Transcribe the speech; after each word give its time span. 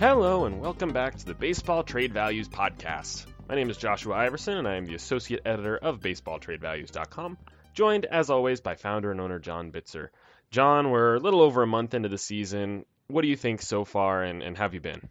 Hello, 0.00 0.46
and 0.46 0.62
welcome 0.62 0.94
back 0.94 1.18
to 1.18 1.26
the 1.26 1.34
Baseball 1.34 1.82
Trade 1.82 2.14
Values 2.14 2.48
Podcast. 2.48 3.26
My 3.50 3.54
name 3.54 3.68
is 3.68 3.76
Joshua 3.76 4.14
Iverson, 4.14 4.56
and 4.56 4.66
I 4.66 4.76
am 4.76 4.86
the 4.86 4.94
associate 4.94 5.42
editor 5.44 5.76
of 5.76 6.00
BaseballTradeValues.com, 6.00 7.36
joined, 7.74 8.06
as 8.06 8.30
always, 8.30 8.62
by 8.62 8.76
founder 8.76 9.10
and 9.10 9.20
owner 9.20 9.38
John 9.38 9.70
Bitzer. 9.70 10.08
John, 10.50 10.90
we're 10.90 11.16
a 11.16 11.20
little 11.20 11.42
over 11.42 11.62
a 11.62 11.66
month 11.66 11.92
into 11.92 12.08
the 12.08 12.16
season. 12.16 12.86
What 13.08 13.20
do 13.20 13.28
you 13.28 13.36
think 13.36 13.60
so 13.60 13.84
far, 13.84 14.22
and, 14.22 14.42
and 14.42 14.56
have 14.56 14.72
you 14.72 14.80
been? 14.80 15.06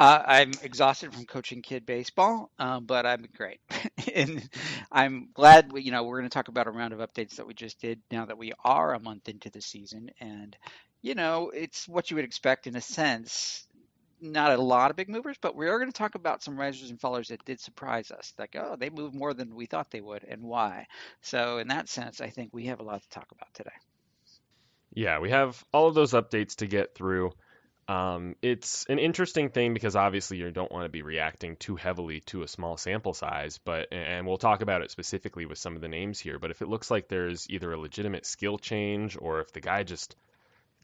Uh, 0.00 0.20
I'm 0.26 0.50
exhausted 0.64 1.14
from 1.14 1.24
coaching 1.24 1.62
kid 1.62 1.86
baseball, 1.86 2.50
um, 2.58 2.86
but 2.86 3.06
I'm 3.06 3.24
great, 3.36 3.60
and 4.16 4.42
I'm 4.90 5.28
glad. 5.32 5.70
We, 5.70 5.82
you 5.82 5.92
know, 5.92 6.02
we're 6.02 6.18
going 6.18 6.28
to 6.28 6.34
talk 6.34 6.48
about 6.48 6.66
a 6.66 6.72
round 6.72 6.92
of 6.92 6.98
updates 6.98 7.36
that 7.36 7.46
we 7.46 7.54
just 7.54 7.80
did. 7.80 8.00
Now 8.10 8.24
that 8.24 8.36
we 8.36 8.52
are 8.64 8.94
a 8.94 8.98
month 8.98 9.28
into 9.28 9.48
the 9.48 9.62
season, 9.62 10.10
and 10.18 10.56
you 11.02 11.14
know, 11.14 11.52
it's 11.54 11.86
what 11.86 12.10
you 12.10 12.16
would 12.16 12.24
expect 12.24 12.66
in 12.66 12.74
a 12.74 12.80
sense 12.80 13.64
not 14.22 14.52
a 14.52 14.62
lot 14.62 14.90
of 14.90 14.96
big 14.96 15.08
movers, 15.08 15.36
but 15.40 15.56
we 15.56 15.68
are 15.68 15.78
going 15.78 15.90
to 15.90 15.96
talk 15.96 16.14
about 16.14 16.42
some 16.42 16.58
risers 16.58 16.90
and 16.90 17.00
fallers 17.00 17.28
that 17.28 17.44
did 17.44 17.60
surprise 17.60 18.10
us. 18.10 18.32
Like, 18.38 18.56
oh, 18.56 18.76
they 18.78 18.88
moved 18.88 19.14
more 19.14 19.34
than 19.34 19.54
we 19.54 19.66
thought 19.66 19.90
they 19.90 20.00
would, 20.00 20.24
and 20.24 20.42
why. 20.42 20.86
So, 21.20 21.58
in 21.58 21.68
that 21.68 21.88
sense, 21.88 22.20
I 22.20 22.30
think 22.30 22.50
we 22.52 22.66
have 22.66 22.80
a 22.80 22.84
lot 22.84 23.02
to 23.02 23.08
talk 23.10 23.26
about 23.32 23.52
today. 23.52 23.70
Yeah, 24.94 25.18
we 25.20 25.30
have 25.30 25.62
all 25.72 25.88
of 25.88 25.94
those 25.94 26.12
updates 26.12 26.56
to 26.56 26.66
get 26.66 26.94
through. 26.94 27.32
Um, 27.88 28.36
it's 28.42 28.86
an 28.88 28.98
interesting 28.98 29.50
thing 29.50 29.74
because 29.74 29.96
obviously 29.96 30.36
you 30.36 30.50
don't 30.50 30.70
want 30.70 30.84
to 30.84 30.88
be 30.88 31.02
reacting 31.02 31.56
too 31.56 31.74
heavily 31.74 32.20
to 32.26 32.42
a 32.42 32.48
small 32.48 32.76
sample 32.76 33.12
size, 33.12 33.58
but 33.58 33.92
and 33.92 34.26
we'll 34.26 34.38
talk 34.38 34.62
about 34.62 34.82
it 34.82 34.90
specifically 34.90 35.46
with 35.46 35.58
some 35.58 35.74
of 35.74 35.82
the 35.82 35.88
names 35.88 36.20
here. 36.20 36.38
But 36.38 36.52
if 36.52 36.62
it 36.62 36.68
looks 36.68 36.90
like 36.90 37.08
there's 37.08 37.50
either 37.50 37.72
a 37.72 37.78
legitimate 37.78 38.24
skill 38.24 38.56
change 38.56 39.18
or 39.20 39.40
if 39.40 39.52
the 39.52 39.60
guy 39.60 39.82
just 39.82 40.14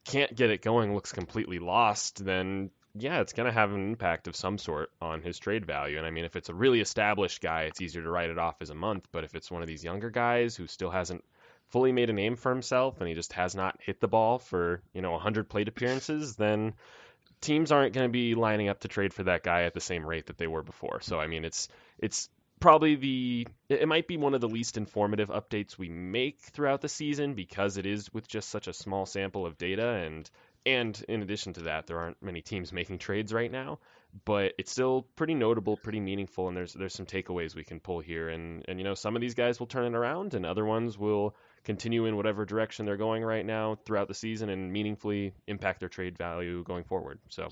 can't 0.05 0.35
get 0.35 0.51
it 0.51 0.63
going, 0.63 0.95
looks 0.95 1.13
completely 1.13 1.61
lost, 1.61 2.25
then 2.25 2.71
yeah, 2.95 3.21
it's 3.21 3.33
going 3.33 3.47
to 3.47 3.53
have 3.53 3.73
an 3.73 3.89
impact 3.89 4.29
of 4.29 4.37
some 4.37 4.59
sort 4.59 4.91
on 5.01 5.23
his 5.23 5.39
trade 5.39 5.65
value. 5.67 5.99
And 5.99 6.07
I 6.07 6.11
mean, 6.11 6.25
if 6.25 6.37
it's 6.37 6.49
a 6.49 6.55
really 6.55 6.81
established 6.81 7.41
guy, 7.41 7.63
it's 7.63 7.81
easier 7.81 8.03
to 8.03 8.11
write 8.11 8.31
it 8.31 8.39
off 8.39 8.57
as 8.61 8.71
a 8.71 8.75
month. 8.75 9.07
But 9.13 9.25
if 9.25 9.35
it's 9.35 9.51
one 9.51 9.63
of 9.63 9.69
these 9.69 9.85
younger 9.85 10.11
guys 10.11 10.57
who 10.57 10.67
still 10.67 10.91
hasn't 10.91 11.25
fully 11.69 11.93
made 11.93 12.11
a 12.11 12.15
name 12.15 12.37
for 12.37 12.51
himself 12.51 12.99
and 13.01 13.09
he 13.09 13.15
just 13.15 13.35
has 13.35 13.55
not 13.55 13.79
hit 13.81 14.01
the 14.01 14.09
ball 14.09 14.39
for, 14.39 14.83
you 14.95 15.03
know, 15.03 15.13
100 15.13 15.49
plate 15.49 15.69
appearances, 15.69 16.37
then 16.37 16.75
teams 17.41 17.71
aren't 17.73 17.95
going 17.95 18.09
to 18.09 18.13
be 18.13 18.35
lining 18.35 18.69
up 18.69 18.81
to 18.81 18.89
trade 18.89 19.13
for 19.13 19.25
that 19.25 19.43
guy 19.43 19.63
at 19.65 19.75
the 19.75 19.81
same 19.81 20.05
rate 20.07 20.27
that 20.27 20.39
they 20.39 20.47
were 20.47 20.63
before. 20.63 21.01
So 21.01 21.21
I 21.21 21.27
mean, 21.27 21.45
it's 21.45 21.69
it's 21.99 22.29
probably 22.61 22.97
the 22.97 23.47
it 23.69 23.89
might 23.89 24.09
be 24.09 24.17
one 24.17 24.35
of 24.35 24.41
the 24.41 24.49
least 24.49 24.77
informative 24.77 25.29
updates 25.29 25.79
we 25.79 25.89
make 25.89 26.41
throughout 26.41 26.81
the 26.81 26.89
season 26.89 27.35
because 27.35 27.77
it 27.77 27.87
is 27.87 28.13
with 28.13 28.27
just 28.27 28.49
such 28.49 28.67
a 28.67 28.73
small 28.73 29.07
sample 29.07 29.47
of 29.47 29.59
data 29.59 29.89
and 29.89 30.29
and 30.67 31.03
in 31.09 31.23
addition 31.23 31.53
to 31.55 31.63
that, 31.63 31.87
there 31.87 31.99
aren't 31.99 32.23
many 32.23 32.43
teams 32.43 32.73
making 32.73 32.99
trades 32.99 33.33
right 33.33 33.51
now, 33.51 33.79
but 34.25 34.53
it's 34.59 34.71
still 34.71 35.07
pretty 35.17 35.35
notable, 35.35 35.77
pretty 35.77 36.01
meaningful, 36.01 36.49
and 36.49 36.57
there's 36.57 36.73
there's 36.75 36.95
some 36.95 37.07
takeaways 37.07 37.55
we 37.55 37.65
can 37.65 37.81
pull 37.81 38.01
here. 38.01 38.29
And 38.29 38.65
and 38.69 38.79
you 38.79 38.85
know, 38.85 38.95
some 38.95 39.17
of 39.17 39.23
these 39.23 39.35
guys 39.35 39.59
will 39.59 39.67
turn 39.67 39.95
it 39.95 39.97
around, 39.97 40.35
and 40.35 40.45
other 40.45 40.65
ones 40.65 40.99
will 40.99 41.35
continue 41.65 42.07
in 42.07 42.17
whatever 42.17 42.45
direction 42.45 42.87
they're 42.87 42.97
going 42.97 43.25
right 43.25 43.45
now 43.45 43.77
throughout 43.85 44.09
the 44.09 44.15
season 44.15 44.49
and 44.49 44.73
meaningfully 44.73 45.35
impact 45.47 45.81
their 45.81 45.89
trade 45.89 46.17
value 46.17 46.63
going 46.65 46.85
forward. 46.85 47.19
So. 47.29 47.49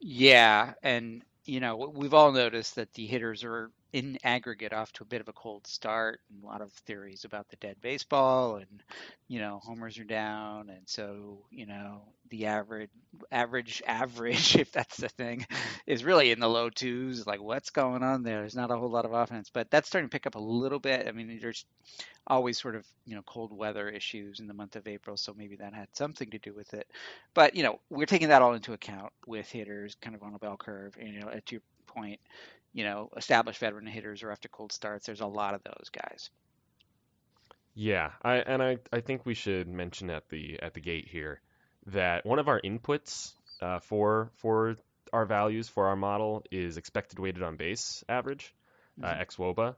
Yeah, 0.00 0.72
and 0.82 1.22
you 1.44 1.60
know, 1.60 1.92
we've 1.94 2.14
all 2.14 2.32
noticed 2.32 2.76
that 2.76 2.92
the 2.94 3.06
hitters 3.06 3.44
are 3.44 3.70
in 3.92 4.18
aggregate 4.22 4.72
off 4.72 4.92
to 4.92 5.02
a 5.02 5.06
bit 5.06 5.20
of 5.20 5.28
a 5.28 5.32
cold 5.32 5.66
start 5.66 6.20
and 6.30 6.42
a 6.42 6.46
lot 6.46 6.60
of 6.60 6.72
theories 6.72 7.24
about 7.24 7.48
the 7.48 7.56
dead 7.56 7.76
baseball 7.80 8.56
and 8.56 8.82
you 9.26 9.40
know 9.40 9.60
homers 9.64 9.98
are 9.98 10.04
down 10.04 10.70
and 10.70 10.82
so 10.86 11.38
you 11.50 11.66
know 11.66 12.00
the 12.30 12.46
average 12.46 12.90
average 13.32 13.82
average 13.86 14.54
if 14.56 14.70
that's 14.70 14.96
the 14.96 15.08
thing 15.08 15.44
is 15.86 16.04
really 16.04 16.30
in 16.30 16.38
the 16.38 16.48
low 16.48 16.70
twos. 16.70 17.26
Like 17.26 17.42
what's 17.42 17.70
going 17.70 18.02
on 18.02 18.22
there? 18.22 18.40
There's 18.40 18.54
not 18.54 18.70
a 18.70 18.76
whole 18.76 18.90
lot 18.90 19.04
of 19.04 19.12
offense 19.12 19.50
but 19.52 19.70
that's 19.70 19.88
starting 19.88 20.08
to 20.08 20.12
pick 20.12 20.26
up 20.26 20.36
a 20.36 20.40
little 20.40 20.78
bit. 20.78 21.08
I 21.08 21.12
mean 21.12 21.38
there's 21.40 21.64
always 22.26 22.60
sort 22.60 22.76
of 22.76 22.86
you 23.06 23.16
know 23.16 23.22
cold 23.22 23.52
weather 23.52 23.88
issues 23.88 24.38
in 24.38 24.46
the 24.46 24.54
month 24.54 24.76
of 24.76 24.86
april 24.86 25.16
so 25.16 25.34
maybe 25.36 25.56
that 25.56 25.74
had 25.74 25.88
something 25.94 26.30
to 26.30 26.38
do 26.38 26.54
with 26.54 26.74
it. 26.74 26.86
But 27.34 27.56
you 27.56 27.64
know 27.64 27.80
we're 27.90 28.06
taking 28.06 28.28
that 28.28 28.42
all 28.42 28.54
into 28.54 28.72
account 28.72 29.12
with 29.26 29.50
hitters 29.50 29.96
kind 30.00 30.14
of 30.14 30.22
on 30.22 30.34
a 30.34 30.38
bell 30.38 30.56
curve 30.56 30.96
and 31.00 31.12
you 31.12 31.20
know 31.20 31.28
at 31.28 31.50
your 31.50 31.62
point 31.86 32.20
you 32.72 32.84
know, 32.84 33.10
established 33.16 33.60
veteran 33.60 33.86
hitters 33.86 34.22
or 34.22 34.30
after 34.30 34.48
cold 34.48 34.72
starts. 34.72 35.06
There's 35.06 35.20
a 35.20 35.26
lot 35.26 35.54
of 35.54 35.62
those 35.62 35.90
guys. 35.90 36.30
Yeah, 37.74 38.10
I, 38.22 38.36
and 38.36 38.62
I, 38.62 38.78
I 38.92 39.00
think 39.00 39.24
we 39.24 39.34
should 39.34 39.68
mention 39.68 40.10
at 40.10 40.28
the 40.28 40.60
at 40.60 40.74
the 40.74 40.80
gate 40.80 41.08
here 41.08 41.40
that 41.86 42.26
one 42.26 42.38
of 42.38 42.48
our 42.48 42.60
inputs 42.60 43.32
uh, 43.60 43.78
for 43.78 44.30
for 44.36 44.76
our 45.12 45.24
values 45.24 45.68
for 45.68 45.86
our 45.86 45.96
model 45.96 46.44
is 46.50 46.76
expected 46.76 47.18
weighted 47.18 47.42
on 47.42 47.56
base 47.56 48.04
average, 48.08 48.54
uh, 49.02 49.06
mm-hmm. 49.06 49.20
uh, 49.20 49.24
xwOBA, 49.24 49.74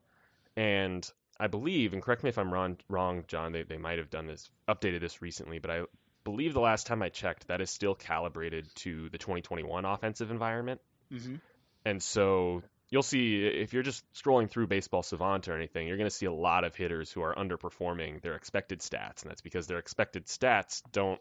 and 0.57 1.09
I 1.39 1.47
believe, 1.49 1.93
and 1.93 2.03
correct 2.03 2.23
me 2.23 2.29
if 2.29 2.39
I'm 2.39 2.53
wrong, 2.53 2.79
wrong, 2.89 3.25
John. 3.29 3.53
They 3.53 3.63
they 3.63 3.79
might 3.79 3.99
have 3.99 4.11
done 4.11 4.27
this, 4.27 4.51
updated 4.69 5.01
this 5.01 5.21
recently, 5.21 5.59
but 5.59 5.71
I 5.71 5.83
believe 6.25 6.55
the 6.55 6.61
last 6.61 6.87
time 6.87 7.03
I 7.03 7.09
checked, 7.09 7.49
that 7.49 7.61
is 7.61 7.71
still 7.71 7.95
calibrated 7.95 8.69
to 8.77 9.09
the 9.11 9.19
2021 9.19 9.85
offensive 9.85 10.31
environment. 10.31 10.81
Mm-hmm. 11.13 11.37
And 11.85 12.03
so 12.03 12.63
you'll 12.93 13.03
see 13.03 13.47
if 13.47 13.73
you're 13.73 13.83
just 13.83 14.05
scrolling 14.13 14.51
through 14.51 14.67
Baseball 14.67 15.03
Savant 15.03 15.49
or 15.49 15.57
anything, 15.57 15.89
you're 15.89 15.97
going 15.97 16.11
to 16.11 16.15
see 16.15 16.27
a 16.27 16.33
lot 16.33 16.63
of 16.63 16.77
hitters 16.77 17.11
who 17.11 17.23
are 17.23 17.35
underperforming 17.35 18.21
their 18.21 18.35
expected 18.35 18.81
stats, 18.81 19.23
and 19.23 19.31
that's 19.31 19.41
because 19.41 19.67
their 19.67 19.79
expected 19.79 20.27
stats 20.27 20.83
don't 20.93 21.19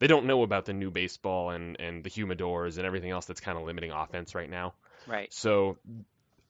they 0.00 0.06
don't 0.06 0.26
know 0.26 0.42
about 0.42 0.66
the 0.66 0.74
new 0.74 0.90
baseball 0.90 1.50
and 1.50 1.80
and 1.80 2.04
the 2.04 2.10
humidors 2.10 2.76
and 2.76 2.86
everything 2.86 3.10
else 3.10 3.24
that's 3.24 3.40
kind 3.40 3.56
of 3.56 3.64
limiting 3.64 3.90
offense 3.90 4.34
right 4.34 4.50
now. 4.50 4.74
Right. 5.06 5.32
So 5.32 5.78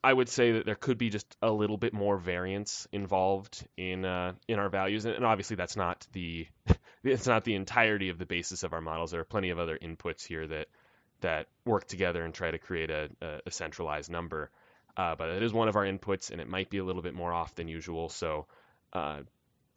I 0.02 0.12
would 0.12 0.28
say 0.28 0.52
that 0.52 0.66
there 0.66 0.74
could 0.74 0.98
be 0.98 1.08
just 1.08 1.36
a 1.40 1.52
little 1.52 1.76
bit 1.76 1.94
more 1.94 2.18
variance 2.18 2.88
involved 2.90 3.64
in 3.76 4.04
uh, 4.04 4.32
in 4.48 4.58
our 4.58 4.70
values, 4.70 5.04
and, 5.04 5.14
and 5.14 5.24
obviously 5.24 5.54
that's 5.54 5.76
not 5.76 6.04
the 6.12 6.48
it's 7.04 7.28
not 7.28 7.44
the 7.44 7.54
entirety 7.54 8.08
of 8.08 8.18
the 8.18 8.26
basis 8.26 8.64
of 8.64 8.72
our 8.72 8.80
models. 8.80 9.12
There 9.12 9.20
are 9.20 9.24
plenty 9.24 9.50
of 9.50 9.60
other 9.60 9.78
inputs 9.80 10.26
here 10.26 10.48
that 10.48 10.66
that 11.20 11.46
work 11.64 11.86
together 11.86 12.24
and 12.24 12.34
try 12.34 12.50
to 12.50 12.58
create 12.58 12.90
a, 12.90 13.08
a 13.46 13.50
centralized 13.52 14.10
number. 14.10 14.50
Uh, 14.96 15.14
but 15.16 15.28
it 15.28 15.42
is 15.42 15.52
one 15.52 15.68
of 15.68 15.76
our 15.76 15.84
inputs, 15.84 16.30
and 16.30 16.40
it 16.40 16.48
might 16.48 16.70
be 16.70 16.78
a 16.78 16.84
little 16.84 17.02
bit 17.02 17.14
more 17.14 17.32
off 17.32 17.54
than 17.54 17.66
usual. 17.66 18.08
So 18.08 18.46
uh, 18.92 19.20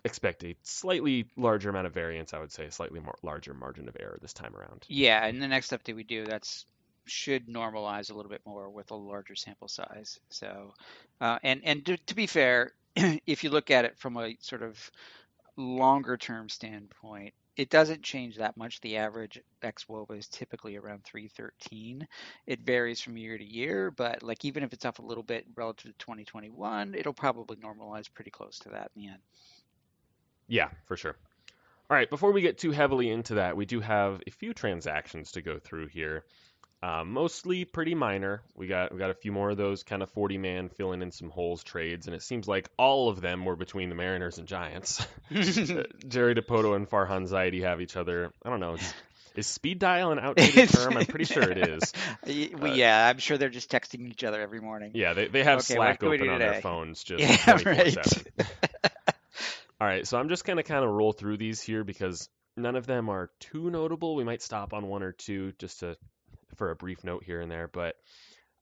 expect 0.03 0.43
a 0.43 0.55
slightly 0.63 1.25
larger 1.35 1.69
amount 1.69 1.87
of 1.87 1.93
variance. 1.93 2.33
I 2.33 2.39
would 2.39 2.51
say 2.51 2.65
a 2.65 2.71
slightly 2.71 2.99
more 2.99 3.15
larger 3.23 3.53
margin 3.53 3.87
of 3.87 3.97
error 3.99 4.17
this 4.21 4.33
time 4.33 4.55
around. 4.55 4.85
Yeah, 4.87 5.25
and 5.25 5.41
the 5.41 5.47
next 5.47 5.71
update 5.71 5.95
we 5.95 6.03
do, 6.03 6.25
that's 6.25 6.65
should 7.05 7.47
normalize 7.47 8.11
a 8.11 8.13
little 8.13 8.29
bit 8.29 8.41
more 8.45 8.69
with 8.69 8.91
a 8.91 8.95
larger 8.95 9.35
sample 9.35 9.67
size. 9.67 10.19
So, 10.29 10.73
uh, 11.21 11.39
and 11.43 11.61
and 11.63 11.85
to, 11.85 11.97
to 11.97 12.15
be 12.15 12.27
fair, 12.27 12.73
if 12.95 13.43
you 13.43 13.49
look 13.49 13.71
at 13.71 13.85
it 13.85 13.97
from 13.97 14.17
a 14.17 14.35
sort 14.39 14.61
of 14.61 14.91
longer 15.55 16.17
term 16.17 16.49
standpoint, 16.49 17.33
it 17.57 17.71
doesn't 17.71 18.03
change 18.03 18.37
that 18.37 18.55
much. 18.55 18.79
The 18.81 18.97
average 18.97 19.41
xwOBA 19.63 20.19
is 20.19 20.27
typically 20.27 20.77
around 20.77 21.03
313. 21.03 22.07
It 22.45 22.59
varies 22.61 23.01
from 23.01 23.17
year 23.17 23.37
to 23.37 23.43
year, 23.43 23.89
but 23.89 24.21
like 24.21 24.45
even 24.45 24.63
if 24.63 24.73
it's 24.73 24.85
up 24.85 24.99
a 24.99 25.05
little 25.05 25.23
bit 25.23 25.45
relative 25.55 25.91
to 25.91 25.97
2021, 25.97 26.93
it'll 26.93 27.13
probably 27.13 27.57
normalize 27.57 28.13
pretty 28.13 28.31
close 28.31 28.59
to 28.59 28.69
that 28.69 28.91
in 28.95 29.01
the 29.01 29.07
end. 29.09 29.21
Yeah, 30.47 30.69
for 30.85 30.95
sure. 30.95 31.17
All 31.89 31.97
right, 31.97 32.09
before 32.09 32.31
we 32.31 32.41
get 32.41 32.57
too 32.57 32.71
heavily 32.71 33.09
into 33.09 33.35
that, 33.35 33.57
we 33.57 33.65
do 33.65 33.79
have 33.79 34.21
a 34.27 34.31
few 34.31 34.53
transactions 34.53 35.31
to 35.31 35.41
go 35.41 35.57
through 35.57 35.87
here. 35.87 36.25
Uh, 36.81 37.03
mostly 37.03 37.65
pretty 37.65 37.95
minor. 37.95 38.43
We 38.55 38.67
got 38.67 38.91
we 38.91 38.99
got 38.99 39.09
a 39.09 39.15
few 39.15 39.31
more 39.31 39.49
of 39.49 39.57
those 39.57 39.81
kind 39.81 40.03
of 40.03 40.11
40 40.11 40.37
man 40.37 40.69
filling 40.69 41.01
in 41.01 41.11
some 41.11 41.31
holes 41.31 41.63
trades, 41.63 42.05
and 42.05 42.15
it 42.15 42.21
seems 42.21 42.47
like 42.47 42.69
all 42.77 43.09
of 43.09 43.19
them 43.19 43.45
were 43.45 43.55
between 43.55 43.89
the 43.89 43.95
Mariners 43.95 44.37
and 44.37 44.47
Giants. 44.47 45.05
Jerry 45.31 46.35
Dipoto 46.35 46.75
and 46.75 46.87
Farhan 46.87 47.27
Zaidi 47.27 47.63
have 47.63 47.81
each 47.81 47.95
other. 47.95 48.31
I 48.45 48.49
don't 48.51 48.59
know. 48.59 48.77
Is 49.35 49.47
speed 49.47 49.79
dial 49.79 50.11
an 50.11 50.19
outdated 50.19 50.69
term? 50.69 50.97
I'm 50.97 51.07
pretty 51.07 51.25
sure 51.25 51.49
it 51.49 51.57
is. 51.57 51.93
Uh, 52.27 52.67
yeah, 52.67 53.07
I'm 53.07 53.17
sure 53.17 53.39
they're 53.39 53.49
just 53.49 53.71
texting 53.71 54.07
each 54.07 54.23
other 54.23 54.39
every 54.39 54.61
morning. 54.61 54.91
Yeah, 54.93 55.13
they, 55.13 55.27
they 55.27 55.43
have 55.43 55.59
okay, 55.59 55.75
Slack 55.75 56.03
open 56.03 56.29
on 56.29 56.39
their 56.39 56.61
phones 56.61 57.03
just 57.03 57.23
yeah, 57.23 57.59
right. 57.65 57.97
All 59.79 59.87
right, 59.87 60.05
so 60.05 60.19
I'm 60.19 60.29
just 60.29 60.45
going 60.45 60.57
to 60.57 60.63
kind 60.63 60.83
of 60.83 60.91
roll 60.91 61.11
through 61.11 61.37
these 61.37 61.61
here 61.61 61.83
because 61.83 62.29
none 62.55 62.75
of 62.75 62.85
them 62.85 63.09
are 63.09 63.29
too 63.39 63.69
notable. 63.69 64.15
We 64.15 64.23
might 64.23 64.41
stop 64.41 64.73
on 64.73 64.87
one 64.87 65.03
or 65.03 65.11
two 65.11 65.53
just 65.59 65.79
to 65.79 65.97
for 66.57 66.71
a 66.71 66.75
brief 66.75 67.03
note 67.03 67.23
here 67.23 67.41
and 67.41 67.51
there. 67.51 67.67
But 67.67 67.95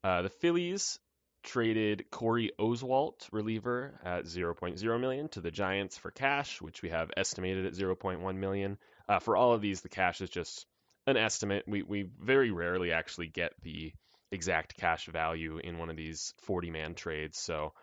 uh, 0.03 0.21
the 0.21 0.29
Phillies 0.29 0.99
traded 1.43 2.09
Corey 2.11 2.51
Oswalt, 2.59 3.27
reliever, 3.31 3.99
at 4.03 4.25
0.0 4.25 4.99
million 4.99 5.29
to 5.29 5.41
the 5.41 5.51
Giants 5.51 5.97
for 5.97 6.11
cash, 6.11 6.61
which 6.61 6.81
we 6.81 6.89
have 6.89 7.11
estimated 7.15 7.65
at 7.65 7.73
0.1 7.73 8.35
million. 8.35 8.77
Uh, 9.07 9.19
for 9.19 9.37
all 9.37 9.53
of 9.53 9.61
these, 9.61 9.81
the 9.81 9.89
cash 9.89 10.21
is 10.21 10.29
just 10.29 10.65
an 11.07 11.17
estimate. 11.17 11.65
We 11.67 11.83
we 11.83 12.09
very 12.19 12.51
rarely 12.51 12.91
actually 12.91 13.27
get 13.27 13.53
the 13.61 13.93
exact 14.31 14.75
cash 14.77 15.05
value 15.05 15.59
in 15.59 15.77
one 15.77 15.89
of 15.89 15.95
these 15.95 16.33
40 16.43 16.71
man 16.71 16.95
trades, 16.95 17.37
so. 17.37 17.73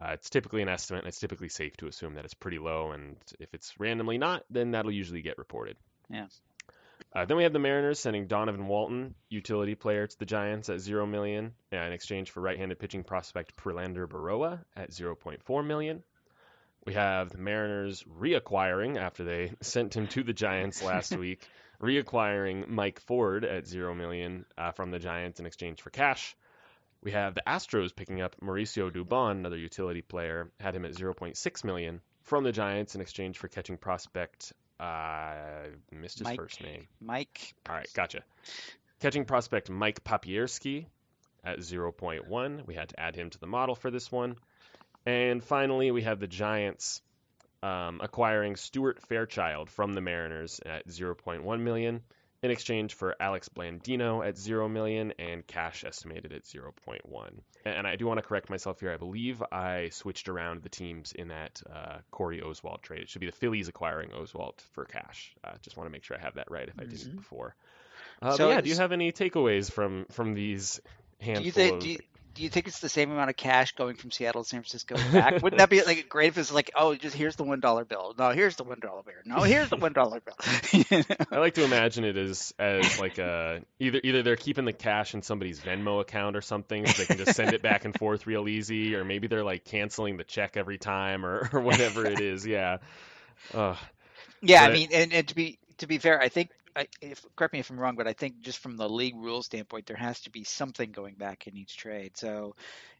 Uh, 0.00 0.12
it's 0.14 0.30
typically 0.30 0.62
an 0.62 0.70
estimate, 0.70 1.02
and 1.02 1.08
it's 1.08 1.20
typically 1.20 1.50
safe 1.50 1.76
to 1.76 1.86
assume 1.86 2.14
that 2.14 2.24
it's 2.24 2.32
pretty 2.32 2.58
low. 2.58 2.92
And 2.92 3.14
if 3.38 3.52
it's 3.52 3.78
randomly 3.78 4.16
not, 4.16 4.42
then 4.48 4.70
that'll 4.70 4.90
usually 4.90 5.20
get 5.20 5.36
reported. 5.36 5.76
Yeah. 6.08 6.28
Uh, 7.14 7.26
then 7.26 7.36
we 7.36 7.42
have 7.42 7.52
the 7.52 7.58
Mariners 7.58 7.98
sending 7.98 8.26
Donovan 8.26 8.66
Walton, 8.68 9.14
utility 9.28 9.74
player, 9.74 10.06
to 10.06 10.18
the 10.18 10.24
Giants 10.24 10.70
at 10.70 10.80
zero 10.80 11.06
million 11.06 11.52
uh, 11.72 11.76
in 11.76 11.92
exchange 11.92 12.30
for 12.30 12.40
right-handed 12.40 12.78
pitching 12.78 13.04
prospect 13.04 13.54
Prelander 13.56 14.06
Berroa 14.06 14.64
at 14.74 14.90
0.4 14.92 15.66
million. 15.66 16.02
We 16.86 16.94
have 16.94 17.30
the 17.30 17.38
Mariners 17.38 18.02
reacquiring 18.04 18.96
after 18.98 19.24
they 19.24 19.52
sent 19.60 19.94
him 19.94 20.08
to 20.08 20.22
the 20.22 20.32
Giants 20.32 20.82
last 20.82 21.14
week, 21.18 21.46
reacquiring 21.82 22.68
Mike 22.68 23.00
Ford 23.00 23.44
at 23.44 23.66
zero 23.66 23.94
million 23.94 24.46
uh, 24.56 24.72
from 24.72 24.90
the 24.90 24.98
Giants 24.98 25.38
in 25.38 25.44
exchange 25.44 25.82
for 25.82 25.90
cash. 25.90 26.34
We 27.02 27.12
have 27.12 27.34
the 27.34 27.42
Astros 27.46 27.94
picking 27.94 28.22
up 28.22 28.36
Mauricio 28.40 28.90
Dubon, 28.90 29.32
another 29.32 29.58
utility 29.58 30.02
player, 30.02 30.50
had 30.60 30.74
him 30.74 30.86
at 30.86 30.92
0.6 30.92 31.64
million 31.64 32.00
from 32.22 32.44
the 32.44 32.52
Giants 32.52 32.94
in 32.94 33.00
exchange 33.00 33.38
for 33.38 33.48
catching 33.48 33.76
prospect 33.76 34.52
I 34.82 35.68
missed 35.92 36.18
his 36.18 36.26
Mike. 36.26 36.36
first 36.36 36.62
name. 36.62 36.88
Mike. 37.00 37.54
All 37.68 37.74
right, 37.76 37.88
gotcha. 37.94 38.22
Catching 39.00 39.24
prospect 39.24 39.70
Mike 39.70 40.02
Papierski 40.04 40.86
at 41.44 41.58
0.1. 41.60 42.66
We 42.66 42.74
had 42.74 42.88
to 42.90 43.00
add 43.00 43.16
him 43.16 43.30
to 43.30 43.38
the 43.38 43.46
model 43.46 43.74
for 43.74 43.90
this 43.90 44.10
one. 44.10 44.36
And 45.06 45.42
finally, 45.42 45.90
we 45.90 46.02
have 46.02 46.20
the 46.20 46.26
Giants 46.26 47.02
um, 47.62 48.00
acquiring 48.02 48.56
Stuart 48.56 49.00
Fairchild 49.02 49.70
from 49.70 49.92
the 49.94 50.00
Mariners 50.00 50.60
at 50.64 50.88
0.1 50.88 51.60
million 51.60 52.02
in 52.42 52.50
exchange 52.50 52.94
for 52.94 53.14
Alex 53.20 53.48
Blandino 53.48 54.26
at 54.26 54.36
0 54.36 54.68
million 54.68 55.12
and 55.18 55.46
cash 55.46 55.84
estimated 55.84 56.32
at 56.32 56.42
0.1. 56.42 57.40
And 57.64 57.86
I 57.86 57.94
do 57.96 58.06
want 58.06 58.18
to 58.18 58.22
correct 58.22 58.50
myself 58.50 58.80
here. 58.80 58.92
I 58.92 58.96
believe 58.96 59.42
I 59.52 59.90
switched 59.90 60.28
around 60.28 60.62
the 60.62 60.68
teams 60.68 61.12
in 61.12 61.28
that 61.28 61.62
uh, 61.72 61.98
Corey 62.10 62.40
Oswalt 62.40 62.82
trade. 62.82 63.02
It 63.02 63.08
should 63.08 63.20
be 63.20 63.26
the 63.26 63.32
Phillies 63.36 63.68
acquiring 63.68 64.10
Oswalt 64.10 64.60
for 64.72 64.84
cash. 64.84 65.32
Uh, 65.44 65.52
just 65.62 65.76
want 65.76 65.86
to 65.86 65.92
make 65.92 66.02
sure 66.02 66.16
I 66.16 66.20
have 66.20 66.34
that 66.34 66.50
right 66.50 66.68
if 66.68 66.78
I 66.80 66.84
didn't 66.84 67.12
Mhm. 67.12 67.16
before. 67.16 67.54
Uh, 68.20 68.36
So 68.36 68.50
yeah, 68.50 68.60
do 68.60 68.68
you 68.70 68.76
have 68.76 68.90
any 68.92 69.12
takeaways 69.12 69.70
from 69.70 70.06
from 70.06 70.34
these 70.34 70.80
Do 71.20 71.26
handful 71.26 71.44
you 71.44 71.52
think? 71.52 71.74
of 71.74 71.80
Do 71.80 71.90
you, 71.90 71.98
do 72.34 72.42
you 72.42 72.48
think 72.48 72.66
it's 72.66 72.80
the 72.80 72.88
same 72.88 73.10
amount 73.10 73.30
of 73.30 73.36
cash 73.36 73.72
going 73.72 73.96
from 73.96 74.10
Seattle 74.10 74.42
to 74.42 74.48
San 74.48 74.60
Francisco 74.60 74.96
back? 75.12 75.42
Wouldn't 75.42 75.58
that 75.58 75.70
be 75.70 75.82
like 75.82 76.08
great 76.08 76.28
if 76.28 76.38
it's 76.38 76.52
like, 76.52 76.70
oh, 76.74 76.94
just 76.94 77.14
here's 77.14 77.36
the 77.36 77.44
one 77.44 77.60
dollar 77.60 77.84
bill. 77.84 78.14
No, 78.18 78.30
here's 78.30 78.56
the 78.56 78.64
one 78.64 78.78
dollar 78.80 79.02
bill. 79.02 79.14
No, 79.24 79.42
here's 79.42 79.68
the 79.68 79.76
one 79.76 79.92
dollar 79.92 80.20
bill. 80.20 80.36
I 81.30 81.38
like 81.38 81.54
to 81.54 81.64
imagine 81.64 82.04
it 82.04 82.16
as 82.16 82.54
as 82.58 82.98
like 82.98 83.18
a 83.18 83.62
either 83.78 84.00
either 84.02 84.22
they're 84.22 84.36
keeping 84.36 84.64
the 84.64 84.72
cash 84.72 85.14
in 85.14 85.22
somebody's 85.22 85.60
Venmo 85.60 86.00
account 86.00 86.36
or 86.36 86.42
something, 86.42 86.86
so 86.86 87.02
they 87.02 87.06
can 87.06 87.18
just 87.18 87.36
send 87.36 87.52
it 87.52 87.62
back 87.62 87.84
and 87.84 87.96
forth 87.98 88.26
real 88.26 88.48
easy, 88.48 88.94
or 88.94 89.04
maybe 89.04 89.26
they're 89.26 89.44
like 89.44 89.64
canceling 89.64 90.16
the 90.16 90.24
check 90.24 90.56
every 90.56 90.78
time 90.78 91.26
or, 91.26 91.50
or 91.52 91.60
whatever 91.60 92.06
it 92.06 92.20
is. 92.20 92.46
Yeah. 92.46 92.78
Uh, 93.52 93.76
Yeah, 94.40 94.64
I 94.64 94.72
mean, 94.72 94.88
and, 94.92 95.12
and 95.12 95.28
to 95.28 95.34
be 95.34 95.58
to 95.78 95.86
be 95.86 95.98
fair, 95.98 96.20
I 96.20 96.28
think 96.28 96.50
I, 96.74 96.86
if, 97.00 97.24
correct 97.36 97.52
me 97.52 97.60
if 97.60 97.70
I'm 97.70 97.78
wrong, 97.78 97.96
but 97.96 98.08
I 98.08 98.12
think 98.14 98.40
just 98.40 98.58
from 98.58 98.76
the 98.76 98.88
league 98.88 99.16
rule 99.16 99.42
standpoint, 99.42 99.86
there 99.86 99.96
has 99.96 100.20
to 100.22 100.30
be 100.30 100.44
something 100.44 100.92
going 100.92 101.14
back 101.16 101.46
in 101.46 101.56
each 101.56 101.76
trade. 101.76 102.16
So 102.16 102.54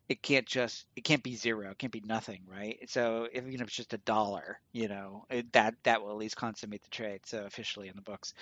it 0.09 0.23
can't 0.23 0.47
just 0.47 0.87
it 0.97 1.05
can't 1.05 1.23
be 1.23 1.37
zero, 1.37 1.71
it 1.71 1.79
can't 1.79 1.93
be 1.93 2.03
nothing, 2.05 2.43
right? 2.47 2.79
So 2.89 3.29
if, 3.33 3.47
even 3.47 3.61
if 3.61 3.69
it's 3.69 3.77
just 3.77 3.95
a 3.95 3.99
dollar, 3.99 4.61
you 4.73 4.89
know, 4.89 5.27
it, 5.31 5.53
that 5.53 5.75
that 5.85 6.03
will 6.03 6.11
at 6.11 6.17
least 6.17 6.37
consummate 6.37 6.83
the 6.83 6.91
trade. 6.91 7.21
So 7.27 7.45
officially 7.47 7.89
in 7.89 7.97
the 7.97 8.03
books, 8.03 8.35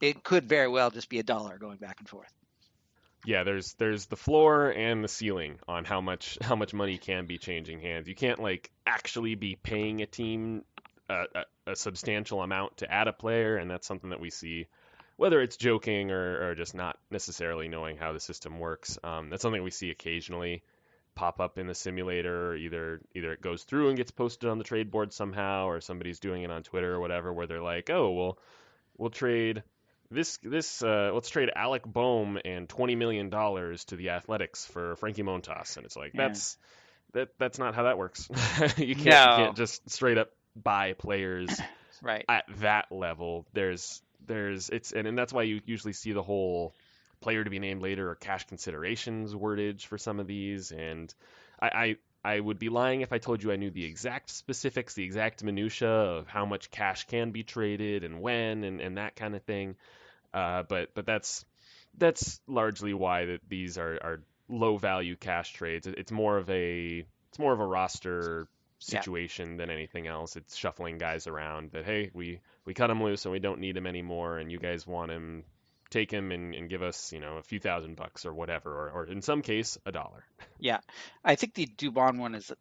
it 0.00 0.22
could 0.22 0.48
very 0.48 0.68
well 0.68 0.90
just 0.90 1.08
be 1.08 1.18
a 1.18 1.24
dollar 1.24 1.58
going 1.58 1.78
back 1.78 1.96
and 2.00 2.08
forth. 2.08 2.32
yeah, 3.24 3.42
there's 3.42 3.74
there's 3.74 4.06
the 4.06 4.16
floor 4.16 4.70
and 4.70 5.02
the 5.02 5.08
ceiling 5.08 5.58
on 5.66 5.84
how 5.84 6.00
much 6.00 6.38
how 6.40 6.54
much 6.56 6.72
money 6.72 6.98
can 6.98 7.26
be 7.26 7.38
changing 7.38 7.80
hands. 7.80 8.08
You 8.08 8.14
can't 8.14 8.38
like 8.40 8.70
actually 8.86 9.34
be 9.34 9.56
paying 9.56 10.00
a 10.02 10.06
team 10.06 10.64
a, 11.08 11.24
a, 11.34 11.72
a 11.72 11.76
substantial 11.76 12.42
amount 12.42 12.78
to 12.78 12.92
add 12.92 13.08
a 13.08 13.12
player, 13.12 13.56
and 13.56 13.70
that's 13.70 13.86
something 13.86 14.10
that 14.10 14.20
we 14.20 14.30
see, 14.30 14.66
whether 15.16 15.40
it's 15.40 15.56
joking 15.56 16.10
or, 16.10 16.48
or 16.48 16.54
just 16.54 16.74
not 16.74 16.98
necessarily 17.10 17.68
knowing 17.68 17.96
how 17.96 18.12
the 18.12 18.20
system 18.20 18.58
works. 18.58 18.98
Um, 19.02 19.30
that's 19.30 19.42
something 19.42 19.62
we 19.62 19.70
see 19.70 19.90
occasionally 19.90 20.62
pop 21.14 21.40
up 21.40 21.58
in 21.58 21.66
the 21.66 21.74
simulator. 21.74 22.54
Either 22.54 23.00
either 23.14 23.32
it 23.32 23.40
goes 23.40 23.64
through 23.64 23.88
and 23.88 23.96
gets 23.96 24.10
posted 24.10 24.48
on 24.48 24.58
the 24.58 24.64
trade 24.64 24.90
board 24.90 25.12
somehow, 25.12 25.66
or 25.66 25.80
somebody's 25.80 26.20
doing 26.20 26.42
it 26.42 26.50
on 26.50 26.62
Twitter 26.62 26.94
or 26.94 27.00
whatever, 27.00 27.32
where 27.32 27.46
they're 27.46 27.62
like, 27.62 27.90
"Oh, 27.90 28.12
well, 28.12 28.38
we'll 28.96 29.10
trade." 29.10 29.62
This 30.08 30.38
this 30.42 30.82
uh, 30.82 31.10
let's 31.12 31.30
trade 31.30 31.50
Alec 31.56 31.82
Bohm 31.84 32.38
and 32.44 32.68
twenty 32.68 32.94
million 32.94 33.28
dollars 33.28 33.84
to 33.86 33.96
the 33.96 34.10
Athletics 34.10 34.64
for 34.66 34.94
Frankie 34.96 35.24
Montas, 35.24 35.76
and 35.76 35.84
it's 35.84 35.96
like 35.96 36.12
Yeah. 36.14 36.28
that's 36.28 36.58
that 37.12 37.30
that's 37.38 37.58
not 37.58 37.74
how 37.74 37.84
that 37.84 37.98
works. 37.98 38.28
you 38.76 38.94
can't 38.94 38.96
you 38.96 39.44
can't 39.44 39.56
just 39.56 39.90
straight 39.90 40.18
up 40.18 40.30
buy 40.62 40.94
players 40.94 41.60
Right. 42.02 42.24
at 42.28 42.44
that 42.60 42.92
level. 42.92 43.46
There's 43.52 44.02
there's 44.26 44.68
it's 44.68 44.92
and, 44.92 45.06
and 45.06 45.16
that's 45.16 45.32
why 45.32 45.42
you 45.42 45.60
usually 45.64 45.92
see 45.92 46.12
the 46.12 46.22
whole 46.22 46.74
player 47.20 47.42
to 47.42 47.50
be 47.50 47.58
named 47.58 47.82
later 47.82 48.10
or 48.10 48.14
cash 48.14 48.46
considerations 48.46 49.34
wordage 49.34 49.86
for 49.86 49.98
some 49.98 50.20
of 50.20 50.26
these. 50.26 50.72
And 50.72 51.12
I, 51.60 51.96
I 52.24 52.34
I 52.34 52.40
would 52.40 52.58
be 52.58 52.68
lying 52.68 53.00
if 53.00 53.12
I 53.12 53.18
told 53.18 53.42
you 53.42 53.52
I 53.52 53.56
knew 53.56 53.70
the 53.70 53.84
exact 53.84 54.30
specifics, 54.30 54.94
the 54.94 55.04
exact 55.04 55.42
minutia 55.42 55.88
of 55.88 56.26
how 56.26 56.44
much 56.44 56.70
cash 56.70 57.06
can 57.06 57.30
be 57.30 57.44
traded 57.44 58.04
and 58.04 58.20
when 58.20 58.64
and, 58.64 58.80
and 58.80 58.98
that 58.98 59.16
kind 59.16 59.34
of 59.34 59.42
thing. 59.42 59.76
Uh, 60.34 60.64
but 60.64 60.90
but 60.94 61.06
that's 61.06 61.44
that's 61.96 62.40
largely 62.46 62.92
why 62.92 63.26
that 63.26 63.40
these 63.48 63.78
are, 63.78 63.94
are 64.02 64.20
low 64.48 64.76
value 64.76 65.16
cash 65.16 65.52
trades. 65.52 65.86
It's 65.86 66.12
more 66.12 66.36
of 66.36 66.50
a 66.50 67.06
it's 67.28 67.38
more 67.38 67.52
of 67.52 67.60
a 67.60 67.66
roster 67.66 68.48
Yeah. 68.80 69.00
situation 69.00 69.56
than 69.56 69.70
anything 69.70 70.06
else. 70.06 70.36
It's 70.36 70.56
shuffling 70.56 70.98
guys 70.98 71.26
around 71.26 71.72
that 71.72 71.84
hey 71.84 72.10
we 72.12 72.40
we 72.64 72.74
cut 72.74 72.90
him 72.90 73.02
loose 73.02 73.24
and 73.24 73.32
we 73.32 73.38
don't 73.38 73.60
need 73.60 73.76
him 73.76 73.86
anymore 73.86 74.38
and 74.38 74.50
you 74.50 74.58
guys 74.58 74.86
want 74.86 75.10
him 75.10 75.44
take 75.90 76.10
him 76.10 76.32
and, 76.32 76.54
and 76.54 76.68
give 76.68 76.82
us 76.82 77.12
you 77.12 77.20
know 77.20 77.36
a 77.36 77.42
few 77.42 77.60
thousand 77.60 77.96
bucks 77.96 78.26
or 78.26 78.34
whatever 78.34 78.72
or, 78.72 78.90
or 78.90 79.06
in 79.06 79.22
some 79.22 79.42
case 79.42 79.78
a 79.86 79.92
dollar. 79.92 80.24
Yeah, 80.58 80.80
I 81.24 81.36
think 81.36 81.54
the 81.54 81.66
Dubon 81.66 82.18
one 82.18 82.34
is 82.34 82.52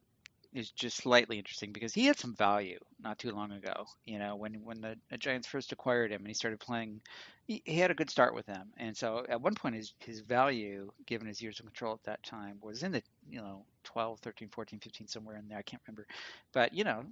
is 0.55 0.71
just 0.71 0.97
slightly 0.97 1.37
interesting 1.37 1.71
because 1.71 1.93
he 1.93 2.05
had 2.05 2.17
some 2.17 2.35
value 2.35 2.79
not 2.99 3.19
too 3.19 3.31
long 3.31 3.51
ago. 3.51 3.85
You 4.05 4.19
know, 4.19 4.35
when 4.35 4.55
when 4.63 4.81
the, 4.81 4.95
the 5.09 5.17
Giants 5.17 5.47
first 5.47 5.71
acquired 5.71 6.11
him 6.11 6.21
and 6.21 6.27
he 6.27 6.33
started 6.33 6.59
playing, 6.59 7.01
he, 7.45 7.61
he 7.65 7.77
had 7.77 7.91
a 7.91 7.95
good 7.95 8.09
start 8.09 8.33
with 8.33 8.45
them. 8.45 8.69
And 8.77 8.95
so 8.95 9.25
at 9.29 9.41
one 9.41 9.55
point 9.55 9.75
his 9.75 9.93
his 9.99 10.21
value, 10.21 10.91
given 11.05 11.27
his 11.27 11.41
years 11.41 11.59
of 11.59 11.65
control 11.65 11.93
at 11.93 12.03
that 12.05 12.23
time, 12.23 12.57
was 12.61 12.83
in 12.83 12.91
the 12.93 13.03
you 13.29 13.39
know 13.41 13.65
12, 13.83 14.19
13, 14.21 14.49
14, 14.49 14.79
15 14.79 15.07
somewhere 15.07 15.37
in 15.37 15.47
there. 15.47 15.57
I 15.59 15.63
can't 15.63 15.81
remember, 15.87 16.07
but 16.53 16.73
you 16.73 16.83
know, 16.83 17.03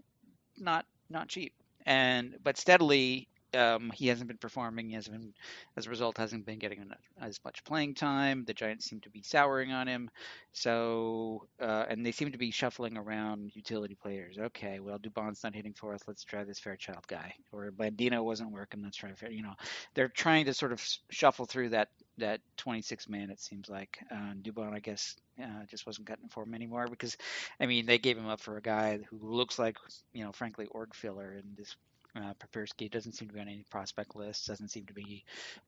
not 0.58 0.86
not 1.10 1.28
cheap. 1.28 1.54
And 1.86 2.36
but 2.44 2.58
steadily. 2.58 3.28
Um, 3.56 3.92
he 3.94 4.08
hasn't 4.08 4.28
been 4.28 4.38
performing. 4.38 4.90
He 4.90 4.96
hasn't 4.96 5.16
been, 5.20 5.34
as 5.78 5.88
a 5.88 5.90
result, 5.90 6.18
hasn't 6.18 6.46
been 6.46 6.60
getting 6.60 6.92
as 7.22 7.40
much 7.44 7.64
playing 7.64 7.96
time. 7.96 8.44
The 8.46 8.54
Giants 8.54 8.86
seem 8.86 9.02
to 9.02 9.10
be 9.10 9.22
souring 9.22 9.72
on 9.72 9.88
him. 9.88 10.10
So, 10.52 11.48
uh, 11.60 11.86
and 11.90 12.06
they 12.06 12.12
seem 12.12 12.32
to 12.32 12.38
be 12.38 12.52
shuffling 12.52 12.98
around 12.98 13.52
utility 13.56 13.96
players. 13.96 14.38
Okay, 14.38 14.80
well, 14.80 15.00
Dubon's 15.00 15.44
not 15.44 15.56
hitting 15.56 15.74
for 15.74 15.94
us. 15.94 16.02
Let's 16.08 16.24
try 16.24 16.44
this 16.44 16.60
Fairchild 16.60 17.08
guy. 17.08 17.34
Or 17.52 17.72
Bandino 17.72 18.24
wasn't 18.24 18.52
working. 18.52 18.84
Let's 18.84 18.98
try 18.98 19.14
Fair. 19.14 19.32
You 19.32 19.44
know, 19.44 19.56
they're 19.94 20.08
trying 20.10 20.46
to 20.46 20.54
sort 20.54 20.72
of 20.72 20.84
shuffle 21.10 21.46
through 21.46 21.70
that 21.70 21.90
that 22.18 22.42
26 22.58 23.10
man. 23.10 23.30
It 23.30 23.40
seems 23.40 23.70
like 23.70 24.00
uh, 24.12 24.34
Dubon, 24.42 24.74
I 24.74 24.80
guess, 24.80 25.16
uh, 25.42 25.66
just 25.70 25.86
wasn't 25.86 26.08
cutting 26.08 26.30
for 26.30 26.44
him 26.44 26.54
anymore 26.54 26.88
because, 26.88 27.18
I 27.60 27.66
mean, 27.66 27.86
they 27.86 27.98
gave 27.98 28.18
him 28.18 28.28
up 28.28 28.40
for 28.40 28.58
a 28.58 28.62
guy 28.62 29.00
who 29.10 29.20
looks 29.22 29.58
like, 29.58 29.78
you 30.14 30.24
know, 30.24 30.32
frankly, 30.32 30.68
org 30.72 30.94
filler 30.94 31.32
and 31.32 31.58
this. 31.58 31.76
Uh, 32.16 32.34
Papierski 32.36 32.92
doesn't 32.92 33.14
seem 33.14 33.28
to 33.28 33.34
be 33.34 33.40
on 33.40 33.48
any 33.48 33.66
prospect 33.70 34.16
list, 34.16 34.48
Doesn't 34.48 34.70
seem 34.70 34.86
to 34.86 34.94
be 34.94 35.24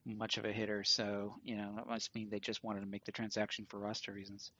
much 0.06 0.38
of 0.38 0.46
a 0.46 0.52
hitter. 0.52 0.84
So 0.84 1.36
you 1.44 1.56
know 1.58 1.74
that 1.76 1.88
must 1.88 2.14
mean 2.14 2.30
they 2.30 2.40
just 2.40 2.64
wanted 2.64 2.82
to 2.82 2.86
make 2.86 3.06
the 3.06 3.12
transaction 3.12 3.66
for 3.68 3.80
roster 3.80 4.12
reasons. 4.12 4.52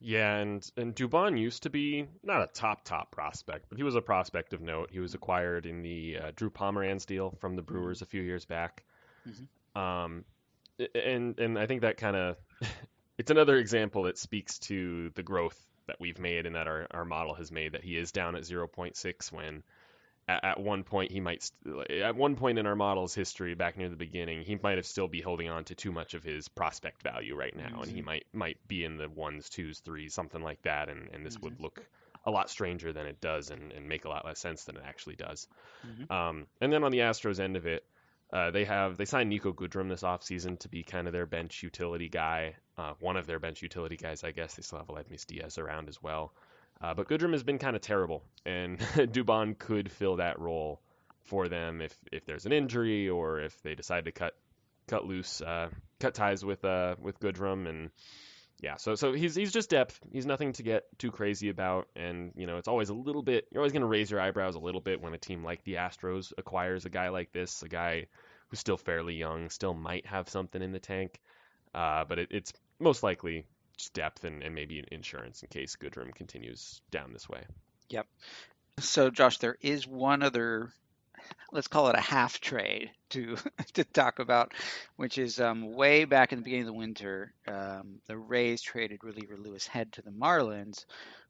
Yeah, 0.00 0.36
and 0.38 0.68
and 0.76 0.94
Dubon 0.94 1.38
used 1.38 1.62
to 1.62 1.70
be 1.70 2.08
not 2.24 2.42
a 2.42 2.48
top 2.48 2.84
top 2.84 3.12
prospect, 3.12 3.66
but 3.68 3.78
he 3.78 3.84
was 3.84 3.94
a 3.94 4.02
prospect 4.02 4.52
of 4.52 4.60
note. 4.60 4.90
He 4.90 4.98
was 4.98 5.14
acquired 5.14 5.66
in 5.66 5.82
the 5.82 6.18
uh, 6.18 6.32
Drew 6.34 6.50
Pomeranz 6.50 7.06
deal 7.06 7.30
from 7.40 7.54
the 7.54 7.62
Brewers 7.62 8.02
a 8.02 8.06
few 8.06 8.22
years 8.22 8.44
back. 8.44 8.82
Mhm. 9.26 9.80
Um, 9.80 10.24
and 10.94 11.38
and 11.38 11.58
I 11.58 11.66
think 11.66 11.82
that 11.82 11.96
kind 11.96 12.16
of 12.16 12.36
it's 13.18 13.30
another 13.30 13.56
example 13.56 14.04
that 14.04 14.18
speaks 14.18 14.58
to 14.60 15.10
the 15.14 15.22
growth 15.22 15.56
that 15.86 16.00
we've 16.00 16.18
made 16.18 16.46
and 16.46 16.56
that 16.56 16.66
our, 16.66 16.86
our 16.90 17.04
model 17.04 17.34
has 17.34 17.52
made 17.52 17.72
that 17.72 17.84
he 17.84 17.96
is 17.96 18.12
down 18.12 18.36
at 18.36 18.42
0.6 18.42 19.32
when 19.32 19.62
at, 20.32 20.44
at 20.44 20.60
one 20.60 20.82
point 20.84 21.10
he 21.10 21.20
might 21.20 21.42
st- 21.42 21.90
at 21.90 22.16
one 22.16 22.36
point 22.36 22.58
in 22.58 22.66
our 22.66 22.76
model's 22.76 23.14
history 23.14 23.54
back 23.54 23.76
near 23.76 23.88
the 23.88 23.96
beginning 23.96 24.42
he 24.42 24.56
might 24.62 24.76
have 24.76 24.86
still 24.86 25.08
be 25.08 25.20
holding 25.20 25.48
on 25.48 25.64
to 25.64 25.74
too 25.74 25.92
much 25.92 26.14
of 26.14 26.22
his 26.22 26.48
prospect 26.48 27.02
value 27.02 27.34
right 27.36 27.56
now 27.56 27.80
and 27.82 27.90
he 27.90 28.00
Mhm. 28.02 28.06
might 28.06 28.26
might 28.32 28.58
be 28.68 28.84
in 28.84 28.96
the 28.96 29.08
ones 29.08 29.48
twos 29.48 29.80
threes 29.80 30.14
something 30.14 30.42
like 30.42 30.62
that 30.62 30.88
and, 30.88 31.08
and 31.12 31.24
this 31.26 31.38
would 31.40 31.60
look 31.60 31.84
a 32.24 32.30
lot 32.30 32.48
stranger 32.48 32.92
than 32.92 33.06
it 33.06 33.20
does 33.20 33.50
and, 33.50 33.72
and 33.72 33.88
make 33.88 34.04
a 34.04 34.08
lot 34.08 34.24
less 34.24 34.38
sense 34.38 34.64
than 34.64 34.76
it 34.76 34.82
actually 34.86 35.16
does 35.16 35.48
Mhm. 35.86 36.10
um, 36.10 36.46
and 36.60 36.72
then 36.72 36.84
on 36.84 36.92
the 36.92 36.98
Astros 37.00 37.40
end 37.40 37.56
of 37.56 37.66
it 37.66 37.84
uh, 38.32 38.50
they 38.50 38.64
have 38.64 38.96
they 38.96 39.04
signed 39.04 39.30
Niko 39.30 39.52
Goodrum 39.54 39.88
this 39.90 40.02
offseason 40.02 40.58
to 40.60 40.68
be 40.70 40.82
kind 40.82 41.06
of 41.06 41.12
their 41.12 41.26
bench 41.26 41.62
utility 41.62 42.08
guy, 42.08 42.54
uh, 42.78 42.94
one 42.98 43.18
of 43.18 43.26
their 43.26 43.38
bench 43.38 43.60
utility 43.60 43.98
guys, 43.98 44.24
I 44.24 44.30
guess. 44.32 44.54
They 44.54 44.62
still 44.62 44.78
have 44.78 44.86
Aledmys 44.86 45.26
Diaz 45.26 45.58
around 45.58 45.90
as 45.90 46.02
well, 46.02 46.32
uh, 46.82 46.94
but 46.94 47.08
Goodrum 47.08 47.32
has 47.32 47.42
been 47.42 47.58
kind 47.58 47.76
of 47.76 47.82
terrible, 47.82 48.24
and 48.44 48.78
Dubon 48.96 49.58
could 49.58 49.90
fill 49.90 50.16
that 50.16 50.38
role 50.38 50.80
for 51.24 51.48
them 51.48 51.80
if 51.80 51.96
if 52.10 52.26
there's 52.26 52.46
an 52.46 52.52
injury 52.52 53.08
or 53.08 53.40
if 53.40 53.62
they 53.62 53.74
decide 53.74 54.06
to 54.06 54.12
cut 54.12 54.34
cut 54.88 55.06
loose, 55.06 55.40
uh, 55.40 55.68
cut 56.00 56.14
ties 56.14 56.44
with 56.44 56.64
uh, 56.64 56.96
with 57.00 57.20
Goodrum 57.20 57.68
and 57.68 57.90
yeah, 58.62 58.76
so 58.76 58.94
so 58.94 59.12
he's 59.12 59.34
he's 59.34 59.52
just 59.52 59.70
depth. 59.70 59.98
He's 60.12 60.24
nothing 60.24 60.52
to 60.54 60.62
get 60.62 60.84
too 60.96 61.10
crazy 61.10 61.48
about, 61.48 61.88
and 61.96 62.32
you 62.36 62.46
know 62.46 62.58
it's 62.58 62.68
always 62.68 62.90
a 62.90 62.94
little 62.94 63.22
bit. 63.22 63.48
You're 63.50 63.60
always 63.60 63.72
going 63.72 63.82
to 63.82 63.88
raise 63.88 64.08
your 64.08 64.20
eyebrows 64.20 64.54
a 64.54 64.60
little 64.60 64.80
bit 64.80 65.00
when 65.00 65.14
a 65.14 65.18
team 65.18 65.42
like 65.42 65.64
the 65.64 65.74
Astros 65.74 66.32
acquires 66.38 66.84
a 66.84 66.88
guy 66.90 67.08
like 67.08 67.32
this, 67.32 67.64
a 67.64 67.68
guy 67.68 68.06
who's 68.48 68.60
still 68.60 68.76
fairly 68.76 69.14
young, 69.14 69.50
still 69.50 69.74
might 69.74 70.06
have 70.06 70.28
something 70.28 70.62
in 70.62 70.70
the 70.70 70.78
tank, 70.78 71.20
uh, 71.74 72.04
but 72.04 72.20
it, 72.20 72.28
it's 72.30 72.52
most 72.78 73.02
likely 73.02 73.44
depth 73.90 74.24
and, 74.24 74.42
and 74.42 74.54
maybe 74.54 74.82
insurance 74.90 75.42
in 75.42 75.48
case 75.48 75.76
Goodrum 75.76 76.14
continues 76.14 76.80
down 76.90 77.12
this 77.12 77.28
way. 77.28 77.42
Yep. 77.90 78.06
So 78.80 79.10
Josh, 79.10 79.38
there 79.38 79.56
is 79.60 79.86
one 79.86 80.22
other 80.22 80.72
let's 81.52 81.68
call 81.68 81.88
it 81.88 81.96
a 81.96 82.00
half 82.00 82.40
trade 82.40 82.90
to 83.10 83.36
to 83.74 83.84
talk 83.84 84.18
about, 84.18 84.52
which 84.96 85.18
is 85.18 85.40
um, 85.40 85.72
way 85.72 86.04
back 86.04 86.32
in 86.32 86.38
the 86.38 86.44
beginning 86.44 86.66
of 86.66 86.74
the 86.74 86.78
winter, 86.78 87.32
um, 87.46 88.00
the 88.06 88.16
Rays 88.16 88.62
traded 88.62 89.04
reliever 89.04 89.36
Louis 89.36 89.66
Head 89.66 89.92
to 89.92 90.02
the 90.02 90.10
Marlins 90.10 90.84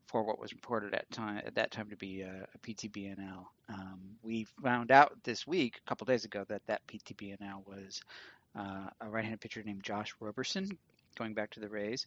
for 0.06 0.25
what 0.25 0.38
was 0.38 0.52
reported 0.52 0.94
at 0.94 1.11
time 1.11 1.42
at 1.47 1.54
that 1.54 1.71
time 1.71 1.90
to 1.90 1.97
be 1.97 2.23
a, 2.23 2.47
a 2.54 2.59
PTBNL. 2.59 3.44
Um, 3.68 4.00
we 4.23 4.47
found 4.62 4.90
out 4.90 5.16
this 5.25 5.47
week, 5.47 5.80
a 5.85 5.88
couple 5.88 6.04
days 6.06 6.25
ago, 6.25 6.44
that 6.49 6.62
that 6.66 6.87
PTBNL 6.87 7.66
was 7.66 8.02
uh, 8.56 8.88
a 9.00 9.09
right-handed 9.09 9.40
pitcher 9.40 9.62
named 9.62 9.82
Josh 9.82 10.14
Roberson, 10.21 10.76
going 11.14 11.35
back 11.35 11.50
to 11.52 11.61
the 11.61 11.69
Rays. 11.69 12.07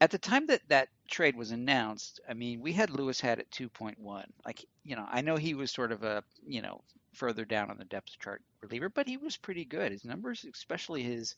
At 0.00 0.10
the 0.10 0.18
time 0.18 0.46
that 0.46 0.62
that 0.68 0.88
trade 1.08 1.36
was 1.36 1.52
announced, 1.52 2.20
I 2.28 2.34
mean, 2.34 2.60
we 2.60 2.72
had 2.72 2.90
Louis 2.90 3.20
Head 3.20 3.38
at 3.38 3.50
2.1. 3.50 4.24
Like, 4.44 4.64
you 4.84 4.96
know, 4.96 5.06
I 5.08 5.20
know 5.20 5.36
he 5.36 5.54
was 5.54 5.70
sort 5.70 5.92
of 5.92 6.02
a, 6.02 6.24
you 6.44 6.60
know, 6.60 6.82
further 7.14 7.44
down 7.44 7.70
on 7.70 7.78
the 7.78 7.84
depth 7.84 8.18
chart 8.18 8.42
reliever, 8.60 8.88
but 8.88 9.06
he 9.06 9.16
was 9.16 9.36
pretty 9.36 9.64
good. 9.64 9.92
His 9.92 10.04
numbers, 10.04 10.44
especially 10.52 11.02
his 11.02 11.34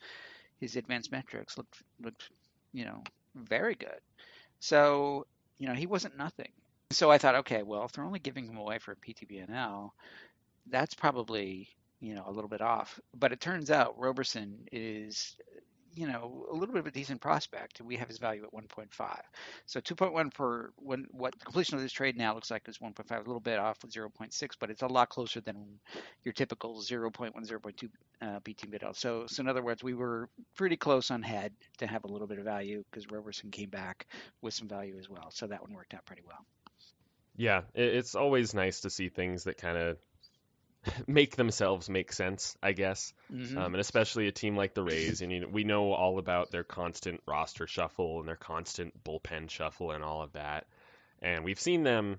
his 0.61 0.77
advanced 0.77 1.13
metrics, 1.13 1.59
looked 1.59 1.83
looked 2.01 2.31
you 2.73 2.85
know 2.85 3.03
very 3.35 3.75
good. 3.75 4.01
So 4.61 5.27
you 5.59 5.69
know 5.69 5.75
he 5.75 5.87
wasn't 5.87 6.17
nothing. 6.17 6.53
So 6.91 7.11
I 7.11 7.19
thought, 7.19 7.35
okay, 7.37 7.63
well 7.63 7.85
if 7.85 7.93
they're 7.93 8.05
only 8.05 8.19
giving 8.19 8.47
him 8.47 8.57
away 8.57 8.79
for 8.79 8.93
a 8.93 8.97
PTBNL, 8.97 9.91
that's 10.71 10.95
probably 10.95 11.69
you 12.01 12.15
know 12.15 12.25
a 12.27 12.33
little 12.33 12.49
bit 12.49 12.61
off. 12.61 13.01
But 13.19 13.33
it 13.33 13.41
turns 13.41 13.71
out 13.71 13.99
Roberson 13.99 14.67
is 14.73 15.37
you 15.95 16.07
know, 16.07 16.47
a 16.51 16.55
little 16.55 16.73
bit 16.73 16.81
of 16.81 16.87
a 16.87 16.91
decent 16.91 17.21
prospect. 17.21 17.81
We 17.81 17.97
have 17.97 18.09
his 18.09 18.19
value 18.19 18.45
at 18.45 18.53
1.5. 18.53 19.19
So 19.67 19.81
2.1 19.81 20.33
for 20.33 20.73
when 20.77 21.07
what 21.11 21.39
the 21.39 21.45
completion 21.45 21.77
of 21.77 21.83
this 21.83 21.93
trade 21.93 22.17
now 22.17 22.35
looks 22.35 22.51
like 22.51 22.69
is 22.69 22.79
1.5, 22.79 23.11
a 23.11 23.19
little 23.19 23.41
bit 23.41 23.59
off 23.59 23.79
with 23.83 23.93
0.6, 23.93 24.51
but 24.59 24.71
it's 24.71 24.83
a 24.83 24.87
lot 24.87 25.09
closer 25.09 25.41
than 25.41 25.79
your 26.23 26.33
typical 26.33 26.81
0.1, 26.81 27.33
0.2 27.35 27.89
uh, 28.23 28.41
BT 28.41 28.67
bid. 28.69 28.85
So, 28.95 29.27
so 29.27 29.41
in 29.41 29.49
other 29.49 29.63
words, 29.63 29.83
we 29.83 29.95
were 29.95 30.29
pretty 30.57 30.77
close 30.77 31.11
on 31.11 31.23
head 31.23 31.53
to 31.79 31.87
have 31.87 32.05
a 32.05 32.09
little 32.09 32.27
bit 32.27 32.39
of 32.39 32.45
value 32.45 32.85
because 32.91 33.11
Roberson 33.11 33.51
came 33.51 33.71
back 33.71 34.07
with 34.43 34.55
some 34.55 34.69
value 34.69 34.97
as 34.99 35.09
well. 35.09 35.31
So 35.31 35.47
that 35.47 35.63
one 35.63 35.73
worked 35.73 35.95
out 35.95 36.05
pretty 36.05 36.23
well. 36.27 36.45
Yeah, 37.37 37.63
it's 37.75 38.15
always 38.15 38.55
nice 38.55 38.81
to 38.83 38.91
see 38.91 39.09
things 39.09 39.45
that 39.45 39.59
kind 39.59 39.77
of 39.77 39.97
make 41.07 41.37
themselves 41.37 41.89
make 41.89 42.13
sense, 42.13 42.57
I 42.63 42.73
guess. 42.73 43.13
Mm-hmm. 43.33 43.59
Um, 43.59 43.75
and 43.75 43.81
especially 43.81 44.29
a 44.29 44.33
team 44.33 44.57
like 44.57 44.75
the 44.75 44.83
Rays, 44.83 45.23
and 45.23 45.33
you 45.33 45.41
know, 45.41 45.49
we 45.49 45.65
know 45.65 45.93
all 45.93 46.19
about 46.19 46.51
their 46.51 46.65
constant 46.65 47.21
roster 47.27 47.67
shuffle 47.67 48.21
and 48.21 48.29
their 48.29 48.37
constant 48.37 49.03
bullpen 49.05 49.51
shuffle 49.51 49.93
and 49.93 50.05
all 50.05 50.23
of 50.23 50.33
that. 50.33 50.67
And 51.23 51.45
we've 51.45 51.61
seen 51.61 51.83
them, 51.85 52.19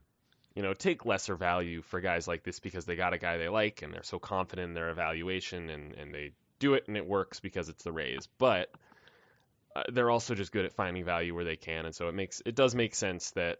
you 0.56 0.64
know, 0.64 0.74
take 0.74 1.06
lesser 1.06 1.36
value 1.36 1.82
for 1.82 2.00
guys 2.00 2.28
like 2.28 2.44
this 2.44 2.60
because 2.60 2.86
they 2.86 2.96
got 2.96 3.14
a 3.14 3.18
guy 3.18 3.38
they 3.38 3.50
like 3.50 3.82
and 3.82 3.94
they're 3.94 4.04
so 4.04 4.20
confident 4.20 4.70
in 4.70 4.74
their 4.74 4.90
evaluation 4.90 5.70
and, 5.70 5.94
and 5.94 6.14
they 6.14 6.32
do 6.60 6.74
it 6.74 6.88
and 6.88 6.98
it 6.98 7.06
works 7.06 7.40
because 7.40 7.70
it's 7.70 7.84
the 7.84 7.92
Rays. 7.92 8.28
But 8.38 8.72
uh, 9.76 9.84
they're 9.92 10.10
also 10.10 10.36
just 10.36 10.52
good 10.52 10.66
at 10.66 10.74
finding 10.74 11.04
value 11.04 11.36
where 11.36 11.44
they 11.44 11.58
can, 11.58 11.86
and 11.86 11.94
so 11.94 12.08
it 12.08 12.16
makes 12.16 12.42
it 12.46 12.56
does 12.56 12.74
make 12.74 12.96
sense 12.96 13.32
that 13.32 13.60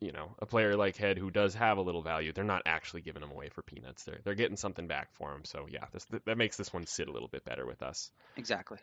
you 0.00 0.12
know, 0.12 0.34
a 0.38 0.46
player 0.46 0.76
like 0.76 0.96
Head 0.96 1.18
who 1.18 1.30
does 1.30 1.54
have 1.54 1.78
a 1.78 1.82
little 1.82 2.02
value, 2.02 2.32
they're 2.32 2.44
not 2.44 2.62
actually 2.66 3.02
giving 3.02 3.22
him 3.22 3.30
away 3.30 3.48
for 3.50 3.62
peanuts. 3.62 4.04
They're 4.04 4.20
they're 4.24 4.34
getting 4.34 4.56
something 4.56 4.86
back 4.86 5.12
for 5.12 5.32
him. 5.32 5.44
So 5.44 5.66
yeah, 5.68 5.84
this, 5.92 6.06
that 6.24 6.38
makes 6.38 6.56
this 6.56 6.72
one 6.72 6.86
sit 6.86 7.08
a 7.08 7.12
little 7.12 7.28
bit 7.28 7.44
better 7.44 7.66
with 7.66 7.82
us. 7.82 8.10
Exactly. 8.36 8.78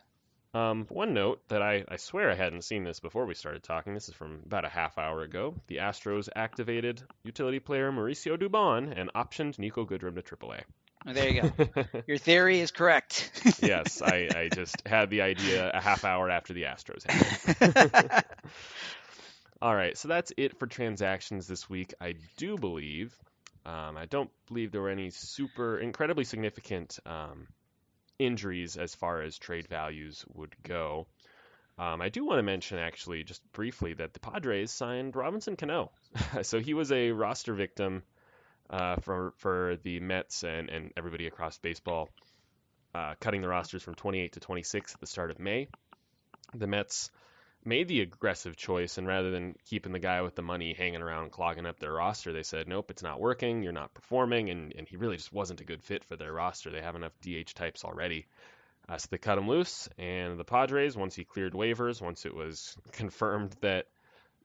Um, 0.53 0.85
one 0.89 1.13
note 1.13 1.41
that 1.49 1.61
I, 1.61 1.83
I 1.87 1.97
swear 1.97 2.31
I 2.31 2.35
hadn't 2.35 2.63
seen 2.63 2.83
this 2.83 2.99
before 2.99 3.25
we 3.25 3.33
started 3.33 3.63
talking. 3.63 3.93
This 3.93 4.07
is 4.07 4.15
from 4.15 4.39
about 4.45 4.65
a 4.65 4.69
half 4.69 4.97
hour 4.97 5.21
ago. 5.21 5.53
The 5.67 5.77
Astros 5.77 6.29
activated 6.35 7.03
utility 7.23 7.59
player 7.59 7.91
Mauricio 7.91 8.37
Dubon 8.37 8.97
and 8.97 9.11
optioned 9.13 9.57
Niko 9.57 9.85
Goodrum 9.85 10.15
to 10.15 10.21
AAA. 10.21 10.61
Oh, 11.05 11.13
there 11.13 11.29
you 11.29 11.41
go. 11.41 11.85
Your 12.07 12.17
theory 12.17 12.59
is 12.59 12.71
correct. 12.71 13.59
yes, 13.61 14.01
I, 14.01 14.29
I 14.35 14.49
just 14.53 14.81
had 14.85 15.09
the 15.09 15.21
idea 15.21 15.69
a 15.73 15.81
half 15.81 16.03
hour 16.05 16.29
after 16.29 16.53
the 16.53 16.63
Astros 16.63 17.09
had 17.09 18.15
it. 18.17 18.25
All 19.59 19.75
right, 19.75 19.97
so 19.97 20.07
that's 20.07 20.31
it 20.37 20.59
for 20.59 20.67
transactions 20.67 21.47
this 21.47 21.67
week. 21.67 21.93
I 21.99 22.13
do 22.37 22.57
believe, 22.57 23.17
um, 23.65 23.97
I 23.97 24.05
don't 24.05 24.29
believe 24.47 24.71
there 24.71 24.81
were 24.81 24.89
any 24.89 25.09
super 25.09 25.79
incredibly 25.79 26.25
significant 26.25 26.99
um, 27.07 27.47
injuries 28.19 28.77
as 28.77 28.93
far 28.93 29.23
as 29.23 29.39
trade 29.39 29.67
values 29.67 30.23
would 30.35 30.55
go. 30.61 31.07
Um, 31.79 32.01
I 32.01 32.09
do 32.09 32.23
want 32.23 32.37
to 32.37 32.43
mention, 32.43 32.77
actually, 32.77 33.23
just 33.23 33.41
briefly, 33.51 33.93
that 33.95 34.13
the 34.13 34.19
Padres 34.19 34.71
signed 34.71 35.15
Robinson 35.15 35.55
Cano. 35.55 35.91
so 36.43 36.59
he 36.59 36.75
was 36.75 36.91
a 36.91 37.11
roster 37.11 37.55
victim 37.55 38.03
uh, 38.69 38.97
for 38.97 39.33
for 39.37 39.77
the 39.81 39.99
Mets 39.99 40.43
and, 40.43 40.69
and 40.69 40.91
everybody 40.97 41.25
across 41.25 41.57
baseball, 41.57 42.09
uh, 42.93 43.15
cutting 43.19 43.41
the 43.41 43.47
rosters 43.47 43.81
from 43.81 43.95
28 43.95 44.33
to 44.33 44.39
26 44.39 44.93
at 44.93 44.99
the 44.99 45.07
start 45.07 45.31
of 45.31 45.39
May. 45.39 45.67
The 46.53 46.67
Mets 46.67 47.09
made 47.67 47.87
the 47.87 48.01
aggressive 48.01 48.55
choice, 48.55 48.97
and 48.97 49.05
rather 49.05 49.29
than 49.29 49.55
keeping 49.65 49.91
the 49.91 49.99
guy 49.99 50.21
with 50.21 50.35
the 50.35 50.41
money 50.41 50.73
hanging 50.73 51.01
around 51.01 51.31
clogging 51.31 51.65
up 51.65 51.79
their 51.79 51.93
roster, 51.93 52.31
they 52.31 52.43
said, 52.43 52.67
nope, 52.67 52.89
it's 52.89 53.03
not 53.03 53.19
working. 53.19 53.61
You're 53.61 53.73
not 53.73 53.93
performing, 53.93 54.49
and, 54.49 54.73
and 54.75 54.87
he 54.87 54.95
really 54.95 55.17
just 55.17 55.33
wasn't 55.33 55.61
a 55.61 55.65
good 55.65 55.83
fit 55.83 56.03
for 56.05 56.15
their 56.15 56.31
roster. 56.31 56.71
They 56.71 56.81
have 56.81 56.95
enough 56.95 57.11
DH 57.21 57.53
types 57.53 57.83
already. 57.83 58.25
Uh, 58.89 58.97
so 58.97 59.09
they 59.11 59.17
cut 59.17 59.37
him 59.37 59.49
loose, 59.49 59.89
and 59.97 60.39
the 60.39 60.45
Padres, 60.45 60.95
once 60.95 61.13
he 61.13 61.25
cleared 61.25 61.53
waivers, 61.53 62.01
once 62.01 62.25
it 62.25 62.33
was 62.33 62.77
confirmed 62.93 63.53
that 63.59 63.87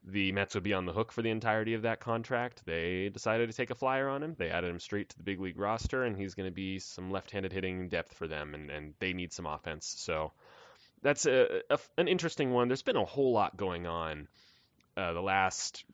the 0.05 0.33
Mets 0.33 0.55
would 0.55 0.64
be 0.64 0.75
on 0.75 0.85
the 0.85 0.93
hook 0.93 1.12
for 1.12 1.23
the 1.23 1.31
entirety 1.31 1.75
of 1.75 1.83
that 1.83 2.00
contract, 2.00 2.67
they 2.67 3.09
decided 3.09 3.49
to 3.49 3.57
take 3.57 3.71
a 3.71 3.76
flyer 3.76 4.09
on 4.09 4.21
him. 4.21 4.35
They 4.37 4.50
added 4.50 4.69
him 4.69 4.81
straight 4.81 5.11
to 5.11 5.17
the 5.17 5.23
big 5.23 5.41
league 5.41 5.61
roster, 5.61 6.02
and 6.02 6.17
he's 6.17 6.35
going 6.35 6.49
to 6.49 6.55
be 6.55 6.81
some 6.81 7.12
left-handed 7.12 7.52
hitting 7.52 7.88
depth 7.88 8.14
for 8.14 8.26
them, 8.26 8.55
and, 8.55 8.69
and 8.69 8.95
they 8.99 9.12
need 9.12 9.33
some 9.33 9.47
offense. 9.47 9.95
So 9.99 10.33
that's 11.02 11.26
a, 11.26 11.62
a, 11.71 11.78
an 11.99 12.09
interesting 12.09 12.52
one. 12.52 12.68
There's 12.68 12.82
been 12.82 12.97
a 12.97 13.04
whole 13.04 13.32
lot 13.32 13.56
going 13.56 13.87
on 13.87 14.28
uh, 14.97 15.12
the 15.12 15.21
last 15.23 15.85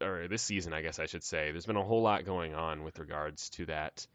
or 0.00 0.28
this 0.28 0.42
season, 0.42 0.72
I 0.72 0.82
guess 0.82 0.98
I 0.98 1.06
should 1.06 1.24
say. 1.24 1.50
There's 1.50 1.66
been 1.66 1.76
a 1.76 1.84
whole 1.84 2.02
lot 2.02 2.24
going 2.24 2.54
on 2.54 2.84
with 2.84 2.98
regards 2.98 3.50
to 3.50 3.66
that 3.66 4.06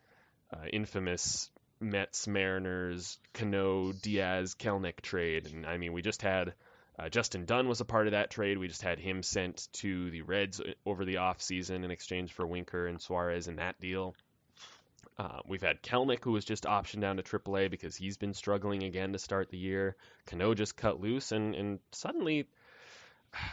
uh, 0.54 0.66
infamous 0.72 1.50
Mets, 1.80 2.28
Mariners, 2.28 3.18
Cano, 3.34 3.92
Diaz 3.92 4.56
Kelenic 4.56 5.02
trade. 5.02 5.48
And 5.48 5.66
I 5.66 5.78
mean, 5.78 5.94
we 5.94 6.02
just 6.02 6.22
had 6.22 6.54
uh, 7.00 7.10
Justin 7.10 7.46
Dunn 7.46 7.68
was 7.68 7.82
a 7.82 7.86
part 7.86 8.08
of 8.08 8.12
that 8.12 8.30
trade. 8.30 8.58
We 8.58 8.68
just 8.68 8.84
had 8.84 9.00
him 9.00 9.24
sent 9.24 9.68
to 9.74 10.12
the 10.12 10.22
Reds 10.22 10.62
over 10.86 11.04
the 11.04 11.16
offseason 11.16 11.84
in 11.84 11.92
exchange 11.92 12.34
for 12.34 12.46
Winker 12.46 12.88
and 12.88 13.02
Suarez 13.02 13.48
in 13.48 13.56
that 13.56 13.80
deal. 13.80 14.16
Uh, 15.22 15.40
we've 15.46 15.62
had 15.62 15.84
Kelenic, 15.84 16.24
who 16.24 16.32
was 16.32 16.44
just 16.44 16.64
optioned 16.64 17.02
down 17.02 17.18
to 17.18 17.22
AAA 17.22 17.70
because 17.70 17.96
he's 17.96 18.18
been 18.18 18.34
struggling 18.34 18.82
again 18.82 19.14
to 19.14 19.20
start 19.20 19.52
the 19.52 19.58
year. 19.58 19.96
Cano 20.26 20.56
just 20.56 20.76
cut 20.76 21.00
loose, 21.00 21.32
and, 21.32 21.54
and 21.54 21.80
suddenly, 21.92 22.48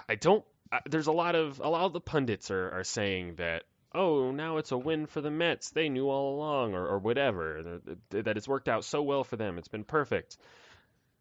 I 0.09 0.15
don't. 0.15 0.43
Uh, 0.73 0.79
there's 0.89 1.09
a 1.09 1.13
lot 1.13 1.35
of 1.35 1.61
a 1.61 1.69
lot 1.69 1.85
of 1.85 1.93
the 1.93 2.01
pundits 2.01 2.51
are, 2.51 2.71
are 2.71 2.85
saying 2.85 3.35
that 3.35 3.65
oh 3.95 4.31
now 4.31 4.57
it's 4.57 4.73
a 4.73 4.79
win 4.79 5.05
for 5.05 5.21
the 5.21 5.31
Mets. 5.31 5.69
They 5.71 5.91
knew 5.91 6.09
all 6.09 6.37
along, 6.37 6.73
or, 6.73 6.87
or 6.87 6.99
whatever 7.01 7.81
that 8.11 8.39
it's 8.39 8.49
worked 8.49 8.69
out 8.69 8.85
so 8.87 9.03
well 9.03 9.25
for 9.25 9.37
them. 9.37 9.59
It's 9.59 9.69
been 9.69 9.85
perfect. 9.85 10.39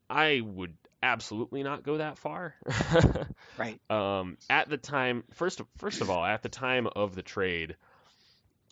I 0.10 0.39
would 0.42 0.77
absolutely 1.04 1.63
not 1.63 1.84
go 1.84 1.98
that 1.98 2.18
far. 2.18 2.56
right. 3.58 3.82
Um, 3.92 4.38
at 4.50 4.70
the 4.70 4.77
time, 4.77 5.25
first 5.34 5.62
first 5.77 6.00
of 6.00 6.10
all, 6.10 6.24
at 6.24 6.42
the 6.42 6.50
time 6.50 6.88
of 6.88 7.16
the 7.16 7.22
trade 7.22 7.75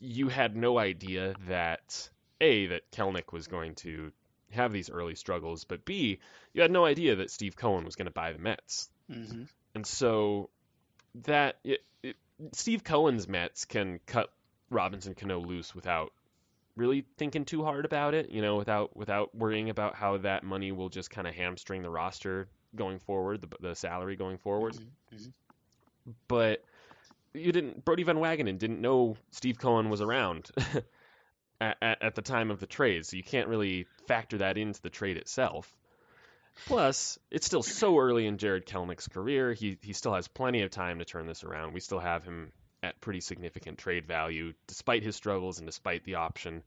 you 0.06 0.30
had 0.30 0.56
no 0.56 0.78
idea 0.78 1.36
that 1.48 2.10
a 2.40 2.68
that 2.68 2.92
Kelenic 2.92 3.32
was 3.32 3.48
going 3.48 3.76
to 3.76 4.12
have 4.52 4.72
these 4.72 4.90
early 4.90 5.16
struggles, 5.16 5.64
but 5.64 5.84
b 5.86 6.20
you 6.54 6.62
had 6.62 6.72
no 6.72 6.86
idea 6.86 7.16
that 7.16 7.32
Steve 7.32 7.56
Cohen 7.56 7.84
was 7.84 7.96
going 7.96 8.06
to 8.06 8.12
buy 8.12 8.32
the 8.32 8.40
Mets, 8.40 8.90
mm-hmm. 9.12 9.44
and 9.74 9.86
so 9.86 10.50
that 11.24 11.58
it, 11.64 11.82
it, 12.04 12.16
Steve 12.54 12.84
Cohen's 12.84 13.28
Mets 13.28 13.66
can 13.66 14.00
cut 14.06 14.32
Robinson 14.70 15.16
Cano 15.16 15.40
loose 15.40 15.74
without 15.74 16.14
really 16.76 17.06
thinking 17.18 17.46
too 17.46 17.64
hard 17.64 17.86
about 17.86 18.14
it, 18.14 18.30
you 18.30 18.42
know, 18.42 18.58
without 18.58 18.96
without 18.96 19.34
worrying 19.36 19.70
about 19.70 19.96
how 19.96 20.18
that 20.18 20.44
money 20.44 20.72
will 20.72 20.90
just 20.90 21.10
kind 21.10 21.28
of 21.28 21.34
hamstring 21.34 21.82
the 21.82 21.90
roster 21.90 22.48
going 22.76 23.00
forward, 23.00 23.42
the, 23.42 23.70
the 23.70 23.76
salary 23.76 24.16
going 24.16 24.38
forward. 24.38 24.74
Mm-hmm. 24.74 25.16
mm-hmm. 25.16 25.30
But 26.28 26.64
you 27.36 27.52
didn't 27.52 27.86
Brodie 27.86 28.04
Van 28.04 28.18
Wagenen 28.18 28.58
didn't 28.58 28.82
know 28.82 29.18
Steve 29.32 29.58
Cohen 29.58 29.90
was 29.90 30.02
around. 30.02 30.50
at, 31.62 31.78
at, 31.82 32.16
the 32.16 32.22
time 32.22 32.52
of 32.52 32.60
the 32.60 32.68
trade, 32.68 33.06
so 33.06 33.16
you 33.16 33.24
can't 33.24 33.48
really 33.48 33.88
factor 34.08 34.40
that 34.40 34.58
into 34.58 34.82
the 34.82 34.90
trade 34.90 35.16
itself. 35.16 35.74
Plus, 36.66 37.20
it's 37.32 37.46
still 37.46 37.64
so 37.64 37.98
early 37.98 38.28
in 38.28 38.38
Jarred 38.38 38.66
Kelenic's 38.66 39.08
career. 39.08 39.54
He 39.54 39.78
he 39.82 39.94
still 39.94 40.14
has 40.14 40.28
plenty 40.28 40.62
of 40.62 40.72
time 40.72 41.00
to 41.00 41.06
turn 41.06 41.28
this 41.28 41.44
around. 41.44 41.74
We 41.74 41.82
still 41.82 42.00
have 42.00 42.24
him 42.24 42.52
at 42.82 43.02
pretty 43.02 43.20
significant 43.20 43.78
trade 43.78 44.06
value, 44.06 44.54
despite 44.68 45.04
his 45.04 45.16
struggles 45.16 45.60
and 45.60 45.68
despite 45.68 46.04
the 46.06 46.16
option. 46.16 46.64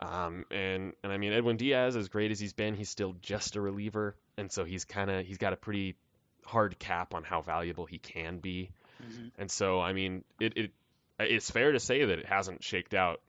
Um, 0.00 0.44
and 0.50 0.92
and 1.04 1.12
I 1.12 1.18
mean 1.18 1.32
Edwin 1.32 1.56
Diaz, 1.56 1.94
as 1.94 2.08
great 2.08 2.32
as 2.32 2.40
he's 2.40 2.52
been, 2.52 2.74
he's 2.74 2.90
still 2.90 3.14
just 3.22 3.54
a 3.54 3.60
reliever, 3.60 4.16
and 4.36 4.50
so 4.50 4.64
he's 4.64 4.84
kind 4.84 5.10
of 5.10 5.24
he's 5.24 5.38
got 5.38 5.52
a 5.52 5.56
pretty 5.56 5.96
hard 6.44 6.78
cap 6.78 7.14
on 7.14 7.22
how 7.22 7.42
valuable 7.42 7.86
he 7.86 7.98
can 7.98 8.38
be. 8.38 8.70
Mm-hmm. 9.04 9.28
And 9.38 9.50
so 9.50 9.80
I 9.80 9.92
mean 9.92 10.24
it, 10.40 10.56
it 10.56 10.70
it's 11.18 11.50
fair 11.50 11.72
to 11.72 11.80
say 11.80 12.04
that 12.04 12.18
it 12.18 12.26
hasn't 12.26 12.62
shaked 12.62 12.94
out 12.94 13.20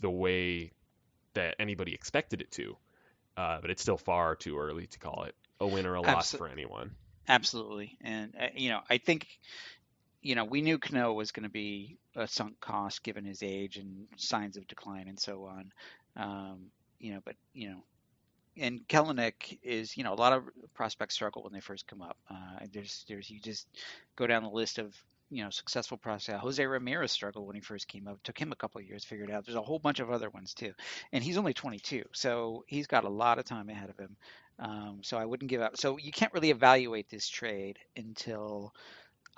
the 0.00 0.10
way 0.10 0.72
that 1.34 1.56
anybody 1.58 1.94
expected 1.94 2.40
it 2.40 2.50
to, 2.52 2.76
uh, 3.36 3.58
but 3.60 3.70
it's 3.70 3.82
still 3.82 3.96
far 3.96 4.36
too 4.36 4.58
early 4.58 4.86
to 4.86 4.98
call 4.98 5.24
it 5.24 5.34
a 5.60 5.66
win 5.66 5.86
or 5.86 5.94
a 5.94 6.02
loss 6.02 6.32
Absol- 6.32 6.38
for 6.38 6.48
anyone. 6.48 6.90
Absolutely, 7.28 7.96
and 8.00 8.34
uh, 8.38 8.48
you 8.54 8.68
know 8.70 8.80
I 8.90 8.98
think 8.98 9.26
you 10.22 10.36
know, 10.36 10.44
we 10.44 10.62
knew 10.62 10.78
Cano 10.78 11.12
was 11.12 11.32
going 11.32 11.42
to 11.42 11.50
be 11.50 11.98
a 12.14 12.26
sunk 12.26 12.60
cost 12.60 13.02
given 13.02 13.24
his 13.24 13.42
age 13.42 13.76
and 13.76 14.06
signs 14.16 14.56
of 14.56 14.66
decline 14.68 15.08
and 15.08 15.18
so 15.18 15.44
on. 15.44 15.72
Um, 16.16 16.66
you 17.00 17.12
know, 17.12 17.20
but 17.24 17.34
you 17.52 17.70
know, 17.70 17.84
and 18.56 18.86
Kelenic 18.88 19.58
is, 19.62 19.96
you 19.96 20.04
know, 20.04 20.12
a 20.12 20.14
lot 20.14 20.32
of 20.32 20.44
prospects 20.74 21.14
struggle 21.14 21.42
when 21.42 21.52
they 21.52 21.60
first 21.60 21.88
come 21.88 22.02
up. 22.02 22.16
Uh, 22.30 22.66
there's, 22.72 23.04
there's, 23.08 23.28
you 23.28 23.40
just 23.40 23.66
go 24.14 24.26
down 24.26 24.44
the 24.44 24.50
list 24.50 24.78
of, 24.78 24.94
you 25.32 25.42
know, 25.42 25.50
successful 25.50 25.96
process. 25.96 26.40
Jose 26.40 26.64
Ramirez 26.64 27.10
struggled 27.10 27.46
when 27.46 27.56
he 27.56 27.60
first 27.62 27.88
came 27.88 28.06
up. 28.06 28.16
It 28.16 28.24
took 28.24 28.38
him 28.38 28.52
a 28.52 28.56
couple 28.56 28.80
of 28.80 28.86
years 28.86 29.02
to 29.02 29.08
figure 29.08 29.24
it 29.24 29.30
out. 29.30 29.44
There's 29.44 29.56
a 29.56 29.62
whole 29.62 29.78
bunch 29.78 30.00
of 30.00 30.10
other 30.10 30.30
ones 30.30 30.54
too, 30.54 30.72
and 31.12 31.24
he's 31.24 31.38
only 31.38 31.54
22, 31.54 32.04
so 32.12 32.64
he's 32.66 32.86
got 32.86 33.04
a 33.04 33.08
lot 33.08 33.38
of 33.38 33.44
time 33.44 33.68
ahead 33.68 33.90
of 33.90 33.98
him. 33.98 34.16
Um, 34.58 34.98
so 35.02 35.16
I 35.16 35.24
wouldn't 35.24 35.50
give 35.50 35.62
up. 35.62 35.76
So 35.76 35.98
you 35.98 36.12
can't 36.12 36.32
really 36.32 36.50
evaluate 36.50 37.08
this 37.08 37.26
trade 37.28 37.78
until 37.96 38.74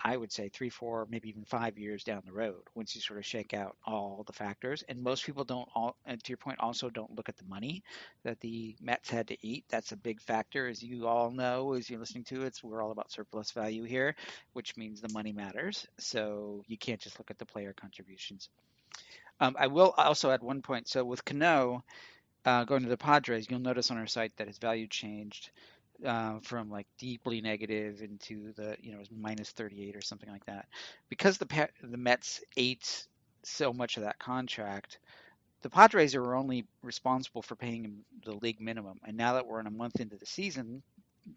I 0.03 0.17
would 0.17 0.33
say 0.33 0.49
three, 0.49 0.71
four, 0.71 1.07
maybe 1.09 1.29
even 1.29 1.45
five 1.45 1.79
years 1.79 2.05
down 2.05 2.23
the 2.27 2.33
road 2.33 2.63
once 2.75 2.95
you 2.95 3.01
sort 3.01 3.19
of 3.19 3.25
shake 3.25 3.55
out 3.55 3.77
all 3.87 4.25
the 4.27 4.33
factors. 4.33 4.83
And 4.89 5.03
most 5.03 5.25
people 5.25 5.45
don't, 5.45 5.69
all, 5.75 5.97
and 6.05 6.23
to 6.23 6.29
your 6.29 6.37
point, 6.37 6.61
also 6.61 6.91
don't 6.91 7.15
look 7.17 7.29
at 7.29 7.37
the 7.37 7.45
money 7.45 7.83
that 8.23 8.41
the 8.41 8.77
Mets 8.83 9.09
had 9.09 9.29
to 9.29 9.47
eat. 9.47 9.65
That's 9.69 9.93
a 9.93 9.97
big 9.97 10.21
factor, 10.21 10.67
as 10.67 10.83
you 10.83 11.07
all 11.07 11.31
know, 11.31 11.75
as 11.75 11.89
you're 11.89 12.01
listening 12.01 12.25
to 12.25 12.43
it. 12.43 12.61
We're 12.63 12.83
all 12.83 12.91
about 12.93 13.13
surplus 13.13 13.53
value 13.53 13.85
here, 13.85 14.15
which 14.53 14.77
means 14.77 15.01
the 15.01 15.13
money 15.13 15.33
matters. 15.33 15.87
So 15.99 16.65
you 16.67 16.77
can't 16.77 17.01
just 17.01 17.19
look 17.19 17.31
at 17.31 17.39
the 17.39 17.47
player 17.47 17.73
contributions. 17.73 18.49
Um, 19.41 19.57
I 19.59 19.69
will 19.69 19.95
also 19.97 20.31
add 20.31 20.43
one 20.43 20.63
point. 20.63 20.89
So 20.89 21.05
with 21.05 21.25
Cano, 21.25 21.85
uh, 22.45 22.65
going 22.65 22.83
to 22.83 22.89
the 22.89 22.97
Padres, 22.97 23.47
you'll 23.49 23.61
notice 23.61 23.91
on 23.91 23.99
our 23.99 24.07
site 24.07 24.37
that 24.37 24.49
his 24.49 24.59
value 24.59 24.87
changed 24.87 25.51
uh, 26.05 26.39
from 26.43 26.71
like 26.71 26.87
deeply 26.99 27.41
negative 27.41 28.03
into 28.03 28.53
the 28.55 28.77
you 28.81 28.93
know 28.93 29.01
minus 29.17 29.51
38 29.51 29.97
or 29.97 30.03
something 30.03 30.31
like 30.31 30.47
that. 30.47 30.67
Because 31.09 31.39
the 31.39 31.69
the 31.83 31.99
Mets 31.99 32.43
ate 32.57 33.07
so 33.43 33.73
much 33.73 33.97
of 33.97 34.05
that 34.05 34.19
contract 34.19 34.99
the 35.63 35.71
Padres 35.71 36.15
are 36.15 36.35
only 36.35 36.67
responsible 36.83 37.43
for 37.43 37.57
paying 37.57 37.85
him 37.85 38.05
the 38.25 38.37
league 38.37 38.61
minimum. 38.61 39.01
And 39.07 39.17
now 39.17 39.33
that 39.35 39.47
we're 39.47 39.61
in 39.61 39.67
a 39.67 39.71
month 39.71 39.99
into 40.01 40.17
the 40.17 40.27
season 40.27 40.83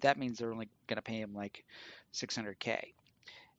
that 0.02 0.18
means 0.18 0.38
they're 0.38 0.52
only 0.52 0.70
going 0.88 0.98
to 0.98 1.02
pay 1.02 1.22
him 1.22 1.34
like 1.34 1.64
600k 2.14 2.80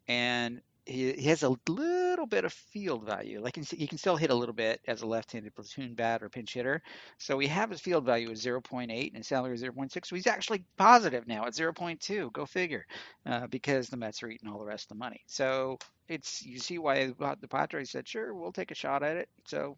and 0.08 0.60
he, 0.88 1.12
he 1.12 1.28
has 1.28 1.42
a 1.42 1.54
little 1.68 2.26
bit 2.26 2.44
of 2.44 2.52
field 2.52 3.04
value. 3.04 3.40
Like 3.40 3.56
he 3.56 3.86
can 3.86 3.98
still 3.98 4.16
hit 4.16 4.30
a 4.30 4.34
little 4.34 4.54
bit 4.54 4.80
as 4.88 5.02
a 5.02 5.06
left-handed 5.06 5.54
platoon 5.54 5.94
bat 5.94 6.22
or 6.22 6.28
pinch 6.28 6.54
hitter. 6.54 6.82
So 7.18 7.36
we 7.36 7.46
have 7.48 7.70
his 7.70 7.80
field 7.80 8.04
value 8.04 8.30
at 8.30 8.36
0.8 8.36 9.08
and 9.08 9.16
his 9.16 9.26
salary 9.26 9.54
is 9.54 9.62
0.6. 9.62 10.06
So 10.06 10.16
he's 10.16 10.26
actually 10.26 10.64
positive 10.76 11.26
now 11.26 11.44
at 11.44 11.52
0.2. 11.52 12.32
Go 12.32 12.46
figure, 12.46 12.86
uh, 13.26 13.46
because 13.48 13.88
the 13.88 13.96
Mets 13.96 14.22
are 14.22 14.30
eating 14.30 14.48
all 14.48 14.58
the 14.58 14.64
rest 14.64 14.84
of 14.84 14.88
the 14.88 14.94
money. 15.04 15.20
So 15.26 15.78
it's 16.08 16.44
you 16.44 16.58
see 16.58 16.78
why 16.78 17.12
the 17.18 17.48
Padres 17.48 17.90
said, 17.90 18.08
sure, 18.08 18.34
we'll 18.34 18.52
take 18.52 18.70
a 18.70 18.74
shot 18.74 19.02
at 19.02 19.16
it. 19.16 19.28
So, 19.44 19.76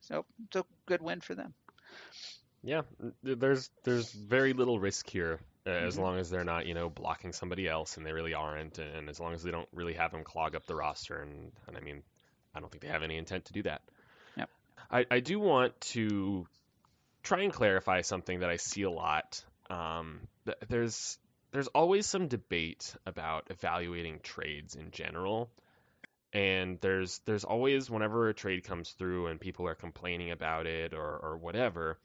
so 0.00 0.24
it's 0.46 0.56
a 0.56 0.64
good 0.86 1.02
win 1.02 1.20
for 1.20 1.34
them. 1.34 1.52
Yeah, 2.62 2.82
there's 3.22 3.70
there's 3.84 4.10
very 4.10 4.52
little 4.52 4.80
risk 4.80 5.08
here 5.08 5.38
as 5.66 5.94
mm-hmm. 5.94 6.02
long 6.02 6.18
as 6.18 6.30
they're 6.30 6.44
not, 6.44 6.66
you 6.66 6.74
know, 6.74 6.88
blocking 6.88 7.32
somebody 7.32 7.68
else, 7.68 7.96
and 7.96 8.06
they 8.06 8.12
really 8.12 8.34
aren't, 8.34 8.78
and 8.78 9.08
as 9.08 9.18
long 9.18 9.34
as 9.34 9.42
they 9.42 9.50
don't 9.50 9.68
really 9.74 9.94
have 9.94 10.12
them 10.12 10.24
clog 10.24 10.54
up 10.54 10.66
the 10.66 10.74
roster, 10.74 11.20
and, 11.20 11.50
and 11.66 11.76
I 11.76 11.80
mean, 11.80 12.02
I 12.54 12.60
don't 12.60 12.70
think 12.70 12.82
they 12.82 12.88
have 12.88 13.02
any 13.02 13.16
intent 13.16 13.46
to 13.46 13.52
do 13.52 13.62
that. 13.64 13.82
Yep. 14.36 14.50
I, 14.90 15.06
I 15.10 15.20
do 15.20 15.40
want 15.40 15.78
to 15.92 16.46
try 17.22 17.42
and 17.42 17.52
clarify 17.52 18.02
something 18.02 18.40
that 18.40 18.50
I 18.50 18.56
see 18.56 18.82
a 18.82 18.90
lot. 18.90 19.44
Um, 19.68 20.20
there's 20.68 21.18
there's 21.52 21.66
always 21.68 22.06
some 22.06 22.28
debate 22.28 22.94
about 23.04 23.48
evaluating 23.50 24.20
trades 24.22 24.76
in 24.76 24.90
general, 24.92 25.50
and 26.32 26.78
there's 26.80 27.20
there's 27.24 27.44
always 27.44 27.90
whenever 27.90 28.28
a 28.28 28.34
trade 28.34 28.62
comes 28.62 28.90
through 28.90 29.26
and 29.26 29.40
people 29.40 29.66
are 29.66 29.74
complaining 29.74 30.30
about 30.30 30.66
it 30.66 30.94
or 30.94 31.18
or 31.18 31.36
whatever, 31.36 31.98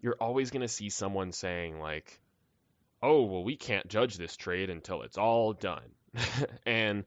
you're 0.00 0.16
always 0.20 0.50
going 0.50 0.62
to 0.62 0.68
see 0.68 0.90
someone 0.90 1.32
saying 1.32 1.78
like 1.78 2.18
oh, 3.02 3.22
well, 3.24 3.44
we 3.44 3.56
can't 3.56 3.88
judge 3.88 4.16
this 4.16 4.36
trade 4.36 4.70
until 4.70 5.02
it's 5.02 5.18
all 5.18 5.52
done. 5.52 5.90
and 6.66 7.04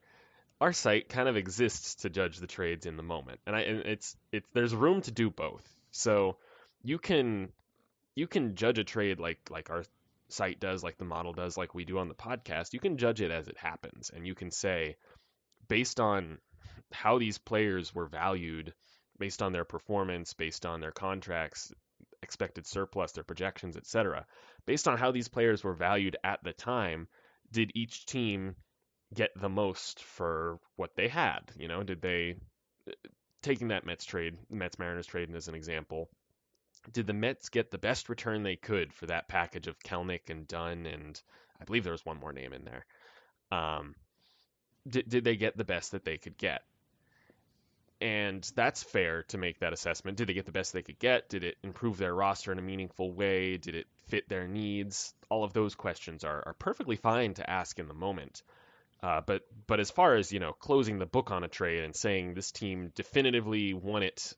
our 0.59 0.73
site 0.73 1.09
kind 1.09 1.27
of 1.27 1.35
exists 1.35 1.95
to 1.95 2.09
judge 2.09 2.37
the 2.37 2.47
trades 2.47 2.85
in 2.85 2.97
the 2.97 3.03
moment. 3.03 3.39
And, 3.45 3.55
I, 3.55 3.61
and 3.61 3.79
it's 3.79 4.15
it's 4.31 4.47
there's 4.53 4.75
room 4.75 5.01
to 5.01 5.11
do 5.11 5.29
both. 5.29 5.67
So 5.91 6.37
you 6.83 6.99
can 6.99 7.49
you 8.15 8.27
can 8.27 8.55
judge 8.55 8.79
a 8.79 8.83
trade 8.83 9.19
like 9.19 9.39
like 9.49 9.69
our 9.69 9.83
site 10.29 10.59
does, 10.59 10.83
like 10.83 10.97
the 10.97 11.05
model 11.05 11.33
does, 11.33 11.57
like 11.57 11.73
we 11.73 11.85
do 11.85 11.97
on 11.97 12.07
the 12.07 12.15
podcast. 12.15 12.73
You 12.73 12.79
can 12.79 12.97
judge 12.97 13.21
it 13.21 13.31
as 13.31 13.47
it 13.47 13.57
happens, 13.57 14.11
and 14.13 14.25
you 14.25 14.35
can 14.35 14.51
say 14.51 14.95
based 15.67 15.99
on 15.99 16.37
how 16.91 17.17
these 17.17 17.37
players 17.37 17.93
were 17.93 18.05
valued, 18.05 18.73
based 19.17 19.41
on 19.41 19.53
their 19.53 19.65
performance, 19.65 20.33
based 20.33 20.65
on 20.65 20.79
their 20.79 20.91
contracts, 20.91 21.73
expected 22.23 22.67
surplus, 22.67 23.11
their 23.11 23.23
projections, 23.23 23.77
etc. 23.77 24.25
Based 24.65 24.87
on 24.87 24.97
how 24.97 25.11
these 25.11 25.27
players 25.27 25.63
were 25.63 25.73
valued 25.73 26.17
at 26.23 26.43
the 26.43 26.53
time, 26.53 27.07
did 27.51 27.71
each 27.75 28.05
team 28.05 28.55
get 29.13 29.31
the 29.35 29.49
most 29.49 30.03
for 30.03 30.59
what 30.75 30.95
they 30.95 31.07
had? 31.07 31.51
You 31.57 31.67
know, 31.67 31.83
did 31.83 32.01
they 32.01 32.35
taking 33.41 33.69
that 33.69 33.85
Mets 33.85 34.05
trade, 34.05 34.37
Mets 34.49 34.79
Mariners 34.79 35.07
trade 35.07 35.33
as 35.35 35.47
an 35.47 35.55
example, 35.55 36.09
did 36.91 37.07
the 37.07 37.13
Mets 37.13 37.49
get 37.49 37.71
the 37.71 37.77
best 37.77 38.09
return 38.09 38.43
they 38.43 38.55
could 38.55 38.93
for 38.93 39.07
that 39.07 39.27
package 39.27 39.67
of 39.67 39.79
Kelenic 39.79 40.29
and 40.29 40.47
Dunn 40.47 40.85
and 40.85 41.21
I 41.59 41.63
believe 41.63 41.83
there 41.83 41.91
was 41.91 42.05
one 42.05 42.19
more 42.19 42.33
name 42.33 42.53
in 42.53 42.65
there. 42.65 42.85
Um, 43.51 43.95
did 44.87 45.07
did 45.09 45.23
they 45.23 45.35
get 45.35 45.55
the 45.55 45.63
best 45.63 45.91
that 45.91 46.03
they 46.03 46.17
could 46.17 46.37
get? 46.37 46.63
And 48.01 48.49
that's 48.55 48.81
fair 48.81 49.23
to 49.23 49.37
make 49.37 49.59
that 49.59 49.73
assessment. 49.73 50.17
Did 50.17 50.27
they 50.27 50.33
get 50.33 50.47
the 50.47 50.51
best 50.51 50.73
they 50.73 50.81
could 50.81 50.97
get? 50.97 51.29
Did 51.29 51.43
it 51.43 51.57
improve 51.61 51.97
their 51.97 52.13
roster 52.13 52.51
in 52.51 52.57
a 52.57 52.61
meaningful 52.63 53.13
way? 53.13 53.57
Did 53.57 53.75
it 53.75 53.85
fit 54.07 54.27
their 54.27 54.47
needs? 54.47 55.13
All 55.29 55.43
of 55.43 55.53
those 55.53 55.75
questions 55.75 56.23
are, 56.23 56.43
are 56.47 56.53
perfectly 56.53 56.95
fine 56.95 57.35
to 57.35 57.47
ask 57.47 57.77
in 57.77 57.87
the 57.87 57.93
moment. 57.93 58.41
Uh, 59.03 59.21
but 59.25 59.43
but 59.67 59.79
as 59.79 59.91
far 59.91 60.15
as 60.15 60.31
you 60.31 60.39
know, 60.39 60.51
closing 60.53 60.97
the 60.97 61.05
book 61.05 61.31
on 61.31 61.43
a 61.43 61.47
trade 61.47 61.83
and 61.83 61.95
saying 61.95 62.33
this 62.33 62.51
team 62.51 62.91
definitively 62.95 63.73
won 63.73 64.03
it 64.03 64.33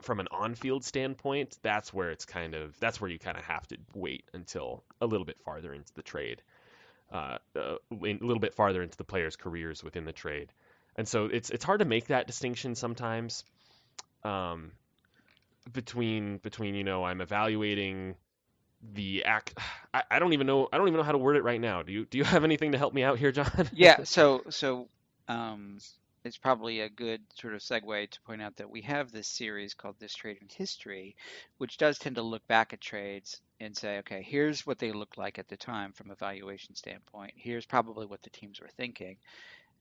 from 0.00 0.18
an 0.18 0.28
on-field 0.30 0.84
standpoint, 0.84 1.56
that's 1.62 1.92
where 1.92 2.10
it's 2.10 2.24
kind 2.24 2.54
of 2.54 2.78
that's 2.78 3.00
where 3.00 3.10
you 3.10 3.18
kind 3.18 3.36
of 3.36 3.44
have 3.44 3.66
to 3.68 3.76
wait 3.94 4.24
until 4.32 4.84
a 5.00 5.06
little 5.06 5.26
bit 5.26 5.40
farther 5.44 5.72
into 5.72 5.92
the 5.94 6.02
trade, 6.02 6.42
uh, 7.12 7.38
uh 7.56 7.76
a 7.90 7.96
little 7.96 8.40
bit 8.40 8.54
farther 8.54 8.82
into 8.82 8.96
the 8.96 9.04
players' 9.04 9.36
careers 9.36 9.82
within 9.82 10.04
the 10.04 10.12
trade 10.12 10.52
and 10.96 11.06
so 11.06 11.26
it's 11.26 11.50
it's 11.50 11.64
hard 11.64 11.80
to 11.80 11.84
make 11.84 12.08
that 12.08 12.26
distinction 12.26 12.74
sometimes 12.74 13.44
um, 14.24 14.72
between 15.72 16.38
between 16.38 16.74
you 16.74 16.84
know 16.84 17.04
I'm 17.04 17.20
evaluating 17.20 18.14
the 18.94 19.24
act 19.24 19.54
I, 19.94 20.02
I, 20.10 20.18
don't 20.18 20.32
even 20.32 20.46
know 20.46 20.68
I 20.72 20.78
don't 20.78 20.88
even 20.88 20.98
know 20.98 21.04
how 21.04 21.12
to 21.12 21.18
word 21.18 21.36
it 21.36 21.44
right 21.44 21.60
now. 21.60 21.82
Do 21.82 21.92
you 21.92 22.04
do 22.04 22.18
you 22.18 22.24
have 22.34 22.44
anything 22.44 22.72
to 22.72 22.78
help 22.78 22.94
me 22.94 23.02
out 23.02 23.18
here, 23.18 23.32
John? 23.32 23.68
yeah, 23.72 24.02
so 24.04 24.42
so 24.50 24.88
um, 25.28 25.78
it's 26.24 26.36
probably 26.36 26.80
a 26.80 26.88
good 26.88 27.20
sort 27.34 27.54
of 27.54 27.60
segue 27.60 28.10
to 28.10 28.20
point 28.22 28.42
out 28.42 28.56
that 28.56 28.70
we 28.70 28.82
have 28.82 29.10
this 29.10 29.26
series 29.26 29.74
called 29.74 29.96
This 29.98 30.14
Trade 30.14 30.38
in 30.40 30.48
History, 30.48 31.16
which 31.58 31.78
does 31.78 31.98
tend 31.98 32.16
to 32.16 32.22
look 32.22 32.46
back 32.46 32.72
at 32.72 32.80
trades 32.80 33.40
and 33.60 33.76
say, 33.76 33.98
okay, 33.98 34.22
here's 34.22 34.66
what 34.66 34.78
they 34.78 34.92
looked 34.92 35.18
like 35.18 35.38
at 35.38 35.48
the 35.48 35.56
time 35.56 35.92
from 35.92 36.10
a 36.10 36.14
valuation 36.14 36.74
standpoint. 36.74 37.32
Here's 37.36 37.66
probably 37.66 38.06
what 38.06 38.22
the 38.22 38.30
teams 38.30 38.60
were 38.60 38.70
thinking. 38.76 39.16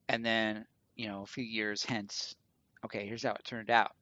And 0.08 0.26
then 0.26 0.66
you 0.96 1.08
know, 1.08 1.24
a 1.24 1.26
few 1.28 1.44
years 1.44 1.84
hence, 1.84 2.36
okay, 2.86 3.06
here's 3.08 3.24
how 3.24 3.32
it 3.34 3.44
turned 3.46 3.70
out. 3.70 3.94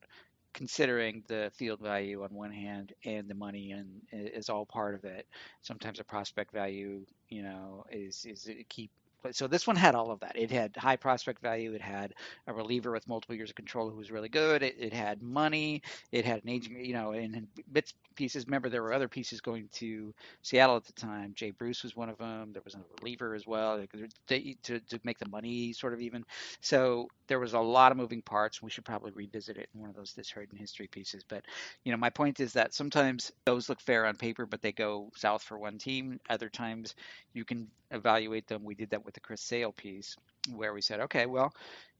Considering 0.53 1.23
the 1.27 1.51
field 1.55 1.79
value 1.79 2.23
on 2.23 2.33
one 2.33 2.51
hand 2.51 2.93
and 3.05 3.27
the 3.29 3.35
money 3.35 3.71
and 3.71 4.01
is 4.11 4.49
all 4.49 4.65
part 4.65 4.95
of 4.95 5.05
it. 5.05 5.27
Sometimes 5.61 5.99
a 5.99 6.03
prospect 6.03 6.51
value, 6.51 7.05
you 7.29 7.43
know, 7.43 7.85
is 7.91 8.25
is 8.25 8.49
a 8.49 8.63
key 8.63 8.89
so 9.31 9.47
this 9.47 9.67
one 9.67 9.75
had 9.75 9.95
all 9.95 10.11
of 10.11 10.19
that. 10.21 10.35
It 10.35 10.51
had 10.51 10.75
high 10.77 10.95
prospect 10.95 11.41
value. 11.41 11.73
It 11.73 11.81
had 11.81 12.13
a 12.47 12.53
reliever 12.53 12.91
with 12.91 13.07
multiple 13.07 13.35
years 13.35 13.49
of 13.49 13.55
control 13.55 13.89
who 13.89 13.97
was 13.97 14.11
really 14.11 14.29
good. 14.29 14.63
It, 14.63 14.75
it 14.79 14.93
had 14.93 15.21
money. 15.21 15.81
It 16.11 16.25
had 16.25 16.43
an 16.43 16.49
aging, 16.49 16.83
you 16.83 16.93
know, 16.93 17.11
and, 17.11 17.47
bits 17.71 17.93
pieces. 18.15 18.45
Remember, 18.45 18.69
there 18.69 18.83
were 18.83 18.93
other 18.93 19.07
pieces 19.07 19.41
going 19.41 19.69
to 19.73 20.13
Seattle 20.41 20.75
at 20.75 20.85
the 20.85 20.93
time. 20.93 21.33
Jay 21.35 21.51
Bruce 21.51 21.83
was 21.83 21.95
one 21.95 22.09
of 22.09 22.17
them. 22.17 22.51
There 22.53 22.61
was 22.65 22.75
a 22.75 22.79
reliever 22.99 23.35
as 23.35 23.47
well 23.47 23.81
to, 24.27 24.53
to, 24.63 24.79
to 24.79 24.99
make 25.03 25.19
the 25.19 25.29
money 25.29 25.73
sort 25.73 25.93
of 25.93 26.01
even. 26.01 26.25
So 26.61 27.07
there 27.27 27.39
was 27.39 27.53
a 27.53 27.59
lot 27.59 27.91
of 27.91 27.97
moving 27.97 28.21
parts. 28.21 28.61
We 28.61 28.69
should 28.69 28.85
probably 28.85 29.11
revisit 29.11 29.57
it 29.57 29.69
in 29.73 29.81
one 29.81 29.89
of 29.89 29.95
those 29.95 30.13
this 30.13 30.31
hard 30.31 30.49
in 30.51 30.57
history 30.57 30.87
pieces. 30.87 31.23
But 31.27 31.43
you 31.83 31.91
know, 31.91 31.97
my 31.97 32.09
point 32.09 32.39
is 32.39 32.53
that 32.53 32.73
sometimes 32.73 33.31
those 33.45 33.69
look 33.69 33.81
fair 33.81 34.05
on 34.05 34.15
paper, 34.15 34.45
but 34.45 34.61
they 34.61 34.71
go 34.71 35.11
south 35.15 35.43
for 35.43 35.57
one 35.57 35.77
team. 35.77 36.19
Other 36.29 36.49
times 36.49 36.95
you 37.33 37.45
can 37.45 37.67
evaluate 37.91 38.47
them. 38.47 38.63
We 38.63 38.75
did 38.75 38.89
that 38.91 39.05
with 39.09 39.15
the 39.15 39.21
Chris 39.21 39.41
Sale 39.41 39.71
piece, 39.71 40.15
where 40.53 40.71
we 40.71 40.81
said, 40.81 40.99
okay, 41.01 41.25
well, 41.25 41.51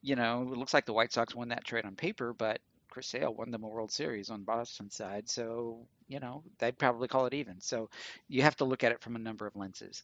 you 0.04 0.16
know, 0.16 0.44
it 0.44 0.58
looks 0.60 0.76
like 0.76 0.86
the 0.86 0.94
White 0.94 1.12
Sox 1.12 1.34
won 1.34 1.50
that 1.50 1.66
trade 1.66 1.84
on 1.84 1.96
paper, 1.96 2.34
but 2.34 2.60
Chris 2.92 3.08
Sale 3.08 3.34
won 3.34 3.50
them 3.50 3.64
a 3.64 3.68
World 3.68 3.92
Series 3.92 4.30
on 4.30 4.44
Boston 4.44 4.92
side, 4.92 5.28
so 5.28 5.88
you 6.08 6.20
know 6.20 6.44
they'd 6.60 6.78
probably 6.78 7.08
call 7.08 7.26
it 7.26 7.34
even. 7.34 7.62
So 7.62 7.90
you 8.28 8.44
have 8.44 8.56
to 8.58 8.66
look 8.66 8.84
at 8.84 8.92
it 8.92 9.02
from 9.02 9.16
a 9.16 9.20
number 9.20 9.48
of 9.48 9.56
lenses. 9.56 10.04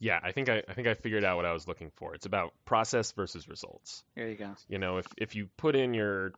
Yeah, 0.00 0.18
I 0.20 0.32
think 0.32 0.48
I, 0.48 0.64
I 0.68 0.74
think 0.74 0.88
I 0.88 0.94
figured 0.94 1.24
out 1.24 1.36
what 1.36 1.46
I 1.46 1.52
was 1.52 1.68
looking 1.68 1.92
for. 1.94 2.14
It's 2.14 2.26
about 2.26 2.52
process 2.64 3.12
versus 3.12 3.48
results. 3.48 4.02
There 4.16 4.28
you 4.28 4.36
go. 4.36 4.56
You 4.68 4.78
know, 4.78 4.98
if 4.98 5.06
if 5.16 5.36
you 5.36 5.48
put 5.56 5.76
in 5.76 5.94
your 5.94 6.32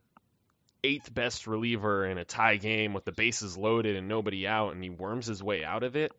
eighth 0.83 1.11
best 1.11 1.47
reliever 1.47 2.05
in 2.05 2.19
a 2.19 2.25
tie 2.25 2.57
game 2.57 2.93
with 2.93 3.05
the 3.05 3.11
bases 3.11 3.57
loaded 3.57 3.95
and 3.95 4.07
nobody 4.07 4.47
out, 4.47 4.73
and 4.73 4.83
he 4.83 4.91
worms 4.91 5.25
his 5.25 5.41
way 5.41 5.63
out 5.63 5.81
of 5.81 5.95
it, 5.95 6.11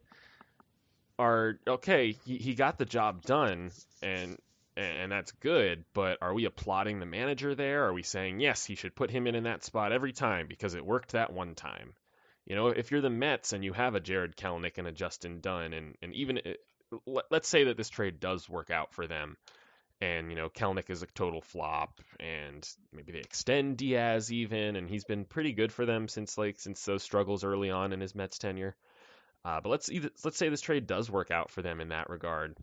are 1.18 1.58
okay. 1.66 2.16
He, 2.24 2.36
he 2.38 2.54
got 2.54 2.78
the 2.78 2.84
job 2.84 3.22
done, 3.22 3.70
and 4.02 4.38
and 4.76 5.10
that's 5.10 5.32
good. 5.32 5.84
But 5.94 6.18
are 6.20 6.34
we 6.34 6.44
applauding 6.44 7.00
the 7.00 7.06
manager 7.06 7.54
there? 7.54 7.86
Are 7.86 7.92
we 7.92 8.02
saying 8.02 8.40
yes, 8.40 8.64
he 8.64 8.74
should 8.74 8.94
put 8.94 9.10
him 9.10 9.26
in 9.26 9.34
in 9.34 9.44
that 9.44 9.64
spot 9.64 9.92
every 9.92 10.12
time 10.12 10.46
because 10.48 10.74
it 10.74 10.84
worked 10.84 11.12
that 11.12 11.32
one 11.32 11.54
time? 11.54 11.94
You 12.46 12.54
know, 12.54 12.68
if 12.68 12.90
you're 12.90 13.00
the 13.00 13.10
Mets 13.10 13.52
and 13.52 13.64
you 13.64 13.72
have 13.72 13.94
a 13.94 14.00
Jarred 14.00 14.36
Kelenic 14.36 14.78
and 14.78 14.86
a 14.86 14.92
Justin 14.92 15.40
Dunn, 15.40 15.72
and 15.72 15.96
and 16.02 16.12
even 16.14 16.38
eh, 16.38 16.54
let, 17.06 17.24
let's 17.30 17.48
say 17.48 17.64
that 17.64 17.76
this 17.76 17.88
trade 17.88 18.20
does 18.20 18.48
work 18.48 18.70
out 18.70 18.92
for 18.92 19.06
them, 19.06 19.36
and 20.00 20.30
you 20.30 20.36
know 20.36 20.48
Kelenic 20.48 20.90
is 20.90 21.02
a 21.02 21.06
total 21.06 21.40
flop, 21.40 22.00
and 22.20 22.68
maybe 22.92 23.12
they 23.12 23.20
extend 23.20 23.78
Diaz 23.78 24.30
even, 24.30 24.76
and 24.76 24.88
he's 24.88 25.04
been 25.04 25.24
pretty 25.24 25.52
good 25.52 25.72
for 25.72 25.86
them 25.86 26.06
since 26.06 26.36
like 26.38 26.60
since 26.60 26.84
those 26.84 27.02
struggles 27.02 27.44
early 27.44 27.70
on 27.70 27.92
in 27.92 28.00
his 28.00 28.14
Mets 28.14 28.38
tenure. 28.38 28.76
Uh, 29.46 29.60
but 29.60 29.68
let's 29.68 29.88
either, 29.90 30.10
let's 30.24 30.36
say 30.36 30.48
this 30.48 30.60
trade 30.60 30.88
does 30.88 31.08
work 31.08 31.30
out 31.30 31.52
for 31.52 31.62
them 31.62 31.80
in 31.80 31.90
that 31.90 32.10
regard. 32.10 32.56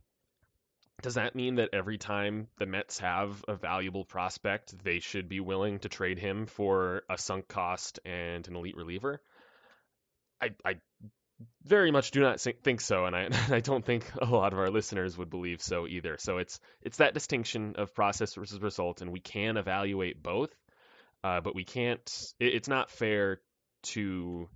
Does 1.02 1.14
that 1.14 1.34
mean 1.34 1.56
that 1.56 1.70
every 1.72 1.98
time 1.98 2.48
the 2.60 2.66
Mets 2.66 3.00
have 3.00 3.44
a 3.48 3.56
valuable 3.56 4.04
prospect, 4.04 4.84
they 4.84 5.00
should 5.00 5.30
be 5.30 5.40
willing 5.40 5.80
to 5.80 5.90
trade 5.90 6.20
him 6.20 6.46
for 6.46 7.04
a 7.10 7.18
sunk 7.18 7.48
cost 7.48 8.02
and 8.04 8.46
an 8.46 8.56
elite 8.58 8.76
reliever? 8.76 9.22
I, 10.42 10.50
I 10.66 10.76
very 11.64 11.92
much 11.92 12.12
do 12.12 12.20
not 12.20 12.42
think 12.42 12.82
so, 12.82 13.06
and 13.06 13.16
I, 13.16 13.30
I 13.50 13.62
don't 13.62 13.86
think 13.86 14.06
a 14.22 14.26
lot 14.26 14.52
of 14.52 14.60
our 14.60 14.70
listeners 14.70 15.18
would 15.18 15.30
believe 15.30 15.62
so 15.62 15.88
either. 15.88 16.18
So 16.20 16.38
it's 16.38 16.60
it's 16.82 16.98
that 16.98 17.14
distinction 17.14 17.76
of 17.78 17.96
process 17.96 18.36
versus 18.36 18.62
result, 18.62 19.02
and 19.02 19.14
we 19.14 19.22
can 19.22 19.56
evaluate 19.56 20.22
both, 20.22 20.54
uh, 21.24 21.40
but 21.40 21.56
we 21.56 21.64
can't. 21.64 22.34
It, 22.42 22.56
it's 22.56 22.68
not 22.68 22.92
fair 22.92 23.40
to 23.84 24.50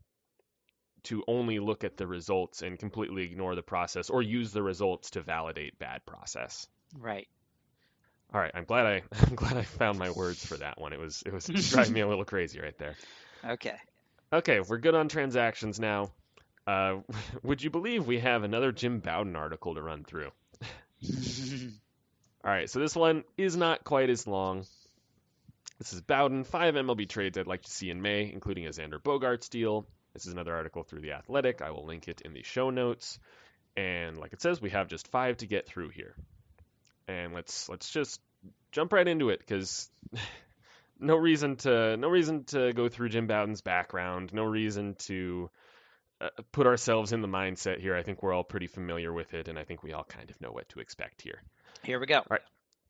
to 1.07 1.23
only 1.27 1.59
look 1.59 1.83
at 1.83 1.97
the 1.97 2.05
results 2.05 2.61
and 2.61 2.77
completely 2.77 3.23
ignore 3.23 3.55
the 3.55 3.61
process 3.61 4.09
or 4.09 4.21
use 4.21 4.51
the 4.51 4.61
results 4.61 5.11
to 5.11 5.21
validate 5.21 5.79
bad 5.79 6.05
process. 6.05 6.67
Right. 6.97 7.27
All 8.33 8.41
right, 8.41 8.51
I'm 8.53 8.65
glad 8.65 8.85
I 8.85 9.03
I'm 9.25 9.35
glad 9.35 9.57
I 9.57 9.63
found 9.63 9.97
my 9.97 10.11
words 10.11 10.45
for 10.45 10.57
that 10.57 10.79
one. 10.79 10.93
It 10.93 10.99
was 10.99 11.23
it 11.25 11.33
was 11.33 11.45
driving 11.69 11.93
me 11.93 12.01
a 12.01 12.07
little 12.07 12.25
crazy 12.25 12.59
right 12.59 12.77
there. 12.77 12.95
Okay. 13.45 13.75
Okay, 14.33 14.59
we're 14.59 14.79
good 14.79 14.95
on 14.95 15.07
transactions 15.07 15.79
now. 15.79 16.11
Uh, 16.65 16.97
would 17.43 17.63
you 17.63 17.69
believe 17.69 18.05
we 18.05 18.19
have 18.19 18.43
another 18.43 18.71
Jim 18.71 18.99
Bowden 18.99 19.35
article 19.35 19.75
to 19.75 19.81
run 19.81 20.03
through? 20.03 20.31
All 22.43 22.51
right, 22.51 22.69
so 22.69 22.79
this 22.79 22.95
one 22.95 23.23
is 23.37 23.55
not 23.55 23.83
quite 23.83 24.09
as 24.09 24.27
long. 24.27 24.65
This 25.77 25.93
is 25.93 26.01
Bowden, 26.01 26.43
five 26.43 26.73
MLB 26.73 27.07
trades 27.07 27.37
I'd 27.37 27.47
like 27.47 27.61
to 27.61 27.71
see 27.71 27.89
in 27.89 28.01
May, 28.01 28.31
including 28.31 28.65
a 28.65 28.71
Xander 28.71 28.99
Bogaerts 28.99 29.49
deal, 29.49 29.85
this 30.17 30.25
is 30.25 30.33
another 30.33 30.55
article 30.55 30.81
through 30.81 31.01
The 31.01 31.11
Athletic. 31.11 31.61
I 31.61 31.69
will 31.69 31.85
link 31.85 32.07
it 32.07 32.21
in 32.21 32.33
the 32.33 32.41
show 32.41 32.71
notes. 32.71 33.19
And 33.75 34.17
like 34.17 34.33
it 34.33 34.41
says, 34.41 34.59
we 34.59 34.71
have 34.71 34.87
just 34.87 35.07
five 35.09 35.37
to 35.37 35.45
get 35.45 35.67
through 35.67 35.89
here. 35.89 36.15
And 37.07 37.35
let's 37.35 37.69
let's 37.69 37.91
just 37.91 38.19
jump 38.71 38.93
right 38.93 39.07
into 39.07 39.29
it 39.29 39.37
because 39.37 39.91
no 40.99 41.15
reason 41.15 41.57
to 41.57 41.97
no 41.97 42.09
reason 42.09 42.45
to 42.45 42.73
go 42.73 42.89
through 42.89 43.09
Jim 43.09 43.27
Bowden's 43.27 43.61
background. 43.61 44.33
No 44.33 44.43
reason 44.43 44.95
to 45.01 45.51
uh, 46.19 46.29
put 46.51 46.65
ourselves 46.65 47.13
in 47.13 47.21
the 47.21 47.27
mindset 47.27 47.79
here. 47.79 47.95
I 47.95 48.01
think 48.01 48.23
we're 48.23 48.33
all 48.33 48.43
pretty 48.43 48.67
familiar 48.67 49.13
with 49.13 49.35
it, 49.35 49.47
and 49.47 49.59
I 49.59 49.65
think 49.65 49.83
we 49.83 49.93
all 49.93 50.03
kind 50.03 50.31
of 50.31 50.41
know 50.41 50.49
what 50.49 50.67
to 50.69 50.79
expect 50.79 51.21
here. 51.21 51.43
Here 51.83 51.99
we 51.99 52.07
go. 52.07 52.15
All 52.15 52.25
right. 52.31 52.41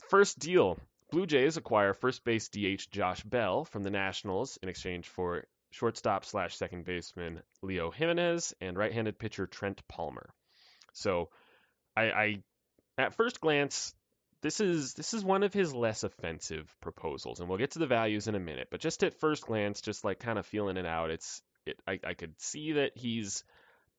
First 0.07 0.39
deal. 0.39 0.79
Blue 1.11 1.25
Jays 1.25 1.57
acquire 1.57 1.93
first 1.93 2.23
base 2.23 2.47
DH 2.47 2.89
Josh 2.89 3.21
Bell 3.23 3.65
from 3.65 3.83
the 3.83 3.89
Nationals 3.89 4.57
in 4.63 4.69
exchange 4.69 5.09
for 5.09 5.43
shortstop 5.71 6.25
slash 6.25 6.55
second 6.55 6.85
baseman 6.85 7.41
Leo 7.61 7.91
Jimenez, 7.91 8.53
and 8.61 8.77
right-handed 8.77 9.19
pitcher 9.19 9.47
Trent 9.47 9.81
Palmer. 9.87 10.29
So, 10.93 11.29
I, 11.95 12.03
I 12.11 12.43
at 12.97 13.13
first 13.15 13.41
glance, 13.41 13.93
this 14.41 14.59
is 14.59 14.93
this 14.93 15.13
is 15.13 15.23
one 15.23 15.43
of 15.43 15.53
his 15.53 15.73
less 15.73 16.03
offensive 16.03 16.73
proposals, 16.81 17.39
and 17.39 17.49
we'll 17.49 17.57
get 17.57 17.71
to 17.71 17.79
the 17.79 17.87
values 17.87 18.27
in 18.27 18.35
a 18.35 18.39
minute. 18.39 18.67
But 18.71 18.81
just 18.81 19.03
at 19.03 19.19
first 19.19 19.45
glance, 19.45 19.81
just 19.81 20.03
like 20.03 20.19
kind 20.19 20.39
of 20.39 20.45
feeling 20.45 20.77
it 20.77 20.85
out, 20.85 21.09
it's 21.09 21.41
it. 21.65 21.79
I, 21.87 21.99
I 22.03 22.13
could 22.13 22.39
see 22.39 22.73
that 22.73 22.91
he's 22.95 23.43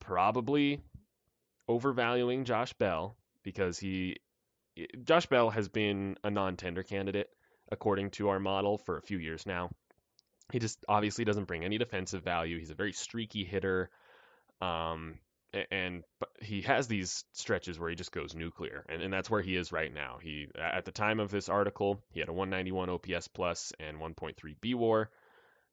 probably 0.01 0.81
overvaluing 1.69 2.45
Josh 2.45 2.73
Bell 2.75 3.17
because 3.43 3.79
he 3.79 4.17
Josh 5.05 5.27
Bell 5.27 5.51
has 5.51 5.69
been 5.69 6.17
a 6.23 6.31
non-tender 6.31 6.83
candidate 6.83 7.29
according 7.71 8.11
to 8.11 8.29
our 8.29 8.39
model 8.39 8.79
for 8.79 8.97
a 8.97 9.03
few 9.03 9.19
years 9.19 9.45
now. 9.45 9.71
He 10.53 10.59
just 10.59 10.85
obviously 10.89 11.25
doesn't 11.25 11.45
bring 11.45 11.65
any 11.65 11.79
defensive 11.79 12.23
value. 12.23 12.59
He's 12.59 12.71
a 12.71 12.75
very 12.75 12.93
streaky 12.93 13.45
hitter. 13.45 13.91
Um, 14.61 15.19
and 15.71 16.05
he 16.43 16.63
has 16.63 16.89
these 16.89 17.25
stretches 17.33 17.79
where 17.79 17.89
he 17.89 17.97
just 17.97 18.13
goes 18.13 18.35
nuclear, 18.35 18.85
and, 18.89 19.03
and 19.03 19.13
that's 19.13 19.31
where 19.31 19.41
he 19.41 19.57
is 19.57 19.73
right 19.73 19.93
now. 19.93 20.19
He 20.21 20.49
at 20.59 20.85
the 20.85 20.93
time 20.93 21.21
of 21.21 21.31
this 21.31 21.49
article, 21.49 22.03
he 22.11 22.21
had 22.21 22.29
a 22.29 22.33
191 22.33 22.91
OPS 22.91 23.29
plus 23.29 23.73
and 23.81 23.99
1.3 23.99 24.35
BWAR. 24.61 25.07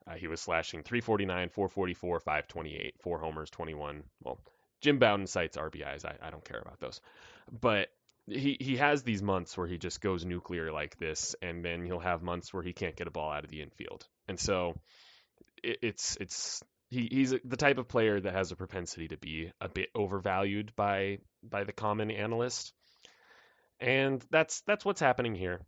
Uh, 0.07 0.13
he 0.13 0.27
was 0.27 0.39
slashing 0.39 0.83
349, 0.83 1.49
444, 1.49 2.19
528, 2.19 2.95
four 3.01 3.19
homers, 3.19 3.49
21. 3.49 4.03
Well, 4.23 4.39
Jim 4.79 4.99
Bowden 4.99 5.27
cites 5.27 5.57
RBIs. 5.57 6.05
I, 6.05 6.15
I 6.21 6.29
don't 6.29 6.45
care 6.45 6.59
about 6.59 6.79
those, 6.79 7.01
but 7.59 7.89
he 8.27 8.57
he 8.59 8.77
has 8.77 9.03
these 9.03 9.21
months 9.21 9.57
where 9.57 9.67
he 9.67 9.77
just 9.77 10.01
goes 10.01 10.25
nuclear 10.25 10.71
like 10.71 10.97
this, 10.97 11.35
and 11.41 11.63
then 11.63 11.85
he'll 11.85 11.99
have 11.99 12.21
months 12.21 12.53
where 12.53 12.63
he 12.63 12.73
can't 12.73 12.95
get 12.95 13.07
a 13.07 13.11
ball 13.11 13.31
out 13.31 13.43
of 13.43 13.49
the 13.49 13.61
infield. 13.61 14.07
And 14.27 14.39
so 14.39 14.73
it, 15.63 15.79
it's 15.81 16.17
it's 16.19 16.63
he, 16.89 17.07
he's 17.11 17.33
the 17.43 17.57
type 17.57 17.77
of 17.77 17.87
player 17.87 18.19
that 18.19 18.33
has 18.33 18.51
a 18.51 18.55
propensity 18.55 19.07
to 19.09 19.17
be 19.17 19.51
a 19.61 19.69
bit 19.69 19.89
overvalued 19.95 20.75
by 20.75 21.19
by 21.43 21.63
the 21.63 21.73
common 21.73 22.11
analyst. 22.11 22.73
And 23.79 24.23
that's 24.31 24.61
that's 24.61 24.85
what's 24.85 25.01
happening 25.01 25.35
here. 25.35 25.61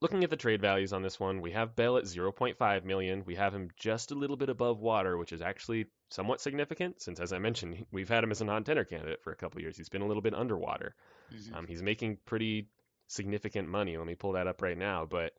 Looking 0.00 0.24
at 0.24 0.30
the 0.30 0.36
trade 0.36 0.60
values 0.60 0.92
on 0.92 1.02
this 1.02 1.20
one, 1.20 1.40
we 1.40 1.52
have 1.52 1.76
Bell 1.76 1.96
at 1.96 2.04
0.5 2.04 2.84
million. 2.84 3.22
We 3.24 3.36
have 3.36 3.54
him 3.54 3.68
just 3.78 4.10
a 4.10 4.16
little 4.16 4.36
bit 4.36 4.48
above 4.48 4.80
water, 4.80 5.16
which 5.16 5.32
is 5.32 5.42
actually 5.42 5.86
somewhat 6.12 6.40
significant 6.40 7.00
since, 7.00 7.20
as 7.20 7.32
I 7.32 7.38
mentioned, 7.38 7.86
we've 7.90 8.08
had 8.08 8.24
him 8.24 8.30
as 8.30 8.40
a 8.40 8.44
non-tender 8.44 8.84
candidate 8.84 9.22
for 9.22 9.32
a 9.32 9.36
couple 9.36 9.60
years. 9.60 9.76
He's 9.76 9.88
been 9.88 10.02
a 10.02 10.06
little 10.06 10.22
bit 10.22 10.34
underwater. 10.34 10.94
Mm-hmm. 11.34 11.54
Um, 11.54 11.66
he's 11.66 11.82
making 11.82 12.18
pretty 12.24 12.66
significant 13.08 13.68
money. 13.68 13.96
Let 13.96 14.06
me 14.06 14.14
pull 14.14 14.32
that 14.32 14.46
up 14.46 14.62
right 14.62 14.76
now. 14.76 15.06
But 15.08 15.32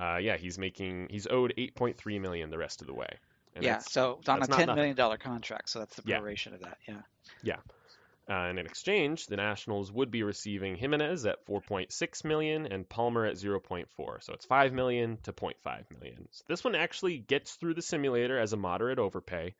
uh, 0.00 0.16
yeah, 0.16 0.36
he's 0.36 0.58
making 0.58 1.08
he's 1.10 1.26
owed 1.26 1.54
8.3 1.56 2.20
million 2.20 2.50
the 2.50 2.58
rest 2.58 2.80
of 2.80 2.86
the 2.86 2.94
way. 2.94 3.18
And 3.54 3.64
yeah, 3.64 3.78
so 3.78 4.18
it's 4.18 4.28
on 4.28 4.42
a 4.42 4.46
ten 4.46 4.74
million 4.74 4.96
dollar 4.96 5.16
contract, 5.16 5.68
so 5.68 5.78
that's 5.78 5.94
the 5.94 6.02
proration 6.02 6.48
yeah. 6.48 6.54
of 6.54 6.60
that. 6.62 6.78
Yeah. 6.88 7.00
Yeah. 7.42 7.56
Uh, 8.28 8.48
and 8.48 8.58
in 8.58 8.64
exchange, 8.64 9.26
the 9.26 9.36
Nationals 9.36 9.92
would 9.92 10.10
be 10.10 10.22
receiving 10.22 10.76
Jimenez 10.76 11.26
at 11.26 11.44
4.6 11.46 12.24
million 12.24 12.66
and 12.66 12.88
Palmer 12.88 13.26
at 13.26 13.34
0.4. 13.34 13.86
So 14.22 14.32
it's 14.32 14.46
5 14.46 14.72
million 14.72 15.18
to 15.24 15.32
0.5 15.32 15.84
million. 15.90 16.26
So 16.30 16.44
this 16.48 16.64
one 16.64 16.74
actually 16.74 17.18
gets 17.18 17.54
through 17.56 17.74
the 17.74 17.82
simulator 17.82 18.38
as 18.38 18.54
a 18.54 18.56
moderate 18.56 18.98
overpay. 18.98 19.54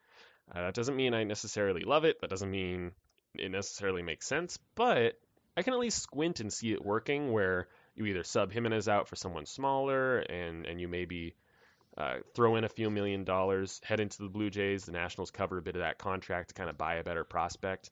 Uh, 0.53 0.63
that 0.63 0.75
doesn't 0.75 0.97
mean 0.97 1.15
I 1.15 1.25
necessarily 1.25 1.83
love 1.83 2.05
it. 2.05 2.21
That 2.21 2.31
doesn't 2.31 2.51
mean 2.51 2.93
it 3.35 3.51
necessarily 3.51 4.03
makes 4.03 4.27
sense. 4.27 4.59
But 4.75 5.19
I 5.57 5.63
can 5.63 5.73
at 5.73 5.79
least 5.79 6.03
squint 6.03 6.41
and 6.41 6.53
see 6.53 6.73
it 6.73 6.85
working 6.85 7.33
where 7.33 7.69
you 7.95 8.07
either 8.07 8.25
sub 8.25 8.53
Jimenez 8.53 8.89
out 8.89 9.09
for 9.09 9.17
someone 9.17 9.47
smaller, 9.47 10.19
and 10.19 10.67
and 10.67 10.81
you 10.81 10.89
maybe 10.89 11.35
uh, 11.97 12.17
throw 12.35 12.57
in 12.57 12.65
a 12.65 12.69
few 12.69 12.91
million 12.91 13.25
dollars, 13.25 13.81
head 13.85 14.01
into 14.01 14.23
the 14.23 14.29
Blue 14.29 14.51
Jays. 14.51 14.85
The 14.85 14.93
Nationals 14.93 15.31
cover 15.31 15.59
a 15.59 15.63
bit 15.63 15.77
of 15.77 15.83
that 15.83 15.99
contract 15.99 16.49
to 16.49 16.55
kind 16.55 16.69
of 16.69 16.77
buy 16.77 16.97
a 16.97 17.05
better 17.05 17.25
prospect. 17.25 17.91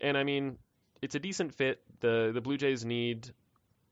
And 0.00 0.16
I 0.16 0.24
mean, 0.24 0.58
it's 1.02 1.14
a 1.14 1.20
decent 1.20 1.54
fit. 1.54 1.80
the 2.00 2.30
The 2.32 2.40
Blue 2.40 2.56
Jays 2.56 2.84
need 2.84 3.30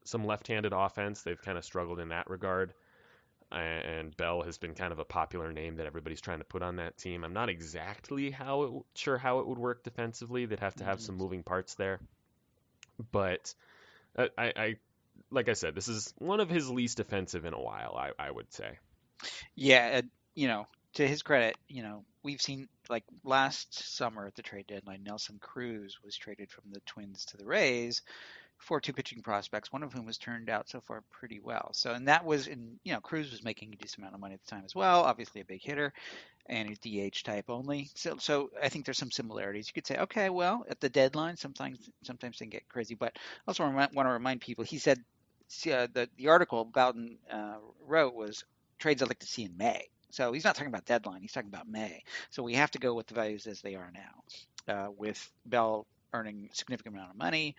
some 0.05 0.25
left-handed 0.25 0.73
offense. 0.75 1.23
They've 1.23 1.41
kind 1.41 1.59
of 1.59 1.65
struggled 1.65 2.01
in 2.01 2.09
that 2.09 2.31
regard. 2.31 2.73
And 3.53 4.17
Bell 4.17 4.43
has 4.43 4.59
been 4.59 4.75
kind 4.75 4.93
of 4.93 5.01
a 5.01 5.05
popular 5.05 5.53
name 5.53 5.77
that 5.77 5.87
everybody's 5.87 6.21
trying 6.21 6.39
to 6.39 6.45
put 6.45 6.63
on 6.63 6.77
that 6.77 6.97
team. 6.97 7.25
I'm 7.25 7.33
not 7.33 7.49
exactly 7.49 8.31
how 8.31 8.63
it, 8.63 8.73
sure 8.95 9.19
how 9.19 9.41
it 9.41 9.49
would 9.49 9.59
work 9.59 9.83
defensively. 9.83 10.47
They'd 10.47 10.61
have 10.61 10.77
to 10.77 10.85
have 10.85 10.99
mm-hmm. 10.99 11.07
some 11.07 11.17
moving 11.17 11.43
parts 11.43 11.75
there. 11.75 12.01
But 13.11 13.53
uh, 14.17 14.29
I, 14.39 14.53
I, 14.57 14.77
like 15.31 15.49
I 15.49 15.55
said, 15.55 15.75
this 15.75 15.89
is 15.89 16.15
one 16.19 16.41
of 16.41 16.49
his 16.49 16.71
least 16.71 17.01
offensive 17.01 17.45
in 17.45 17.55
a 17.55 17.61
while. 17.61 17.97
I, 17.97 18.11
I 18.19 18.31
would 18.31 18.53
say. 18.53 18.79
Yeah, 19.55 20.03
you 20.35 20.49
know, 20.49 20.67
to 20.95 21.07
his 21.07 21.23
credit, 21.23 21.57
you 21.69 21.83
know, 21.83 22.05
we've 22.23 22.41
seen 22.41 22.69
like 22.89 23.05
last 23.25 23.97
summer 23.97 24.27
at 24.27 24.35
the 24.35 24.43
trade 24.43 24.67
deadline, 24.67 25.03
Nelson 25.03 25.39
Cruz 25.41 25.99
was 26.05 26.17
traded 26.17 26.51
from 26.51 26.65
the 26.71 26.81
Twins 26.81 27.25
to 27.27 27.37
the 27.37 27.47
Rays 27.47 28.03
for 28.61 28.81
two 28.81 28.93
pitching 28.93 29.23
prospects, 29.23 29.73
one 29.73 29.83
of 29.83 29.93
whom 29.93 30.07
has 30.07 30.19
turned 30.19 30.51
out 30.51 30.69
so 30.69 30.81
far 30.81 31.03
pretty 31.11 31.41
well. 31.41 31.71
So, 31.73 31.93
and 31.93 32.07
that 32.09 32.25
was 32.25 32.47
in, 32.47 32.79
you 32.85 32.93
know, 32.93 33.01
Cruz 33.01 33.31
was 33.31 33.43
making 33.43 33.73
a 33.73 33.77
decent 33.77 33.99
amount 33.99 34.15
of 34.15 34.21
money 34.21 34.35
at 34.35 34.45
the 34.45 34.51
time 34.51 34.65
as 34.65 34.75
well. 34.75 35.03
Obviously, 35.03 35.41
a 35.41 35.45
big 35.45 35.63
hitter, 35.63 35.93
and 36.47 36.69
he's 36.69 36.79
DH 36.79 37.25
type 37.25 37.47
only. 37.49 37.91
So, 37.95 38.19
so 38.19 38.51
I 38.63 38.69
think 38.69 38.85
there's 38.85 38.99
some 38.99 39.11
similarities. 39.11 39.69
You 39.69 39.73
could 39.73 39.87
say, 39.87 39.97
okay, 39.97 40.29
well, 40.31 40.65
at 40.69 40.81
the 40.81 40.91
deadline, 40.91 41.37
sometimes 41.37 41.79
sometimes 42.03 42.39
things 42.39 42.53
get 42.53 42.69
crazy, 42.69 42.95
but 42.95 43.13
I 43.17 43.21
also 43.49 43.69
want 43.69 43.93
to 43.95 44.09
remind 44.13 44.43
people. 44.43 44.65
He 44.65 44.79
said 44.79 44.99
uh, 45.67 45.89
the 45.93 46.09
the 46.17 46.29
article 46.29 46.65
Bowden 46.65 47.19
uh, 47.31 47.57
wrote 47.87 48.15
was 48.15 48.45
trades 48.79 49.03
I'd 49.03 49.09
like 49.09 49.21
to 49.21 49.27
see 49.27 49.45
in 49.45 49.57
May. 49.57 49.89
So 50.11 50.33
he's 50.33 50.45
not 50.45 50.55
talking 50.55 50.69
about 50.69 50.87
deadline. 50.87 51.23
He's 51.23 51.33
talking 51.33 51.51
about 51.51 51.69
May. 51.69 52.03
So 52.31 52.43
we 52.43 52.55
have 52.55 52.73
to 52.73 52.79
go 52.79 52.95
with 52.95 53.07
the 53.07 53.15
values 53.15 53.47
as 53.47 53.61
they 53.61 53.77
are 53.77 53.93
now, 53.95 54.75
uh, 54.75 54.91
with 54.91 55.31
Bell 55.47 55.87
earning 56.13 56.49
a 56.53 56.57
significant 56.57 56.97
amount 56.97 57.11
of 57.11 57.17
money. 57.17 57.55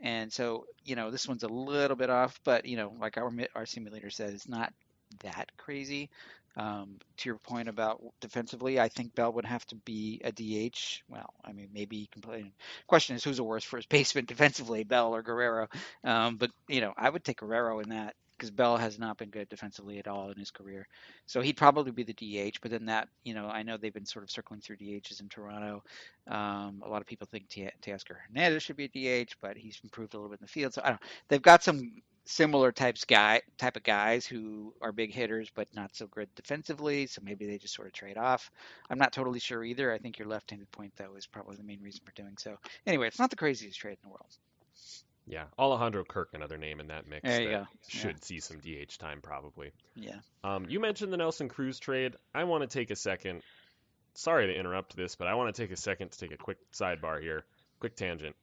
And 0.00 0.32
so, 0.32 0.66
you 0.84 0.96
know, 0.96 1.10
this 1.10 1.26
one's 1.26 1.42
a 1.42 1.48
little 1.48 1.96
bit 1.96 2.10
off, 2.10 2.38
but 2.44 2.66
you 2.66 2.76
know, 2.76 2.92
like 3.00 3.16
our 3.16 3.32
our 3.54 3.66
simulator 3.66 4.10
says, 4.10 4.34
it's 4.34 4.48
not 4.48 4.72
that 5.22 5.50
crazy. 5.56 6.10
Um, 6.58 6.96
to 7.18 7.28
your 7.28 7.36
point 7.36 7.68
about 7.68 8.02
defensively, 8.22 8.80
I 8.80 8.88
think 8.88 9.14
Bell 9.14 9.32
would 9.34 9.44
have 9.44 9.66
to 9.66 9.74
be 9.74 10.22
a 10.24 10.32
DH. 10.32 11.02
Well, 11.06 11.34
I 11.44 11.52
mean, 11.52 11.68
maybe 11.74 12.08
play. 12.22 12.50
Question 12.86 13.16
is, 13.16 13.24
who's 13.24 13.36
the 13.36 13.44
worst 13.44 13.66
first 13.66 13.88
baseman 13.90 14.24
defensively, 14.24 14.84
Bell 14.84 15.14
or 15.14 15.22
Guerrero? 15.22 15.68
Um, 16.02 16.36
but 16.36 16.50
you 16.68 16.80
know, 16.80 16.94
I 16.96 17.10
would 17.10 17.24
take 17.24 17.40
Guerrero 17.40 17.80
in 17.80 17.90
that 17.90 18.14
because 18.36 18.50
Bell 18.50 18.76
has 18.76 18.98
not 18.98 19.18
been 19.18 19.30
good 19.30 19.48
defensively 19.48 19.98
at 19.98 20.08
all 20.08 20.30
in 20.30 20.38
his 20.38 20.50
career. 20.50 20.86
So 21.26 21.40
he'd 21.40 21.56
probably 21.56 21.92
be 21.92 22.02
the 22.02 22.12
DH. 22.12 22.58
But 22.60 22.70
then 22.70 22.86
that, 22.86 23.08
you 23.24 23.34
know, 23.34 23.48
I 23.48 23.62
know 23.62 23.76
they've 23.76 23.92
been 23.92 24.06
sort 24.06 24.24
of 24.24 24.30
circling 24.30 24.60
through 24.60 24.76
DHs 24.76 25.20
in 25.20 25.28
Toronto. 25.28 25.82
Um, 26.28 26.82
a 26.84 26.88
lot 26.88 27.00
of 27.00 27.06
people 27.06 27.26
think 27.30 27.48
T- 27.48 27.70
Teoscar 27.82 28.16
Hernandez 28.28 28.62
should 28.62 28.76
be 28.76 28.90
a 28.92 29.24
DH, 29.24 29.34
but 29.40 29.56
he's 29.56 29.80
improved 29.82 30.14
a 30.14 30.16
little 30.16 30.30
bit 30.30 30.40
in 30.40 30.44
the 30.44 30.52
field. 30.52 30.74
So 30.74 30.82
I 30.84 30.90
don't. 30.90 31.02
They've 31.28 31.42
got 31.42 31.62
some 31.62 32.02
similar 32.28 32.72
types 32.72 33.04
guy 33.04 33.40
type 33.56 33.76
of 33.76 33.84
guys 33.84 34.26
who 34.26 34.74
are 34.82 34.90
big 34.90 35.14
hitters 35.14 35.48
but 35.54 35.68
not 35.74 35.94
so 35.94 36.08
good 36.08 36.28
defensively. 36.34 37.06
So 37.06 37.22
maybe 37.24 37.46
they 37.46 37.56
just 37.56 37.74
sort 37.74 37.86
of 37.86 37.94
trade 37.94 38.18
off. 38.18 38.50
I'm 38.90 38.98
not 38.98 39.12
totally 39.12 39.38
sure 39.38 39.64
either. 39.64 39.92
I 39.92 39.98
think 39.98 40.18
your 40.18 40.28
left-handed 40.28 40.70
point 40.72 40.92
though 40.96 41.14
is 41.16 41.26
probably 41.26 41.56
the 41.56 41.62
main 41.62 41.80
reason 41.80 42.02
for 42.04 42.12
doing 42.12 42.36
so. 42.36 42.56
Anyway, 42.86 43.06
it's 43.06 43.18
not 43.18 43.30
the 43.30 43.36
craziest 43.36 43.78
trade 43.78 43.98
in 44.02 44.08
the 44.08 44.12
world. 44.12 44.36
Yeah, 45.28 45.44
Alejandro 45.58 46.04
Kirk, 46.04 46.30
another 46.34 46.56
name 46.56 46.78
in 46.78 46.86
that 46.88 47.08
mix. 47.08 47.24
There 47.24 47.42
you 47.42 47.50
go. 47.50 47.66
Should 47.88 48.16
yeah. 48.18 48.22
see 48.22 48.40
some 48.40 48.58
DH 48.58 48.96
time 48.98 49.20
probably. 49.20 49.72
Yeah. 49.96 50.18
Um, 50.44 50.66
you 50.68 50.78
mentioned 50.78 51.12
the 51.12 51.16
Nelson 51.16 51.48
Cruz 51.48 51.80
trade. 51.80 52.14
I 52.32 52.44
want 52.44 52.62
to 52.62 52.68
take 52.68 52.90
a 52.90 52.96
second. 52.96 53.42
Sorry 54.14 54.46
to 54.46 54.54
interrupt 54.54 54.96
this, 54.96 55.16
but 55.16 55.26
I 55.26 55.34
want 55.34 55.54
to 55.54 55.60
take 55.60 55.72
a 55.72 55.76
second 55.76 56.12
to 56.12 56.18
take 56.18 56.32
a 56.32 56.36
quick 56.36 56.58
sidebar 56.72 57.20
here, 57.20 57.44
quick 57.80 57.96
tangent. 57.96 58.36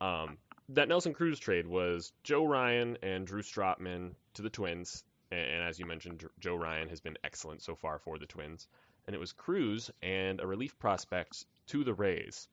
Um, 0.00 0.38
that 0.70 0.88
Nelson 0.88 1.12
Cruz 1.12 1.38
trade 1.38 1.66
was 1.66 2.12
Joe 2.24 2.46
Ryan 2.46 2.96
and 3.02 3.26
Drew 3.26 3.42
Strotman 3.42 4.12
to 4.34 4.42
the 4.42 4.50
Twins, 4.50 5.04
and, 5.30 5.40
and 5.40 5.62
as 5.62 5.78
you 5.78 5.84
mentioned, 5.84 6.24
Joe 6.38 6.56
Ryan 6.56 6.88
has 6.88 7.00
been 7.00 7.18
excellent 7.22 7.62
so 7.62 7.74
far 7.74 7.98
for 7.98 8.18
the 8.18 8.26
Twins, 8.26 8.66
and 9.06 9.14
it 9.14 9.18
was 9.18 9.32
Cruz 9.32 9.90
and 10.02 10.40
a 10.40 10.46
relief 10.46 10.78
prospect 10.78 11.44
to 11.66 11.84
the 11.84 11.92
Rays. 11.92 12.48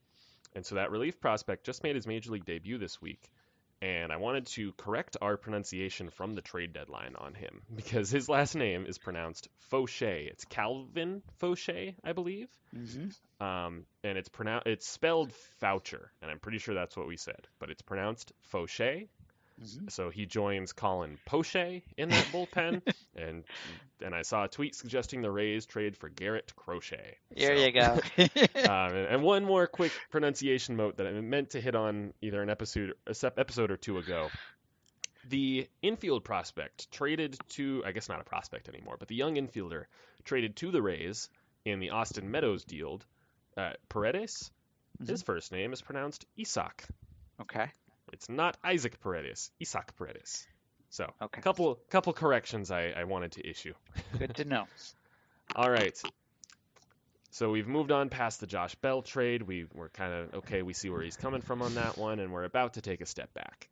And 0.55 0.65
so 0.65 0.75
that 0.75 0.91
relief 0.91 1.21
prospect 1.21 1.65
just 1.65 1.83
made 1.83 1.95
his 1.95 2.07
major 2.07 2.31
league 2.31 2.45
debut 2.45 2.77
this 2.77 3.01
week 3.01 3.29
and 3.81 4.11
I 4.11 4.17
wanted 4.17 4.47
to 4.47 4.73
correct 4.73 5.17
our 5.21 5.37
pronunciation 5.37 6.09
from 6.09 6.33
the 6.33 6.41
trade 6.41 6.73
deadline 6.73 7.15
on 7.15 7.33
him 7.33 7.61
because 7.75 8.09
his 8.09 8.27
last 8.29 8.55
name 8.55 8.85
is 8.87 8.97
pronounced 8.97 9.47
Fauché. 9.71 10.27
It's 10.27 10.45
Calvin 10.45 11.21
Fauché, 11.41 11.95
I 12.03 12.13
believe. 12.13 12.47
Mm-hmm. 12.75 13.45
Um, 13.45 13.85
and 14.03 14.17
it's 14.17 14.29
pronounced 14.29 14.67
it's 14.67 14.87
spelled 14.87 15.31
Faucher, 15.61 16.11
and 16.21 16.31
I'm 16.31 16.39
pretty 16.39 16.57
sure 16.57 16.73
that's 16.73 16.97
what 16.97 17.07
we 17.07 17.17
said, 17.17 17.47
but 17.59 17.69
it's 17.69 17.81
pronounced 17.81 18.31
Fauché. 18.51 19.07
Mm-hmm. 19.61 19.87
So 19.89 20.09
he 20.09 20.25
joins 20.25 20.71
Colin 20.73 21.17
Poche 21.25 21.81
in 21.97 22.09
that 22.09 22.25
bullpen, 22.25 22.81
and 23.15 23.43
and 24.01 24.13
I 24.13 24.21
saw 24.21 24.43
a 24.43 24.47
tweet 24.47 24.75
suggesting 24.75 25.21
the 25.21 25.31
Rays 25.31 25.65
trade 25.65 25.97
for 25.97 26.09
Garrett 26.09 26.53
Crochet. 26.55 27.17
There 27.35 27.57
so, 27.57 27.63
you 27.65 27.71
go. 27.71 27.99
um, 28.69 28.95
and, 28.95 29.07
and, 29.09 29.23
one 29.23 29.45
more 29.45 29.65
quick 29.65 29.91
pronunciation 30.11 30.77
note 30.77 30.97
that 30.97 31.07
I 31.07 31.11
meant 31.11 31.51
to 31.51 31.61
hit 31.61 31.75
on 31.75 32.13
either 32.21 32.41
an 32.41 32.49
episode 32.49 32.93
episode 33.07 33.71
or 33.71 33.77
two 33.77 33.97
ago. 33.97 34.29
The 35.29 35.67
infield 35.81 36.23
prospect 36.23 36.89
traded 36.91 37.37
to, 37.49 37.83
I 37.85 37.91
guess 37.91 38.07
not 38.07 38.21
a 38.21 38.23
prospect 38.23 38.69
anymore, 38.69 38.95
but 38.97 39.09
the 39.09 39.15
young 39.15 39.35
infielder 39.35 39.85
traded 40.23 40.55
to 40.57 40.71
the 40.71 40.81
Rays 40.81 41.29
in 41.65 41.79
the 41.79 41.89
Austin 41.89 42.31
Meadows 42.31 42.63
deal. 42.63 43.01
Uh, 43.57 43.71
Paredes, 43.89 44.51
mm-hmm. 45.01 45.11
his 45.11 45.23
first 45.23 45.51
name 45.51 45.73
is 45.73 45.81
pronounced 45.81 46.25
Isak. 46.37 46.85
Okay. 47.41 47.71
It's 48.13 48.29
not 48.29 48.57
Isaac 48.63 48.99
Paredes, 49.01 49.51
Isaac 49.61 49.95
Paredes. 49.97 50.47
So, 50.89 51.11
okay. 51.21 51.41
couple 51.41 51.79
couple 51.89 52.13
corrections 52.13 52.71
I, 52.71 52.93
I 52.95 53.03
wanted 53.03 53.33
to 53.33 53.47
issue. 53.47 53.73
Good 54.19 54.35
to 54.35 54.45
know. 54.45 54.65
All 55.55 55.69
right. 55.69 55.99
So 57.31 57.51
we've 57.51 57.67
moved 57.67 57.91
on 57.91 58.09
past 58.09 58.39
the 58.39 58.47
Josh 58.47 58.75
Bell 58.75 59.01
trade. 59.01 59.43
We 59.43 59.65
we're 59.73 59.89
kind 59.89 60.13
of 60.13 60.33
okay. 60.35 60.61
We 60.61 60.73
see 60.73 60.89
where 60.89 61.01
he's 61.01 61.17
coming 61.17 61.41
from 61.41 61.61
on 61.61 61.75
that 61.75 61.97
one, 61.97 62.19
and 62.19 62.31
we're 62.31 62.45
about 62.45 62.73
to 62.75 62.81
take 62.81 63.01
a 63.01 63.05
step 63.05 63.33
back. 63.33 63.69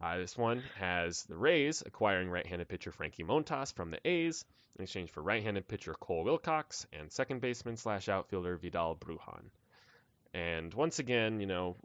Uh, 0.00 0.18
this 0.18 0.36
one 0.36 0.62
has 0.78 1.22
the 1.24 1.36
Rays 1.36 1.82
acquiring 1.86 2.28
right-handed 2.28 2.68
pitcher 2.68 2.90
Frankie 2.90 3.22
Montas 3.22 3.72
from 3.72 3.90
the 3.90 4.00
A's 4.06 4.44
in 4.76 4.82
exchange 4.82 5.10
for 5.10 5.22
right-handed 5.22 5.68
pitcher 5.68 5.94
Cole 5.94 6.24
Wilcox 6.24 6.86
and 6.92 7.12
second 7.12 7.40
baseman 7.40 7.76
slash 7.76 8.08
outfielder 8.08 8.56
Vidal 8.56 8.96
Brujan. 8.96 9.44
And 10.34 10.74
once 10.74 10.98
again, 10.98 11.40
you 11.40 11.46
know, 11.46 11.76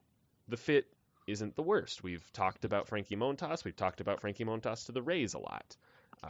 the 0.48 0.58
fit 0.58 0.88
isn't 1.28 1.56
the 1.56 1.62
worst. 1.62 2.04
We've 2.04 2.32
talked 2.34 2.66
about 2.66 2.88
Frankie 2.88 3.16
Montas. 3.16 3.64
We've 3.64 3.76
talked 3.76 4.02
about 4.02 4.22
Frankie 4.22 4.46
Montas 4.46 4.86
to 4.86 4.94
the 4.94 5.02
Rays 5.02 5.34
a 5.34 5.40
lot. 5.40 5.76
Uh, 6.24 6.30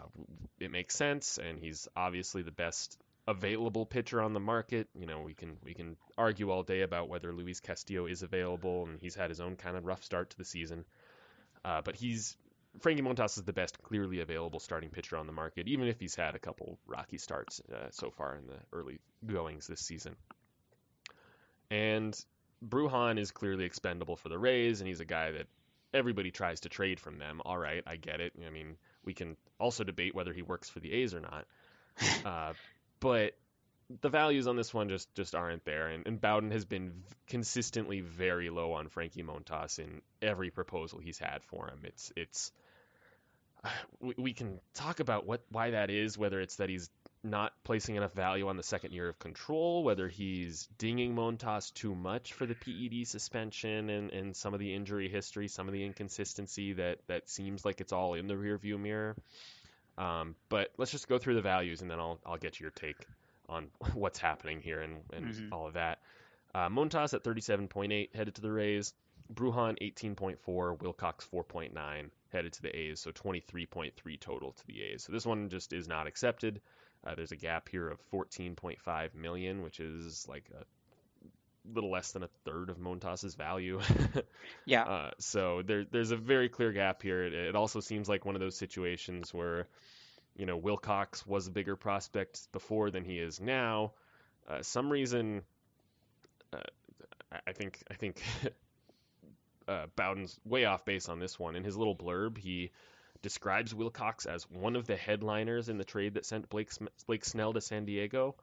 it 0.60 0.72
makes 0.72 0.96
sense, 0.96 1.38
and 1.38 1.60
he's 1.60 1.88
obviously 1.96 2.42
the 2.42 2.52
best 2.52 2.98
available 3.28 3.86
pitcher 3.86 4.22
on 4.22 4.34
the 4.34 4.40
market. 4.40 4.88
You 5.00 5.06
know, 5.06 5.22
we 5.22 5.34
can 5.34 5.58
we 5.64 5.74
can 5.74 5.96
argue 6.18 6.50
all 6.50 6.64
day 6.64 6.82
about 6.82 7.10
whether 7.10 7.34
Luis 7.34 7.60
Castillo 7.60 8.08
is 8.08 8.24
available, 8.24 8.86
and 8.86 9.00
he's 9.00 9.16
had 9.16 9.30
his 9.30 9.40
own 9.40 9.56
kind 9.56 9.78
of 9.78 9.86
rough 9.86 10.04
start 10.04 10.32
to 10.32 10.38
the 10.38 10.46
season. 10.46 10.84
Uh, 11.64 11.82
but 11.84 11.96
he's 11.96 12.36
Frankie 12.80 13.02
Montas 13.02 13.38
is 13.38 13.44
the 13.44 13.54
best 13.54 13.82
clearly 13.82 14.22
available 14.22 14.60
starting 14.60 14.90
pitcher 14.90 15.18
on 15.18 15.28
the 15.28 15.34
market, 15.34 15.68
even 15.68 15.88
if 15.88 16.00
he's 16.00 16.16
had 16.16 16.36
a 16.36 16.40
couple 16.40 16.78
rocky 16.86 17.18
starts 17.18 17.62
uh, 17.74 17.90
so 17.92 18.12
far 18.12 18.36
in 18.36 18.48
the 18.48 18.58
early 18.74 19.00
goings 19.26 19.68
this 19.68 19.82
season. 19.82 20.16
And 21.70 22.18
Brujan 22.66 23.20
is 23.20 23.32
clearly 23.32 23.66
expendable 23.66 24.16
for 24.16 24.30
the 24.30 24.38
Rays, 24.38 24.82
and 24.82 24.88
he's 24.88 25.00
a 25.00 25.06
guy 25.06 25.32
that 25.32 25.48
everybody 25.94 26.32
tries 26.32 26.62
to 26.62 26.70
trade 26.70 27.00
from 27.00 27.18
them. 27.18 27.42
All 27.46 27.58
right, 27.58 27.84
I 27.86 27.96
get 27.96 28.20
it. 28.22 28.34
I 28.46 28.50
mean, 28.50 28.78
we 29.04 29.14
can 29.14 29.38
also 29.60 29.84
debate 29.84 30.16
whether 30.16 30.34
he 30.34 30.42
works 30.42 30.70
for 30.70 30.80
the 30.80 30.92
A's 30.94 31.14
or 31.14 31.22
not. 31.22 31.46
Uh, 32.26 32.54
but 33.00 33.34
the 34.02 34.10
values 34.10 34.48
on 34.48 34.56
this 34.56 34.74
one 34.74 34.90
just 34.90 35.14
just 35.16 35.34
aren't 35.34 35.66
there, 35.66 35.88
and, 35.88 36.06
and 36.06 36.22
Bowden 36.22 36.52
has 36.52 36.66
been 36.66 36.92
v- 36.92 37.16
consistently 37.28 38.02
very 38.02 38.50
low 38.50 38.74
on 38.74 38.90
Frankie 38.90 39.24
Montas 39.24 39.80
in 39.80 40.02
every 40.22 40.52
proposal 40.52 41.00
he's 41.00 41.18
had 41.18 41.44
for 41.44 41.68
him. 41.68 41.80
It's 41.84 42.12
it's 42.16 42.52
we, 44.02 44.14
we 44.18 44.34
can 44.34 44.60
talk 44.74 45.00
about 45.00 45.26
what 45.26 45.42
why 45.50 45.72
that 45.72 45.90
is, 45.90 46.18
whether 46.18 46.40
it's 46.40 46.58
that 46.58 46.70
he's 46.70 46.90
not 47.30 47.54
placing 47.64 47.96
enough 47.96 48.14
value 48.14 48.48
on 48.48 48.58
the 48.58 48.64
second 48.64 48.94
year 48.94 49.10
of 49.10 49.20
control, 49.20 49.84
whether 49.84 50.08
he's 50.08 50.68
dinging 50.78 51.16
Montas 51.16 51.74
too 51.74 51.94
much 51.96 52.34
for 52.34 52.46
the 52.46 52.56
PED 52.56 53.08
suspension 53.08 53.90
and, 53.90 54.12
and 54.12 54.36
some 54.36 54.54
of 54.54 54.60
the 54.60 54.74
injury 54.74 55.10
history, 55.10 55.48
some 55.48 55.68
of 55.68 55.74
the 55.74 55.86
inconsistency 55.86 56.74
that, 56.74 57.00
that 57.08 57.30
seems 57.30 57.66
like 57.66 57.82
it's 57.82 57.94
all 57.94 58.14
in 58.14 58.28
the 58.28 58.34
rearview 58.34 58.80
mirror. 58.80 59.16
Um, 59.98 60.36
but 60.50 60.70
let's 60.78 60.92
just 60.92 61.08
go 61.08 61.18
through 61.18 61.36
the 61.36 61.42
values 61.42 61.82
and 61.82 61.90
then 61.90 62.00
I'll, 62.00 62.20
I'll 62.26 62.38
get 62.38 62.60
your 62.60 62.72
take 62.72 63.06
on 63.50 63.68
what's 63.94 64.20
happening 64.20 64.62
here 64.62 64.82
and, 64.82 64.98
and 65.14 65.26
mm-hmm. 65.26 65.54
all 65.54 65.68
of 65.68 65.74
that. 65.74 66.00
Uh, 66.54 66.70
Montas 66.70 67.14
at 67.14 67.24
37.8 67.24 68.16
headed 68.16 68.36
to 68.36 68.42
the 68.42 68.52
Rays. 68.52 68.94
Brujan 69.34 69.78
18.4, 69.82 70.82
Wilcox 70.82 71.28
4.9 71.34 72.10
headed 72.32 72.54
to 72.54 72.62
the 72.62 72.76
A's, 72.76 73.00
so 73.02 73.12
23.3 73.12 74.20
total 74.20 74.52
to 74.54 74.68
the 74.68 74.84
A's. 74.84 75.04
So 75.04 75.12
this 75.12 75.26
one 75.26 75.50
just 75.50 75.74
is 75.74 75.88
not 75.88 76.08
accepted. 76.08 76.62
Uh, 77.06 77.16
there's 77.16 77.32
a 77.32 77.38
gap 77.38 77.70
here 77.70 77.88
of 77.90 78.00
14.5 78.12 79.16
million, 79.16 79.62
which 79.62 79.80
is 79.80 80.26
like 80.28 80.46
a 80.60 80.64
little 81.74 81.92
less 81.92 82.12
than 82.12 82.24
a 82.24 82.30
third 82.46 82.70
of 82.70 82.80
Montas's 82.80 83.36
value. 83.36 83.80
yeah. 84.66 84.84
Uh, 84.84 85.12
so 85.20 85.62
there, 85.66 85.86
there's 85.90 86.12
a 86.12 86.18
very 86.18 86.50
clear 86.50 86.72
gap 86.72 87.02
here. 87.02 87.24
It, 87.24 87.34
it, 87.34 87.56
also 87.56 87.80
seems 87.80 88.08
like 88.10 88.26
one 88.26 88.36
of 88.36 88.42
those 88.42 88.58
situations 88.58 89.34
where, 89.34 89.68
you 90.36 90.46
know, 90.46 90.58
Wilcox 90.58 91.26
was 91.26 91.48
a 91.48 91.52
bigger 91.52 91.76
prospect 91.76 92.52
before 92.52 92.92
than 92.92 93.04
he 93.04 93.20
is 93.20 93.40
now. 93.40 93.94
Uh, 94.48 94.62
some 94.62 94.90
reason, 94.90 95.42
uh, 96.54 96.60
I 97.46 97.52
think, 97.52 97.84
I 97.92 97.96
think 97.96 98.22
uh, 99.68 99.88
Bowden's 99.96 100.40
way 100.46 100.66
off 100.66 100.86
base 100.86 101.10
on 101.10 101.20
this 101.20 101.38
one. 101.38 101.56
In 101.56 101.64
his 101.64 101.76
little 101.76 101.96
blurb, 101.96 102.38
he 102.38 102.72
describes 103.22 103.74
Wilcox 103.74 104.26
as 104.26 104.50
one 104.50 104.76
of 104.76 104.88
the 104.88 104.96
headliners 104.96 105.70
in 105.70 105.78
the 105.78 105.84
trade 105.84 106.16
that 106.16 106.26
sent 106.26 106.50
Blake, 106.50 106.72
Blake 107.06 107.26
Snell 107.26 107.54
to 107.54 107.62
San 107.62 107.86
Diego. 107.86 108.36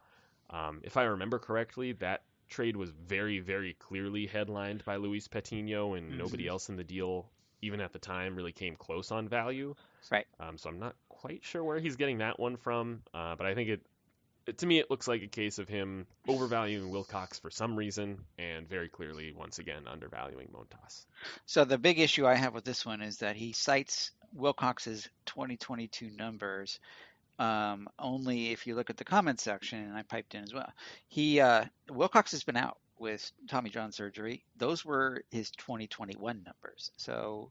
Um, 0.50 0.80
if 0.82 0.96
I 0.96 1.04
remember 1.04 1.38
correctly, 1.38 1.92
that 1.92 2.22
trade 2.48 2.76
was 2.76 2.90
very, 2.90 3.40
very 3.40 3.74
clearly 3.74 4.26
headlined 4.26 4.84
by 4.84 4.96
Luis 4.96 5.28
Patino, 5.28 5.94
and 5.94 6.10
mm-hmm. 6.10 6.18
nobody 6.18 6.46
else 6.46 6.68
in 6.68 6.76
the 6.76 6.84
deal, 6.84 7.30
even 7.62 7.80
at 7.80 7.92
the 7.92 7.98
time, 7.98 8.36
really 8.36 8.52
came 8.52 8.76
close 8.76 9.10
on 9.10 9.28
value. 9.28 9.74
Right. 10.10 10.26
Um, 10.38 10.58
so 10.58 10.68
I'm 10.68 10.78
not 10.78 10.94
quite 11.08 11.44
sure 11.44 11.64
where 11.64 11.80
he's 11.80 11.96
getting 11.96 12.18
that 12.18 12.38
one 12.38 12.56
from, 12.56 13.02
uh, 13.14 13.34
but 13.36 13.46
I 13.46 13.54
think 13.54 13.70
it, 13.70 13.80
it, 14.46 14.58
to 14.58 14.66
me, 14.66 14.78
it 14.78 14.90
looks 14.90 15.08
like 15.08 15.22
a 15.22 15.26
case 15.26 15.58
of 15.58 15.68
him 15.68 16.06
overvaluing 16.28 16.90
Wilcox 16.90 17.38
for 17.38 17.50
some 17.50 17.76
reason, 17.76 18.18
and 18.38 18.68
very 18.68 18.90
clearly, 18.90 19.32
once 19.32 19.58
again, 19.58 19.84
undervaluing 19.90 20.48
Montas. 20.52 21.06
So 21.46 21.64
the 21.64 21.78
big 21.78 21.98
issue 21.98 22.26
I 22.26 22.34
have 22.34 22.54
with 22.54 22.64
this 22.64 22.84
one 22.84 23.00
is 23.00 23.18
that 23.18 23.36
he 23.36 23.52
cites 23.52 24.10
Wilcox's 24.34 25.08
2022 25.26 26.10
numbers 26.10 26.80
um, 27.38 27.88
only 27.98 28.52
if 28.52 28.66
you 28.66 28.74
look 28.74 28.90
at 28.90 28.96
the 28.96 29.04
comment 29.04 29.40
section, 29.40 29.80
and 29.80 29.96
I 29.96 30.02
piped 30.02 30.34
in 30.34 30.44
as 30.44 30.54
well. 30.54 30.72
He 31.08 31.40
uh, 31.40 31.64
Wilcox 31.90 32.30
has 32.32 32.44
been 32.44 32.56
out 32.56 32.78
with 32.98 33.30
Tommy 33.48 33.70
John 33.70 33.92
surgery. 33.92 34.44
Those 34.56 34.84
were 34.84 35.24
his 35.30 35.50
2021 35.50 36.44
numbers. 36.44 36.92
So 36.96 37.50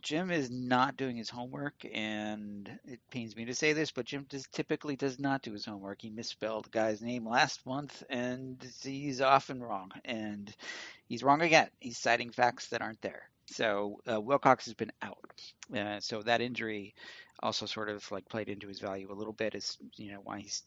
Jim 0.00 0.30
is 0.30 0.50
not 0.50 0.96
doing 0.96 1.16
his 1.16 1.28
homework, 1.28 1.74
and 1.92 2.70
it 2.86 3.00
pains 3.10 3.36
me 3.36 3.44
to 3.44 3.54
say 3.54 3.74
this, 3.74 3.90
but 3.90 4.06
Jim 4.06 4.24
does, 4.28 4.46
typically 4.50 4.96
does 4.96 5.18
not 5.18 5.42
do 5.42 5.52
his 5.52 5.66
homework. 5.66 6.00
He 6.00 6.08
misspelled 6.08 6.64
the 6.64 6.70
guy's 6.70 7.02
name 7.02 7.28
last 7.28 7.66
month, 7.66 8.02
and 8.08 8.56
he's 8.82 9.20
often 9.20 9.62
wrong. 9.62 9.92
And 10.04 10.54
he's 11.06 11.22
wrong 11.22 11.42
again. 11.42 11.68
He's 11.78 11.98
citing 11.98 12.30
facts 12.30 12.68
that 12.68 12.80
aren't 12.80 13.02
there. 13.02 13.28
So 13.52 14.00
uh, 14.10 14.20
Wilcox 14.20 14.64
has 14.66 14.74
been 14.74 14.92
out. 15.02 15.42
Uh, 15.76 16.00
so 16.00 16.22
that 16.22 16.40
injury 16.40 16.94
also 17.42 17.66
sort 17.66 17.88
of 17.88 18.08
like 18.12 18.28
played 18.28 18.48
into 18.48 18.68
his 18.68 18.78
value 18.78 19.10
a 19.10 19.14
little 19.14 19.32
bit 19.32 19.54
as 19.56 19.76
you 19.96 20.12
know 20.12 20.20
why 20.22 20.38
he's 20.38 20.62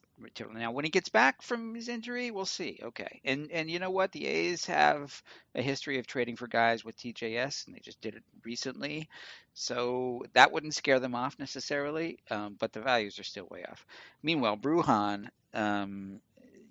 now 0.52 0.70
when 0.72 0.84
he 0.84 0.90
gets 0.90 1.08
back 1.08 1.40
from 1.40 1.74
his 1.74 1.88
injury 1.88 2.30
we'll 2.30 2.44
see. 2.44 2.78
Okay. 2.82 3.20
And 3.24 3.50
and 3.50 3.70
you 3.70 3.78
know 3.78 3.90
what? 3.90 4.12
The 4.12 4.26
A's 4.26 4.66
have 4.66 5.22
a 5.54 5.62
history 5.62 5.98
of 5.98 6.06
trading 6.06 6.36
for 6.36 6.46
guys 6.46 6.84
with 6.84 6.96
TJS 6.98 7.66
and 7.66 7.74
they 7.74 7.80
just 7.80 8.00
did 8.00 8.14
it 8.14 8.22
recently. 8.44 9.08
So 9.54 10.24
that 10.34 10.52
wouldn't 10.52 10.74
scare 10.74 11.00
them 11.00 11.14
off 11.14 11.38
necessarily 11.38 12.18
um, 12.30 12.56
but 12.58 12.72
the 12.72 12.80
values 12.80 13.18
are 13.18 13.24
still 13.24 13.48
way 13.50 13.64
off. 13.64 13.86
Meanwhile 14.22 14.58
Brujan 14.58 15.28
um, 15.54 16.20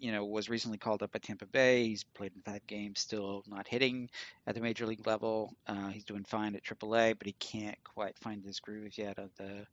you 0.05 0.11
know, 0.11 0.23
was 0.23 0.49
recently 0.49 0.77
called 0.77 1.01
up 1.01 1.15
at 1.15 1.23
Tampa 1.23 1.47
Bay. 1.47 1.87
He's 1.87 2.03
played 2.03 2.31
in 2.35 2.41
five 2.43 2.67
games, 2.67 2.99
still 2.99 3.43
not 3.47 3.67
hitting 3.67 4.07
at 4.45 4.53
the 4.53 4.61
major 4.61 4.85
league 4.85 5.07
level. 5.07 5.55
Uh, 5.65 5.87
he's 5.87 6.03
doing 6.03 6.23
fine 6.23 6.55
at 6.55 6.63
AAA, 6.63 7.17
but 7.17 7.25
he 7.25 7.33
can't 7.33 7.83
quite 7.83 8.15
find 8.19 8.45
his 8.45 8.59
groove 8.59 8.99
yet 8.99 9.17
at 9.17 9.35
the 9.37 9.65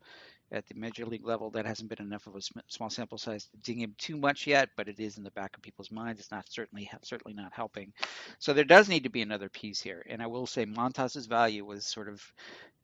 at 0.51 0.67
the 0.69 0.75
major 0.75 1.05
league 1.05 1.27
level. 1.27 1.51
That 1.51 1.67
hasn't 1.67 1.91
been 1.91 2.07
enough 2.07 2.27
of 2.27 2.37
a 2.37 2.41
small 2.69 2.89
sample 2.89 3.19
size 3.19 3.45
to 3.47 3.59
ding 3.59 3.81
him 3.81 3.95
too 3.99 4.17
much 4.17 4.47
yet, 4.47 4.71
but 4.75 4.89
it 4.89 4.99
is 5.01 5.19
in 5.19 5.25
the 5.25 5.31
back 5.33 5.55
of 5.55 5.63
people's 5.63 5.91
minds. 5.91 6.19
It's 6.19 6.31
not 6.31 6.51
certainly 6.51 6.91
certainly 7.03 7.35
not 7.35 7.53
helping. 7.53 7.93
So 8.39 8.55
there 8.55 8.65
does 8.65 8.89
need 8.89 9.03
to 9.03 9.11
be 9.11 9.21
another 9.21 9.51
piece 9.51 9.83
here. 9.83 10.03
And 10.09 10.23
I 10.23 10.29
will 10.29 10.47
say 10.47 10.65
Montas's 10.65 11.27
value 11.27 11.67
was 11.67 11.85
sort 11.85 12.09
of 12.09 12.23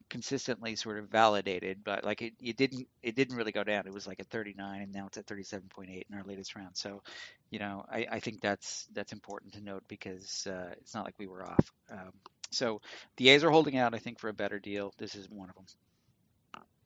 consistently 0.08 0.76
sort 0.76 0.98
of 0.98 1.08
validated, 1.08 1.84
but 1.84 2.04
like 2.04 2.22
it, 2.22 2.34
it 2.40 2.56
didn't 2.56 2.88
it 3.02 3.14
didn't 3.14 3.36
really 3.36 3.52
go 3.52 3.64
down. 3.64 3.86
It 3.86 3.92
was 3.92 4.06
like 4.06 4.20
at 4.20 4.26
39, 4.26 4.82
and 4.82 4.92
now 4.92 5.06
it's 5.06 5.18
at 5.18 5.26
37.8 5.26 6.04
in 6.10 6.16
our 6.16 6.24
latest 6.24 6.56
round. 6.56 6.76
So, 6.76 7.02
you 7.50 7.58
know, 7.58 7.84
I, 7.90 8.06
I 8.10 8.20
think 8.20 8.40
that's 8.40 8.86
that's 8.92 9.12
important 9.12 9.54
to 9.54 9.60
note 9.60 9.84
because 9.88 10.46
uh, 10.46 10.74
it's 10.78 10.94
not 10.94 11.04
like 11.04 11.14
we 11.18 11.26
were 11.26 11.44
off. 11.44 11.72
Um, 11.90 12.12
so 12.50 12.80
the 13.16 13.28
A's 13.30 13.44
are 13.44 13.50
holding 13.50 13.76
out, 13.76 13.94
I 13.94 13.98
think, 13.98 14.18
for 14.18 14.28
a 14.28 14.34
better 14.34 14.58
deal. 14.58 14.92
This 14.98 15.14
is 15.14 15.28
one 15.28 15.50
of 15.50 15.54
them. 15.54 15.64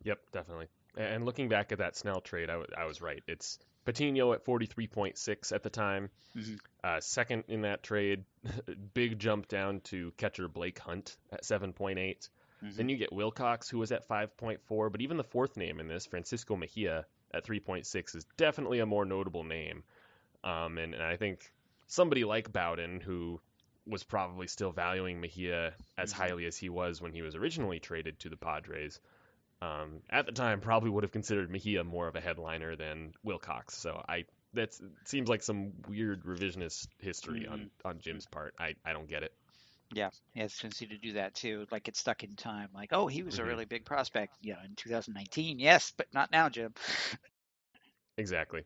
Yep, 0.04 0.18
definitely. 0.32 0.66
And 0.96 1.24
looking 1.24 1.48
back 1.48 1.72
at 1.72 1.78
that 1.78 1.96
Snell 1.96 2.20
trade, 2.20 2.50
I, 2.50 2.54
w- 2.54 2.68
I 2.76 2.84
was 2.84 3.00
right. 3.00 3.22
It's 3.26 3.58
Patino 3.84 4.32
at 4.32 4.44
43.6 4.44 5.52
at 5.52 5.62
the 5.62 5.70
time. 5.70 6.10
Mm-hmm. 6.36 6.54
Uh, 6.84 7.00
second 7.00 7.44
in 7.48 7.62
that 7.62 7.82
trade, 7.82 8.24
big 8.94 9.18
jump 9.18 9.48
down 9.48 9.80
to 9.84 10.12
catcher 10.16 10.48
Blake 10.48 10.78
Hunt 10.78 11.16
at 11.32 11.44
7.8. 11.44 12.28
Mm-hmm. 12.62 12.76
Then 12.76 12.88
you 12.88 12.96
get 12.96 13.12
Wilcox, 13.12 13.68
who 13.68 13.78
was 13.78 13.92
at 13.92 14.08
5.4, 14.08 14.92
but 14.92 15.00
even 15.00 15.16
the 15.16 15.24
fourth 15.24 15.56
name 15.56 15.80
in 15.80 15.88
this, 15.88 16.06
Francisco 16.06 16.56
Mejia, 16.56 17.06
at 17.34 17.44
3.6, 17.44 18.16
is 18.16 18.26
definitely 18.36 18.78
a 18.78 18.86
more 18.86 19.04
notable 19.04 19.44
name. 19.44 19.82
Um, 20.44 20.78
and, 20.78 20.94
and, 20.94 21.02
I 21.02 21.16
think 21.16 21.52
somebody 21.86 22.24
like 22.24 22.52
Bowden, 22.52 23.00
who 23.00 23.40
was 23.86 24.02
probably 24.02 24.46
still 24.46 24.72
valuing 24.72 25.20
Mejia 25.20 25.74
as 25.96 26.12
mm-hmm. 26.12 26.22
highly 26.22 26.46
as 26.46 26.56
he 26.56 26.68
was 26.68 27.00
when 27.00 27.12
he 27.12 27.22
was 27.22 27.34
originally 27.34 27.80
traded 27.80 28.18
to 28.20 28.28
the 28.28 28.36
Padres, 28.36 29.00
um, 29.60 30.00
at 30.10 30.26
the 30.26 30.32
time 30.32 30.60
probably 30.60 30.90
would 30.90 31.04
have 31.04 31.12
considered 31.12 31.50
Mejia 31.50 31.84
more 31.84 32.08
of 32.08 32.16
a 32.16 32.20
headliner 32.20 32.74
than 32.74 33.12
Wilcox. 33.22 33.76
So 33.76 34.04
I 34.08 34.24
that 34.54 34.76
seems 35.04 35.28
like 35.28 35.42
some 35.42 35.72
weird 35.88 36.24
revisionist 36.24 36.88
history 36.98 37.40
mm-hmm. 37.40 37.52
on 37.52 37.70
on 37.84 38.00
Jim's 38.00 38.26
part. 38.26 38.54
I 38.58 38.74
I 38.84 38.92
don't 38.92 39.08
get 39.08 39.22
it. 39.22 39.32
Yeah, 39.92 40.10
he 40.34 40.40
has 40.40 40.56
tendency 40.56 40.86
to 40.86 40.98
do 40.98 41.12
that 41.14 41.34
too. 41.34 41.66
Like 41.70 41.84
get 41.84 41.96
stuck 41.96 42.24
in 42.24 42.34
time. 42.36 42.68
Like, 42.74 42.90
oh, 42.92 43.06
he 43.06 43.22
was 43.22 43.34
mm-hmm. 43.34 43.44
a 43.44 43.46
really 43.46 43.64
big 43.64 43.84
prospect, 43.84 44.36
yeah, 44.40 44.56
in 44.64 44.74
2019. 44.76 45.58
Yes, 45.58 45.92
but 45.96 46.06
not 46.12 46.30
now, 46.30 46.48
Jim. 46.48 46.74
Exactly. 48.18 48.64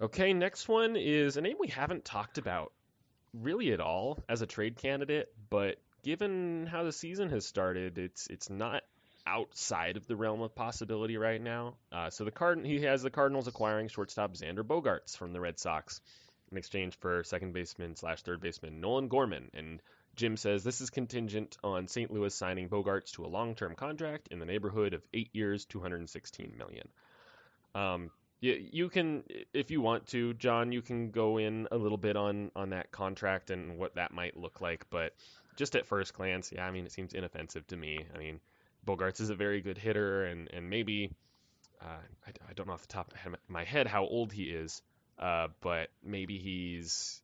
Okay, 0.00 0.32
next 0.32 0.68
one 0.68 0.96
is 0.96 1.36
a 1.36 1.40
name 1.40 1.56
we 1.60 1.68
haven't 1.68 2.04
talked 2.04 2.38
about 2.38 2.72
really 3.34 3.72
at 3.72 3.80
all 3.80 4.18
as 4.28 4.42
a 4.42 4.46
trade 4.46 4.76
candidate, 4.76 5.28
but 5.50 5.76
given 6.02 6.66
how 6.66 6.84
the 6.84 6.92
season 6.92 7.30
has 7.30 7.46
started, 7.46 7.98
it's 7.98 8.26
it's 8.28 8.50
not 8.50 8.82
outside 9.26 9.96
of 9.96 10.06
the 10.06 10.16
realm 10.16 10.40
of 10.40 10.54
possibility 10.54 11.16
right 11.16 11.40
now. 11.40 11.74
Uh, 11.92 12.10
so 12.10 12.24
the 12.24 12.30
card 12.30 12.64
he 12.64 12.80
has 12.82 13.02
the 13.02 13.10
Cardinals 13.10 13.46
acquiring 13.46 13.88
shortstop 13.88 14.34
Xander 14.34 14.62
Bogaerts 14.62 15.16
from 15.16 15.32
the 15.32 15.40
Red 15.40 15.58
Sox 15.58 16.00
in 16.50 16.58
exchange 16.58 16.98
for 16.98 17.22
second 17.24 17.52
baseman 17.52 17.96
slash 17.96 18.22
third 18.22 18.40
baseman 18.40 18.80
Nolan 18.80 19.08
Gorman. 19.08 19.50
And 19.54 19.80
Jim 20.16 20.36
says 20.36 20.64
this 20.64 20.80
is 20.80 20.90
contingent 20.90 21.56
on 21.62 21.88
St. 21.88 22.10
Louis 22.10 22.34
signing 22.34 22.68
Bogaerts 22.68 23.12
to 23.12 23.24
a 23.24 23.28
long-term 23.28 23.76
contract 23.76 24.28
in 24.30 24.38
the 24.38 24.46
neighborhood 24.46 24.94
of 24.94 25.06
eight 25.14 25.30
years, 25.32 25.64
216 25.66 26.54
million. 26.56 26.88
Um, 27.74 28.10
you, 28.40 28.68
you 28.72 28.88
can, 28.88 29.22
if 29.52 29.70
you 29.70 29.80
want 29.80 30.08
to, 30.08 30.34
John, 30.34 30.72
you 30.72 30.82
can 30.82 31.10
go 31.10 31.38
in 31.38 31.68
a 31.70 31.76
little 31.76 31.98
bit 31.98 32.16
on 32.16 32.50
on 32.56 32.70
that 32.70 32.90
contract 32.90 33.50
and 33.50 33.78
what 33.78 33.94
that 33.94 34.12
might 34.12 34.36
look 34.36 34.60
like. 34.60 34.86
But 34.90 35.14
just 35.56 35.76
at 35.76 35.86
first 35.86 36.14
glance, 36.14 36.50
yeah, 36.50 36.66
I 36.66 36.70
mean, 36.70 36.86
it 36.86 36.92
seems 36.92 37.12
inoffensive 37.12 37.66
to 37.68 37.76
me. 37.76 38.04
I 38.14 38.18
mean, 38.18 38.40
Bogaerts 38.86 39.20
is 39.20 39.30
a 39.30 39.34
very 39.34 39.60
good 39.60 39.78
hitter, 39.78 40.24
and 40.24 40.48
and 40.52 40.70
maybe 40.70 41.12
uh, 41.82 42.00
I, 42.26 42.30
I, 42.48 42.52
don't 42.54 42.66
know 42.66 42.72
off 42.72 42.82
the 42.82 42.88
top 42.88 43.12
of 43.12 43.36
my 43.48 43.64
head 43.64 43.86
how 43.86 44.04
old 44.04 44.32
he 44.32 44.44
is, 44.44 44.82
uh, 45.20 45.48
but 45.60 45.90
maybe 46.02 46.38
he's 46.38 47.22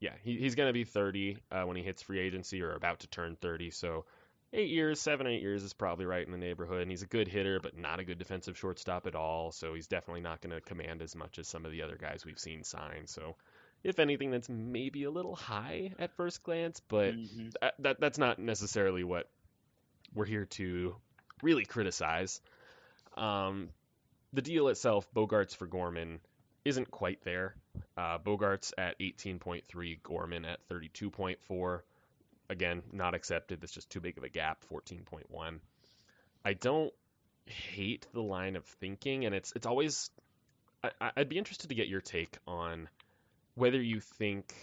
yeah 0.00 0.12
he, 0.22 0.38
he's 0.38 0.54
going 0.54 0.68
to 0.68 0.72
be 0.72 0.84
30 0.84 1.36
uh, 1.50 1.62
when 1.64 1.76
he 1.76 1.82
hits 1.82 2.02
free 2.02 2.20
agency 2.20 2.62
or 2.62 2.74
about 2.74 3.00
to 3.00 3.08
turn 3.08 3.36
30. 3.40 3.70
So 3.70 4.04
eight 4.52 4.70
years, 4.70 5.00
seven 5.00 5.26
eight 5.26 5.42
years 5.42 5.62
is 5.62 5.72
probably 5.72 6.04
right 6.04 6.24
in 6.24 6.32
the 6.32 6.38
neighborhood. 6.38 6.82
And 6.82 6.90
he's 6.90 7.02
a 7.02 7.06
good 7.06 7.28
hitter, 7.28 7.60
but 7.60 7.76
not 7.76 8.00
a 8.00 8.04
good 8.04 8.18
defensive 8.18 8.58
shortstop 8.58 9.06
at 9.06 9.14
all. 9.14 9.52
So 9.52 9.74
he's 9.74 9.86
definitely 9.86 10.20
not 10.22 10.40
going 10.40 10.54
to 10.54 10.60
command 10.60 11.02
as 11.02 11.16
much 11.16 11.38
as 11.38 11.48
some 11.48 11.64
of 11.64 11.72
the 11.72 11.82
other 11.82 11.96
guys 11.96 12.24
we've 12.24 12.38
seen 12.38 12.64
sign. 12.64 13.06
So 13.06 13.36
if 13.82 13.98
anything, 13.98 14.30
that's 14.30 14.48
maybe 14.48 15.04
a 15.04 15.10
little 15.10 15.34
high 15.34 15.92
at 15.98 16.14
first 16.16 16.42
glance, 16.42 16.80
but 16.80 17.14
mm-hmm. 17.14 17.48
that, 17.60 17.74
that 17.80 18.00
that's 18.00 18.18
not 18.18 18.38
necessarily 18.38 19.04
what 19.04 19.28
we're 20.14 20.26
here 20.26 20.44
to 20.44 20.94
really 21.42 21.64
criticize. 21.64 22.40
Um, 23.16 23.70
the 24.32 24.42
deal 24.42 24.68
itself, 24.68 25.06
Bogaerts 25.14 25.56
for 25.56 25.66
Gorman, 25.66 26.20
isn't 26.64 26.90
quite 26.90 27.22
there. 27.24 27.56
Uh, 27.96 28.18
Bogaerts 28.18 28.72
at 28.78 28.98
18.3, 28.98 30.02
Gorman 30.02 30.44
at 30.44 30.66
32.4. 30.68 31.80
Again, 32.50 32.82
not 32.92 33.14
accepted. 33.14 33.60
That's 33.60 33.72
just 33.72 33.90
too 33.90 34.00
big 34.00 34.18
of 34.18 34.24
a 34.24 34.28
gap. 34.28 34.64
14.1. 34.70 35.58
I 36.44 36.52
don't 36.54 36.92
hate 37.46 38.06
the 38.12 38.22
line 38.22 38.56
of 38.56 38.64
thinking, 38.64 39.24
and 39.24 39.34
it's 39.34 39.52
it's 39.56 39.66
always. 39.66 40.10
I, 41.00 41.12
would 41.16 41.28
be 41.28 41.38
interested 41.38 41.68
to 41.68 41.76
get 41.76 41.86
your 41.86 42.00
take 42.00 42.36
on 42.46 42.88
whether 43.54 43.80
you 43.80 44.00
think 44.00 44.54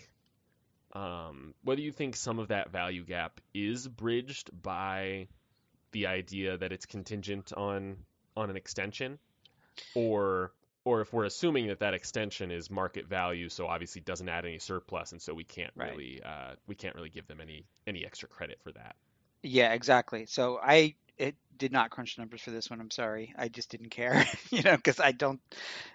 um, 0.93 1.53
whether 1.63 1.81
you 1.81 1.91
think 1.91 2.15
some 2.15 2.39
of 2.39 2.47
that 2.47 2.71
value 2.71 3.05
gap 3.05 3.39
is 3.53 3.87
bridged 3.87 4.49
by 4.61 5.27
the 5.91 6.07
idea 6.07 6.57
that 6.57 6.71
it's 6.71 6.85
contingent 6.85 7.53
on 7.55 7.97
on 8.35 8.49
an 8.49 8.57
extension, 8.57 9.19
or 9.95 10.51
or 10.89 11.01
if 11.01 11.13
we're 11.13 11.25
assuming 11.25 11.67
that 11.67 11.79
that 11.81 11.93
extension 11.93 12.49
is 12.51 12.71
market 12.71 13.07
value, 13.07 13.47
so 13.49 13.67
obviously 13.67 14.01
doesn't 14.01 14.27
add 14.27 14.43
any 14.45 14.57
surplus, 14.57 15.11
and 15.11 15.21
so 15.21 15.35
we 15.35 15.43
can't 15.43 15.73
Right. 15.75 15.91
really 15.91 16.21
uh, 16.23 16.55
we 16.67 16.73
can't 16.75 16.95
really 16.95 17.09
give 17.09 17.27
them 17.27 17.39
any 17.41 17.65
any 17.85 18.03
extra 18.05 18.27
credit 18.27 18.59
for 18.63 18.71
that. 18.71 18.95
Yeah, 19.43 19.73
exactly. 19.73 20.25
So 20.25 20.59
I 20.61 20.95
it 21.17 21.35
did 21.57 21.71
not 21.71 21.89
crunch 21.91 22.15
the 22.15 22.21
numbers 22.21 22.41
for 22.41 22.51
this 22.51 22.69
one. 22.69 22.79
I'm 22.81 22.91
sorry. 22.91 23.33
I 23.37 23.49
just 23.49 23.69
didn't 23.71 23.89
care, 23.89 24.25
you 24.51 24.63
know, 24.63 24.75
because 24.75 24.99
I 24.99 25.11
don't. 25.11 25.39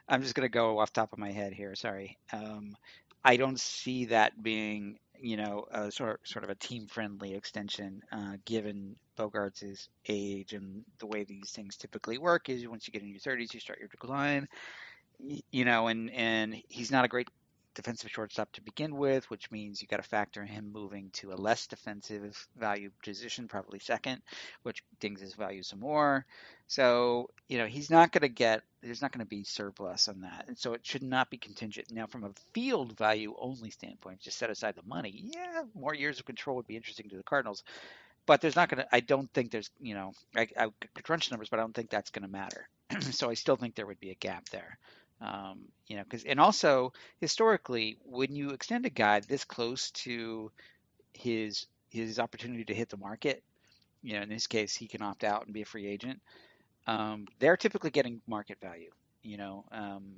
I'm 0.09 0.22
just 0.22 0.34
gonna 0.34 0.49
go 0.49 0.78
off 0.78 0.92
top 0.92 1.12
of 1.12 1.18
my 1.18 1.32
head 1.32 1.53
here. 1.53 1.74
Sorry. 1.74 2.18
Um, 2.32 2.76
I 3.24 3.36
don't 3.36 3.59
see 3.59 4.07
that 4.07 4.40
being, 4.42 4.99
you 5.18 5.36
know, 5.36 5.66
a 5.70 5.90
sort 5.90 6.26
sort 6.26 6.45
of 6.45 6.51
a 6.51 6.55
team 6.55 6.86
friendly 6.88 7.34
extension, 7.34 8.03
uh, 8.12 8.36
given 8.45 8.97
Bogaerts' 9.18 9.88
age 10.09 10.53
and 10.53 10.84
the 10.99 11.07
way 11.07 11.24
these 11.24 11.51
things 11.51 11.76
typically 11.76 12.18
work. 12.18 12.49
Is 12.49 12.66
once 12.68 12.86
you 12.86 12.92
get 12.92 13.03
in 13.03 13.09
your 13.09 13.20
30s, 13.20 13.55
you 13.55 13.61
start 13.61 13.78
your 13.78 13.88
decline. 13.88 14.49
You 15.51 15.65
know, 15.65 15.89
and 15.89 16.11
and 16.11 16.62
he's 16.69 16.91
not 16.91 17.05
a 17.05 17.09
great 17.09 17.29
defensive 17.75 18.11
shortstop 18.11 18.51
to 18.53 18.62
begin 18.62 18.97
with, 18.97 19.29
which 19.31 19.51
means 19.51 19.83
you 19.83 19.89
got 19.89 19.97
to 19.99 20.03
factor 20.03 20.45
him 20.45 20.73
moving 20.73 21.11
to 21.12 21.33
a 21.33 21.35
less 21.35 21.67
defensive 21.67 22.49
value 22.57 22.91
position, 23.03 23.49
probably 23.49 23.79
second, 23.79 24.23
which 24.62 24.83
dings 25.01 25.21
his 25.21 25.35
value 25.35 25.62
some 25.62 25.81
more. 25.81 26.25
So, 26.67 27.31
you 27.49 27.59
know, 27.59 27.67
he's 27.67 27.91
not 27.91 28.12
going 28.12 28.23
to 28.23 28.29
get, 28.29 28.62
there's 28.81 29.03
not 29.03 29.12
going 29.12 29.25
to 29.25 29.29
be 29.29 29.45
surplus 29.45 30.09
on 30.09 30.21
that. 30.23 30.45
And 30.49 30.57
so 30.57 30.73
it 30.73 30.87
should 30.87 31.03
not 31.03 31.31
be 31.31 31.37
contingent. 31.37 31.91
Now, 31.91 32.07
from 32.07 32.25
a 32.25 32.31
field 32.53 32.97
value 32.97 33.35
only 33.39 33.71
standpoint, 33.71 34.21
just 34.21 34.39
set 34.39 34.51
aside 34.51 34.77
the 34.77 34.83
money. 34.87 35.31
Yeah, 35.35 35.65
more 35.75 35.95
years 35.95 36.19
of 36.19 36.27
control 36.27 36.57
would 36.57 36.67
be 36.67 36.77
interesting 36.77 37.11
to 37.11 37.17
the 37.17 37.23
Cardinals. 37.23 37.65
But 38.27 38.41
there's 38.41 38.57
not 38.57 38.71
going 38.71 38.83
to, 38.83 38.89
I 38.95 39.01
don't 39.01 39.31
think 39.35 39.51
there's, 39.51 39.71
you 39.81 39.95
know, 39.95 40.12
I, 40.35 40.49
I 40.57 40.69
could 40.95 41.05
crunch 41.05 41.31
numbers, 41.31 41.51
but 41.51 41.59
I 41.59 41.62
don't 41.62 41.75
think 41.75 41.91
that's 41.91 42.11
going 42.11 42.23
to 42.23 42.29
matter. 42.29 42.69
so 43.01 43.29
I 43.29 43.35
still 43.35 43.57
think 43.57 43.75
there 43.75 43.87
would 43.87 44.01
be 44.01 44.11
a 44.11 44.15
gap 44.15 44.49
there. 44.49 44.79
Um, 45.21 45.61
you 45.87 45.97
know, 45.97 46.03
because, 46.03 46.25
and 46.25 46.41
also, 46.41 46.93
historically, 47.21 47.99
when 48.05 48.35
you 48.35 48.51
extend 48.51 48.87
a 48.87 48.91
guy 48.91 49.21
this 49.21 49.45
close 49.45 49.91
to 49.93 50.51
his 51.12 51.67
his 51.91 52.19
opportunity 52.19 52.65
to 52.65 52.75
hit 52.75 52.89
the 52.89 52.97
market, 52.97 53.43
you 54.03 54.15
know, 54.15 54.23
in 54.23 54.29
this 54.29 54.47
case, 54.47 54.75
he 54.75 54.89
can 54.89 55.03
opt 55.03 55.25
out 55.25 55.45
and 55.45 55.55
be 55.55 55.62
a 55.62 55.67
free 55.67 55.87
agent. 55.87 56.21
Um, 56.87 57.27
they're 57.39 57.57
typically 57.57 57.91
getting 57.91 58.21
market 58.27 58.59
value. 58.61 58.91
You 59.23 59.39
know, 59.39 59.65
um, 59.73 60.17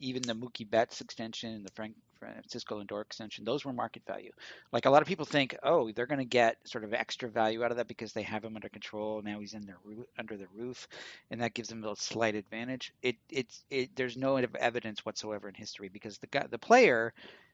even 0.00 0.22
the 0.22 0.34
Mookie 0.34 0.68
Betts 0.68 1.00
extension, 1.00 1.52
and 1.54 1.64
the 1.64 1.72
Frank 1.72 1.94
Francisco 2.18 2.82
Lindor 2.82 3.02
extension, 3.02 3.44
those 3.44 3.64
were 3.64 3.72
market 3.72 4.02
value. 4.06 4.30
Like 4.72 4.86
a 4.86 4.90
lot 4.90 5.02
of 5.02 5.08
people 5.08 5.24
think, 5.24 5.56
oh, 5.62 5.90
they're 5.92 6.06
going 6.06 6.18
to 6.18 6.24
get 6.24 6.56
sort 6.64 6.84
of 6.84 6.94
extra 6.94 7.28
value 7.28 7.64
out 7.64 7.70
of 7.70 7.76
that 7.78 7.88
because 7.88 8.12
they 8.12 8.22
have 8.22 8.44
him 8.44 8.56
under 8.56 8.68
control. 8.68 9.22
Now 9.22 9.40
he's 9.40 9.54
in 9.54 9.66
their 9.66 9.78
under 10.18 10.36
the 10.36 10.46
roof, 10.54 10.88
and 11.30 11.40
that 11.40 11.54
gives 11.54 11.68
them 11.68 11.84
a 11.84 11.96
slight 11.96 12.34
advantage. 12.34 12.92
It 13.02 13.16
it's 13.30 13.64
it. 13.70 13.94
There's 13.96 14.16
no 14.16 14.36
evidence 14.36 15.04
whatsoever 15.04 15.48
in 15.48 15.54
history 15.54 15.88
because 15.88 16.18
the 16.18 16.26
guy, 16.26 16.46
the 16.50 16.58
player 16.58 17.12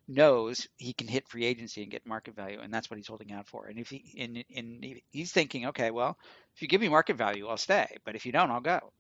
knows 0.09 0.69
he 0.77 0.93
can 0.93 1.09
hit 1.09 1.29
free 1.29 1.45
agency 1.45 1.83
and 1.83 1.91
get 1.91 2.07
market 2.07 2.35
value, 2.35 2.61
and 2.61 2.73
that's 2.73 2.91
what 2.91 2.97
he's 2.97 3.07
holding 3.07 3.33
out 3.33 3.47
for. 3.47 3.67
And 3.67 3.79
if 3.79 3.91
he 3.91 4.05
and, 4.19 4.45
and 4.55 5.01
he's 5.11 5.33
thinking, 5.33 5.67
okay, 5.67 5.91
well, 5.91 6.19
if 6.55 6.63
you 6.63 6.69
give 6.69 6.81
me 6.81 6.89
market 6.89 7.17
value, 7.17 7.49
I'll 7.49 7.57
stay, 7.57 7.97
but 8.05 8.17
if 8.17 8.27
you 8.27 8.33
don't, 8.33 8.51
I'll 8.51 8.61
go. 8.61 8.93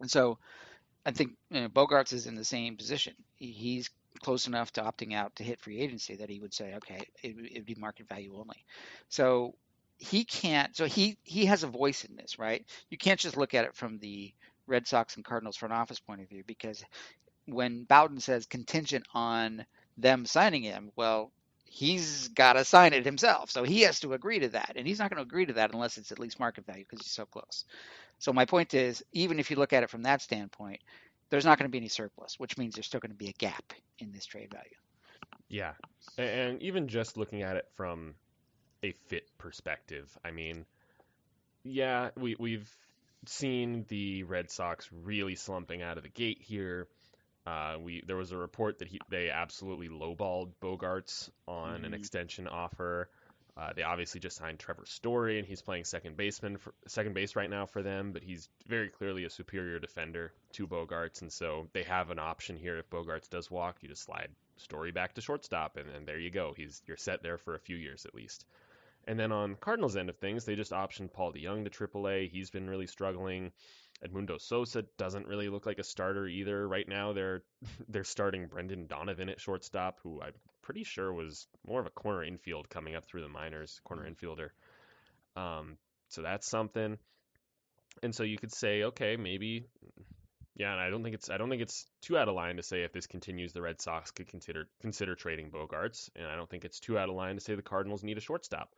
And 0.00 0.10
so 0.10 0.38
I 1.04 1.12
think 1.12 1.32
you 1.50 1.62
know, 1.62 1.68
Bogaerts 1.68 2.12
is 2.12 2.26
in 2.26 2.34
the 2.34 2.44
same 2.44 2.76
position. 2.76 3.14
He's 3.36 3.90
close 4.20 4.46
enough 4.46 4.72
to 4.74 4.82
opting 4.82 5.14
out 5.14 5.36
to 5.36 5.44
hit 5.44 5.60
free 5.60 5.80
agency 5.80 6.16
that 6.16 6.30
he 6.30 6.40
would 6.40 6.54
say, 6.54 6.74
okay, 6.76 7.06
it 7.22 7.36
would 7.36 7.66
be 7.66 7.76
market 7.76 8.08
value 8.08 8.34
only. 8.36 8.64
So 9.08 9.54
he 9.98 10.24
can't. 10.24 10.76
So 10.76 10.86
he 10.86 11.18
he 11.24 11.46
has 11.46 11.64
a 11.64 11.68
voice 11.68 12.04
in 12.04 12.16
this, 12.16 12.38
right? 12.38 12.64
You 12.90 12.98
can't 12.98 13.20
just 13.20 13.36
look 13.36 13.54
at 13.54 13.64
it 13.66 13.76
from 13.76 13.98
the 13.98 14.32
Red 14.66 14.86
Sox 14.86 15.16
and 15.16 15.24
Cardinals 15.24 15.56
front 15.56 15.74
office 15.74 16.00
point 16.00 16.22
of 16.22 16.28
view 16.28 16.44
because 16.46 16.84
when 17.46 17.84
Bowden 17.84 18.20
says 18.20 18.46
contingent 18.46 19.06
on 19.14 19.66
them 19.98 20.26
signing 20.26 20.62
him, 20.62 20.90
well, 20.96 21.32
he's 21.64 22.28
got 22.28 22.54
to 22.54 22.64
sign 22.64 22.92
it 22.92 23.04
himself. 23.04 23.50
So 23.50 23.64
he 23.64 23.82
has 23.82 24.00
to 24.00 24.14
agree 24.14 24.40
to 24.40 24.48
that. 24.50 24.74
And 24.76 24.86
he's 24.86 24.98
not 24.98 25.10
going 25.10 25.18
to 25.18 25.28
agree 25.28 25.46
to 25.46 25.54
that 25.54 25.72
unless 25.72 25.98
it's 25.98 26.12
at 26.12 26.18
least 26.18 26.40
market 26.40 26.66
value 26.66 26.84
because 26.88 27.04
he's 27.04 27.12
so 27.14 27.26
close. 27.26 27.64
So 28.20 28.32
my 28.32 28.46
point 28.46 28.74
is, 28.74 29.04
even 29.12 29.40
if 29.40 29.50
you 29.50 29.58
look 29.58 29.74
at 29.74 29.84
it 29.84 29.90
from 29.90 30.04
that 30.04 30.22
standpoint, 30.22 30.80
there's 31.30 31.44
not 31.44 31.58
going 31.58 31.68
to 31.68 31.72
be 31.72 31.78
any 31.78 31.88
surplus, 31.88 32.38
which 32.38 32.56
means 32.56 32.74
there's 32.74 32.86
still 32.86 33.00
going 33.00 33.10
to 33.10 33.16
be 33.16 33.28
a 33.28 33.32
gap 33.32 33.72
in 33.98 34.12
this 34.12 34.26
trade 34.26 34.50
value. 34.52 34.76
Yeah. 35.48 35.72
And 36.18 36.62
even 36.62 36.88
just 36.88 37.16
looking 37.16 37.42
at 37.42 37.56
it 37.56 37.66
from 37.76 38.14
a 38.82 38.92
fit 39.08 39.28
perspective, 39.38 40.08
I 40.24 40.30
mean, 40.30 40.66
yeah, 41.64 42.10
we, 42.16 42.36
we've 42.38 42.70
seen 43.26 43.84
the 43.88 44.22
Red 44.24 44.50
Sox 44.50 44.88
really 44.92 45.34
slumping 45.34 45.82
out 45.82 45.96
of 45.96 46.02
the 46.04 46.08
gate 46.08 46.38
here. 46.40 46.86
Uh, 47.46 47.76
we 47.80 48.02
there 48.06 48.16
was 48.16 48.32
a 48.32 48.36
report 48.36 48.80
that 48.80 48.88
he 48.88 49.00
they 49.08 49.30
absolutely 49.30 49.88
lowballed 49.88 50.50
Bogaerts 50.60 51.30
on 51.46 51.82
Mhm. 51.82 51.86
an 51.86 51.94
extension 51.94 52.48
offer. 52.48 53.08
Uh, 53.56 53.72
they 53.74 53.82
obviously 53.82 54.20
just 54.20 54.36
signed 54.36 54.58
Trevor 54.58 54.84
Story, 54.84 55.38
and 55.38 55.48
he's 55.48 55.62
playing 55.62 55.84
second 55.84 56.16
baseman 56.16 56.58
for, 56.58 56.74
second 56.86 57.14
base 57.14 57.36
right 57.36 57.48
now 57.48 57.64
for 57.64 57.82
them. 57.82 58.12
But 58.12 58.22
he's 58.22 58.48
very 58.66 58.90
clearly 58.90 59.24
a 59.24 59.30
superior 59.30 59.78
defender 59.78 60.32
to 60.52 60.66
Bogaerts, 60.66 61.22
and 61.22 61.32
so 61.32 61.68
they 61.72 61.84
have 61.84 62.10
an 62.10 62.18
option 62.18 62.56
here. 62.56 62.76
If 62.76 62.90
Bogaerts 62.90 63.30
does 63.30 63.50
walk, 63.50 63.78
you 63.80 63.88
just 63.88 64.02
slide 64.02 64.28
Story 64.58 64.90
back 64.90 65.14
to 65.14 65.20
shortstop, 65.20 65.76
and, 65.76 65.88
and 65.90 66.06
there 66.06 66.18
you 66.18 66.30
go. 66.30 66.54
He's 66.56 66.82
you're 66.86 66.96
set 66.96 67.22
there 67.22 67.38
for 67.38 67.54
a 67.54 67.60
few 67.60 67.76
years 67.76 68.06
at 68.06 68.14
least. 68.14 68.46
And 69.06 69.18
then 69.18 69.30
on 69.30 69.54
Cardinals' 69.54 69.96
end 69.96 70.08
of 70.08 70.16
things, 70.16 70.44
they 70.44 70.56
just 70.56 70.72
optioned 70.72 71.12
Paul 71.12 71.32
DeJong 71.32 71.70
to 71.70 71.86
AAA. 71.86 72.30
He's 72.30 72.50
been 72.50 72.68
really 72.68 72.86
struggling. 72.86 73.52
Edmundo 74.04 74.40
Sosa 74.40 74.82
doesn't 74.98 75.28
really 75.28 75.48
look 75.48 75.64
like 75.64 75.78
a 75.78 75.84
starter 75.84 76.26
either. 76.26 76.66
Right 76.66 76.88
now, 76.88 77.12
they're 77.12 77.42
they're 77.88 78.04
starting 78.04 78.46
Brendan 78.46 78.86
Donovan 78.86 79.28
at 79.28 79.40
shortstop, 79.40 80.00
who 80.02 80.20
I'm 80.22 80.32
pretty 80.66 80.82
sure 80.82 81.12
was 81.12 81.46
more 81.64 81.78
of 81.78 81.86
a 81.86 81.90
corner 81.90 82.24
infield 82.24 82.68
coming 82.68 82.96
up 82.96 83.06
through 83.06 83.22
the 83.22 83.28
minors, 83.28 83.80
corner 83.84 84.04
infielder. 84.04 84.48
Um, 85.40 85.78
so 86.08 86.22
that's 86.22 86.48
something. 86.48 86.98
And 88.02 88.12
so 88.12 88.24
you 88.24 88.36
could 88.36 88.52
say, 88.52 88.82
okay, 88.82 89.16
maybe, 89.16 89.68
yeah. 90.56 90.72
And 90.72 90.80
I 90.80 90.90
don't 90.90 91.04
think 91.04 91.14
it's 91.14 91.30
I 91.30 91.36
don't 91.38 91.48
think 91.50 91.62
it's 91.62 91.86
too 92.02 92.18
out 92.18 92.28
of 92.28 92.34
line 92.34 92.56
to 92.56 92.64
say 92.64 92.82
if 92.82 92.92
this 92.92 93.06
continues, 93.06 93.52
the 93.52 93.62
Red 93.62 93.80
Sox 93.80 94.10
could 94.10 94.26
consider 94.26 94.68
consider 94.80 95.14
trading 95.14 95.52
Bogaerts, 95.52 96.10
and 96.16 96.26
I 96.26 96.34
don't 96.34 96.50
think 96.50 96.64
it's 96.64 96.80
too 96.80 96.98
out 96.98 97.08
of 97.08 97.14
line 97.14 97.36
to 97.36 97.40
say 97.40 97.54
the 97.54 97.62
Cardinals 97.62 98.02
need 98.02 98.18
a 98.18 98.20
shortstop. 98.20 98.74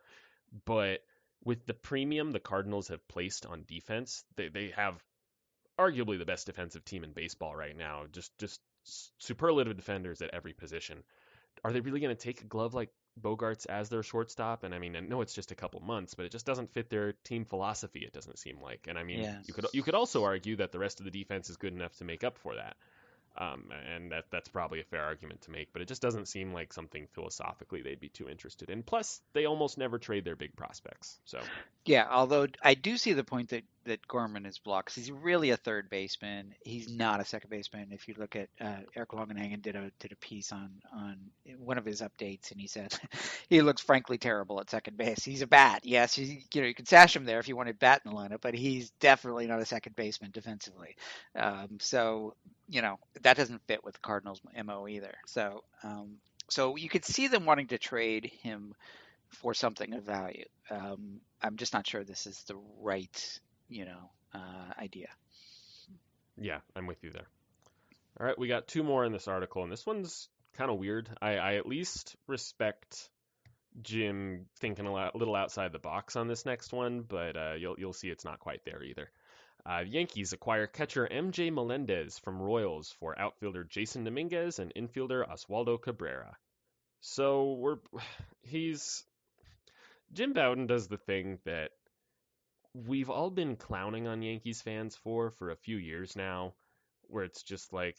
But 0.65 0.99
with 1.43 1.65
the 1.65 1.73
premium 1.73 2.31
the 2.31 2.39
Cardinals 2.39 2.89
have 2.89 3.07
placed 3.07 3.47
on 3.47 3.65
defense, 3.67 4.23
they 4.35 4.49
they 4.49 4.73
have 4.75 5.03
arguably 5.79 6.19
the 6.19 6.25
best 6.25 6.45
defensive 6.45 6.85
team 6.85 7.03
in 7.03 7.13
baseball 7.13 7.55
right 7.55 7.75
now. 7.75 8.03
Just 8.11 8.37
just 8.37 8.61
superlative 9.17 9.75
defenders 9.75 10.21
at 10.21 10.33
every 10.33 10.53
position. 10.53 11.03
Are 11.63 11.71
they 11.71 11.81
really 11.81 11.99
going 11.99 12.15
to 12.15 12.21
take 12.21 12.41
a 12.41 12.45
glove 12.45 12.73
like 12.73 12.89
Bogaerts 13.21 13.65
as 13.67 13.89
their 13.89 14.03
shortstop? 14.03 14.63
And 14.63 14.73
I 14.73 14.79
mean, 14.79 14.95
I 14.95 14.99
know 15.01 15.21
it's 15.21 15.33
just 15.33 15.51
a 15.51 15.55
couple 15.55 15.79
months, 15.81 16.13
but 16.13 16.25
it 16.25 16.31
just 16.31 16.45
doesn't 16.45 16.71
fit 16.71 16.89
their 16.89 17.13
team 17.23 17.45
philosophy. 17.45 17.99
It 17.99 18.13
doesn't 18.13 18.39
seem 18.39 18.61
like. 18.61 18.87
And 18.87 18.97
I 18.97 19.03
mean, 19.03 19.21
Yeah. 19.21 19.33
you 19.45 19.53
could 19.53 19.67
you 19.73 19.83
could 19.83 19.95
also 19.95 20.23
argue 20.23 20.55
that 20.57 20.71
the 20.71 20.79
rest 20.79 20.99
of 20.99 21.05
the 21.05 21.11
defense 21.11 21.49
is 21.49 21.57
good 21.57 21.73
enough 21.73 21.95
to 21.97 22.05
make 22.05 22.23
up 22.23 22.37
for 22.37 22.55
that. 22.55 22.77
Um, 23.37 23.69
and 23.93 24.11
that 24.11 24.25
that's 24.31 24.49
probably 24.49 24.81
a 24.81 24.83
fair 24.83 25.03
argument 25.03 25.41
to 25.41 25.51
make, 25.51 25.71
but 25.71 25.81
it 25.81 25.87
just 25.87 26.01
doesn't 26.01 26.27
seem 26.27 26.51
like 26.51 26.73
something 26.73 27.07
philosophically 27.13 27.81
they'd 27.81 27.99
be 27.99 28.09
too 28.09 28.27
interested 28.27 28.69
in. 28.69 28.83
Plus, 28.83 29.21
they 29.33 29.45
almost 29.45 29.77
never 29.77 29.97
trade 29.97 30.25
their 30.25 30.35
big 30.35 30.55
prospects. 30.55 31.19
So 31.25 31.39
Yeah, 31.89 32.05
although 32.07 32.45
I 32.61 32.75
do 32.75 32.97
see 32.97 33.13
the 33.13 33.23
point 33.23 33.49
that, 33.49 33.63
that 33.85 34.07
Gorman 34.07 34.45
is 34.45 34.59
blocked. 34.59 34.93
he's 34.93 35.09
really 35.09 35.49
a 35.49 35.57
third 35.57 35.89
baseman. 35.89 36.53
He's 36.63 36.87
not 36.87 37.19
a 37.19 37.25
second 37.25 37.49
baseman. 37.49 37.87
If 37.89 38.07
you 38.07 38.13
look 38.15 38.35
at 38.35 38.47
uh, 38.61 38.81
Eric 38.95 39.09
Longenhagen 39.09 39.63
did 39.63 39.75
a 39.75 39.89
did 39.97 40.11
a 40.11 40.15
piece 40.17 40.51
on 40.51 40.69
on 40.93 41.17
one 41.57 41.79
of 41.79 41.85
his 41.85 42.01
updates, 42.01 42.51
and 42.51 42.61
he 42.61 42.67
said 42.67 42.93
he 43.49 43.63
looks 43.63 43.81
frankly 43.81 44.19
terrible 44.19 44.59
at 44.59 44.69
second 44.69 44.97
base. 44.97 45.23
He's 45.23 45.41
a 45.41 45.47
bat, 45.47 45.79
yes. 45.81 46.15
You, 46.15 46.37
you 46.53 46.61
know 46.61 46.67
you 46.67 46.75
can 46.75 46.85
sash 46.85 47.15
him 47.15 47.25
there 47.25 47.39
if 47.39 47.47
you 47.47 47.55
want 47.55 47.69
wanted 47.69 47.79
bat 47.79 48.03
in 48.05 48.11
the 48.11 48.17
lineup, 48.17 48.41
but 48.41 48.53
he's 48.53 48.91
definitely 48.99 49.47
not 49.47 49.59
a 49.59 49.65
second 49.65 49.95
baseman 49.95 50.29
defensively. 50.29 50.95
Um, 51.35 51.79
so 51.79 52.35
you 52.69 52.83
know 52.83 52.99
that 53.23 53.35
doesn't 53.35 53.65
fit 53.65 53.83
with 53.83 53.95
the 53.95 54.01
Cardinals 54.01 54.41
mo 54.63 54.87
either. 54.87 55.15
So 55.25 55.63
um, 55.81 56.17
so 56.51 56.75
you 56.75 56.87
could 56.87 57.03
see 57.05 57.29
them 57.29 57.45
wanting 57.45 57.67
to 57.69 57.79
trade 57.79 58.29
him 58.43 58.75
for 59.29 59.53
something 59.53 59.93
of 59.93 60.03
value. 60.03 60.45
Um, 60.69 61.21
I'm 61.41 61.57
just 61.57 61.73
not 61.73 61.87
sure 61.87 62.03
this 62.03 62.27
is 62.27 62.43
the 62.43 62.55
right, 62.81 63.39
you 63.69 63.85
know, 63.85 64.09
uh, 64.33 64.81
idea. 64.81 65.07
Yeah, 66.37 66.59
I'm 66.75 66.87
with 66.87 67.03
you 67.03 67.11
there. 67.11 67.27
All 68.19 68.25
right, 68.25 68.37
we 68.37 68.47
got 68.47 68.67
two 68.67 68.83
more 68.83 69.05
in 69.05 69.11
this 69.11 69.27
article, 69.27 69.63
and 69.63 69.71
this 69.71 69.85
one's 69.85 70.29
kind 70.53 70.71
of 70.71 70.77
weird. 70.77 71.09
I, 71.21 71.37
I 71.37 71.53
at 71.55 71.65
least 71.65 72.15
respect 72.27 73.09
Jim 73.81 74.45
thinking 74.59 74.85
a 74.85 74.91
lot- 74.91 75.15
little 75.15 75.35
outside 75.35 75.71
the 75.71 75.79
box 75.79 76.15
on 76.15 76.27
this 76.27 76.45
next 76.45 76.73
one, 76.73 77.01
but 77.01 77.37
uh, 77.37 77.53
you'll 77.57 77.79
you'll 77.79 77.93
see 77.93 78.09
it's 78.09 78.25
not 78.25 78.39
quite 78.39 78.65
there 78.65 78.83
either. 78.83 79.09
Uh, 79.65 79.83
Yankees 79.85 80.33
acquire 80.33 80.67
catcher 80.67 81.07
MJ 81.11 81.51
Melendez 81.51 82.17
from 82.19 82.41
Royals 82.41 82.95
for 82.99 83.17
outfielder 83.19 83.65
Jasson 83.65 84.05
Dominguez 84.05 84.59
and 84.59 84.73
infielder 84.73 85.27
Oswaldo 85.29 85.81
Cabrera. 85.81 86.37
So 87.01 87.53
we're 87.53 87.77
he's 88.41 89.03
Jim 90.13 90.33
Bowden 90.33 90.67
does 90.67 90.87
the 90.87 90.97
thing 90.97 91.39
that 91.45 91.71
we've 92.73 93.09
all 93.09 93.29
been 93.29 93.55
clowning 93.55 94.07
on 94.07 94.21
Yankees 94.21 94.61
fans 94.61 94.95
for 94.95 95.29
for 95.31 95.51
a 95.51 95.55
few 95.55 95.77
years 95.77 96.15
now, 96.15 96.53
where 97.03 97.23
it's 97.23 97.43
just 97.43 97.73
like, 97.73 97.97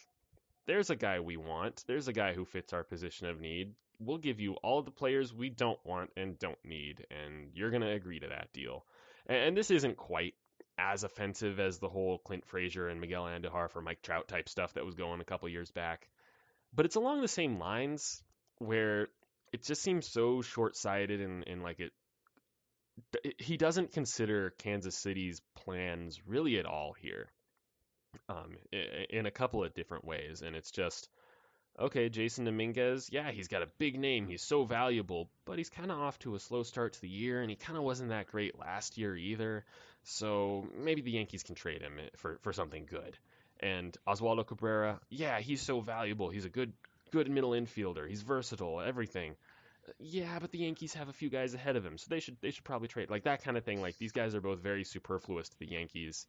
there's 0.66 0.90
a 0.90 0.96
guy 0.96 1.20
we 1.20 1.36
want, 1.36 1.84
there's 1.86 2.08
a 2.08 2.12
guy 2.12 2.32
who 2.34 2.44
fits 2.44 2.72
our 2.72 2.84
position 2.84 3.28
of 3.28 3.40
need. 3.40 3.74
We'll 3.98 4.18
give 4.18 4.40
you 4.40 4.54
all 4.54 4.82
the 4.82 4.90
players 4.90 5.34
we 5.34 5.50
don't 5.50 5.78
want 5.84 6.10
and 6.16 6.38
don't 6.38 6.58
need, 6.64 7.06
and 7.10 7.50
you're 7.54 7.70
going 7.70 7.82
to 7.82 7.90
agree 7.90 8.20
to 8.20 8.28
that 8.28 8.52
deal. 8.52 8.84
And, 9.26 9.56
this 9.56 9.70
isn't 9.70 9.96
quite 9.96 10.34
as 10.78 11.04
offensive 11.04 11.60
as 11.60 11.78
the 11.78 11.88
whole 11.88 12.18
Clint 12.18 12.46
Frazier 12.46 12.88
and 12.88 13.00
Miguel 13.00 13.24
Andujar 13.24 13.70
for 13.70 13.82
Mike 13.82 14.00
Trout 14.02 14.28
type 14.28 14.48
stuff 14.48 14.74
that 14.74 14.86
was 14.86 14.94
going 14.94 15.20
a 15.20 15.24
couple 15.24 15.48
years 15.48 15.70
back. 15.70 16.08
But 16.74 16.86
it's 16.86 16.96
along 16.96 17.20
the 17.20 17.28
same 17.28 17.58
lines 17.58 18.22
where 18.58 19.08
it 19.52 19.64
just 19.64 19.82
seems 19.82 20.08
so 20.08 20.40
short 20.40 20.76
sighted 20.76 21.20
and, 21.20 21.46
and 21.46 21.62
like 21.62 21.80
it, 21.80 21.92
he 23.38 23.56
doesn't 23.56 23.92
consider 23.92 24.50
Kansas 24.58 24.96
City's 24.96 25.40
plans 25.54 26.20
really 26.26 26.58
at 26.58 26.66
all 26.66 26.92
here. 26.92 27.30
Um, 28.28 28.56
in 29.10 29.26
a 29.26 29.30
couple 29.30 29.62
of 29.62 29.72
different 29.72 30.04
ways, 30.04 30.42
and 30.42 30.56
it's 30.56 30.72
just 30.72 31.08
okay, 31.78 32.10
Jasson 32.10 32.44
Dominguez, 32.44 33.08
yeah, 33.12 33.30
he's 33.30 33.48
got 33.48 33.62
a 33.62 33.68
big 33.78 33.98
name. 33.98 34.26
He's 34.26 34.42
so 34.42 34.64
valuable, 34.64 35.30
but 35.44 35.58
he's 35.58 35.70
kind 35.70 35.90
of 35.90 35.98
off 35.98 36.18
to 36.20 36.34
a 36.34 36.40
slow 36.40 36.62
start 36.62 36.94
to 36.94 37.00
the 37.00 37.08
year, 37.08 37.40
and 37.40 37.50
he 37.50 37.56
kind 37.56 37.78
of 37.78 37.84
wasn't 37.84 38.10
that 38.10 38.26
great 38.26 38.58
last 38.58 38.98
year 38.98 39.16
either. 39.16 39.64
So 40.02 40.66
maybe 40.76 41.02
the 41.02 41.12
Yankees 41.12 41.42
can 41.42 41.54
trade 41.54 41.82
him 41.82 41.98
for, 42.16 42.38
for 42.42 42.52
something 42.52 42.86
good. 42.88 43.16
And 43.60 43.96
Oswaldo 44.06 44.46
Cabrera, 44.46 45.00
yeah, 45.10 45.40
he's 45.40 45.62
so 45.62 45.80
valuable. 45.80 46.30
He's 46.30 46.44
a 46.44 46.50
good 46.50 46.72
good 47.10 47.30
middle 47.30 47.50
infielder. 47.50 48.08
He's 48.08 48.22
versatile, 48.22 48.80
everything. 48.80 49.34
Yeah, 49.98 50.38
but 50.38 50.50
the 50.50 50.58
Yankees 50.58 50.94
have 50.94 51.08
a 51.08 51.12
few 51.12 51.30
guys 51.30 51.54
ahead 51.54 51.76
of 51.76 51.84
him, 51.84 51.98
so 51.98 52.06
they 52.08 52.20
should 52.20 52.36
they 52.40 52.50
should 52.50 52.64
probably 52.64 52.88
trade 52.88 53.10
like 53.10 53.24
that 53.24 53.42
kind 53.42 53.56
of 53.56 53.64
thing. 53.64 53.80
Like 53.80 53.98
these 53.98 54.12
guys 54.12 54.34
are 54.34 54.40
both 54.40 54.60
very 54.60 54.84
superfluous 54.84 55.48
to 55.48 55.58
the 55.58 55.66
Yankees. 55.66 56.26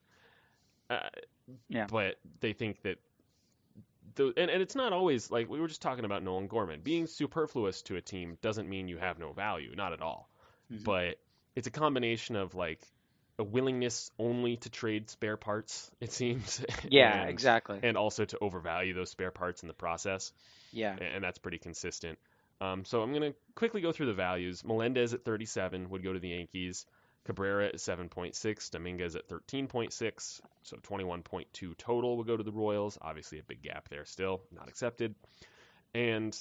Uh, 0.90 1.00
yeah. 1.70 1.88
But 1.90 2.16
they 2.40 2.54
think 2.54 2.82
that 2.84 2.98
the 4.16 4.34
and, 4.38 4.50
and 4.50 4.62
it's 4.62 4.76
not 4.76 4.94
always 4.94 5.32
like 5.32 5.50
we 5.50 5.60
were 5.60 5.68
just 5.68 5.82
talking 5.82 6.06
about 6.06 6.24
Nolan 6.24 6.48
Gorman 6.48 6.82
being 6.82 7.08
superfluous 7.08 7.82
to 7.84 7.96
a 7.96 8.02
team 8.02 8.38
doesn't 8.42 8.68
mean 8.70 8.88
you 8.88 8.98
have 8.98 9.20
no 9.20 9.32
value, 9.32 9.74
not 9.76 9.94
at 9.94 10.02
all. 10.02 10.30
Mm-hmm. 10.72 10.84
But 10.84 11.16
it's 11.56 11.68
a 11.68 11.72
combination 11.72 12.36
of 12.36 12.56
like 12.56 12.82
a 13.40 13.44
willingness 13.44 14.12
only 14.20 14.58
to 14.58 14.70
trade 14.70 15.10
spare 15.10 15.38
parts, 15.38 15.90
it 16.00 16.12
seems. 16.12 16.64
Yeah, 16.90 17.22
and, 17.22 17.30
exactly. 17.30 17.80
And 17.82 17.98
also 17.98 18.26
to 18.26 18.38
overvalue 18.40 18.94
those 18.94 19.10
spare 19.10 19.32
parts 19.32 19.64
in 19.64 19.68
the 19.68 19.74
process. 19.74 20.32
Yeah. 20.72 20.96
And 20.96 21.24
that's 21.24 21.40
pretty 21.40 21.58
consistent. 21.58 22.18
Um, 22.62 22.86
so 22.86 23.02
I'm 23.02 23.12
going 23.12 23.34
to 23.34 23.38
quickly 23.56 23.82
go 23.82 23.92
through 23.92 24.06
the 24.06 24.14
values. 24.14 24.64
Melendez 24.64 25.14
at 25.14 25.26
37 25.26 25.90
would 25.90 26.04
go 26.04 26.14
to 26.14 26.20
the 26.20 26.30
Yankees. 26.30 26.86
Cabrera 27.24 27.68
at 27.68 27.76
7.6, 27.76 28.72
Dominguez 28.72 29.16
at 29.16 29.28
13.6, 29.28 30.42
so 30.64 30.78
21.2 30.78 31.78
total 31.78 32.18
would 32.18 32.26
go 32.26 32.36
to 32.36 32.44
the 32.44 32.52
Royals. 32.52 32.98
Obviously, 33.00 33.38
a 33.38 33.44
big 33.44 33.62
gap 33.62 33.90
there 33.90 34.06
still, 34.06 34.42
not 34.52 34.68
accepted. 34.68 35.14
And 35.94 36.36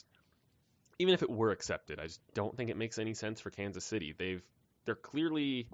even 0.99 1.13
if 1.13 1.23
it 1.23 1.31
were 1.31 1.51
accepted, 1.51 2.01
I 2.01 2.05
just 2.05 2.21
don't 2.35 2.57
think 2.57 2.71
it 2.71 2.79
makes 2.79 2.99
any 2.99 3.13
sense 3.13 3.41
for 3.41 3.51
Kansas 3.51 3.85
City. 3.85 4.15
They've 4.17 4.43
they're 4.87 4.95
clearly 4.95 5.69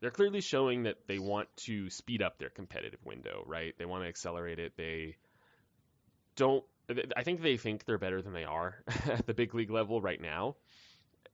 they're 0.00 0.10
clearly 0.10 0.40
showing 0.40 0.84
that 0.84 0.96
they 1.06 1.18
want 1.18 1.48
to 1.56 1.90
speed 1.90 2.22
up 2.22 2.38
their 2.38 2.50
competitive 2.50 3.04
window, 3.04 3.42
right? 3.46 3.74
They 3.78 3.84
want 3.84 4.04
to 4.04 4.08
accelerate 4.08 4.58
it. 4.58 4.72
They 4.76 5.16
don't. 6.36 6.64
I 7.16 7.22
think 7.22 7.42
they 7.42 7.56
think 7.56 7.84
they're 7.84 7.98
better 7.98 8.22
than 8.22 8.32
they 8.32 8.44
are 8.44 8.76
at 9.06 9.26
the 9.26 9.34
big 9.34 9.54
league 9.54 9.70
level 9.70 10.00
right 10.00 10.20
now. 10.20 10.56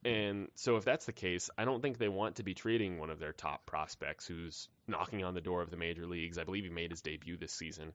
And 0.05 0.49
so, 0.55 0.77
if 0.77 0.85
that's 0.85 1.07
the 1.07 1.13
case, 1.13 1.51
I 1.59 1.65
don't 1.65 1.83
think 1.83 1.99
they 1.99 2.09
want 2.09 2.37
to 2.37 2.43
be 2.43 2.55
trading 2.55 2.99
one 2.99 3.11
of 3.11 3.19
their 3.19 3.33
top 3.33 3.67
prospects 3.67 4.27
who's 4.27 4.69
knocking 4.87 5.25
on 5.25 5.35
the 5.35 5.41
door 5.41 5.63
of 5.63 5.71
the 5.71 5.77
major 5.77 6.07
leagues. 6.07 6.39
I 6.39 6.45
believe 6.45 6.65
he 6.65 6.71
made 6.71 6.91
his 6.91 7.01
debut 7.01 7.37
this 7.37 7.53
season 7.53 7.93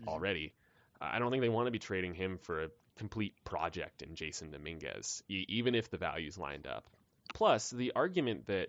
mm-hmm. 0.00 0.08
already. 0.08 0.52
I 1.00 1.18
don't 1.18 1.30
think 1.30 1.42
they 1.42 1.48
want 1.48 1.66
to 1.66 1.72
be 1.72 1.78
trading 1.78 2.14
him 2.14 2.38
for 2.38 2.64
a 2.64 2.70
complete 2.96 3.34
project 3.44 4.02
in 4.02 4.14
Jasson 4.14 4.52
Dominguez, 4.52 5.22
e- 5.28 5.46
even 5.48 5.74
if 5.74 5.90
the 5.90 5.96
values 5.96 6.38
lined 6.38 6.66
up. 6.66 6.84
Plus, 7.32 7.70
the 7.70 7.92
argument 7.96 8.46
that 8.46 8.68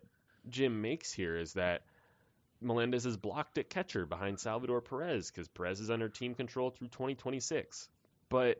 Jim 0.49 0.81
makes 0.81 1.11
here 1.11 1.37
is 1.37 1.53
that 1.53 1.83
Melendez 2.61 3.05
is 3.05 3.17
blocked 3.17 3.57
at 3.57 3.69
catcher 3.69 4.05
behind 4.05 4.39
Salvador 4.39 4.81
Perez 4.81 5.29
because 5.29 5.47
Perez 5.47 5.79
is 5.79 5.89
under 5.89 6.09
team 6.09 6.33
control 6.33 6.69
through 6.69 6.87
2026. 6.87 7.89
But 8.35 8.57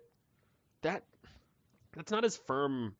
that 0.83 1.03
that's 1.97 2.09
not 2.09 2.23
as 2.23 2.37
firm 2.47 2.95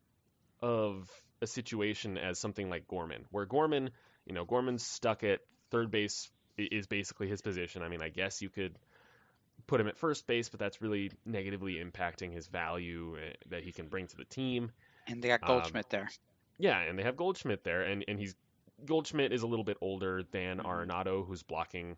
of 0.62 1.10
a 1.42 1.48
situation 1.48 2.18
as 2.18 2.38
something 2.38 2.70
like 2.70 2.86
Gorman, 2.90 3.24
where 3.32 3.46
Gorman, 3.46 3.92
you 4.26 4.36
know, 4.36 4.44
Gorman's 4.44 4.86
stuck 4.86 5.24
at 5.24 5.40
third 5.72 5.90
base 5.90 6.30
is 6.58 6.86
basically 6.86 7.30
his 7.30 7.42
position. 7.42 7.82
I 7.82 7.88
mean, 7.88 8.02
I 8.02 8.10
guess 8.10 8.42
you 8.42 8.50
could 8.50 8.78
put 9.68 9.80
him 9.80 9.88
at 9.88 9.98
first 9.98 10.28
base, 10.28 10.50
but 10.50 10.60
that's 10.60 10.82
really 10.82 11.12
negatively 11.26 11.76
impacting 11.76 12.34
his 12.34 12.48
value 12.48 13.16
eh, 13.26 13.32
that 13.52 13.64
he 13.64 13.72
can 13.72 13.88
bring 13.88 14.08
to 14.08 14.18
the 14.18 14.26
team. 14.26 14.70
And 15.08 15.22
they 15.22 15.30
got 15.30 15.46
Goldschmidt 15.48 15.86
um, 15.86 15.90
there. 15.92 16.10
Yeah, 16.58 16.78
and 16.78 17.00
they 17.00 17.04
have 17.04 17.16
Goldschmidt 17.16 17.64
there, 17.64 17.84
and, 17.84 18.04
and 18.10 18.20
he's 18.20 18.36
Goldschmidt 18.84 19.32
is 19.32 19.44
a 19.44 19.48
little 19.48 19.64
bit 19.64 19.78
older 19.80 20.24
than 20.34 20.58
mm-hmm. 20.58 20.68
Arenado, 20.68 21.26
who's 21.26 21.42
blocking 21.42 21.96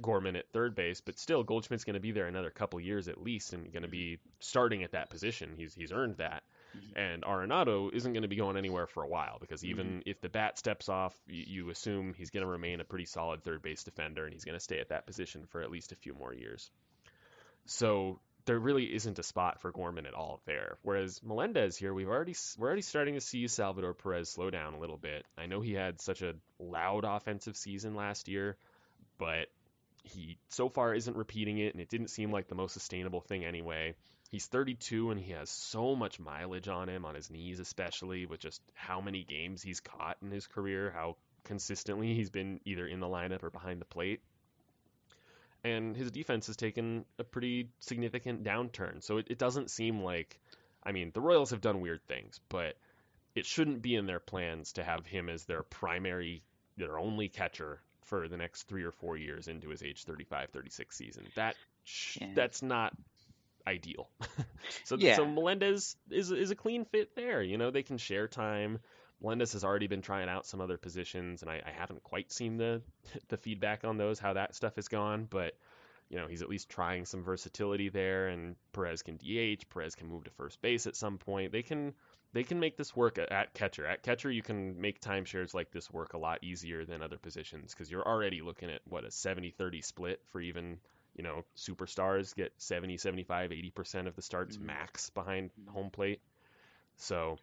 Gorman 0.00 0.36
at 0.36 0.50
third 0.52 0.74
base, 0.74 1.00
but 1.00 1.18
still 1.18 1.42
Goldschmidt's 1.42 1.84
going 1.84 1.94
to 1.94 2.00
be 2.00 2.12
there 2.12 2.26
another 2.26 2.50
couple 2.50 2.80
years 2.80 3.08
at 3.08 3.22
least, 3.22 3.52
and 3.52 3.72
going 3.72 3.82
to 3.82 3.88
be 3.88 4.18
starting 4.40 4.82
at 4.82 4.92
that 4.92 5.10
position. 5.10 5.54
He's 5.56 5.74
he's 5.74 5.92
earned 5.92 6.16
that. 6.18 6.42
Mm-hmm. 6.76 6.98
And 6.98 7.22
Arenado 7.22 7.92
isn't 7.92 8.12
going 8.12 8.22
to 8.22 8.28
be 8.28 8.36
going 8.36 8.56
anywhere 8.56 8.86
for 8.86 9.02
a 9.02 9.08
while 9.08 9.38
because 9.40 9.64
even 9.64 9.86
mm-hmm. 9.86 9.98
if 10.06 10.20
the 10.20 10.28
bat 10.28 10.58
steps 10.58 10.88
off, 10.88 11.14
you, 11.26 11.44
you 11.46 11.70
assume 11.70 12.14
he's 12.14 12.30
going 12.30 12.44
to 12.44 12.50
remain 12.50 12.80
a 12.80 12.84
pretty 12.84 13.06
solid 13.06 13.42
third 13.44 13.62
base 13.62 13.84
defender, 13.84 14.24
and 14.24 14.32
he's 14.32 14.44
going 14.44 14.56
to 14.56 14.60
stay 14.60 14.80
at 14.80 14.90
that 14.90 15.06
position 15.06 15.46
for 15.48 15.62
at 15.62 15.70
least 15.70 15.92
a 15.92 15.96
few 15.96 16.14
more 16.14 16.34
years. 16.34 16.70
So 17.64 18.20
there 18.46 18.58
really 18.58 18.94
isn't 18.94 19.18
a 19.18 19.22
spot 19.22 19.60
for 19.60 19.72
Gorman 19.72 20.06
at 20.06 20.14
all 20.14 20.40
there. 20.46 20.78
Whereas 20.82 21.20
Melendez 21.22 21.76
here, 21.76 21.92
we've 21.92 22.08
already 22.08 22.34
we're 22.58 22.68
already 22.68 22.82
starting 22.82 23.14
to 23.14 23.20
see 23.20 23.48
Salvador 23.48 23.92
Perez 23.92 24.28
slow 24.28 24.50
down 24.50 24.74
a 24.74 24.78
little 24.78 24.96
bit. 24.96 25.24
I 25.36 25.46
know 25.46 25.60
he 25.60 25.72
had 25.72 26.00
such 26.00 26.22
a 26.22 26.34
loud 26.58 27.04
offensive 27.04 27.56
season 27.56 27.94
last 27.94 28.28
year, 28.28 28.56
but 29.18 29.48
he 30.06 30.38
so 30.48 30.68
far 30.68 30.94
isn't 30.94 31.16
repeating 31.16 31.58
it, 31.58 31.74
and 31.74 31.80
it 31.80 31.88
didn't 31.88 32.08
seem 32.08 32.30
like 32.30 32.48
the 32.48 32.54
most 32.54 32.72
sustainable 32.72 33.20
thing 33.20 33.44
anyway. 33.44 33.94
He's 34.30 34.46
32 34.46 35.12
and 35.12 35.20
he 35.20 35.32
has 35.32 35.50
so 35.50 35.94
much 35.94 36.18
mileage 36.18 36.68
on 36.68 36.88
him, 36.88 37.04
on 37.04 37.14
his 37.14 37.30
knees 37.30 37.60
especially, 37.60 38.26
with 38.26 38.40
just 38.40 38.60
how 38.74 39.00
many 39.00 39.22
games 39.22 39.62
he's 39.62 39.80
caught 39.80 40.16
in 40.20 40.30
his 40.30 40.46
career, 40.46 40.90
how 40.90 41.16
consistently 41.44 42.14
he's 42.14 42.30
been 42.30 42.60
either 42.64 42.86
in 42.86 43.00
the 43.00 43.06
lineup 43.06 43.44
or 43.44 43.50
behind 43.50 43.80
the 43.80 43.84
plate 43.84 44.20
and 45.66 45.96
his 45.96 46.12
defense 46.12 46.46
has 46.46 46.56
taken 46.56 47.04
a 47.18 47.24
pretty 47.24 47.70
significant 47.80 48.44
downturn. 48.44 49.02
So 49.02 49.18
it, 49.18 49.26
it 49.30 49.38
doesn't 49.38 49.70
seem 49.70 50.00
like, 50.00 50.38
I 50.84 50.92
mean, 50.92 51.10
the 51.12 51.20
Royals 51.20 51.50
have 51.50 51.60
done 51.60 51.80
weird 51.80 52.06
things, 52.06 52.40
but 52.48 52.76
it 53.34 53.46
shouldn't 53.46 53.82
be 53.82 53.96
in 53.96 54.06
their 54.06 54.20
plans 54.20 54.72
to 54.74 54.84
have 54.84 55.06
him 55.06 55.28
as 55.28 55.44
their 55.44 55.62
primary, 55.64 56.44
their 56.76 56.98
only 56.98 57.28
catcher 57.28 57.80
for 58.06 58.28
the 58.28 58.36
next 58.36 58.64
three 58.64 58.84
or 58.84 58.92
four 58.92 59.16
years 59.16 59.48
into 59.48 59.68
his 59.68 59.82
age 59.82 60.04
35, 60.04 60.50
36 60.50 60.96
season. 60.96 61.24
That 61.34 61.56
yeah. 62.20 62.28
that's 62.34 62.62
not 62.62 62.94
ideal. 63.66 64.08
so 64.84 64.96
yeah. 64.96 65.16
so 65.16 65.26
Melendez 65.26 65.96
is 66.10 66.30
is 66.30 66.50
a 66.50 66.56
clean 66.56 66.84
fit 66.84 67.14
there. 67.14 67.42
You 67.42 67.58
know, 67.58 67.70
they 67.70 67.82
can 67.82 67.98
share 67.98 68.28
time. 68.28 68.78
Melendez 69.20 69.54
has 69.54 69.64
already 69.64 69.86
been 69.86 70.02
trying 70.02 70.28
out 70.28 70.46
some 70.46 70.60
other 70.60 70.76
positions, 70.76 71.42
and 71.42 71.50
I, 71.50 71.62
I 71.66 71.70
haven't 71.70 72.02
quite 72.02 72.32
seen 72.32 72.56
the 72.56 72.82
the 73.28 73.36
feedback 73.36 73.84
on 73.84 73.96
those, 73.96 74.18
how 74.18 74.34
that 74.34 74.54
stuff 74.54 74.76
has 74.76 74.88
gone. 74.88 75.26
But 75.28 75.54
you 76.08 76.18
know, 76.18 76.28
he's 76.28 76.42
at 76.42 76.48
least 76.48 76.68
trying 76.68 77.04
some 77.04 77.24
versatility 77.24 77.88
there, 77.88 78.28
and 78.28 78.56
Perez 78.72 79.02
can 79.02 79.16
DH. 79.16 79.68
Perez 79.70 79.94
can 79.94 80.08
move 80.08 80.24
to 80.24 80.30
first 80.30 80.60
base 80.62 80.86
at 80.86 80.96
some 80.96 81.18
point. 81.18 81.52
They 81.52 81.62
can 81.62 81.94
they 82.32 82.42
can 82.42 82.60
make 82.60 82.76
this 82.76 82.94
work 82.94 83.18
at, 83.18 83.32
at 83.32 83.54
catcher. 83.54 83.86
At 83.86 84.02
catcher, 84.02 84.30
you 84.30 84.42
can 84.42 84.80
make 84.80 85.00
timeshares 85.00 85.54
like 85.54 85.70
this 85.70 85.90
work 85.90 86.12
a 86.12 86.18
lot 86.18 86.42
easier 86.42 86.84
than 86.84 87.02
other 87.02 87.18
positions 87.18 87.72
because 87.72 87.90
you're 87.90 88.06
already 88.06 88.42
looking 88.42 88.70
at 88.70 88.80
what 88.88 89.04
a 89.04 89.08
70-30 89.08 89.84
split 89.84 90.20
for 90.32 90.40
even 90.40 90.78
you 91.14 91.22
know 91.22 91.44
superstars 91.56 92.34
get 92.34 92.52
70 92.58 92.98
75 92.98 93.50
80% 93.50 94.06
of 94.06 94.14
the 94.16 94.22
starts 94.22 94.56
mm-hmm. 94.56 94.66
max 94.66 95.08
behind 95.10 95.50
home 95.72 95.88
plate 95.88 96.20
so 96.96 97.38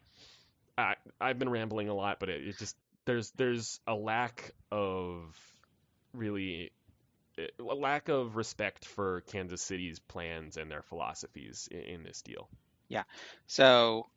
I, 0.76 0.94
I've 1.20 1.38
been 1.38 1.48
rambling 1.48 1.88
a 1.88 1.94
lot, 1.94 2.20
but 2.20 2.28
it, 2.28 2.46
it 2.46 2.58
just 2.58 2.76
there's 3.04 3.30
there's 3.32 3.80
a 3.86 3.94
lack 3.94 4.52
of 4.70 5.36
really 6.12 6.72
a 7.38 7.62
lack 7.62 8.08
of 8.08 8.36
respect 8.36 8.84
for 8.84 9.22
Kansas 9.22 9.62
City's 9.62 9.98
plans 9.98 10.56
and 10.56 10.70
their 10.70 10.82
philosophies 10.82 11.68
in, 11.70 11.80
in 11.80 12.02
this 12.02 12.22
deal. 12.22 12.48
Yeah. 12.88 13.04
So 13.46 14.06
eh, 14.06 14.13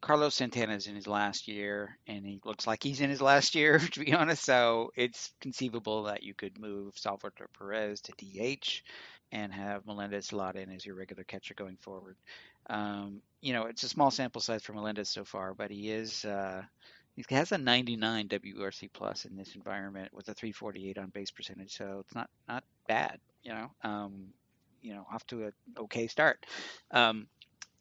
Carlos 0.00 0.34
Santana 0.34 0.74
is 0.74 0.86
in 0.86 0.94
his 0.94 1.06
last 1.06 1.48
year, 1.48 1.98
and 2.06 2.26
he 2.26 2.40
looks 2.44 2.66
like 2.66 2.82
he's 2.82 3.00
in 3.00 3.10
his 3.10 3.22
last 3.22 3.54
year, 3.54 3.78
to 3.92 4.00
be 4.00 4.12
honest. 4.12 4.44
So 4.44 4.90
it's 4.96 5.32
conceivable 5.40 6.04
that 6.04 6.22
you 6.22 6.34
could 6.34 6.58
move 6.58 6.96
Salvador 6.96 7.48
Perez 7.58 8.00
to 8.02 8.12
DH 8.12 8.82
and 9.32 9.52
have 9.52 9.86
Melendez 9.86 10.26
slot 10.26 10.56
in 10.56 10.70
as 10.70 10.84
your 10.84 10.94
regular 10.96 11.24
catcher 11.24 11.54
going 11.54 11.76
forward. 11.76 12.16
Um, 12.70 13.20
you 13.40 13.52
know, 13.52 13.64
it's 13.64 13.82
a 13.82 13.88
small 13.88 14.10
sample 14.10 14.40
size 14.40 14.62
for 14.62 14.72
Melendez 14.72 15.08
so 15.08 15.24
far, 15.24 15.54
but 15.54 15.70
he 15.70 15.90
is 15.90 16.24
uh, 16.24 16.62
he 17.14 17.24
has 17.34 17.52
a 17.52 17.58
99 17.58 18.28
WRC 18.28 18.90
plus 18.92 19.24
in 19.24 19.36
this 19.36 19.54
environment 19.54 20.12
with 20.12 20.28
a 20.28 20.34
348 20.34 20.98
on 20.98 21.10
base 21.10 21.30
percentage, 21.30 21.76
so 21.76 22.02
it's 22.04 22.14
not 22.14 22.30
not 22.48 22.64
bad. 22.86 23.18
You 23.42 23.52
know, 23.52 23.70
um, 23.82 24.28
you 24.82 24.94
know, 24.94 25.06
off 25.12 25.26
to 25.28 25.44
an 25.46 25.52
okay 25.78 26.06
start. 26.06 26.44
Um, 26.90 27.26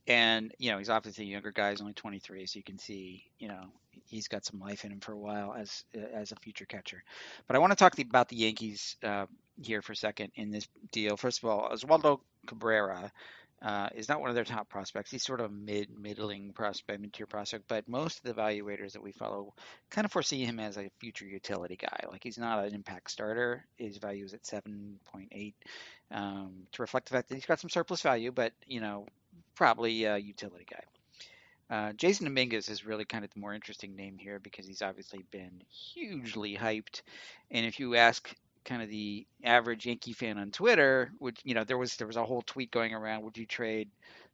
and 0.08 0.53
you 0.58 0.72
know, 0.72 0.78
he's 0.78 0.89
obviously 0.89 1.26
a 1.26 1.28
younger 1.28 1.51
guy. 1.51 1.72
He's 1.72 1.82
only 1.82 1.93
23, 1.93 2.45
so 2.45 2.58
you 2.58 2.64
can 2.64 2.78
see, 2.78 3.26
you 3.39 3.47
know, 3.47 3.66
he's 4.05 4.28
got 4.28 4.45
some 4.45 4.60
life 4.60 4.86
in 4.86 4.91
him 4.91 4.99
for 4.99 5.12
a 5.12 5.18
while 5.18 5.53
as 5.58 5.84
as 6.14 6.32
a 6.32 6.36
future 6.38 6.66
catcher. 6.66 7.03
But 7.47 7.55
I 7.55 7.60
want 7.60 7.72
to 7.72 7.76
talk 7.76 7.99
about 7.99 8.30
the 8.30 8.38
Yankees 8.38 8.95
uh, 9.03 9.26
here 9.62 9.82
for 9.82 9.93
a 9.93 9.97
second 9.97 10.32
in 10.36 10.51
this 10.51 10.68
deal. 10.91 11.18
First 11.18 11.43
of 11.43 11.49
all, 11.49 11.70
Oswaldo 11.70 12.22
Cabrera 12.47 13.12
uh, 13.62 13.89
is 13.95 14.08
not 14.08 14.22
one 14.22 14.30
of 14.30 14.36
their 14.36 14.45
top 14.45 14.70
prospects. 14.70 15.10
He's 15.10 15.24
sort 15.24 15.41
of 15.41 15.47
a 15.47 15.53
mid 15.53 15.89
middling 15.97 16.53
prospect, 16.53 17.01
mid 17.01 17.14
tier 17.14 17.26
prospect, 17.26 17.66
but 17.68 17.88
most 17.88 18.20
of 18.20 18.24
the 18.24 18.39
evaluators 18.39 18.93
that 18.93 19.01
we 19.01 19.12
follow 19.12 19.53
kind 19.89 20.05
of 20.05 20.12
foresee 20.12 20.45
him 20.45 20.60
as 20.60 20.78
a 20.78 20.91
future 20.99 21.26
utility 21.26 21.76
guy. 21.76 21.99
Like 22.10 22.24
he's 22.24 22.38
not 22.38 22.64
an 22.64 22.76
impact 22.76 23.12
starter. 23.12 23.66
His 23.78 23.97
value 23.97 24.26
is 24.26 24.34
at 24.34 24.43
7.8 24.43 25.53
um, 26.12 26.51
to 26.72 26.82
reflect 26.82 27.08
the 27.10 27.16
fact 27.16 27.30
that 27.30 27.36
he's 27.36 27.45
got 27.45 27.60
some 27.60 27.70
surplus 27.70 28.01
value, 28.01 28.32
but 28.32 28.53
you 28.68 28.80
know 28.80 29.08
probably 29.58 30.05
a 30.05 30.18
utility 30.18 30.66
guy. 30.70 30.84
Uh, 31.70 31.91
Jasson 31.93 32.24
Dominguez 32.24 32.70
is 32.70 32.86
really 32.86 33.03
kind 33.03 33.26
of 33.26 33.32
the 33.34 33.39
more 33.39 33.53
interesting 33.53 33.95
name 33.95 34.18
here 34.18 34.39
because 34.39 34.66
he's 34.66 34.82
obviously 34.82 35.26
been 35.32 35.62
hugely 35.70 36.55
hyped. 36.55 37.01
And 37.51 37.66
if 37.66 37.80
you 37.80 37.95
ask 37.95 38.34
kind 38.64 38.82
of 38.82 38.89
the 38.89 39.26
average 39.43 39.86
Yankee 39.86 40.14
fan 40.14 40.38
on 40.38 40.51
Twitter, 40.51 41.12
would 41.20 41.38
you 41.43 41.55
know 41.55 41.66
there 41.66 41.78
was 41.78 41.97
there 41.97 42.08
was 42.08 42.16
a 42.16 42.24
whole 42.24 42.43
tweet 42.43 42.72
going 42.72 42.93
around, 42.93 43.24
would 43.24 43.38
you 43.38 43.45
trade 43.45 43.89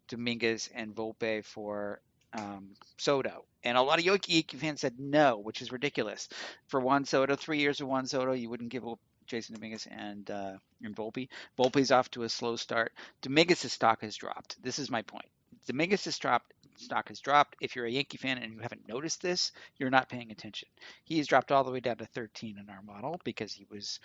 Dominguez 0.10 0.70
and 0.76 0.94
Volpe 0.94 1.44
for 1.44 2.02
um, 2.34 2.70
Soto? 2.98 3.46
And 3.64 3.78
a 3.78 3.82
lot 3.82 3.98
of 3.98 4.06
Yankee 4.06 4.58
fans 4.58 4.82
said 4.82 5.00
no, 5.00 5.38
which 5.38 5.62
is 5.62 5.72
ridiculous. 5.72 6.30
For 6.68 6.80
Juan 6.80 7.06
Soto, 7.06 7.36
three 7.36 7.60
years 7.60 7.82
of 7.82 7.88
Juan 7.88 8.06
Soto, 8.06 8.34
you 8.34 8.50
wouldn't 8.50 8.70
give 8.70 8.86
Jasson 9.34 9.54
Dominguez 9.54 9.88
and 9.90 10.30
uh, 10.30 10.54
and 10.84 10.96
Volpe. 10.96 11.30
Volpe's 11.58 11.92
off 11.92 12.10
to 12.12 12.24
a 12.24 12.30
slow 12.30 12.56
start. 12.56 12.94
Dominguez's 13.22 13.74
stock 13.74 14.02
has 14.02 14.16
dropped. 14.16 14.62
This 14.62 14.78
is 14.80 14.92
my 14.92 15.02
point. 15.02 15.26
Dominguez's 15.68 16.18
dropped 16.20 16.54
stock 16.78 17.08
has 17.10 17.20
dropped. 17.20 17.56
If 17.62 17.76
you're 17.76 17.86
a 17.86 17.92
Yankee 17.92 18.18
fan 18.18 18.38
and 18.38 18.54
you 18.54 18.60
haven't 18.60 18.88
noticed 18.88 19.22
this, 19.22 19.52
you're 19.78 19.90
not 19.90 20.10
paying 20.10 20.32
attention. 20.32 20.70
He 21.04 21.18
has 21.18 21.28
dropped 21.28 21.52
all 21.52 21.64
the 21.64 21.72
way 21.72 21.80
down 21.80 21.98
to 21.98 22.06
13 22.06 22.58
in 22.58 22.70
our 22.70 22.82
model 22.82 23.20
because 23.24 23.54
he 23.54 23.66
was 23.70 24.00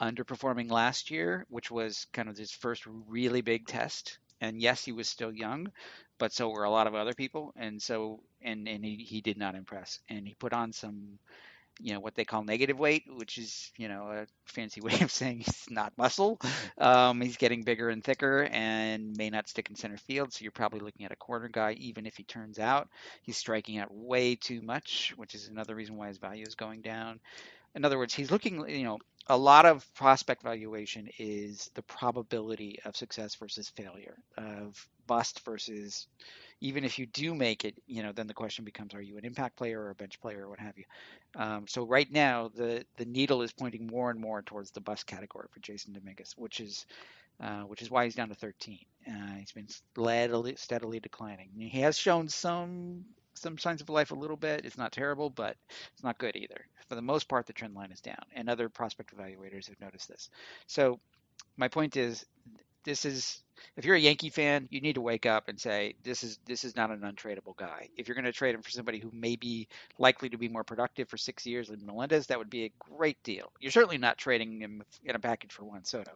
underperforming 0.00 0.70
last 0.70 1.10
year, 1.10 1.46
which 1.48 1.70
was 1.70 2.06
kind 2.12 2.28
of 2.28 2.36
his 2.36 2.52
first 2.52 2.84
really 2.86 3.40
big 3.40 3.66
test. 3.66 4.18
And 4.40 4.60
yes, 4.60 4.84
he 4.84 4.92
was 4.92 5.08
still 5.08 5.32
young, 5.32 5.70
but 6.18 6.32
so 6.32 6.48
were 6.48 6.64
a 6.64 6.70
lot 6.70 6.86
of 6.86 6.94
other 6.94 7.14
people. 7.14 7.52
And 7.56 7.80
so, 7.80 8.20
and, 8.42 8.66
and 8.68 8.84
he, 8.84 8.96
he 8.96 9.20
did 9.20 9.36
not 9.36 9.54
impress. 9.54 10.00
And 10.08 10.26
he 10.26 10.34
put 10.34 10.52
on 10.52 10.72
some 10.72 11.18
you 11.82 11.94
know 11.94 12.00
what 12.00 12.14
they 12.14 12.24
call 12.24 12.44
negative 12.44 12.78
weight, 12.78 13.04
which 13.08 13.38
is 13.38 13.70
you 13.76 13.88
know 13.88 14.08
a 14.10 14.26
fancy 14.46 14.80
way 14.82 15.00
of 15.00 15.10
saying 15.10 15.38
he's 15.38 15.66
not 15.70 15.92
muscle. 15.96 16.40
Um, 16.78 17.20
he's 17.20 17.36
getting 17.36 17.62
bigger 17.62 17.88
and 17.90 18.02
thicker 18.04 18.48
and 18.50 19.16
may 19.16 19.30
not 19.30 19.48
stick 19.48 19.70
in 19.70 19.76
center 19.76 19.96
field. 19.96 20.32
So 20.32 20.42
you're 20.42 20.52
probably 20.52 20.80
looking 20.80 21.06
at 21.06 21.12
a 21.12 21.16
corner 21.16 21.48
guy, 21.48 21.72
even 21.72 22.06
if 22.06 22.16
he 22.16 22.24
turns 22.24 22.58
out 22.58 22.88
he's 23.22 23.36
striking 23.36 23.78
out 23.78 23.92
way 23.92 24.34
too 24.34 24.62
much, 24.62 25.12
which 25.16 25.34
is 25.34 25.48
another 25.48 25.74
reason 25.74 25.96
why 25.96 26.08
his 26.08 26.18
value 26.18 26.44
is 26.46 26.54
going 26.54 26.82
down. 26.82 27.20
In 27.74 27.84
other 27.84 27.98
words, 27.98 28.14
he's 28.14 28.30
looking, 28.30 28.68
you 28.68 28.84
know, 28.84 28.98
a 29.28 29.36
lot 29.36 29.64
of 29.64 29.86
prospect 29.94 30.42
valuation 30.42 31.08
is 31.18 31.70
the 31.74 31.82
probability 31.82 32.80
of 32.84 32.96
success 32.96 33.36
versus 33.36 33.68
failure, 33.68 34.16
of 34.36 34.88
bust 35.06 35.40
versus 35.44 36.08
even 36.60 36.84
if 36.84 36.98
you 36.98 37.06
do 37.06 37.34
make 37.34 37.64
it, 37.64 37.74
you 37.86 38.02
know, 38.02 38.12
then 38.12 38.26
the 38.26 38.34
question 38.34 38.64
becomes: 38.64 38.94
Are 38.94 39.00
you 39.00 39.16
an 39.18 39.24
impact 39.24 39.56
player 39.56 39.80
or 39.80 39.90
a 39.90 39.94
bench 39.94 40.20
player 40.20 40.44
or 40.44 40.50
what 40.50 40.58
have 40.58 40.76
you? 40.76 40.84
Um, 41.36 41.66
so 41.66 41.84
right 41.84 42.10
now, 42.10 42.50
the 42.54 42.84
the 42.96 43.04
needle 43.04 43.42
is 43.42 43.52
pointing 43.52 43.86
more 43.86 44.10
and 44.10 44.20
more 44.20 44.42
towards 44.42 44.70
the 44.70 44.80
bust 44.80 45.06
category 45.06 45.48
for 45.50 45.60
Jasson 45.60 45.94
Dominguez, 45.94 46.34
which 46.36 46.60
is 46.60 46.86
uh, 47.40 47.62
which 47.62 47.82
is 47.82 47.90
why 47.90 48.04
he's 48.04 48.14
down 48.14 48.28
to 48.28 48.34
13. 48.34 48.78
Uh, 49.08 49.12
he's 49.38 49.52
been 49.52 49.68
steadily, 49.68 50.54
steadily 50.56 51.00
declining. 51.00 51.48
He 51.58 51.80
has 51.80 51.96
shown 51.96 52.28
some 52.28 53.04
some 53.34 53.56
signs 53.56 53.80
of 53.80 53.88
life 53.88 54.10
a 54.10 54.14
little 54.14 54.36
bit. 54.36 54.64
It's 54.66 54.76
not 54.76 54.92
terrible, 54.92 55.30
but 55.30 55.56
it's 55.94 56.04
not 56.04 56.18
good 56.18 56.36
either. 56.36 56.66
For 56.88 56.94
the 56.94 57.02
most 57.02 57.28
part, 57.28 57.46
the 57.46 57.52
trend 57.52 57.74
line 57.74 57.92
is 57.92 58.00
down, 58.00 58.22
and 58.34 58.50
other 58.50 58.68
prospect 58.68 59.16
evaluators 59.16 59.68
have 59.68 59.80
noticed 59.80 60.08
this. 60.08 60.28
So 60.66 61.00
my 61.56 61.68
point 61.68 61.96
is, 61.96 62.26
this 62.84 63.04
is 63.04 63.42
if 63.76 63.84
you're 63.84 63.96
a 63.96 64.00
Yankee 64.00 64.30
fan, 64.30 64.68
you 64.70 64.80
need 64.80 64.94
to 64.94 65.00
wake 65.00 65.26
up 65.26 65.48
and 65.48 65.60
say 65.60 65.94
this 66.02 66.24
is 66.24 66.38
this 66.46 66.64
is 66.64 66.76
not 66.76 66.90
an 66.90 67.00
untradeable 67.00 67.56
guy. 67.56 67.88
If 67.96 68.08
you're 68.08 68.14
going 68.14 68.24
to 68.24 68.32
trade 68.32 68.54
him 68.54 68.62
for 68.62 68.70
somebody 68.70 68.98
who 68.98 69.10
may 69.12 69.36
be 69.36 69.68
likely 69.98 70.28
to 70.30 70.38
be 70.38 70.48
more 70.48 70.64
productive 70.64 71.08
for 71.08 71.16
six 71.16 71.46
years 71.46 71.68
than 71.68 71.84
Melendez, 71.84 72.26
that 72.28 72.38
would 72.38 72.50
be 72.50 72.64
a 72.64 72.72
great 72.78 73.22
deal. 73.22 73.52
You're 73.60 73.72
certainly 73.72 73.98
not 73.98 74.18
trading 74.18 74.60
him 74.60 74.82
in 75.04 75.14
a 75.14 75.18
package 75.18 75.52
for 75.52 75.64
Juan 75.64 75.84
Soto, 75.84 76.12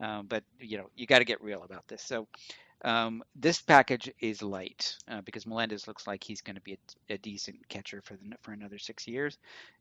um, 0.00 0.26
but 0.26 0.44
you 0.60 0.78
know 0.78 0.90
you 0.94 1.06
got 1.06 1.20
to 1.20 1.24
get 1.24 1.42
real 1.42 1.62
about 1.62 1.88
this. 1.88 2.02
So 2.02 2.28
um, 2.84 3.22
this 3.36 3.60
package 3.60 4.12
is 4.20 4.42
light 4.42 4.96
uh, 5.08 5.20
because 5.20 5.46
Melendez 5.46 5.86
looks 5.86 6.06
like 6.06 6.24
he's 6.24 6.40
going 6.40 6.56
to 6.56 6.62
be 6.62 6.78
a, 7.08 7.14
a, 7.14 7.18
decent 7.18 7.68
catcher 7.68 8.02
for 8.02 8.14
the, 8.14 8.36
for 8.42 8.52
another 8.52 8.78
six 8.78 9.06
years, 9.06 9.38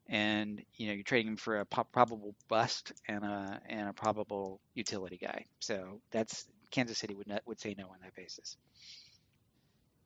and 0.08 0.62
you 0.76 0.88
know 0.88 0.94
you're 0.94 1.04
trading 1.04 1.32
him 1.32 1.38
for 1.38 1.60
a 1.60 1.66
po- 1.66 1.88
probable 1.92 2.36
bust 2.48 2.94
and 3.08 3.24
a 3.24 3.60
and 3.68 3.90
a 3.90 3.94
probable 3.94 4.60
utility 4.76 5.18
guy. 5.18 5.46
So 5.60 6.02
that's 6.12 6.46
Kansas 6.70 6.98
City 6.98 7.16
would 7.16 7.28
not, 7.28 7.42
would 7.46 7.60
say 7.60 7.76
no 7.78 7.86
on 7.86 7.98
that 8.04 8.16
basis. 8.16 8.58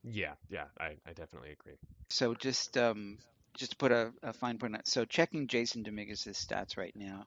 Yeah, 0.02 0.34
yeah, 0.48 0.66
I, 0.78 0.96
I 1.06 1.12
definitely 1.14 1.52
agree. 1.52 1.76
So 2.08 2.34
just 2.34 2.78
um, 2.78 3.18
just 3.54 3.72
to 3.72 3.76
put 3.76 3.92
a, 3.92 4.12
a 4.22 4.32
fine 4.32 4.58
point 4.58 4.74
on 4.74 4.84
so 4.84 5.04
checking 5.04 5.48
Jasson 5.48 5.84
Dominguez's 5.84 6.38
stats 6.38 6.76
right 6.76 6.94
now, 6.94 7.26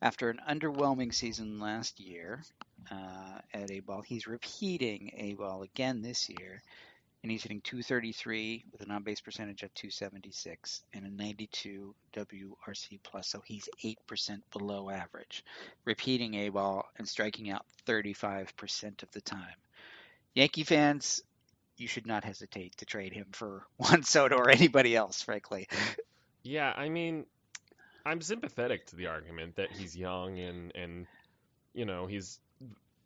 after 0.00 0.30
an 0.30 0.40
underwhelming 0.48 1.12
season 1.12 1.60
last 1.60 2.00
year 2.00 2.42
uh, 2.90 3.38
at 3.52 3.70
A 3.70 3.80
ball, 3.80 4.02
he's 4.02 4.26
repeating 4.26 5.12
A 5.16 5.34
ball 5.34 5.62
again 5.62 6.02
this 6.02 6.28
year, 6.28 6.62
and 7.22 7.30
he's 7.30 7.42
hitting 7.42 7.60
233 7.60 8.64
with 8.72 8.80
an 8.82 8.90
on 8.90 9.02
base 9.02 9.20
percentage 9.20 9.62
of 9.62 9.72
276 9.74 10.82
and 10.94 11.06
a 11.06 11.10
92 11.10 11.94
WRC 12.14 12.98
plus. 13.02 13.28
So 13.28 13.42
he's 13.44 13.68
8% 13.84 14.40
below 14.52 14.90
average, 14.90 15.44
repeating 15.84 16.34
A 16.34 16.48
ball 16.48 16.86
and 16.96 17.08
striking 17.08 17.50
out 17.50 17.66
35% 17.86 19.02
of 19.02 19.10
the 19.12 19.20
time. 19.20 19.46
Yankee 20.34 20.64
fans, 20.64 21.22
you 21.76 21.88
should 21.88 22.06
not 22.06 22.24
hesitate 22.24 22.76
to 22.78 22.84
trade 22.84 23.12
him 23.12 23.26
for 23.32 23.66
Juan 23.76 24.02
Soto 24.02 24.36
or 24.36 24.50
anybody 24.50 24.94
else, 24.94 25.22
frankly. 25.22 25.68
Yeah, 26.42 26.72
I 26.74 26.88
mean, 26.88 27.26
I'm 28.04 28.20
sympathetic 28.20 28.86
to 28.86 28.96
the 28.96 29.06
argument 29.06 29.56
that 29.56 29.70
he's 29.72 29.96
young 29.96 30.38
and 30.38 30.72
and 30.74 31.06
you 31.74 31.84
know 31.84 32.06
he's 32.06 32.40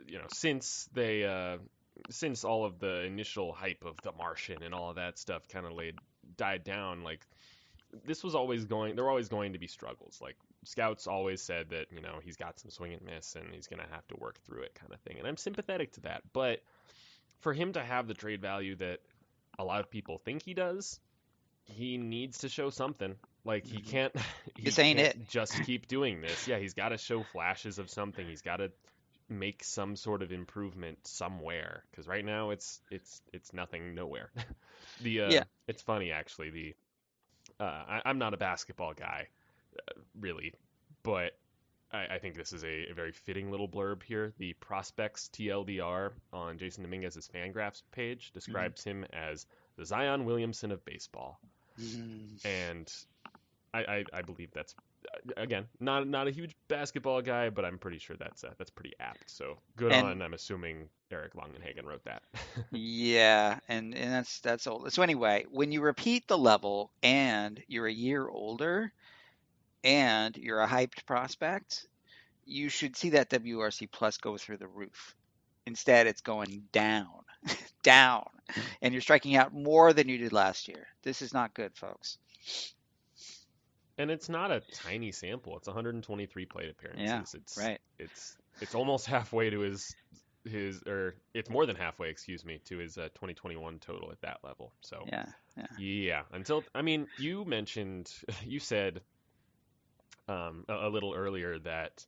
you 0.07 0.19
know 0.19 0.27
since 0.33 0.89
they 0.93 1.25
uh, 1.25 1.59
since 2.11 2.45
all 2.45 2.65
of 2.65 2.79
the 2.79 3.03
initial 3.05 3.53
hype 3.53 3.85
of 3.85 3.97
the 4.03 4.13
Martian 4.13 4.63
and 4.63 4.75
all 4.75 4.91
of 4.91 4.97
that 4.97 5.19
stuff 5.19 5.49
kind 5.49 5.67
of 5.67 5.73
laid 5.73 5.97
died 6.37 6.65
down, 6.65 7.03
like 7.03 7.21
this 8.05 8.25
was 8.25 8.35
always 8.35 8.65
going. 8.65 8.97
There 8.97 9.05
were 9.05 9.11
always 9.11 9.29
going 9.29 9.53
to 9.53 9.59
be 9.59 9.67
struggles. 9.67 10.19
Like 10.21 10.37
scouts 10.65 11.07
always 11.07 11.41
said 11.41 11.71
that 11.71 11.87
you 11.93 12.01
know 12.01 12.19
he's 12.23 12.37
got 12.37 12.59
some 12.59 12.71
swing 12.71 12.93
and 12.95 13.03
miss, 13.03 13.37
and 13.37 13.47
he's 13.53 13.67
going 13.67 13.81
to 13.81 13.95
have 13.95 14.07
to 14.09 14.17
work 14.19 14.39
through 14.47 14.63
it, 14.63 14.75
kind 14.75 14.93
of 14.93 15.01
thing. 15.01 15.19
And 15.19 15.27
I'm 15.27 15.37
sympathetic 15.37 15.93
to 15.93 16.01
that. 16.03 16.23
But 16.33 16.61
for 17.41 17.53
him 17.53 17.73
to 17.75 17.83
have 17.83 18.09
the 18.09 18.15
trade 18.15 18.41
value 18.41 18.77
that 18.77 19.01
a 19.59 19.65
lot 19.65 19.81
of 19.81 19.91
people 19.91 20.19
think 20.19 20.43
he 20.43 20.55
does, 20.55 20.99
he 21.65 21.97
needs 21.99 22.39
to 22.39 22.49
show 22.49 22.71
something. 22.71 23.15
Like 23.45 23.67
he 23.67 23.79
mm-hmm. 23.79 23.91
can't. 23.91 24.17
He 24.57 24.63
this 24.63 24.79
ain't 24.79 24.99
can't 24.99 25.17
it. 25.17 25.29
just 25.29 25.53
keep 25.67 25.89
doing 25.89 26.21
this. 26.21 26.47
Yeah, 26.47 26.59
he's 26.59 26.75
got 26.75 26.91
to 26.91 26.99
show 26.99 27.25
flashes 27.33 27.79
of 27.79 27.91
something. 27.91 28.25
He's 28.25 28.43
got 28.43 28.59
to 28.59 28.71
make 29.29 29.64
some 29.64 29.97
sort 29.97 30.22
of 30.22 30.33
improvement 30.33 30.99
somewhere 31.07 31.85
because 31.91 32.07
right 32.07 32.25
now 32.25 32.51
it's 32.51 32.81
it's 32.91 33.22
it's 33.33 33.53
nothing 33.53 33.95
nowhere 33.95 34.31
the 35.03 35.22
uh, 35.22 35.31
yeah 35.31 35.45
it's 35.66 35.83
funny 35.83 36.12
actually 36.12 36.51
the 36.51 36.75
uh, 37.61 38.01
I, 38.05 38.11
am 38.11 38.18
not 38.18 38.35
a 38.35 38.37
basketball 38.37 38.93
guy 38.93 39.29
uh, 39.79 40.01
really 40.20 40.53
but 41.03 41.33
I, 41.93 42.07
I, 42.14 42.18
think 42.18 42.35
this 42.35 42.53
is 42.53 42.64
a, 42.64 42.91
a, 42.91 42.95
very 42.95 43.12
fitting 43.12 43.51
little 43.51 43.68
blurb 43.68 44.03
here 44.03 44.33
the 44.39 44.53
prospects 44.55 45.31
tldr 45.33 46.11
on 46.33 46.59
Jasson 46.59 46.83
dominguez's 46.83 47.29
fangraphs 47.33 47.83
page 47.93 48.27
mm-hmm. 48.27 48.35
describes 48.35 48.83
mm-hmm. 48.83 49.05
him 49.05 49.07
as 49.12 49.47
the 49.79 49.87
zion 49.87 50.27
williamson 50.27 50.70
of 50.70 50.85
baseball 50.85 51.41
mm-hmm. 51.81 52.47
and 52.47 52.93
I, 53.72 53.79
I, 53.79 54.05
I 54.12 54.22
believe 54.22 54.51
that's 54.53 54.75
again, 55.37 55.67
not 55.81 56.07
not 56.07 56.29
a 56.29 56.31
huge 56.31 56.55
basketball 56.69 57.23
guy, 57.23 57.51
but 57.51 57.65
I'm 57.65 57.79
pretty 57.79 57.99
sure 57.99 58.17
that's 58.17 58.45
uh, 58.45 58.53
that's 58.59 58.71
pretty 58.71 58.93
apt. 59.01 59.31
So 59.31 59.59
good 59.77 59.93
and, 59.93 60.07
on. 60.07 60.23
I'm 60.23 60.35
assuming 60.35 60.89
Eric 61.11 61.35
Longenhagen 61.35 61.85
wrote 61.85 62.05
that. 62.05 62.23
yeah, 62.73 63.59
and 63.69 63.95
and 63.95 64.13
that's 64.13 64.41
that's 64.41 64.67
old. 64.67 64.93
So 64.93 65.03
anyway, 65.03 65.47
when 65.51 65.73
you 65.73 65.81
repeat 65.81 66.29
the 66.29 66.39
level 66.39 66.91
and 67.03 67.63
you're 67.69 67.87
a 67.87 67.93
year 67.93 68.29
older, 68.29 68.93
and 69.85 70.37
you're 70.37 70.61
a 70.61 70.69
hyped 70.69 71.05
prospect, 71.07 71.87
you 72.47 72.69
should 72.69 72.97
see 72.97 73.11
that 73.11 73.31
WRC 73.31 73.91
plus 73.93 74.17
go 74.17 74.37
through 74.37 74.57
the 74.57 74.67
roof. 74.67 75.15
Instead, 75.67 76.07
it's 76.07 76.21
going 76.21 76.65
down, 76.73 77.09
down, 77.83 78.27
and 78.83 78.93
you're 78.93 79.01
striking 79.01 79.37
out 79.37 79.55
more 79.55 79.93
than 79.93 80.09
you 80.09 80.19
did 80.19 80.33
last 80.33 80.69
year. 80.69 80.87
This 81.03 81.23
is 81.23 81.33
not 81.33 81.55
good, 81.55 81.75
folks. 81.75 82.19
And 83.97 84.11
it's 84.11 84.28
not 84.28 84.51
a 84.51 84.61
tiny 84.72 85.12
sample. 85.12 85.57
It's 85.57 85.68
123 85.68 86.47
plate 86.47 86.70
appearances. 86.70 87.34
Yeah, 87.34 87.40
it's 87.40 87.57
right. 87.57 87.80
It's 87.99 88.36
it's 88.61 88.74
almost 88.74 89.07
halfway 89.14 89.51
to 89.51 89.61
his 89.61 89.95
his 90.45 90.82
or 90.82 91.14
it's 91.32 91.49
more 91.49 91.66
than 91.66 91.76
halfway, 91.76 92.11
excuse 92.11 92.45
me, 92.45 92.61
to 92.66 92.78
his 92.78 92.99
uh, 92.99 93.09
2021 93.14 93.78
total 93.78 94.11
at 94.11 94.20
that 94.22 94.38
level. 94.42 94.72
So 94.80 95.05
yeah, 95.07 95.26
yeah, 95.57 95.66
yeah. 95.78 96.22
Until 96.32 96.64
I 96.74 96.82
mean, 96.82 97.07
you 97.18 97.45
mentioned, 97.45 98.12
you 98.45 98.61
said 98.61 99.01
um, 100.28 100.64
a, 100.68 100.88
a 100.88 100.90
little 100.90 101.14
earlier 101.14 101.59
that 101.61 102.05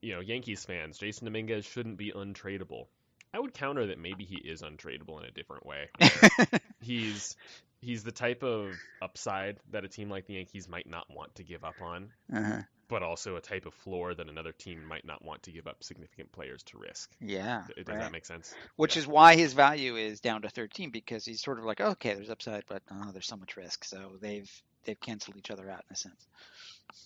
you 0.00 0.14
know 0.14 0.20
Yankees 0.20 0.64
fans, 0.64 0.98
Jasson 0.98 1.24
Dominguez 1.24 1.64
shouldn't 1.64 1.96
be 1.96 2.12
untradeable. 2.12 2.86
I 3.34 3.38
would 3.38 3.52
counter 3.52 3.88
that 3.88 3.98
maybe 3.98 4.24
he 4.24 4.36
is 4.36 4.62
untradeable 4.62 5.18
in 5.20 5.26
a 5.26 5.30
different 5.30 5.66
way. 5.66 5.88
he's 6.80 7.36
he's 7.80 8.02
the 8.02 8.12
type 8.12 8.42
of 8.42 8.74
upside 9.02 9.58
that 9.70 9.84
a 9.84 9.88
team 9.88 10.10
like 10.10 10.26
the 10.26 10.34
Yankees 10.34 10.68
might 10.68 10.88
not 10.88 11.04
want 11.14 11.34
to 11.36 11.42
give 11.44 11.64
up 11.64 11.74
on, 11.82 12.10
uh-huh. 12.32 12.62
but 12.88 13.02
also 13.02 13.36
a 13.36 13.40
type 13.40 13.66
of 13.66 13.74
floor 13.74 14.14
that 14.14 14.28
another 14.28 14.52
team 14.52 14.84
might 14.84 15.04
not 15.04 15.24
want 15.24 15.42
to 15.44 15.52
give 15.52 15.66
up 15.66 15.82
significant 15.82 16.32
players 16.32 16.62
to 16.64 16.78
risk. 16.78 17.10
Yeah, 17.20 17.64
Does 17.76 17.86
right. 17.86 17.98
that 17.98 18.12
make 18.12 18.26
sense? 18.26 18.54
Which 18.76 18.96
Yeah. 18.96 19.02
is 19.02 19.06
why 19.06 19.36
his 19.36 19.52
value 19.52 19.96
is 19.96 20.20
down 20.20 20.42
to 20.42 20.48
13 20.48 20.90
because 20.90 21.24
he's 21.24 21.42
sort 21.42 21.58
of 21.58 21.64
like, 21.64 21.80
okay, 21.80 22.14
there's 22.14 22.30
upside, 22.30 22.64
but 22.66 22.82
oh, 22.90 23.10
there's 23.12 23.26
so 23.26 23.36
much 23.36 23.56
risk. 23.56 23.84
So 23.84 24.12
they've 24.20 24.50
they've 24.84 25.00
canceled 25.00 25.36
each 25.36 25.50
other 25.50 25.68
out 25.70 25.84
in 25.88 25.92
a 25.92 25.96
sense. 25.96 26.26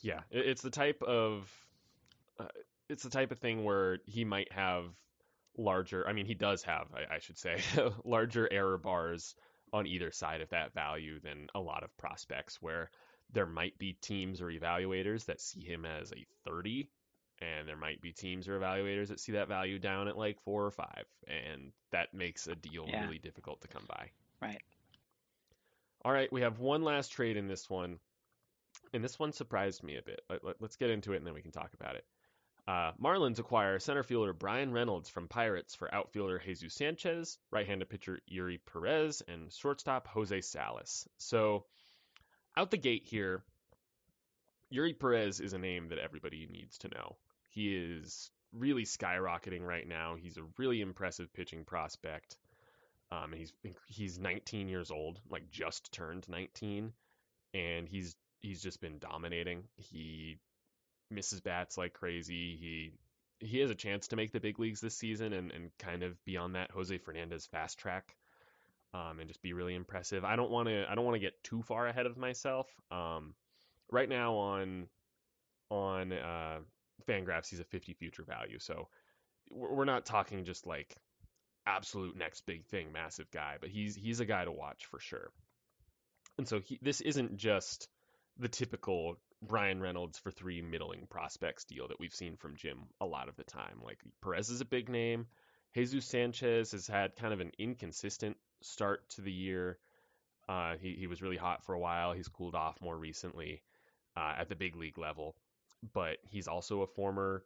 Yeah, 0.02 0.20
it's 0.30 0.62
the 0.62 0.70
type 0.70 1.02
of 1.02 1.50
uh, 2.38 2.46
it's 2.88 3.02
the 3.02 3.10
type 3.10 3.32
of 3.32 3.38
thing 3.38 3.64
where 3.64 3.98
he 4.06 4.24
might 4.24 4.52
have 4.52 4.84
larger. 5.56 6.06
I 6.06 6.12
mean, 6.12 6.26
he 6.26 6.34
does 6.34 6.62
have, 6.62 6.86
I, 6.94 7.16
I 7.16 7.18
should 7.18 7.38
say, 7.38 7.58
larger 8.04 8.48
error 8.50 8.78
bars 8.78 9.34
on 9.72 9.86
either 9.86 10.10
side 10.10 10.40
of 10.40 10.50
that 10.50 10.74
value 10.74 11.20
than 11.20 11.48
a 11.54 11.60
lot 11.60 11.82
of 11.82 11.96
prospects. 11.96 12.60
Where 12.60 12.90
there 13.32 13.46
might 13.46 13.78
be 13.78 13.94
teams 13.94 14.40
or 14.40 14.46
evaluators 14.46 15.26
that 15.26 15.40
see 15.40 15.62
him 15.64 15.84
as 15.84 16.12
a 16.12 16.26
30, 16.44 16.88
and 17.40 17.68
there 17.68 17.76
might 17.76 18.00
be 18.00 18.12
teams 18.12 18.48
or 18.48 18.58
evaluators 18.58 19.08
that 19.08 19.20
see 19.20 19.32
that 19.32 19.48
value 19.48 19.78
down 19.78 20.08
at 20.08 20.18
like 20.18 20.40
four 20.42 20.64
or 20.64 20.70
five, 20.70 21.04
and 21.26 21.72
that 21.90 22.12
makes 22.12 22.46
a 22.46 22.54
deal 22.54 22.86
Yeah. 22.88 23.04
really 23.04 23.18
difficult 23.18 23.60
to 23.62 23.68
come 23.68 23.84
by. 23.88 24.10
Right. 24.40 24.62
All 26.04 26.12
right, 26.12 26.32
we 26.32 26.40
have 26.40 26.58
one 26.58 26.82
last 26.82 27.12
trade 27.12 27.36
in 27.36 27.46
this 27.46 27.68
one, 27.68 27.98
and 28.92 29.04
this 29.04 29.18
one 29.18 29.32
surprised 29.32 29.82
me 29.82 29.96
a 29.96 30.02
bit. 30.02 30.20
Let, 30.28 30.44
let, 30.44 30.62
us 30.62 30.76
get 30.76 30.90
into 30.90 31.12
it 31.12 31.18
and 31.18 31.26
then 31.26 31.34
we 31.34 31.42
can 31.42 31.52
talk 31.52 31.74
about 31.74 31.96
it. 31.96 32.04
Uh, 32.68 32.92
Marlins 33.02 33.38
acquire 33.38 33.78
center 33.78 34.02
fielder 34.02 34.32
Bryan 34.32 34.72
Reynolds 34.72 35.08
from 35.08 35.28
Pirates 35.28 35.74
for 35.74 35.92
outfielder 35.94 36.38
Jesus 36.38 36.74
Sanchez, 36.74 37.38
right-handed 37.50 37.88
pitcher 37.88 38.20
Eury 38.30 38.58
Perez, 38.64 39.22
and 39.26 39.52
shortstop 39.52 40.06
Jose 40.08 40.40
Salas. 40.40 41.08
So, 41.18 41.64
out 42.56 42.70
the 42.70 42.76
gate 42.76 43.04
here, 43.06 43.42
Eury 44.72 44.98
Perez 44.98 45.40
is 45.40 45.52
a 45.52 45.58
name 45.58 45.88
that 45.88 45.98
everybody 45.98 46.46
needs 46.50 46.78
to 46.78 46.88
know. 46.88 47.16
He 47.48 47.74
is 47.74 48.30
really 48.52 48.84
skyrocketing 48.84 49.62
right 49.62 49.86
now. 49.86 50.16
He's 50.16 50.36
a 50.36 50.46
really 50.58 50.80
impressive 50.80 51.32
pitching 51.32 51.64
prospect. 51.64 52.36
Um, 53.10 53.32
he's 53.32 53.52
he's 53.86 54.18
19 54.18 54.68
years 54.68 54.90
old, 54.90 55.20
like 55.28 55.50
just 55.50 55.92
turned 55.92 56.28
19, 56.28 56.92
and 57.54 57.88
he's 57.88 58.14
he's 58.38 58.62
just 58.62 58.80
been 58.80 58.98
dominating. 58.98 59.64
He 59.76 60.38
misses 61.10 61.40
bats 61.40 61.76
like 61.76 61.92
crazy. 61.92 62.56
He 62.60 62.92
he 63.46 63.58
has 63.60 63.70
a 63.70 63.74
chance 63.74 64.08
to 64.08 64.16
make 64.16 64.32
the 64.32 64.40
big 64.40 64.58
leagues 64.58 64.80
this 64.80 64.96
season 64.96 65.32
and, 65.32 65.50
and 65.50 65.70
kind 65.78 66.02
of 66.02 66.22
be 66.24 66.36
on 66.36 66.52
that 66.52 66.70
Jose 66.72 66.96
Fernandez 66.98 67.46
fast 67.46 67.78
track. 67.78 68.16
Um, 68.92 69.20
and 69.20 69.28
just 69.28 69.40
be 69.40 69.52
really 69.52 69.76
impressive. 69.76 70.24
I 70.24 70.34
don't 70.34 70.50
want 70.50 70.68
to 70.68 70.84
I 70.90 70.94
don't 70.96 71.04
want 71.04 71.14
to 71.14 71.20
get 71.20 71.42
too 71.44 71.62
far 71.62 71.86
ahead 71.86 72.06
of 72.06 72.16
myself. 72.16 72.66
Um, 72.90 73.34
right 73.90 74.08
now 74.08 74.34
on 74.34 74.88
on 75.70 76.12
uh, 76.12 76.58
Fangraphs, 77.08 77.48
he's 77.48 77.60
a 77.60 77.64
50 77.64 77.94
future 77.94 78.24
value. 78.24 78.58
So 78.58 78.88
we're 79.50 79.72
we're 79.72 79.84
not 79.84 80.06
talking 80.06 80.44
just 80.44 80.66
like 80.66 80.96
absolute 81.66 82.16
next 82.16 82.46
big 82.46 82.66
thing, 82.66 82.92
massive 82.92 83.30
guy, 83.30 83.56
but 83.60 83.70
he's 83.70 83.94
he's 83.94 84.20
a 84.20 84.24
guy 84.24 84.44
to 84.44 84.52
watch 84.52 84.86
for 84.86 84.98
sure. 84.98 85.30
And 86.38 86.48
so 86.48 86.60
he, 86.60 86.78
this 86.82 87.00
isn't 87.00 87.36
just 87.36 87.88
the 88.40 88.48
typical 88.48 89.16
Bryan 89.42 89.80
Reynolds 89.80 90.18
for 90.18 90.30
three 90.30 90.62
middling 90.62 91.06
prospects 91.08 91.64
deal 91.64 91.88
that 91.88 92.00
we've 92.00 92.14
seen 92.14 92.36
from 92.36 92.56
Jim 92.56 92.78
a 93.00 93.06
lot 93.06 93.28
of 93.28 93.36
the 93.36 93.44
time. 93.44 93.80
Like 93.84 93.98
Perez 94.22 94.50
is 94.50 94.60
a 94.60 94.66
big 94.66 94.88
name. 94.88 95.26
Jesus 95.74 96.04
Sanchez 96.04 96.72
has 96.72 96.86
had 96.86 97.16
kind 97.16 97.32
of 97.32 97.40
an 97.40 97.52
inconsistent 97.58 98.36
start 98.62 99.08
to 99.10 99.22
the 99.22 99.32
year. 99.32 99.78
Uh, 100.48 100.74
he 100.80 100.94
he 100.98 101.06
was 101.06 101.22
really 101.22 101.36
hot 101.36 101.64
for 101.64 101.74
a 101.74 101.78
while. 101.78 102.12
He's 102.12 102.28
cooled 102.28 102.54
off 102.54 102.80
more 102.80 102.96
recently 102.96 103.62
uh, 104.16 104.34
at 104.38 104.48
the 104.48 104.56
big 104.56 104.76
league 104.76 104.98
level, 104.98 105.36
but 105.92 106.18
he's 106.28 106.48
also 106.48 106.82
a 106.82 106.86
former. 106.86 107.44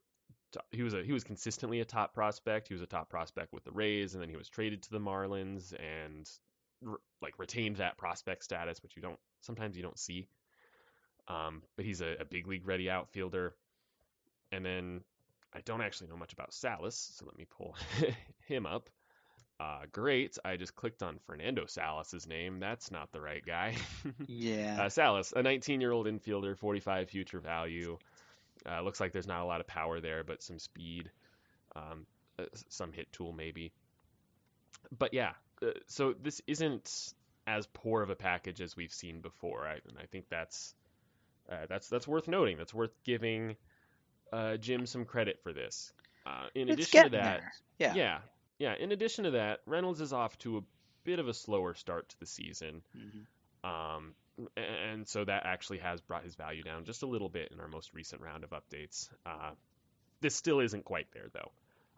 He 0.70 0.82
was 0.82 0.94
a 0.94 1.02
he 1.02 1.12
was 1.12 1.24
consistently 1.24 1.80
a 1.80 1.84
top 1.84 2.14
prospect. 2.14 2.68
He 2.68 2.74
was 2.74 2.82
a 2.82 2.86
top 2.86 3.10
prospect 3.10 3.52
with 3.52 3.64
the 3.64 3.72
Rays, 3.72 4.14
and 4.14 4.22
then 4.22 4.30
he 4.30 4.36
was 4.36 4.48
traded 4.48 4.82
to 4.84 4.90
the 4.90 5.00
Marlins 5.00 5.74
and 5.74 6.28
re- 6.80 6.96
like 7.20 7.38
retained 7.38 7.76
that 7.76 7.98
prospect 7.98 8.44
status, 8.44 8.82
which 8.82 8.96
you 8.96 9.02
don't 9.02 9.18
sometimes 9.40 9.76
you 9.76 9.82
don't 9.82 9.98
see. 9.98 10.28
Um, 11.28 11.62
but 11.76 11.84
he's 11.84 12.00
a, 12.00 12.16
a 12.20 12.24
big 12.24 12.46
league 12.46 12.66
ready 12.66 12.90
outfielder. 12.90 13.54
And 14.52 14.64
then 14.64 15.00
I 15.52 15.60
don't 15.64 15.80
actually 15.80 16.08
know 16.08 16.16
much 16.16 16.32
about 16.32 16.52
Salas, 16.52 16.96
so 17.16 17.26
let 17.26 17.36
me 17.36 17.46
pull 17.56 17.76
him 18.46 18.66
up. 18.66 18.90
Uh, 19.60 19.82
great. 19.92 20.36
I 20.44 20.56
just 20.56 20.74
clicked 20.74 21.02
on 21.02 21.20
Fernando 21.26 21.66
Salas's 21.66 22.26
name. 22.26 22.58
That's 22.58 22.90
not 22.90 23.12
the 23.12 23.20
right 23.20 23.44
guy. 23.44 23.76
Yeah. 24.26 24.82
uh, 24.82 24.88
Salas, 24.88 25.32
a 25.34 25.42
19 25.42 25.80
year 25.80 25.92
old 25.92 26.06
infielder, 26.06 26.56
45 26.58 27.08
future 27.08 27.40
value. 27.40 27.98
Uh, 28.68 28.82
looks 28.82 29.00
like 29.00 29.12
there's 29.12 29.26
not 29.26 29.42
a 29.42 29.44
lot 29.44 29.60
of 29.60 29.66
power 29.66 30.00
there, 30.00 30.24
but 30.24 30.42
some 30.42 30.58
speed, 30.58 31.10
um, 31.76 32.06
uh, 32.38 32.44
some 32.68 32.92
hit 32.92 33.12
tool 33.12 33.32
maybe. 33.32 33.72
But 34.96 35.14
yeah, 35.14 35.32
uh, 35.62 35.70
so 35.86 36.14
this 36.20 36.40
isn't 36.46 37.14
as 37.46 37.66
poor 37.72 38.02
of 38.02 38.10
a 38.10 38.16
package 38.16 38.60
as 38.60 38.76
we've 38.76 38.92
seen 38.92 39.20
before, 39.20 39.66
I, 39.66 39.74
and 39.88 39.98
I 40.00 40.06
think 40.06 40.28
that's 40.30 40.74
uh, 41.50 41.66
that's 41.68 41.88
that's 41.88 42.06
worth 42.08 42.28
noting. 42.28 42.56
That's 42.56 42.74
worth 42.74 42.92
giving 43.04 43.56
uh, 44.32 44.56
Jim 44.56 44.86
some 44.86 45.04
credit 45.04 45.40
for 45.42 45.52
this. 45.52 45.92
Uh, 46.26 46.46
in 46.54 46.68
it's 46.68 46.74
addition 46.74 47.04
to 47.04 47.10
that. 47.10 47.42
Yeah. 47.78 47.94
yeah, 47.94 48.18
yeah. 48.58 48.74
In 48.78 48.92
addition 48.92 49.24
to 49.24 49.30
that, 49.32 49.60
Reynolds 49.66 50.00
is 50.00 50.12
off 50.12 50.38
to 50.38 50.58
a 50.58 50.60
bit 51.04 51.18
of 51.18 51.28
a 51.28 51.34
slower 51.34 51.74
start 51.74 52.08
to 52.08 52.20
the 52.20 52.26
season. 52.26 52.82
Mhm. 52.96 53.68
Um, 53.68 54.14
and 54.56 55.06
so 55.06 55.24
that 55.24 55.44
actually 55.46 55.78
has 55.78 56.00
brought 56.00 56.24
his 56.24 56.34
value 56.34 56.62
down 56.62 56.84
just 56.84 57.02
a 57.02 57.06
little 57.06 57.28
bit 57.28 57.52
in 57.52 57.60
our 57.60 57.68
most 57.68 57.92
recent 57.94 58.20
round 58.20 58.42
of 58.44 58.50
updates. 58.50 59.08
Uh, 59.24 59.52
this 60.20 60.34
still 60.34 60.60
isn't 60.60 60.84
quite 60.84 61.06
there, 61.12 61.28
though. 61.32 61.52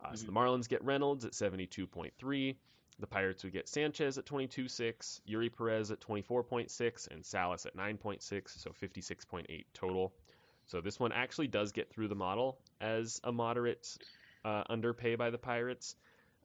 Uh, 0.05 0.15
So 0.15 0.27
the 0.27 0.33
Marlins 0.33 0.69
get 0.69 0.85
Reynolds 0.85 1.25
at 1.25 1.33
72.3. 1.33 2.57
The 2.99 3.07
Pirates 3.07 3.45
would 3.45 3.53
get 3.53 3.69
Sanchez 3.69 4.17
at 4.17 4.25
22.6, 4.25 5.21
Eury 5.29 5.55
Perez 5.55 5.91
at 5.91 6.01
24.6, 6.01 7.09
and 7.11 7.25
Salas 7.25 7.67
at 7.67 7.77
9.6, 7.77 8.59
so 8.59 8.71
56.8 8.71 9.65
total. 9.75 10.15
So 10.67 10.81
this 10.81 10.99
one 10.99 11.13
actually 11.13 11.49
does 11.49 11.73
get 11.73 11.91
through 11.91 12.09
the 12.09 12.15
model 12.15 12.59
as 12.81 13.21
a 13.23 13.33
moderate 13.33 13.99
uh, 14.45 14.65
underpay 14.69 15.15
by 15.17 15.31
the 15.31 15.39
Pirates, 15.39 15.95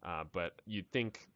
uh, 0.03 0.25
but 0.31 0.61
you'd 0.65 0.91
think 0.91 1.27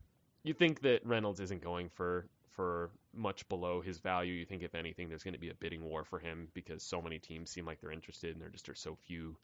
you'd 0.44 0.60
think 0.60 0.82
that 0.82 1.06
Reynolds 1.06 1.40
isn't 1.40 1.64
going 1.64 1.90
for 1.90 2.28
for 2.56 2.92
much 3.14 3.48
below 3.50 3.82
his 3.82 4.00
value. 4.00 4.34
You 4.34 4.46
think 4.46 4.64
if 4.64 4.76
anything, 4.76 5.10
there's 5.10 5.24
going 5.24 5.34
to 5.34 5.40
be 5.40 5.50
a 5.50 5.56
bidding 5.56 5.84
war 5.84 6.04
for 6.04 6.20
him 6.20 6.48
because 6.54 6.84
so 6.84 7.02
many 7.02 7.20
teams 7.20 7.50
seem 7.50 7.66
like 7.66 7.82
they're 7.82 7.92
interested, 7.92 8.34
and 8.34 8.42
there 8.42 8.50
just 8.50 8.70
are 8.70 8.76
so 8.76 8.98
few 9.08 9.36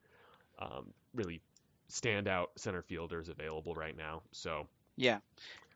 um, 0.60 0.94
really 1.14 1.42
standout 1.90 2.48
center 2.56 2.82
fielders 2.82 3.30
available 3.30 3.74
right 3.76 3.98
now. 3.98 4.22
So 4.32 4.68
Yeah. 4.96 5.20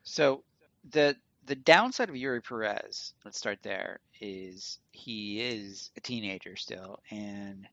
So 0.03 0.43
the 0.91 1.16
the 1.45 1.55
downside 1.55 2.09
of 2.09 2.16
Eury 2.16 2.43
Perez, 2.43 3.13
let's 3.24 3.38
start 3.38 3.59
there, 3.63 3.99
is 4.20 4.80
he 4.91 5.41
is 5.41 5.91
a 5.97 6.01
teenager 6.01 6.55
still, 6.55 6.99
and 7.11 7.68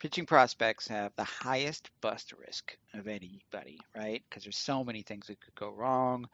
pitching 0.00 0.26
prospects 0.26 0.88
have 0.88 1.12
the 1.16 1.24
highest 1.24 1.90
bust 2.00 2.32
risk 2.32 2.76
of 2.94 3.06
anybody, 3.08 3.78
right? 3.96 4.22
Because 4.28 4.44
there's 4.44 4.58
so 4.58 4.84
many 4.84 5.02
things 5.02 5.26
that 5.28 5.40
could 5.40 5.54
go 5.54 5.70
wrong. 5.70 6.26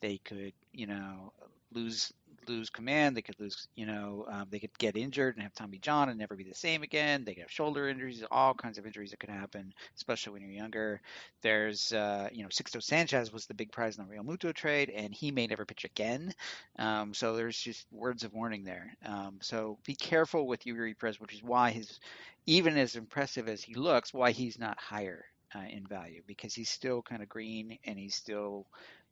They 0.00 0.18
could, 0.18 0.52
you 0.72 0.86
know, 0.86 1.32
lose 1.72 2.12
lose 2.48 2.70
command. 2.70 3.16
They 3.16 3.22
could 3.22 3.38
lose, 3.38 3.68
you 3.74 3.86
know, 3.86 4.26
um, 4.30 4.46
they 4.50 4.58
could 4.58 4.76
get 4.78 4.96
injured 4.96 5.34
and 5.34 5.42
have 5.42 5.54
Tommy 5.54 5.78
John 5.78 6.08
and 6.08 6.18
never 6.18 6.36
be 6.36 6.44
the 6.44 6.54
same 6.54 6.82
again. 6.82 7.24
They 7.24 7.34
could 7.34 7.42
have 7.42 7.50
shoulder 7.50 7.88
injuries, 7.88 8.22
all 8.30 8.54
kinds 8.54 8.78
of 8.78 8.86
injuries 8.86 9.10
that 9.10 9.20
could 9.20 9.30
happen, 9.30 9.72
especially 9.96 10.32
when 10.32 10.42
you're 10.42 10.50
younger. 10.50 11.00
There's, 11.42 11.92
uh, 11.92 12.28
you 12.32 12.42
know, 12.42 12.48
Sixto 12.48 12.82
Sanchez 12.82 13.32
was 13.32 13.46
the 13.46 13.54
big 13.54 13.72
prize 13.72 13.98
in 13.98 14.06
the 14.06 14.14
Realmuto 14.14 14.52
trade, 14.52 14.90
and 14.90 15.14
he 15.14 15.30
may 15.30 15.46
never 15.46 15.64
pitch 15.64 15.84
again. 15.84 16.32
Um, 16.78 17.14
so 17.14 17.36
there's 17.36 17.58
just 17.58 17.86
words 17.92 18.24
of 18.24 18.32
warning 18.32 18.64
there. 18.64 18.94
Um, 19.04 19.38
so 19.40 19.78
be 19.84 19.94
careful 19.94 20.46
with 20.46 20.64
Eury 20.64 20.98
Perez, 20.98 21.20
which 21.20 21.34
is 21.34 21.42
why 21.42 21.70
his, 21.70 22.00
even 22.46 22.76
as 22.76 22.96
impressive 22.96 23.48
as 23.48 23.62
he 23.62 23.74
looks, 23.74 24.14
why 24.14 24.32
he's 24.32 24.58
not 24.58 24.78
higher 24.78 25.24
uh, 25.54 25.64
in 25.70 25.86
value 25.86 26.22
because 26.26 26.54
he's 26.54 26.70
still 26.70 27.02
kind 27.02 27.22
of 27.22 27.28
green 27.28 27.78
and 27.84 27.98
he's 27.98 28.14
still 28.14 28.66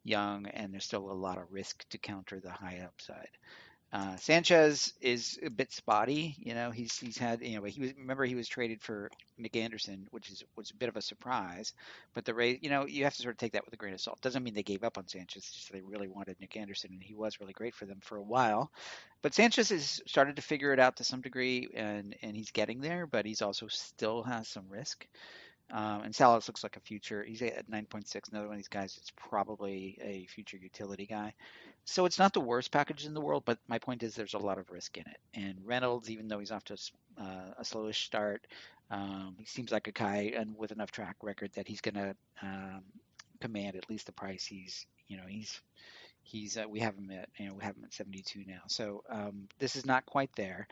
young, 0.05 0.47
and 0.47 0.73
there's 0.73 0.85
still 0.85 1.11
a 1.11 1.13
lot 1.13 1.39
of 1.39 1.53
risk 1.53 1.89
to 1.91 1.99
counter 1.99 2.41
the 2.41 2.51
high 2.51 2.81
upside. 2.85 3.31
Uh, 3.93 4.17
Sanchez 4.17 4.95
is 5.03 5.39
a 5.45 5.51
bit 5.51 5.71
spotty. 5.71 6.35
You 6.39 6.55
know, 6.55 6.71
he's 6.71 6.99
he's 6.99 7.19
had 7.19 7.43
you 7.43 7.57
know 7.59 7.65
he 7.65 7.79
was 7.79 7.93
remember 7.99 8.25
he 8.25 8.35
was 8.35 8.49
traded 8.49 8.81
for 8.81 9.11
Nick 9.37 9.55
Anderson, 9.55 10.07
which 10.11 10.31
is 10.31 10.43
was 10.57 10.71
a 10.71 10.77
bit 10.77 10.89
of 10.89 10.97
a 10.97 11.03
surprise. 11.03 11.75
But 12.15 12.25
the 12.25 12.33
rate, 12.33 12.65
you 12.65 12.71
know, 12.71 12.87
you 12.87 13.05
have 13.05 13.15
to 13.15 13.23
sort 13.23 13.35
of 13.35 13.39
take 13.39 13.53
that 13.53 13.67
with 13.67 13.75
a 13.75 13.77
grain 13.77 13.93
of 13.93 14.01
salt. 14.01 14.23
Doesn't 14.23 14.43
mean 14.43 14.55
they 14.55 14.63
gave 14.63 14.83
up 14.83 14.97
on 14.97 15.09
Sanchez. 15.09 15.45
Just 15.45 15.71
they 15.71 15.83
really 15.83 16.09
wanted 16.09 16.41
Nick 16.41 16.57
Anderson, 16.57 16.93
and 16.93 17.03
he 17.03 17.13
was 17.15 17.39
really 17.39 17.53
great 17.53 17.75
for 17.75 17.85
them 17.85 17.99
for 18.01 18.17
a 18.17 18.23
while. 18.23 18.73
But 19.21 19.35
Sanchez 19.35 19.69
has 19.69 20.01
started 20.07 20.37
to 20.37 20.43
figure 20.43 20.73
it 20.73 20.81
out 20.81 20.97
to 20.97 21.05
some 21.05 21.21
degree, 21.21 21.69
and 21.75 22.17
and 22.23 22.35
he's 22.35 22.51
getting 22.51 22.81
there. 22.81 23.07
But 23.07 23.27
he's 23.27 23.43
also 23.43 23.69
still 23.69 24.23
has 24.23 24.49
some 24.49 24.71
risk. 24.71 25.07
Um, 25.73 26.03
and 26.03 26.15
Salas 26.15 26.47
looks 26.49 26.63
like 26.63 26.77
a 26.77 26.81
future. 26.81 27.25
He's 27.25 27.41
at 27.41 27.71
9.6. 27.71 28.31
Another 28.31 28.47
one 28.47 28.55
of 28.55 28.59
these 28.59 28.69
guys 28.69 28.99
is 28.99 29.11
probably 29.17 29.99
a 30.03 30.27
future 30.27 30.59
utility 30.59 31.07
guy. 31.07 31.33
So 31.87 32.05
it's 32.05 32.19
not 32.19 32.35
the 32.35 32.41
worst 32.41 32.71
package 32.71 33.07
in 33.07 33.15
the 33.15 33.21
world, 33.23 33.45
but 33.47 33.59
my 33.69 33.79
point 33.79 34.03
is 34.03 34.15
there's 34.15 34.35
a 34.35 34.39
lot 34.39 34.59
of 34.59 34.71
risk 34.71 34.99
in 34.99 35.05
it. 35.05 35.17
And 35.35 35.57
Reynolds, 35.65 36.11
even 36.11 36.29
though 36.29 36.39
he's 36.39 36.53
off 36.53 36.65
to 36.65 36.75
a, 36.75 37.23
uh, 37.23 37.55
a 37.59 37.63
slowish 37.63 38.05
start, 38.05 38.47
um, 38.91 39.35
he 39.39 39.47
seems 39.47 39.73
like 39.73 39.89
a 39.89 39.93
guy 39.93 40.35
and 40.37 40.57
with 40.59 40.73
enough 40.73 40.91
track 40.91 41.17
record 41.23 41.51
that 41.55 41.67
he's 41.67 41.81
going 41.81 41.95
to 41.95 42.15
um, 42.43 42.83
command 43.41 43.75
at 43.75 43.89
least 43.89 44.07
the 44.07 44.13
price. 44.13 44.45
He's, 44.45 44.87
you 45.09 45.17
know, 45.17 45.27
he's 45.27 45.61
he's 46.23 46.57
uh, 46.57 46.65
we 46.69 46.81
have 46.81 46.97
him 46.97 47.11
at 47.11 47.29
you 47.39 47.49
know 47.49 47.55
we 47.55 47.65
have 47.65 47.77
him 47.77 47.85
at 47.85 47.95
72 47.95 48.45
now. 48.47 48.61
So 48.69 49.03
um, 49.09 49.49
this 49.59 49.75
is 49.75 49.87
not 49.87 50.05
quite 50.07 50.31
there 50.37 50.69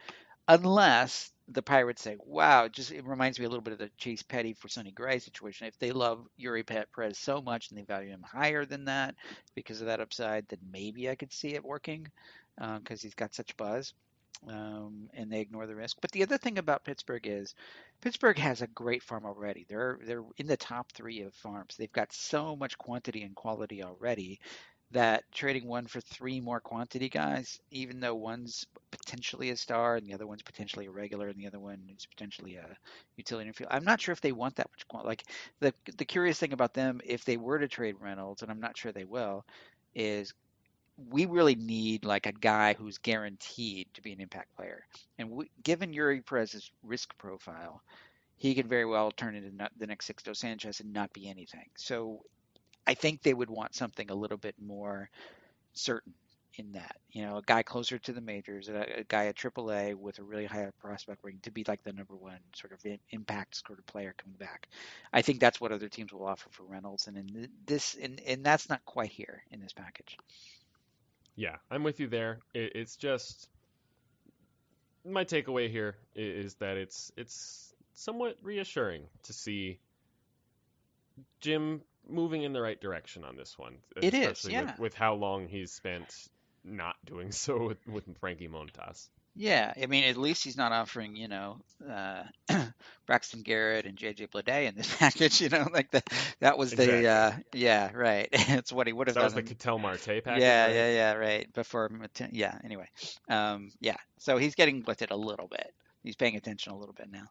unless 0.51 1.32
the 1.48 1.62
Pirates 1.62 2.03
say, 2.03 2.16
"Wow, 2.20 2.64
it 2.64 2.72
just 2.72 2.90
it 2.92 3.05
reminds 3.07 3.38
me 3.38 3.44
a 3.44 3.48
little 3.48 3.62
bit 3.62 3.72
of 3.72 3.78
the 3.78 3.90
Chase 3.98 4.22
Petty 4.22 4.53
for 4.55 4.68
Sonny 4.68 4.90
Gray 4.92 5.18
situation. 5.18 5.66
If 5.68 5.78
they 5.78 5.92
love 5.92 6.26
Eury 6.38 6.66
Perez 6.66 7.18
so 7.18 7.40
much 7.40 7.70
and 7.70 7.78
they 7.78 7.84
value 7.84 8.11
him 8.11 8.22
higher 8.22 8.64
than 8.64 8.84
that 8.86 9.14
because 9.55 9.80
of 9.80 9.86
that 9.86 10.01
upside, 10.01 10.48
then 10.48 10.61
maybe 10.72 11.09
I 11.11 11.14
could 11.14 11.32
see 11.32 11.55
it 11.55 11.64
working 11.64 12.09
because 12.57 13.01
uh, 13.01 13.03
he's 13.03 13.14
got 13.14 13.34
such 13.34 13.57
buzz." 13.57 13.94
Um, 14.48 15.11
and 15.12 15.30
they 15.30 15.40
ignore 15.40 15.66
the 15.66 15.76
risk. 15.76 15.98
But 16.01 16.12
the 16.12 16.22
other 16.22 16.38
thing 16.38 16.57
about 16.59 16.84
Pittsburgh 16.84 17.26
is 17.26 17.55
Pittsburgh 18.01 18.38
has 18.38 18.62
a 18.62 18.66
great 18.68 19.03
farm 19.03 19.26
already. 19.26 19.66
They're 19.68 19.98
they're 20.03 20.24
in 20.38 20.46
the 20.46 20.57
top 20.57 20.92
three 20.92 21.22
of 21.22 21.34
farms. 21.34 21.76
They've 21.76 21.92
got 21.92 22.12
so 22.12 22.57
much 22.57 22.78
quantity 22.78 23.22
and 23.22 23.36
quality 23.36 23.82
already 23.84 24.40
that 24.93 25.24
trading 25.32 25.66
one 25.66 25.86
for 25.86 26.01
three 26.01 26.41
more 26.41 26.61
quantity 26.61 27.09
guys, 27.09 27.61
even 27.70 28.01
though 28.01 28.14
one's 28.14 28.66
potentially 28.91 29.51
a 29.51 29.57
star 29.57 29.97
and 29.97 30.07
the 30.07 30.14
other 30.14 30.26
one's 30.26 30.43
potentially 30.43 30.86
a 30.86 30.91
regular 30.91 31.28
and 31.28 31.38
the 31.38 31.47
other 31.47 31.61
one 31.61 31.80
is 31.97 32.07
potentially 32.07 32.57
a 32.57 32.76
utility 33.16 33.53
field. 33.53 33.70
I'm 33.72 33.84
not 33.84 34.01
sure 34.01 34.12
if 34.12 34.20
they 34.20 34.32
want 34.32 34.57
that 34.57 34.68
much. 34.70 35.05
Like 35.05 35.24
the 35.61 35.72
the 35.97 36.05
curious 36.05 36.38
thing 36.38 36.53
about 36.53 36.74
them, 36.74 37.01
if 37.05 37.24
they 37.24 37.36
were 37.36 37.59
to 37.59 37.68
trade 37.68 37.97
Reynolds, 38.01 38.43
and 38.43 38.51
I'm 38.51 38.61
not 38.61 38.76
sure 38.76 38.91
they 38.91 39.05
will, 39.05 39.45
is 39.95 40.34
we 41.09 41.26
really 41.26 41.55
need 41.55 42.05
like 42.05 42.26
a 42.26 42.32
guy 42.32 42.74
who's 42.74 42.99
guaranteed 42.99 43.88
to 43.95 44.03
be 44.03 44.12
an 44.12 44.20
impact 44.20 44.55
player. 44.57 44.84
And 45.18 45.30
we, 45.30 45.51
given 45.62 45.93
Eury 45.93 46.24
Perez's 46.24 46.70
risk 46.82 47.16
profile, 47.16 47.82
he 48.36 48.55
could 48.55 48.68
very 48.68 48.86
well 48.86 49.11
turn 49.12 49.34
into 49.34 49.51
the 49.78 49.86
next 49.86 50.11
Sixto 50.11 50.34
Sanchez 50.34 50.80
and 50.80 50.93
not 50.93 51.12
be 51.12 51.28
anything. 51.28 51.66
So 51.76 52.24
I 52.91 52.95
think 52.95 53.22
they 53.22 53.34
would 53.34 53.51
want 53.51 53.76
something 53.76 54.11
a 54.11 54.14
little 54.16 54.36
bit 54.36 54.57
more 54.61 55.09
certain 55.74 56.12
in 56.57 56.72
that. 56.72 56.97
You 57.12 57.22
know, 57.22 57.36
a 57.36 57.43
guy 57.43 57.62
closer 57.62 58.01
to 58.01 58.12
the 58.12 58.20
majors, 58.20 58.68
a, 58.68 58.99
a 58.99 59.05
guy 59.05 59.26
at 59.26 59.36
AAA 59.36 59.95
with 59.95 60.18
a 60.18 60.24
really 60.24 60.45
high 60.45 60.68
prospect 60.80 61.20
rating 61.22 61.38
to 61.43 61.53
be 61.53 61.64
like 61.68 61.84
the 61.84 61.93
number 61.93 62.16
one 62.16 62.41
sort 62.53 62.72
of 62.72 62.84
impact 63.11 63.62
sort 63.64 63.78
of 63.78 63.86
player 63.86 64.12
coming 64.18 64.36
back. 64.38 64.66
I 65.12 65.22
think 65.22 65.38
that's 65.38 65.61
what 65.61 65.70
other 65.70 65.88
teams 65.88 66.12
will 66.12 66.26
offer 66.26 66.49
for 66.51 66.64
Reynolds, 66.64 67.07
and 67.07 67.16
in 67.16 67.49
this, 67.64 67.95
and, 67.95 68.20
and 68.26 68.43
that's 68.45 68.68
not 68.68 68.84
quite 68.84 69.11
here 69.12 69.45
in 69.53 69.61
this 69.61 69.72
package. 69.72 70.18
Yeah, 71.36 71.59
I'm 71.70 71.84
with 71.84 72.01
you 72.01 72.09
there. 72.09 72.41
It, 72.55 72.72
it's 72.74 72.97
just 72.97 73.49
my 75.05 75.24
takeaway 75.24 75.70
here 75.70 75.95
is 76.16 76.55
that 76.55 76.76
it's 76.76 77.12
it's 77.16 77.72
somewhat 77.95 78.36
reassuring 78.43 79.05
to 79.22 79.32
see 79.32 79.78
Jim 81.41 81.82
moving 82.09 82.42
in 82.42 82.53
the 82.53 82.61
right 82.61 82.80
direction 82.80 83.24
on 83.24 83.36
this 83.36 83.59
one. 83.59 83.76
It 84.01 84.14
is, 84.14 84.44
yeah. 84.44 84.62
With, 84.62 84.78
with, 84.78 84.94
how 84.94 85.14
long 85.14 85.48
he's 85.48 85.72
spent 85.72 86.28
not 86.64 86.96
doing 87.05 87.32
so 87.32 87.66
with, 87.66 87.86
with 87.86 88.05
Frankie 88.18 88.48
Montas. 88.48 89.09
Yeah, 89.36 89.72
I 89.80 89.86
mean, 89.86 90.05
at 90.05 90.16
least 90.16 90.42
he's 90.42 90.57
not 90.57 90.72
offering, 90.72 91.14
you 91.14 91.28
know, 91.28 91.61
uh, 91.88 92.24
Braxton 93.07 93.42
Garrett 93.42 93.86
and 93.86 93.96
JJ 93.96 94.28
Bleday 94.30 94.66
in 94.66 94.74
this 94.74 94.92
package. 94.98 95.40
You 95.40 95.48
know, 95.48 95.68
like 95.72 95.90
the, 95.92 96.03
that 96.40 96.59
was 96.59 96.72
exactly. 96.72 97.03
the, 97.03 97.09
uh, 97.09 97.32
yeah, 97.55 97.92
right. 97.94 98.28
it's 98.32 98.72
what 98.72 98.88
he 98.88 98.92
would 98.92 99.07
have 99.07 99.14
that 99.14 99.20
done. 99.20 99.26
Was 99.26 99.34
the 99.34 99.42
Ketel 99.42 99.78
Marte 99.78 100.05
package. 100.24 100.42
Yeah, 100.42 100.66
right? 100.66 100.74
yeah, 100.74 100.90
yeah, 100.90 101.12
right. 101.14 101.53
Before, 101.55 101.90
yeah. 102.32 102.59
Anyway, 102.64 102.88
um, 103.28 103.70
yeah. 103.80 103.96
So 104.18 104.36
he's 104.36 104.57
getting 104.57 104.82
blitzed 104.82 105.11
a 105.11 105.16
little 105.16 105.46
bit. 105.46 105.72
He's 106.03 106.16
paying 106.16 106.36
attention 106.36 106.72
a 106.72 106.76
little 106.76 106.94
bit 106.94 107.11
now. 107.11 107.28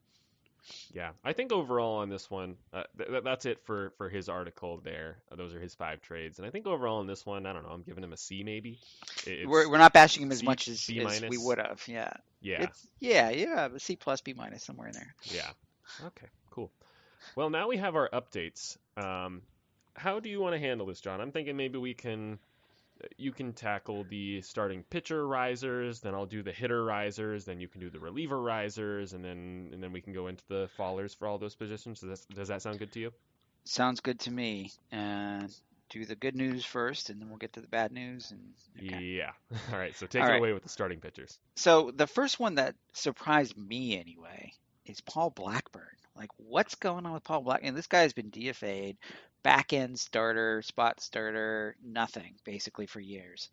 Yeah, 0.93 1.11
I 1.23 1.33
think 1.33 1.51
overall 1.51 1.97
on 1.97 2.09
this 2.09 2.29
one, 2.29 2.55
uh, 2.73 2.83
th- 2.97 3.23
that's 3.23 3.45
it 3.45 3.59
for 3.65 3.91
for 3.97 4.09
his 4.09 4.29
article 4.29 4.81
there. 4.83 5.17
Uh, 5.31 5.35
those 5.35 5.53
are 5.53 5.59
his 5.59 5.75
five 5.75 6.01
trades, 6.01 6.39
and 6.39 6.47
I 6.47 6.49
think 6.49 6.67
overall 6.67 6.99
on 6.99 7.07
this 7.07 7.25
one, 7.25 7.45
I 7.45 7.53
don't 7.53 7.63
know, 7.63 7.69
I'm 7.69 7.83
giving 7.83 8.03
him 8.03 8.13
a 8.13 8.17
C 8.17 8.43
maybe. 8.43 8.79
It's 9.25 9.47
we're 9.47 9.69
we're 9.69 9.77
not 9.77 9.93
bashing 9.93 10.23
him 10.23 10.31
as 10.31 10.39
C, 10.39 10.45
much 10.45 10.67
as, 10.67 10.89
as 10.89 11.21
we 11.21 11.37
would 11.37 11.57
have. 11.57 11.81
Yeah. 11.87 12.11
Yeah. 12.41 12.63
It's, 12.63 12.87
yeah, 12.99 13.29
yeah, 13.29 13.67
a 13.73 13.79
C 13.79 13.95
plus, 13.95 14.21
B 14.21 14.33
minus 14.33 14.63
somewhere 14.63 14.87
in 14.87 14.93
there. 14.93 15.13
Yeah. 15.23 15.49
Okay. 16.05 16.27
Cool. 16.51 16.71
Well, 17.35 17.49
now 17.49 17.67
we 17.67 17.77
have 17.77 17.95
our 17.95 18.09
updates. 18.09 18.77
Um, 18.97 19.41
how 19.93 20.19
do 20.19 20.29
you 20.29 20.39
want 20.39 20.53
to 20.55 20.59
handle 20.59 20.87
this, 20.87 21.01
John? 21.01 21.19
I'm 21.21 21.31
thinking 21.31 21.57
maybe 21.57 21.77
we 21.77 21.93
can 21.93 22.39
you 23.17 23.31
can 23.31 23.53
tackle 23.53 24.03
the 24.03 24.41
starting 24.41 24.83
pitcher 24.83 25.25
risers, 25.27 25.99
then 25.99 26.13
I'll 26.13 26.25
do 26.25 26.43
the 26.43 26.51
hitter 26.51 26.83
risers, 26.83 27.45
then 27.45 27.59
you 27.59 27.67
can 27.67 27.81
do 27.81 27.89
the 27.89 27.99
reliever 27.99 28.41
risers, 28.41 29.13
and 29.13 29.23
then 29.23 29.69
and 29.73 29.81
then 29.81 29.91
we 29.91 30.01
can 30.01 30.13
go 30.13 30.27
into 30.27 30.43
the 30.47 30.69
fallers 30.77 31.15
for 31.15 31.27
all 31.27 31.37
those 31.37 31.55
positions. 31.55 32.01
Does 32.01 32.25
that, 32.25 32.35
does 32.35 32.47
that 32.49 32.61
sound 32.61 32.79
good 32.79 32.91
to 32.93 32.99
you? 32.99 33.13
Sounds 33.63 33.99
good 33.99 34.19
to 34.21 34.31
me. 34.31 34.71
Uh, 34.91 35.47
do 35.89 36.05
the 36.05 36.15
good 36.15 36.35
news 36.35 36.63
first, 36.65 37.09
and 37.09 37.21
then 37.21 37.29
we'll 37.29 37.37
get 37.37 37.53
to 37.53 37.61
the 37.61 37.67
bad 37.67 37.91
news. 37.91 38.31
And 38.31 38.53
okay. 38.87 39.03
yeah, 39.03 39.31
all 39.73 39.79
right. 39.79 39.95
So 39.95 40.05
take 40.05 40.21
all 40.21 40.27
it 40.27 40.31
right. 40.31 40.39
away 40.39 40.53
with 40.53 40.63
the 40.63 40.69
starting 40.69 40.99
pitchers. 40.99 41.37
So 41.55 41.91
the 41.95 42.07
first 42.07 42.39
one 42.39 42.55
that 42.55 42.75
surprised 42.93 43.57
me 43.57 43.99
anyway 43.99 44.53
is 44.85 45.01
Paul 45.01 45.29
Blackburn. 45.29 45.83
Like, 46.15 46.29
what's 46.37 46.75
going 46.75 47.05
on 47.05 47.13
with 47.13 47.23
Paul 47.23 47.41
Black? 47.41 47.61
And 47.63 47.77
this 47.77 47.87
guy 47.87 48.01
has 48.01 48.13
been 48.13 48.29
DFA'd 48.31 48.97
back 49.43 49.73
end 49.73 49.99
starter, 49.99 50.61
spot 50.61 51.01
starter, 51.01 51.75
nothing 51.83 52.35
basically 52.43 52.85
for 52.85 52.99
years. 52.99 53.49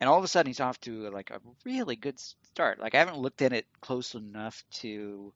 And 0.00 0.08
all 0.08 0.18
of 0.18 0.24
a 0.24 0.28
sudden 0.28 0.48
he's 0.50 0.60
off 0.60 0.80
to 0.82 1.08
like 1.10 1.30
a 1.30 1.40
really 1.64 1.96
good 1.96 2.18
start. 2.18 2.80
Like 2.80 2.94
I 2.94 2.98
haven't 2.98 3.18
looked 3.18 3.42
at 3.42 3.52
it 3.52 3.66
close 3.80 4.14
enough 4.14 4.62
to 4.72 5.32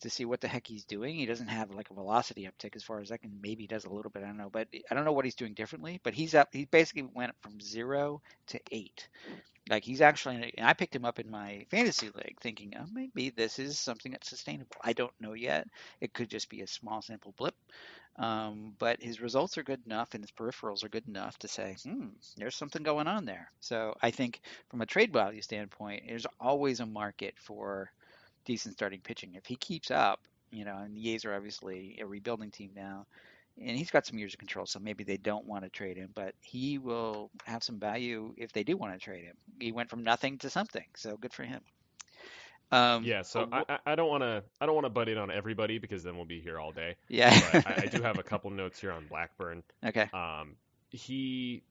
to 0.00 0.10
see 0.10 0.24
what 0.24 0.40
the 0.40 0.48
heck 0.48 0.66
he's 0.66 0.84
doing. 0.84 1.14
He 1.14 1.26
doesn't 1.26 1.48
have 1.48 1.70
like 1.70 1.90
a 1.90 1.94
velocity 1.94 2.48
uptick 2.48 2.74
as 2.74 2.82
far 2.82 3.00
as 3.00 3.12
I 3.12 3.18
can. 3.18 3.38
Maybe 3.42 3.64
he 3.64 3.66
does 3.66 3.84
a 3.84 3.90
little 3.90 4.10
bit. 4.10 4.22
I 4.22 4.26
don't 4.26 4.38
know, 4.38 4.50
but 4.50 4.68
I 4.90 4.94
don't 4.94 5.04
know 5.04 5.12
what 5.12 5.26
he's 5.26 5.34
doing 5.34 5.54
differently. 5.54 6.00
But 6.02 6.14
he's 6.14 6.34
up. 6.34 6.48
He 6.52 6.64
basically 6.64 7.08
went 7.14 7.32
from 7.42 7.60
zero 7.60 8.22
to 8.48 8.60
eight. 8.72 9.08
Like 9.70 9.84
he's 9.84 10.02
actually. 10.02 10.54
And 10.58 10.66
I 10.66 10.74
picked 10.74 10.96
him 10.96 11.06
up 11.06 11.20
in 11.20 11.30
my 11.30 11.66
fantasy 11.70 12.10
league, 12.14 12.38
thinking, 12.40 12.74
oh, 12.78 12.86
maybe 12.92 13.30
this 13.30 13.58
is 13.60 13.78
something 13.78 14.12
that's 14.12 14.28
sustainable. 14.28 14.76
I 14.82 14.92
don't 14.94 15.12
know 15.20 15.34
yet. 15.34 15.68
It 16.00 16.12
could 16.12 16.30
just 16.30 16.50
be 16.50 16.62
a 16.62 16.66
small 16.66 17.02
sample 17.02 17.34
blip. 17.38 17.54
Um, 18.16 18.74
but 18.78 19.02
his 19.02 19.20
results 19.22 19.56
are 19.56 19.62
good 19.62 19.80
enough 19.86 20.14
and 20.14 20.22
his 20.22 20.32
peripherals 20.32 20.84
are 20.84 20.90
good 20.90 21.08
enough 21.08 21.38
to 21.38 21.48
say, 21.48 21.76
hmm, 21.84 22.08
there's 22.36 22.56
something 22.56 22.82
going 22.82 23.06
on 23.06 23.24
there. 23.24 23.48
So 23.60 23.94
I 24.02 24.10
think 24.10 24.40
from 24.68 24.82
a 24.82 24.86
trade 24.86 25.12
value 25.12 25.40
standpoint, 25.40 26.04
there's 26.06 26.26
always 26.40 26.80
a 26.80 26.86
market 26.86 27.34
for 27.38 27.90
decent 28.44 28.74
starting 28.74 29.00
pitching. 29.00 29.36
If 29.36 29.46
he 29.46 29.56
keeps 29.56 29.90
up, 29.90 30.20
you 30.50 30.64
know, 30.66 30.76
and 30.78 30.94
the 30.96 31.14
A's 31.14 31.24
are 31.24 31.34
obviously 31.34 31.98
a 32.02 32.06
rebuilding 32.06 32.50
team 32.50 32.72
now, 32.74 33.06
and 33.58 33.76
he's 33.76 33.90
got 33.90 34.06
some 34.06 34.18
years 34.18 34.34
of 34.34 34.38
control, 34.38 34.66
so 34.66 34.78
maybe 34.78 35.04
they 35.04 35.16
don't 35.16 35.46
want 35.46 35.64
to 35.64 35.70
trade 35.70 35.96
him, 35.96 36.10
but 36.14 36.34
he 36.40 36.78
will 36.78 37.30
have 37.44 37.62
some 37.62 37.78
value 37.78 38.34
if 38.36 38.52
they 38.52 38.62
do 38.62 38.76
want 38.76 38.92
to 38.92 38.98
trade 38.98 39.24
him. 39.24 39.36
He 39.58 39.72
went 39.72 39.90
from 39.90 40.02
nothing 40.02 40.38
to 40.38 40.50
something, 40.50 40.86
so 40.96 41.16
good 41.16 41.32
for 41.32 41.44
him. 41.44 41.60
Um, 42.72 43.02
yeah, 43.04 43.22
so 43.22 43.48
I, 43.50 43.78
I 43.84 43.94
don't 43.96 44.08
want 44.08 44.22
to 44.22 44.44
I 44.60 44.66
don't 44.66 44.76
want 44.76 44.86
to 44.86 44.90
butt 44.90 45.08
in 45.08 45.18
on 45.18 45.30
everybody 45.30 45.78
because 45.78 46.04
then 46.04 46.16
we'll 46.16 46.24
be 46.24 46.40
here 46.40 46.58
all 46.58 46.70
day. 46.70 46.94
Yeah, 47.08 47.30
I, 47.52 47.82
I, 47.82 47.86
do 47.86 48.00
have 48.00 48.18
a 48.18 48.22
couple 48.22 48.50
notes 48.50 48.80
here 48.80 48.92
on 48.92 49.06
Blackburn. 49.08 49.64
Okay. 49.84 50.08
Um, 50.12 50.54
he 50.90 51.64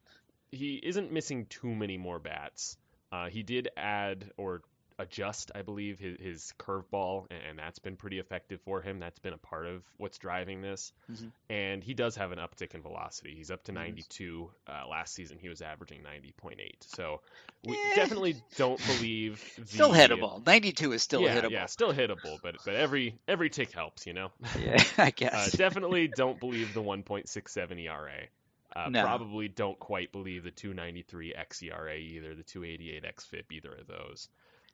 he 0.52 0.76
isn't 0.76 1.12
missing 1.12 1.46
too 1.46 1.74
many 1.74 1.98
more 1.98 2.20
bats. 2.20 2.78
Uh, 3.14 3.30
he 3.30 3.44
did 3.44 3.70
add 3.78 4.30
or 4.36 4.62
adjust, 5.00 5.52
I 5.56 5.62
believe, 5.62 5.98
his, 5.98 6.20
his 6.20 6.54
curveball, 6.60 7.26
and 7.32 7.58
that's 7.58 7.80
been 7.80 7.96
pretty 7.96 8.20
effective 8.20 8.60
for 8.62 8.82
him. 8.82 9.00
That's 9.00 9.18
been 9.18 9.34
a 9.34 9.38
part 9.38 9.66
of 9.66 9.82
what's 9.98 10.18
driving 10.18 10.62
this. 10.62 10.92
Mm-hmm. 11.12 11.28
And 11.50 11.84
he 11.84 11.94
does 11.94 12.18
have 12.18 12.32
an 12.34 12.40
uptick 12.40 12.76
in 12.76 12.82
velocity. 12.82 13.34
He's 13.36 13.50
up 13.50 13.64
to 13.64 13.72
mm-hmm. 13.72 13.82
92. 13.82 14.52
Uh, 14.68 14.88
last 14.88 15.16
season, 15.16 15.38
he 15.40 15.48
was 15.48 15.62
averaging 15.62 16.02
90.8. 16.02 16.60
So 16.82 17.22
we 17.66 17.74
eh. 17.76 17.96
definitely 17.96 18.36
don't 18.58 18.80
believe. 18.86 19.44
The, 19.60 19.66
still 19.66 19.92
hittable. 19.92 20.46
92 20.46 20.94
is 20.94 21.04
still 21.04 21.22
yeah, 21.22 21.40
hittable. 21.40 21.52
Yeah, 21.52 21.66
still 21.68 21.94
hittable, 21.94 22.40
but 22.42 22.56
but 22.66 22.76
every 22.76 23.16
every 23.28 23.50
tick 23.50 23.72
helps, 23.72 24.06
you 24.06 24.14
know. 24.14 24.32
Yeah, 24.60 24.84
I 24.98 25.12
guess. 25.16 25.54
Uh, 25.54 25.58
definitely 25.58 26.08
don't 26.08 26.40
believe 26.40 26.74
the 26.74 26.82
1.67 26.82 27.86
ERA. 27.86 28.28
Uh, 28.76 28.90
No. 28.90 29.04
Probably 29.04 29.48
don't 29.48 29.80
quite 29.80 30.12
believe 30.12 30.44
the 30.44 30.52
293 30.52 31.34
xERA 31.34 31.98
either, 31.98 32.36
the 32.36 32.44
288 32.44 33.04
xFIP 33.04 33.52
either 33.52 33.74
of 33.74 33.88
those. 33.88 34.30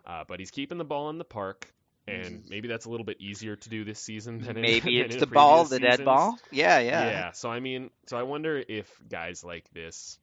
Uh, 0.05 0.23
but 0.27 0.39
he's 0.39 0.51
keeping 0.51 0.77
the 0.77 0.83
ball 0.85 1.09
in 1.09 1.17
the 1.17 1.25
park, 1.25 1.67
and 2.07 2.43
maybe 2.49 2.67
that's 2.67 2.85
a 2.85 2.89
little 2.89 3.05
bit 3.05 3.19
easier 3.19 3.55
to 3.55 3.69
do 3.69 3.83
this 3.83 3.99
season 3.99 4.39
than 4.39 4.57
in, 4.57 4.65
Maybe 4.83 4.99
than 4.99 5.11
it's 5.11 5.15
in 5.15 5.19
the 5.19 5.27
ball, 5.27 5.63
the 5.65 5.79
previous 5.79 5.97
dead 5.97 6.05
ball. 6.05 6.39
Yeah, 6.51 6.79
yeah. 6.79 7.09
Yeah. 7.09 7.31
So 7.31 7.49
I 7.49 7.59
mean, 7.59 7.89
so 8.07 8.17
I 8.17 8.23
wonder 8.23 8.63
if 8.67 8.87
guys 9.09 9.43
like 9.43 9.69
this, 9.73 10.19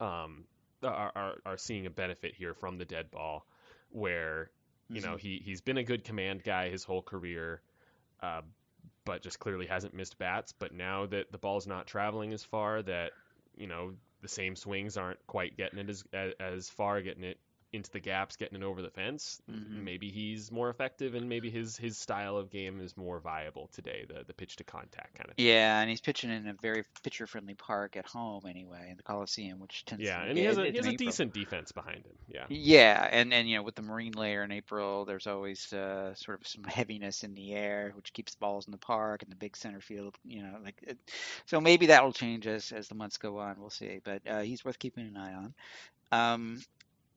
um, 0.00 0.44
are 0.82 1.12
are, 1.14 1.34
are 1.44 1.56
seeing 1.56 1.86
a 1.86 1.90
benefit 1.90 2.34
here 2.34 2.54
from 2.54 2.78
the 2.78 2.84
dead 2.84 3.10
ball, 3.10 3.46
where 3.90 4.50
you 4.92 5.00
know 5.00 5.16
Mhm. 5.16 5.20
he 5.20 5.40
he's 5.44 5.60
been 5.60 5.78
a 5.78 5.84
good 5.84 6.04
command 6.04 6.42
guy 6.44 6.70
his 6.70 6.84
whole 6.84 7.02
career, 7.02 7.62
uh, 8.22 8.42
but 9.04 9.22
just 9.22 9.38
clearly 9.38 9.66
hasn't 9.66 9.94
missed 9.94 10.18
bats. 10.18 10.52
But 10.52 10.72
now 10.74 11.06
that 11.06 11.32
the 11.32 11.38
ball's 11.38 11.66
not 11.66 11.86
traveling 11.86 12.32
as 12.32 12.44
far, 12.44 12.82
that 12.82 13.12
you 13.56 13.66
know 13.66 13.94
the 14.22 14.28
same 14.28 14.56
swings 14.56 14.96
aren't 14.96 15.24
quite 15.26 15.56
getting 15.56 15.78
it 15.78 15.88
as 15.90 16.04
as, 16.12 16.32
as 16.40 16.68
far, 16.70 17.00
getting 17.02 17.24
it 17.24 17.38
into 17.72 17.90
the 17.90 18.00
gaps, 18.00 18.36
getting 18.36 18.60
it 18.60 18.64
over 18.64 18.82
the 18.82 18.90
fence. 18.90 19.40
Mhm. 19.48 19.84
Maybe 19.84 20.10
he's 20.10 20.50
more 20.50 20.70
effective, 20.70 21.14
and 21.14 21.28
maybe 21.28 21.50
his 21.50 21.76
his 21.76 21.96
style 21.96 22.36
of 22.36 22.50
game 22.50 22.80
is 22.80 22.96
more 22.96 23.20
viable 23.20 23.68
today. 23.72 24.04
The 24.08 24.24
the 24.24 24.34
pitch 24.34 24.56
to 24.56 24.64
contact 24.64 25.14
kind 25.14 25.30
of. 25.30 25.36
Thing. 25.36 25.46
Yeah, 25.46 25.80
and 25.80 25.88
he's 25.88 26.00
pitching 26.00 26.30
in 26.30 26.48
a 26.48 26.54
very 26.54 26.84
pitcher-friendly 27.02 27.54
park 27.54 27.96
at 27.96 28.06
home 28.06 28.44
anyway, 28.46 28.88
in 28.90 28.96
the 28.96 29.02
Coliseum, 29.02 29.60
which 29.60 29.84
tends 29.84 30.02
to 30.02 30.08
Yeah, 30.08 30.22
to 30.24 30.28
and 30.30 30.38
he 30.38 30.44
has 30.44 30.58
a 30.58 30.70
he 30.70 30.76
has 30.76 30.86
a 30.86 30.90
April. 30.90 31.06
decent 31.06 31.32
defense 31.34 31.70
behind 31.72 32.04
him. 32.04 32.18
Yeah. 32.28 32.46
Yeah, 32.48 33.08
and 33.10 33.32
and 33.32 33.48
you 33.48 33.56
know 33.56 33.62
with 33.62 33.76
the 33.76 33.82
marine 33.82 34.12
layer 34.12 34.42
in 34.42 34.50
April, 34.50 35.04
there's 35.04 35.26
always 35.28 35.72
uh, 35.72 36.14
sort 36.14 36.40
of 36.40 36.46
some 36.48 36.64
heaviness 36.64 37.22
in 37.22 37.34
the 37.34 37.52
air, 37.54 37.92
which 37.94 38.12
keeps 38.12 38.34
balls 38.34 38.66
in 38.66 38.72
the 38.72 38.78
park 38.78 39.22
and 39.22 39.30
the 39.30 39.36
big 39.36 39.56
center 39.56 39.80
field. 39.80 40.16
You 40.24 40.42
know, 40.42 40.56
like 40.64 40.76
it, 40.82 40.98
so 41.46 41.60
maybe 41.60 41.86
that 41.86 42.02
will 42.04 42.12
change 42.12 42.46
as 42.48 42.72
as 42.72 42.88
the 42.88 42.94
months 42.96 43.18
go 43.18 43.38
on. 43.38 43.60
We'll 43.60 43.70
see, 43.70 44.00
but 44.02 44.22
uh, 44.28 44.40
he's 44.40 44.64
worth 44.64 44.78
keeping 44.78 45.06
an 45.06 45.16
eye 45.16 45.34
on. 45.34 45.54
Um, 46.12 46.60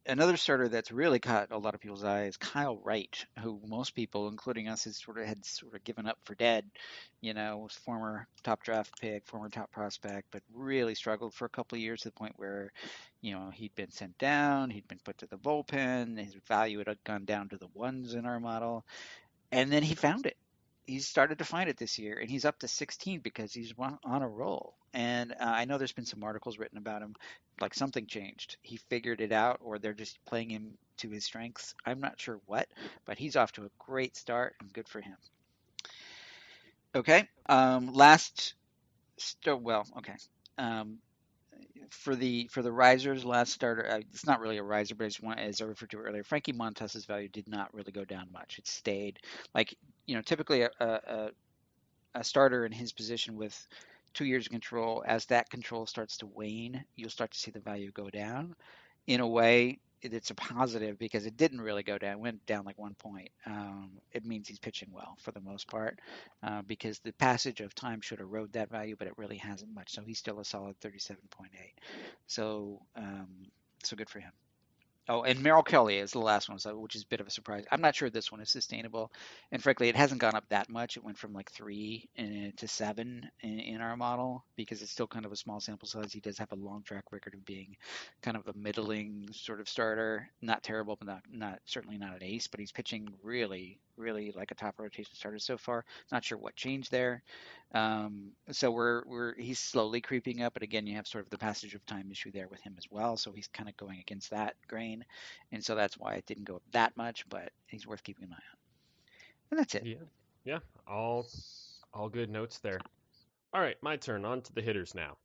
another 0.06 0.38
starter 0.38 0.68
that's 0.68 0.92
really 0.92 1.20
caught 1.20 1.52
a 1.52 1.58
lot 1.58 1.76
of 1.76 1.82
people's 1.82 2.04
eye 2.04 2.26
is 2.26 2.38
Kyle 2.38 2.78
Wright, 2.78 3.26
who 3.40 3.60
most 3.66 3.96
people, 3.96 4.28
including 4.28 4.68
us, 4.68 4.84
has 4.84 4.98
sort 4.98 5.18
of 5.18 5.26
had 5.26 5.46
sort 5.46 5.76
of 5.76 5.84
given 5.84 6.08
up 6.08 6.18
for 6.24 6.36
dead. 6.36 6.66
You 7.22 7.34
know, 7.34 7.58
was 7.60 7.74
former 7.74 8.28
top 8.44 8.64
draft 8.64 9.00
pick, 9.00 9.26
former 9.26 9.50
top 9.50 9.72
prospect, 9.72 10.28
but 10.32 10.42
really 10.54 10.96
struggled 10.96 11.34
for 11.34 11.46
a 11.46 11.50
couple 11.50 11.78
of 11.78 11.82
years 11.82 12.02
to 12.02 12.10
the 12.10 12.14
point 12.14 12.34
where, 12.38 12.72
you 13.22 13.34
know, 13.34 13.50
he'd 13.54 13.76
been 13.76 13.92
sent 13.92 14.18
down, 14.18 14.70
he'd 14.70 14.88
been 14.88 15.00
put 15.04 15.18
to 15.20 15.28
the 15.28 15.38
bullpen, 15.38 16.18
his 16.18 16.36
value 16.48 16.84
had 16.86 17.04
gone 17.04 17.26
down 17.26 17.50
to 17.50 17.58
the 17.58 17.70
ones 17.74 18.14
in 18.14 18.26
our 18.26 18.40
model, 18.40 18.86
and 19.52 19.72
then 19.72 19.84
he 19.84 19.96
found 19.96 20.26
it. 20.26 20.38
He's 20.86 21.08
started 21.08 21.40
to 21.40 21.46
find 21.46 21.70
it 21.70 21.78
this 21.78 21.98
year, 21.98 22.18
and 22.20 22.30
he's 22.30 22.46
up 22.46 22.60
to 22.60 22.68
16 22.68 23.20
because 23.22 23.54
he's 23.54 23.74
on 23.80 24.22
a 24.22 24.28
roll. 24.28 24.76
And 24.94 25.32
uh, 25.34 25.36
I 25.40 25.66
know 25.66 25.78
there's 25.78 25.94
been 25.94 26.06
some 26.06 26.24
articles 26.24 26.58
written 26.60 26.78
about 26.78 27.02
him, 27.02 27.16
like 27.62 27.74
something 27.74 28.06
changed. 28.06 28.58
He 28.62 28.78
figured 28.78 29.22
it 29.22 29.32
out, 29.32 29.60
or 29.64 29.80
they're 29.80 29.94
just 29.94 30.24
playing 30.26 30.50
him 30.50 30.78
to 30.98 31.10
his 31.10 31.26
strengths. 31.26 31.74
I'm 31.86 32.02
not 32.02 32.20
sure 32.20 32.40
what, 32.46 32.68
but 33.06 33.18
he's 33.18 33.36
off 33.36 33.54
to 33.54 33.66
a 33.66 33.72
great 33.80 34.18
start, 34.18 34.56
and 34.60 34.72
good 34.74 34.88
for 34.88 35.02
him. 35.02 35.18
Okay, 36.96 37.28
um, 37.48 37.94
last, 37.94 38.54
st- 39.18 39.62
well, 39.62 39.86
okay. 39.98 40.16
Um, 40.58 41.00
for 41.90 42.16
the 42.16 42.48
for 42.48 42.62
the 42.62 42.72
risers, 42.72 43.26
last 43.26 43.54
starter, 43.54 43.88
uh, 43.90 43.98
it's 44.12 44.26
not 44.26 44.40
really 44.40 44.58
a 44.58 44.64
riser, 44.64 44.96
but 44.96 45.06
I 45.06 45.08
just 45.08 45.24
want, 45.24 45.40
as 45.40 45.62
I 45.62 45.66
referred 45.66 45.92
to 45.92 45.98
earlier, 45.98 46.24
Frankie 46.24 46.52
Montas's 46.54 47.06
value 47.06 47.30
did 47.30 47.48
not 47.48 47.74
really 47.74 47.92
go 47.92 48.06
down 48.06 48.28
much. 48.32 48.58
It 48.60 48.68
stayed 48.68 49.20
like 49.54 49.76
you 50.06 50.16
know 50.16 50.22
typically 50.22 50.62
a, 50.62 50.72
a, 50.80 51.30
a 52.16 52.24
starter 52.24 52.66
in 52.66 52.72
his 52.72 52.92
position 52.92 53.36
with 53.36 53.68
two 54.14 54.26
years 54.26 54.46
of 54.46 54.52
control, 54.52 55.04
as 55.08 55.26
that 55.26 55.50
control 55.50 55.86
starts 55.86 56.18
to 56.18 56.28
wane, 56.28 56.84
you'll 56.96 57.10
start 57.10 57.32
to 57.32 57.40
see 57.40 57.52
the 57.52 57.60
value 57.60 57.92
go 57.92 58.10
down. 58.10 58.56
In 59.08 59.20
a 59.20 59.28
way, 59.28 59.80
it's 60.02 60.32
a 60.32 60.36
positive 60.36 61.00
because 61.00 61.26
it 61.26 61.38
didn't 61.38 61.62
really 61.62 61.84
go 61.84 61.98
down, 61.98 62.14
it 62.14 62.20
went 62.20 62.46
down 62.46 62.66
like 62.66 62.78
one 62.78 62.96
point. 62.96 63.30
Um, 63.46 63.92
it 64.12 64.26
means 64.26 64.48
he's 64.48 64.60
pitching 64.60 64.90
well 64.92 65.18
for 65.22 65.32
the 65.32 65.40
most 65.40 65.68
part 65.68 66.00
uh, 66.44 66.62
because 66.64 67.00
the 67.00 67.14
passage 67.14 67.62
of 67.62 67.74
time 67.74 68.02
should 68.02 68.20
erode 68.20 68.54
that 68.54 68.70
value, 68.70 68.96
but 68.98 69.08
it 69.08 69.14
really 69.18 69.38
hasn't 69.38 69.74
much. 69.74 69.92
So 69.92 70.02
he's 70.02 70.20
still 70.20 70.40
a 70.40 70.46
solid 70.46 70.80
37.8. 70.82 71.18
So, 72.28 72.82
um, 72.96 73.28
so 73.84 73.96
good 73.96 74.10
for 74.10 74.20
him. 74.20 74.32
Oh, 75.10 75.24
and 75.24 75.44
Merrill 75.44 75.64
Kelly 75.64 75.98
is 75.98 76.12
the 76.12 76.20
last 76.20 76.48
one, 76.48 76.60
so 76.60 76.78
which 76.78 76.96
is 76.96 77.04
a 77.04 77.08
bit 77.08 77.20
of 77.20 77.28
a 77.28 77.32
surprise. 77.32 77.66
I'm 77.70 77.82
not 77.82 77.94
sure 77.94 78.10
this 78.10 78.32
one 78.32 78.40
is 78.40 78.50
sustainable, 78.50 79.12
and 79.52 79.62
frankly, 79.62 79.90
it 79.90 79.98
hasn't 79.98 80.22
gone 80.22 80.36
up 80.36 80.48
that 80.50 80.70
much. 80.70 80.96
It 80.96 81.04
went 81.04 81.18
from 81.18 81.34
like 81.34 81.52
three 81.52 82.08
uh, 82.18 82.52
to 82.56 82.68
seven 82.70 83.30
in, 83.42 83.60
in 83.60 83.82
our 83.82 83.98
model 83.98 84.46
because 84.56 84.82
it's 84.82 84.92
still 84.92 85.08
kind 85.08 85.26
of 85.26 85.34
a 85.34 85.36
small 85.36 85.60
sample 85.60 85.90
size. 85.90 86.14
He 86.14 86.22
does 86.22 86.38
have 86.38 86.54
a 86.54 86.56
long 86.56 86.84
track 86.84 87.12
record 87.12 87.34
of 87.34 87.44
being 87.46 87.76
kind 88.22 88.38
of 88.38 88.48
a 88.48 88.58
middling 88.58 89.28
sort 89.34 89.60
of 89.60 89.68
starter, 89.68 90.30
not 90.42 90.64
terrible, 90.64 90.96
but 90.96 91.08
not 91.08 91.22
not 91.30 91.60
certainly 91.66 91.98
not 91.98 92.16
an 92.16 92.24
ace. 92.24 92.48
But 92.48 92.62
he's 92.62 92.72
pitching 92.72 93.10
really, 93.24 93.80
really 93.98 94.32
like 94.36 94.52
a 94.52 94.56
top 94.56 94.80
rotation 94.80 95.14
starter 95.16 95.40
so 95.40 95.58
far. 95.58 95.86
Not 96.12 96.24
sure 96.24 96.38
what 96.38 96.56
changed 96.56 96.92
there. 96.92 97.24
Um, 97.74 98.32
so 98.52 98.72
we're 98.72 99.04
we're 99.06 99.36
he's 99.36 99.60
slowly 99.60 100.02
creeping 100.02 100.42
up, 100.42 100.54
but 100.54 100.64
again, 100.64 100.86
you 100.86 100.96
have 100.96 101.08
sort 101.08 101.24
of 101.24 101.30
the 101.30 101.38
passage 101.38 101.74
of 101.74 101.86
time 101.86 102.10
issue 102.12 102.32
there 102.32 102.48
with 102.48 102.62
him 102.62 102.76
as 102.78 102.86
well. 102.92 103.18
So 103.18 103.32
he's 103.32 103.48
kind 103.48 103.68
of 103.68 103.76
going 103.78 104.00
against 104.00 104.30
that 104.30 104.56
grain, 104.68 105.04
and 105.52 105.64
so 105.64 105.76
that's 105.76 105.98
why 105.98 106.16
it 106.16 106.26
didn't 106.26 106.46
go 106.46 106.58
up 106.58 106.64
that 106.72 106.96
much. 106.96 107.28
But 107.30 107.52
he's 107.68 107.88
worth 107.88 108.04
keeping 108.04 108.26
an 108.26 108.34
eye 108.34 108.36
on. 108.36 108.58
And 109.52 109.60
that's 109.60 109.76
it. 109.76 109.86
Yeah. 109.86 109.96
Yeah. 110.46 110.60
All 110.88 111.26
all 111.94 112.10
good 112.10 112.30
notes 112.30 112.60
there. 112.60 112.80
All 113.54 113.62
right, 113.62 113.78
my 113.82 113.98
turn. 113.98 114.26
On 114.26 114.42
to 114.42 114.54
the 114.54 114.62
hitters 114.62 114.94
now. 114.94 115.18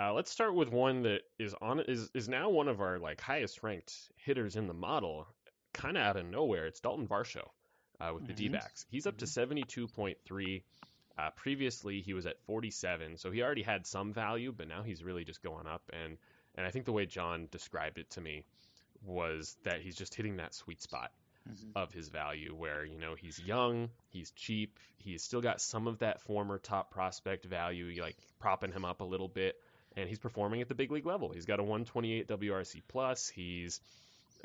Uh, 0.00 0.12
let's 0.12 0.30
start 0.30 0.54
with 0.54 0.70
one 0.70 1.02
that 1.02 1.22
is 1.38 1.54
on 1.60 1.80
is 1.80 2.10
is 2.14 2.28
now 2.28 2.50
one 2.50 2.68
of 2.68 2.80
our 2.80 2.98
like 2.98 3.20
highest 3.20 3.62
ranked 3.62 3.94
hitters 4.16 4.56
in 4.56 4.66
the 4.66 4.74
model, 4.74 5.26
kind 5.72 5.96
of 5.96 6.02
out 6.02 6.16
of 6.16 6.26
nowhere. 6.26 6.66
It's 6.66 6.80
Dalton 6.80 7.08
Varsho 7.08 7.48
uh, 8.00 8.12
with 8.14 8.26
the 8.26 8.32
Mhm. 8.32 8.36
D-backs. 8.36 8.86
He's 8.90 9.06
up 9.06 9.18
to 9.18 9.26
72.3. 9.26 10.62
Uh, 11.16 11.30
previously, 11.30 12.00
he 12.00 12.14
was 12.14 12.26
at 12.26 12.38
47, 12.46 13.16
so 13.18 13.30
he 13.30 13.42
already 13.42 13.62
had 13.62 13.86
some 13.86 14.12
value, 14.12 14.52
but 14.52 14.68
now 14.68 14.82
he's 14.84 15.02
really 15.02 15.24
just 15.24 15.42
going 15.42 15.66
up. 15.66 15.82
And 15.92 16.18
and 16.54 16.66
I 16.66 16.70
think 16.70 16.86
the 16.86 16.92
way 16.92 17.06
John 17.06 17.46
described 17.52 17.98
it 17.98 18.10
to 18.10 18.20
me 18.20 18.44
was 19.04 19.56
that 19.62 19.80
he's 19.80 19.94
just 19.96 20.14
hitting 20.14 20.36
that 20.38 20.54
sweet 20.54 20.80
spot 20.82 21.12
Mhm. 21.48 21.72
of 21.76 21.92
his 21.92 22.08
value 22.08 22.52
where 22.54 22.84
you 22.84 22.98
know 22.98 23.14
he's 23.14 23.38
young 23.38 23.90
he's 24.10 24.32
cheap 24.32 24.76
he's 24.98 25.22
still 25.22 25.40
got 25.40 25.60
some 25.60 25.86
of 25.86 26.00
that 26.00 26.20
former 26.22 26.58
top 26.58 26.90
prospect 26.90 27.44
value 27.44 28.02
like 28.02 28.16
propping 28.40 28.72
him 28.72 28.84
up 28.84 29.00
a 29.00 29.04
little 29.04 29.28
bit 29.28 29.54
and 29.96 30.08
he's 30.08 30.18
performing 30.18 30.60
at 30.60 30.68
the 30.68 30.74
big 30.74 30.90
league 30.90 31.06
level 31.06 31.30
he's 31.32 31.46
got 31.46 31.60
a 31.60 31.62
128 31.62 32.26
wrc 32.26 32.82
plus 32.88 33.28
he's 33.28 33.80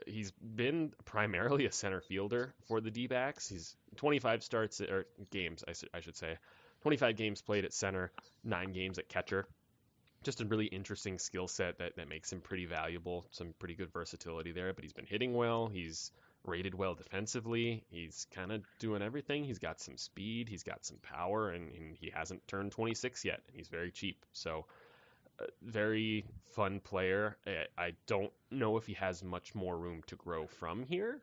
he's 0.07 0.31
been 0.31 0.91
primarily 1.05 1.65
a 1.65 1.71
center 1.71 2.01
fielder 2.01 2.53
for 2.67 2.81
the 2.81 2.91
d-backs 2.91 3.49
he's 3.49 3.75
25 3.97 4.43
starts 4.43 4.81
or 4.81 5.05
games 5.31 5.63
I 5.93 5.99
should 5.99 6.15
say 6.15 6.37
25 6.81 7.15
games 7.15 7.41
played 7.41 7.65
at 7.65 7.73
center 7.73 8.11
nine 8.43 8.71
games 8.71 8.97
at 8.97 9.09
catcher 9.09 9.45
just 10.23 10.41
a 10.41 10.45
really 10.45 10.67
interesting 10.67 11.19
skill 11.19 11.49
set 11.49 11.79
that, 11.79 11.97
that 11.97 12.07
makes 12.07 12.31
him 12.31 12.41
pretty 12.41 12.65
valuable 12.65 13.25
some 13.31 13.53
pretty 13.59 13.75
good 13.75 13.91
versatility 13.91 14.51
there 14.51 14.73
but 14.73 14.83
he's 14.83 14.93
been 14.93 15.05
hitting 15.05 15.33
well 15.33 15.67
he's 15.67 16.11
rated 16.45 16.75
well 16.75 16.95
defensively. 16.95 17.83
He's 17.89 18.27
kind 18.31 18.51
of 18.51 18.63
doing 18.79 19.01
everything. 19.01 19.43
He's 19.43 19.59
got 19.59 19.79
some 19.79 19.97
speed, 19.97 20.49
he's 20.49 20.63
got 20.63 20.85
some 20.85 20.97
power, 20.97 21.49
and, 21.49 21.71
and 21.71 21.95
he 21.95 22.11
hasn't 22.13 22.47
turned 22.47 22.71
26 22.71 23.25
yet. 23.25 23.41
And 23.47 23.55
he's 23.55 23.69
very 23.69 23.91
cheap. 23.91 24.25
So, 24.33 24.65
very 25.61 26.25
fun 26.55 26.79
player. 26.79 27.37
I, 27.47 27.65
I 27.77 27.91
don't 28.07 28.31
know 28.51 28.77
if 28.77 28.85
he 28.85 28.93
has 28.93 29.23
much 29.23 29.55
more 29.55 29.77
room 29.77 30.01
to 30.07 30.15
grow 30.15 30.47
from 30.47 30.83
here. 30.83 31.21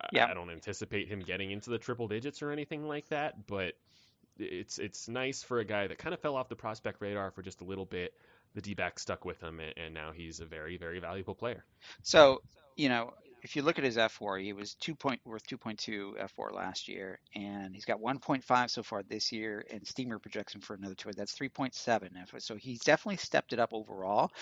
I- 0.00 0.08
Yeah. 0.12 0.26
I 0.30 0.34
don't 0.34 0.50
anticipate 0.50 1.08
him 1.08 1.20
getting 1.20 1.50
into 1.50 1.70
the 1.70 1.78
triple 1.78 2.08
digits 2.08 2.42
or 2.42 2.50
anything 2.50 2.86
like 2.86 3.08
that, 3.08 3.46
but 3.46 3.74
it's 4.38 4.78
it's 4.78 5.08
nice 5.08 5.42
for 5.42 5.60
a 5.60 5.64
guy 5.64 5.86
that 5.86 5.96
kind 5.98 6.12
of 6.12 6.20
fell 6.20 6.36
off 6.36 6.48
the 6.50 6.56
prospect 6.56 7.00
radar 7.00 7.30
for 7.30 7.42
just 7.42 7.60
a 7.62 7.64
little 7.64 7.86
bit. 7.86 8.12
The 8.54 8.62
D-back 8.62 8.98
stuck 8.98 9.24
with 9.26 9.40
him, 9.42 9.60
and, 9.60 9.74
and 9.76 9.94
now 9.94 10.12
he's 10.12 10.40
a 10.40 10.46
very, 10.46 10.78
very 10.78 10.98
valuable 10.98 11.34
player. 11.34 11.64
So, 12.02 12.42
you 12.74 12.88
know, 12.88 13.12
if 13.46 13.54
you 13.54 13.62
look 13.62 13.78
at 13.78 13.84
his 13.84 13.96
fWAR, 13.96 14.42
he 14.42 14.52
was 14.52 14.74
two 14.74 14.96
point 14.96 15.20
worth 15.24 15.46
2.2 15.46 16.14
fWAR 16.36 16.52
last 16.52 16.88
year, 16.88 17.20
and 17.36 17.72
he's 17.72 17.84
got 17.84 18.00
1.5 18.00 18.70
so 18.70 18.82
far 18.82 19.04
this 19.04 19.30
year, 19.30 19.64
and 19.70 19.86
Steamer 19.86 20.18
projects 20.18 20.52
him 20.52 20.60
for 20.60 20.74
another 20.74 20.96
two. 20.96 21.12
That's 21.12 21.38
3.7 21.38 22.10
F. 22.20 22.34
So 22.42 22.56
he's 22.56 22.80
definitely 22.80 23.18
stepped 23.18 23.52
it 23.52 23.60
up 23.60 23.72
overall. 23.72 24.32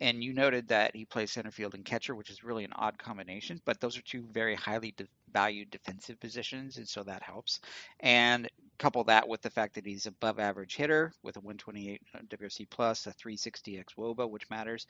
And 0.00 0.22
you 0.22 0.32
noted 0.32 0.68
that 0.68 0.94
he 0.94 1.04
plays 1.04 1.32
center 1.32 1.50
field 1.50 1.74
and 1.74 1.84
catcher, 1.84 2.14
which 2.14 2.30
is 2.30 2.44
really 2.44 2.62
an 2.64 2.72
odd 2.76 2.96
combination, 2.98 3.60
but 3.64 3.80
those 3.80 3.98
are 3.98 4.02
two 4.02 4.28
very 4.30 4.54
highly 4.54 4.94
de- 4.96 5.08
valued 5.32 5.70
defensive 5.70 6.20
positions, 6.20 6.76
and 6.76 6.88
so 6.88 7.02
that 7.02 7.22
helps. 7.24 7.58
And 7.98 8.48
couple 8.82 9.04
that 9.04 9.28
with 9.28 9.40
the 9.42 9.50
fact 9.50 9.76
that 9.76 9.86
he's 9.86 10.06
above 10.06 10.40
average 10.40 10.74
hitter 10.74 11.12
with 11.22 11.36
a 11.36 11.40
128 11.40 12.02
WRC 12.28 12.68
plus, 12.68 13.06
a 13.06 13.12
360 13.12 13.78
x 13.78 13.94
WOBA, 13.96 14.28
which 14.28 14.50
matters. 14.50 14.88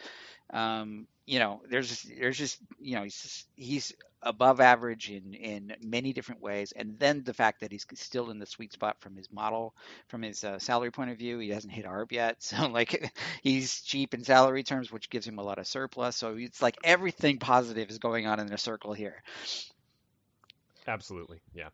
Um, 0.51 1.07
you 1.27 1.39
know, 1.39 1.61
there's 1.69 2.03
there's 2.19 2.39
just 2.39 2.59
you 2.81 2.97
know 2.97 3.03
he's 3.03 3.21
just, 3.21 3.49
he's 3.55 3.93
above 4.23 4.61
average 4.61 5.11
in 5.11 5.35
in 5.35 5.75
many 5.83 6.15
different 6.15 6.41
ways, 6.41 6.73
and 6.73 6.99
then 6.99 7.23
the 7.23 7.35
fact 7.35 7.61
that 7.61 7.71
he's 7.71 7.87
still 7.95 8.31
in 8.31 8.39
the 8.39 8.47
sweet 8.47 8.73
spot 8.73 8.97
from 9.01 9.15
his 9.15 9.31
model, 9.31 9.75
from 10.09 10.23
his 10.23 10.43
uh, 10.43 10.59
salary 10.59 10.91
point 10.91 11.11
of 11.11 11.19
view. 11.19 11.39
He 11.39 11.51
hasn't 11.51 11.73
hit 11.73 11.85
ARB 11.85 12.13
yet, 12.13 12.37
so 12.43 12.69
like 12.69 13.13
he's 13.43 13.83
cheap 13.83 14.15
in 14.15 14.25
salary 14.25 14.63
terms, 14.63 14.91
which 14.91 15.11
gives 15.11 15.29
him 15.29 15.39
a 15.39 15.43
lot 15.45 15.59
of 15.59 15.67
surplus. 15.67 16.17
So 16.17 16.37
it's 16.39 16.63
like 16.63 16.79
everything 16.83 17.39
positive 17.39 17.91
is 17.91 17.99
going 17.99 18.27
on 18.27 18.41
in 18.41 18.51
a 18.51 18.59
circle 18.59 18.95
here. 18.95 19.23
Absolutely, 20.89 21.43
yeah. 21.55 21.69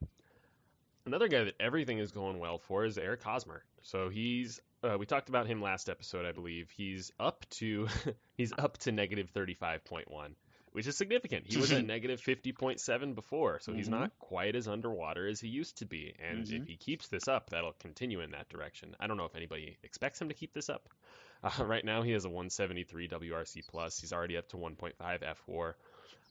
Another 1.09 1.29
guy 1.29 1.45
that 1.45 1.55
everything 1.59 2.01
is 2.01 2.13
going 2.13 2.39
well 2.39 2.59
for 2.59 2.85
is 2.85 2.99
Eric 2.99 3.23
Hosmer. 3.23 3.65
So 3.81 4.11
he's 4.11 4.61
uh, 4.83 4.99
we 4.99 5.07
talked 5.07 5.31
about 5.31 5.47
him 5.47 5.63
last 5.63 5.89
episode, 5.89 6.27
I 6.27 6.33
believe. 6.33 6.71
He's 6.77 7.13
up 7.19 7.47
to 7.53 7.89
he's 8.37 8.53
up 8.53 8.77
to 8.79 8.93
negative 8.93 9.31
thirty 9.31 9.55
five 9.55 9.87
point 9.87 10.11
one, 10.11 10.37
which 10.73 10.87
is 10.87 10.99
significant. 10.99 11.47
He 11.47 11.57
was 11.57 11.73
at 11.73 11.87
negative 11.87 12.21
fifty 12.21 12.53
point 12.53 12.79
seven 12.79 13.15
before, 13.15 13.59
so 13.59 13.71
mm-hmm. 13.71 13.79
he's 13.79 13.89
not 13.89 14.19
quite 14.19 14.55
as 14.55 14.69
underwater 14.69 15.27
as 15.27 15.41
he 15.41 15.49
used 15.49 15.79
to 15.79 15.87
be. 15.87 16.15
And 16.29 16.45
mm-hmm. 16.45 16.57
if 16.57 16.69
he 16.69 16.77
keeps 16.77 17.09
this 17.09 17.27
up, 17.27 17.49
that'll 17.49 17.73
continue 17.81 18.21
in 18.21 18.33
that 18.33 18.51
direction. 18.51 18.95
I 19.01 19.07
don't 19.07 19.17
know 19.17 19.25
if 19.25 19.35
anybody 19.35 19.79
expects 19.83 20.21
him 20.21 20.29
to 20.29 20.35
keep 20.35 20.53
this 20.53 20.69
up. 20.69 20.91
Uh, 21.41 21.63
right 21.63 21.85
now, 21.85 22.03
he 22.03 22.11
has 22.11 22.25
a 22.25 22.29
173 22.29 23.07
WRC 23.11 23.63
plus. 23.69 23.97
He's 24.01 24.13
already 24.13 24.37
up 24.37 24.49
to 24.49 24.57
1.5 24.57 24.93
fWAR. 24.99 25.75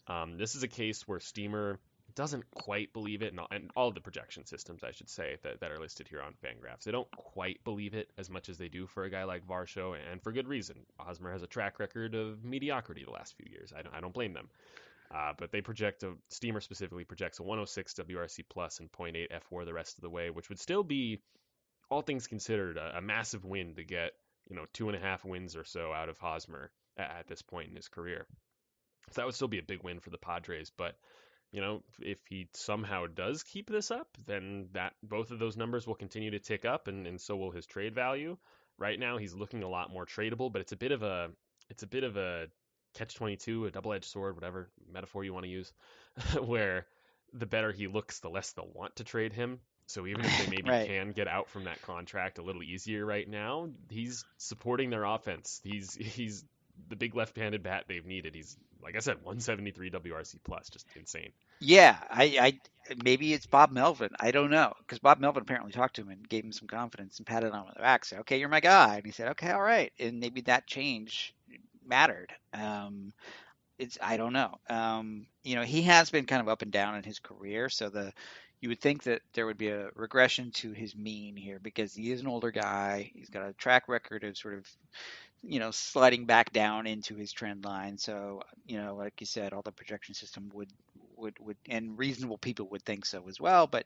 Um, 0.05 0.37
this 0.37 0.55
is 0.55 0.63
a 0.63 0.67
case 0.67 1.07
where 1.07 1.21
Steamer 1.21 1.79
doesn't 2.17 2.49
quite 2.49 2.91
believe 2.93 3.21
it, 3.21 3.31
and 3.51 3.71
all, 3.75 3.91
the 3.91 4.01
projection 4.01 4.43
systems, 4.43 4.83
I 4.83 4.89
should 4.91 5.07
say, 5.07 5.37
that, 5.43 5.59
that 5.59 5.71
are 5.71 5.79
listed 5.79 6.07
here 6.07 6.19
on 6.19 6.33
Fangraphs, 6.43 6.83
they 6.83 6.91
don't 6.91 7.09
quite 7.11 7.63
believe 7.63 7.93
it 7.93 8.11
as 8.17 8.27
much 8.27 8.49
as 8.49 8.57
they 8.57 8.69
do 8.69 8.87
for 8.87 9.03
a 9.03 9.09
guy 9.09 9.23
like 9.23 9.45
Varsho, 9.45 9.95
and 10.11 10.21
for 10.23 10.31
good 10.31 10.47
reason. 10.47 10.77
Hosmer 10.97 11.31
has 11.31 11.43
a 11.43 11.47
track 11.47 11.79
record 11.79 12.15
of 12.15 12.43
mediocrity 12.43 13.03
the 13.05 13.11
last 13.11 13.35
few 13.37 13.45
years. 13.51 13.71
I 13.77 13.83
don't, 13.83 13.93
I 13.93 14.01
don't 14.01 14.15
blame 14.15 14.33
them. 14.33 14.49
Uh, 15.13 15.33
but 15.37 15.51
they 15.51 15.61
project 15.61 16.01
a 16.01 16.13
Steamer 16.29 16.59
specifically 16.59 17.05
projects 17.05 17.37
a 17.37 17.43
106 17.43 17.93
WRC 17.93 18.43
plus 18.49 18.79
and 18.79 18.91
0.8 18.91 19.27
fWAR 19.29 19.63
the 19.63 19.73
rest 19.73 19.99
of 19.99 20.01
the 20.01 20.09
way, 20.09 20.31
which 20.31 20.49
would 20.49 20.59
still 20.59 20.83
be, 20.83 21.21
all 21.91 22.01
things 22.01 22.25
considered, 22.25 22.77
a, 22.77 22.97
a 22.97 23.01
massive 23.01 23.45
win 23.45 23.75
to 23.75 23.83
get 23.83 24.13
you 24.49 24.55
know 24.55 24.65
two 24.73 24.89
and 24.89 24.97
a 24.97 24.99
half 24.99 25.23
wins 25.23 25.55
or 25.55 25.63
so 25.63 25.93
out 25.93 26.09
of 26.09 26.17
Hosmer 26.17 26.71
at, 26.97 27.11
at 27.19 27.27
this 27.27 27.43
point 27.43 27.69
in 27.69 27.75
his 27.75 27.87
career. 27.87 28.25
So 29.11 29.21
that 29.21 29.25
would 29.25 29.35
still 29.35 29.47
be 29.47 29.59
a 29.59 29.63
big 29.63 29.83
win 29.83 29.99
for 29.99 30.09
the 30.09 30.17
Padres, 30.17 30.71
but 30.75 30.95
you 31.51 31.61
know, 31.61 31.81
if 31.99 32.19
he 32.27 32.47
somehow 32.53 33.05
does 33.07 33.43
keep 33.43 33.69
this 33.69 33.91
up, 33.91 34.07
then 34.25 34.67
that 34.73 34.93
both 35.01 35.31
of 35.31 35.39
those 35.39 35.57
numbers 35.57 35.87
will 35.87 35.95
continue 35.95 36.31
to 36.31 36.39
tick 36.39 36.65
up, 36.65 36.87
and, 36.87 37.07
and 37.07 37.19
so 37.19 37.35
will 37.35 37.51
his 37.51 37.65
trade 37.65 37.95
value. 37.95 38.37
Right 38.77 38.99
now, 38.99 39.17
he's 39.17 39.33
looking 39.33 39.63
a 39.63 39.69
lot 39.69 39.91
more 39.91 40.05
tradable, 40.05 40.51
but 40.51 40.61
it's 40.61 40.71
a 40.71 40.77
bit 40.77 40.91
of 40.91 41.03
a 41.03 41.29
it's 41.69 41.83
a 41.83 41.87
bit 41.87 42.03
of 42.03 42.17
a 42.17 42.47
catch 42.93 43.15
twenty 43.15 43.37
two, 43.37 43.65
a 43.65 43.71
double 43.71 43.93
edged 43.93 44.05
sword, 44.05 44.35
whatever 44.35 44.69
metaphor 44.91 45.23
you 45.23 45.33
want 45.33 45.45
to 45.45 45.51
use, 45.51 45.71
where 46.45 46.85
the 47.33 47.45
better 47.45 47.71
he 47.71 47.87
looks, 47.87 48.19
the 48.19 48.29
less 48.29 48.51
they'll 48.51 48.69
want 48.73 48.95
to 48.97 49.03
trade 49.03 49.33
him. 49.33 49.59
So 49.87 50.05
even 50.05 50.25
if 50.25 50.37
they 50.37 50.49
maybe 50.55 50.69
right. 50.69 50.87
can 50.87 51.11
get 51.11 51.27
out 51.27 51.49
from 51.49 51.63
that 51.63 51.81
contract 51.81 52.39
a 52.39 52.43
little 52.43 52.63
easier 52.63 53.05
right 53.05 53.27
now, 53.27 53.69
he's 53.89 54.25
supporting 54.37 54.89
their 54.89 55.05
offense. 55.05 55.61
He's 55.63 55.95
he's 55.95 56.43
the 56.89 56.95
big 56.95 57.15
left-handed 57.15 57.63
bat 57.63 57.85
they've 57.87 58.05
needed. 58.05 58.35
He's 58.35 58.57
like 58.81 58.95
I 58.95 58.99
said, 58.99 59.17
173 59.17 59.91
WRC 59.91 60.35
plus, 60.43 60.69
just 60.69 60.87
insane. 60.95 61.31
Yeah, 61.59 61.97
I, 62.09 62.23
I 62.39 62.95
maybe 63.03 63.33
it's 63.33 63.45
Bob 63.45 63.71
Melvin. 63.71 64.11
I 64.19 64.31
don't 64.31 64.51
know 64.51 64.73
because 64.79 64.99
Bob 64.99 65.19
Melvin 65.19 65.41
apparently 65.41 65.71
talked 65.71 65.95
to 65.95 66.01
him 66.01 66.09
and 66.09 66.27
gave 66.27 66.43
him 66.43 66.51
some 66.51 66.67
confidence 66.67 67.17
and 67.17 67.27
patted 67.27 67.47
him 67.47 67.55
on 67.55 67.71
the 67.73 67.81
back. 67.81 68.05
Said, 68.05 68.19
"Okay, 68.19 68.39
you're 68.39 68.49
my 68.49 68.59
guy," 68.59 68.97
and 68.97 69.05
he 69.05 69.11
said, 69.11 69.29
"Okay, 69.29 69.51
all 69.51 69.61
right." 69.61 69.91
And 69.99 70.19
maybe 70.19 70.41
that 70.41 70.67
change 70.67 71.33
mattered. 71.85 72.31
Um, 72.53 73.13
it's 73.79 73.97
I 74.01 74.17
don't 74.17 74.33
know. 74.33 74.55
Um, 74.69 75.27
you 75.43 75.55
know, 75.55 75.63
he 75.63 75.83
has 75.83 76.09
been 76.09 76.25
kind 76.25 76.41
of 76.41 76.49
up 76.49 76.61
and 76.61 76.71
down 76.71 76.95
in 76.95 77.03
his 77.03 77.19
career, 77.19 77.69
so 77.69 77.89
the 77.89 78.13
you 78.59 78.69
would 78.69 78.81
think 78.81 79.03
that 79.03 79.21
there 79.33 79.45
would 79.45 79.57
be 79.57 79.69
a 79.69 79.89
regression 79.95 80.51
to 80.51 80.71
his 80.71 80.95
mean 80.95 81.35
here 81.35 81.59
because 81.59 81.93
he 81.93 82.11
is 82.11 82.21
an 82.21 82.27
older 82.27 82.49
guy. 82.49 83.11
He's 83.13 83.29
got 83.29 83.47
a 83.47 83.53
track 83.53 83.87
record 83.87 84.23
of 84.23 84.35
sort 84.35 84.55
of 84.55 84.67
you 85.43 85.59
know, 85.59 85.71
sliding 85.71 86.25
back 86.25 86.51
down 86.51 86.87
into 86.87 87.15
his 87.15 87.31
trend 87.31 87.65
line. 87.65 87.97
So, 87.97 88.41
you 88.65 88.81
know, 88.81 88.95
like 88.95 89.19
you 89.19 89.25
said, 89.25 89.53
all 89.53 89.61
the 89.61 89.71
projection 89.71 90.15
system 90.15 90.49
would 90.53 90.69
would 91.15 91.37
would 91.39 91.57
and 91.67 91.97
reasonable 91.97 92.37
people 92.37 92.67
would 92.69 92.83
think 92.83 93.05
so 93.05 93.27
as 93.27 93.39
well. 93.39 93.67
But 93.67 93.85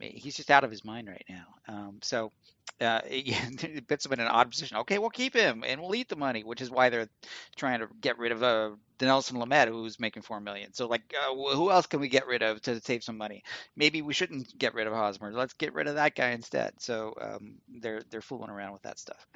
he's 0.00 0.36
just 0.36 0.50
out 0.50 0.64
of 0.64 0.70
his 0.70 0.84
mind 0.84 1.08
right 1.08 1.24
now. 1.28 1.46
Um, 1.68 1.98
so 2.02 2.32
uh, 2.80 3.00
it 3.06 3.88
puts 3.88 4.04
him 4.04 4.12
in 4.12 4.20
an 4.20 4.26
odd 4.26 4.50
position. 4.50 4.78
Okay, 4.78 4.98
we'll 4.98 5.10
keep 5.10 5.34
him 5.34 5.64
and 5.66 5.80
we'll 5.80 5.94
eat 5.94 6.08
the 6.08 6.16
money, 6.16 6.44
which 6.44 6.60
is 6.60 6.70
why 6.70 6.90
they're 6.90 7.08
trying 7.56 7.80
to 7.80 7.88
get 8.00 8.18
rid 8.18 8.32
of 8.32 8.42
uh, 8.42 8.70
Dinelson 8.98 9.42
Lamet, 9.42 9.68
who's 9.68 9.98
making 10.00 10.22
four 10.22 10.40
million. 10.40 10.72
So 10.74 10.86
like, 10.86 11.14
uh, 11.18 11.34
who 11.34 11.70
else 11.70 11.86
can 11.86 12.00
we 12.00 12.08
get 12.08 12.26
rid 12.26 12.42
of 12.42 12.60
to 12.62 12.80
save 12.80 13.04
some 13.04 13.16
money? 13.16 13.42
Maybe 13.76 14.02
we 14.02 14.14
shouldn't 14.14 14.56
get 14.58 14.74
rid 14.74 14.86
of 14.86 14.92
Hosmer. 14.92 15.32
Let's 15.32 15.54
get 15.54 15.74
rid 15.74 15.86
of 15.86 15.94
that 15.94 16.14
guy 16.14 16.30
instead. 16.30 16.74
So 16.78 17.14
um, 17.20 17.54
they're 17.68 18.02
they're 18.10 18.20
fooling 18.20 18.50
around 18.50 18.72
with 18.72 18.82
that 18.82 18.98
stuff. 18.98 19.26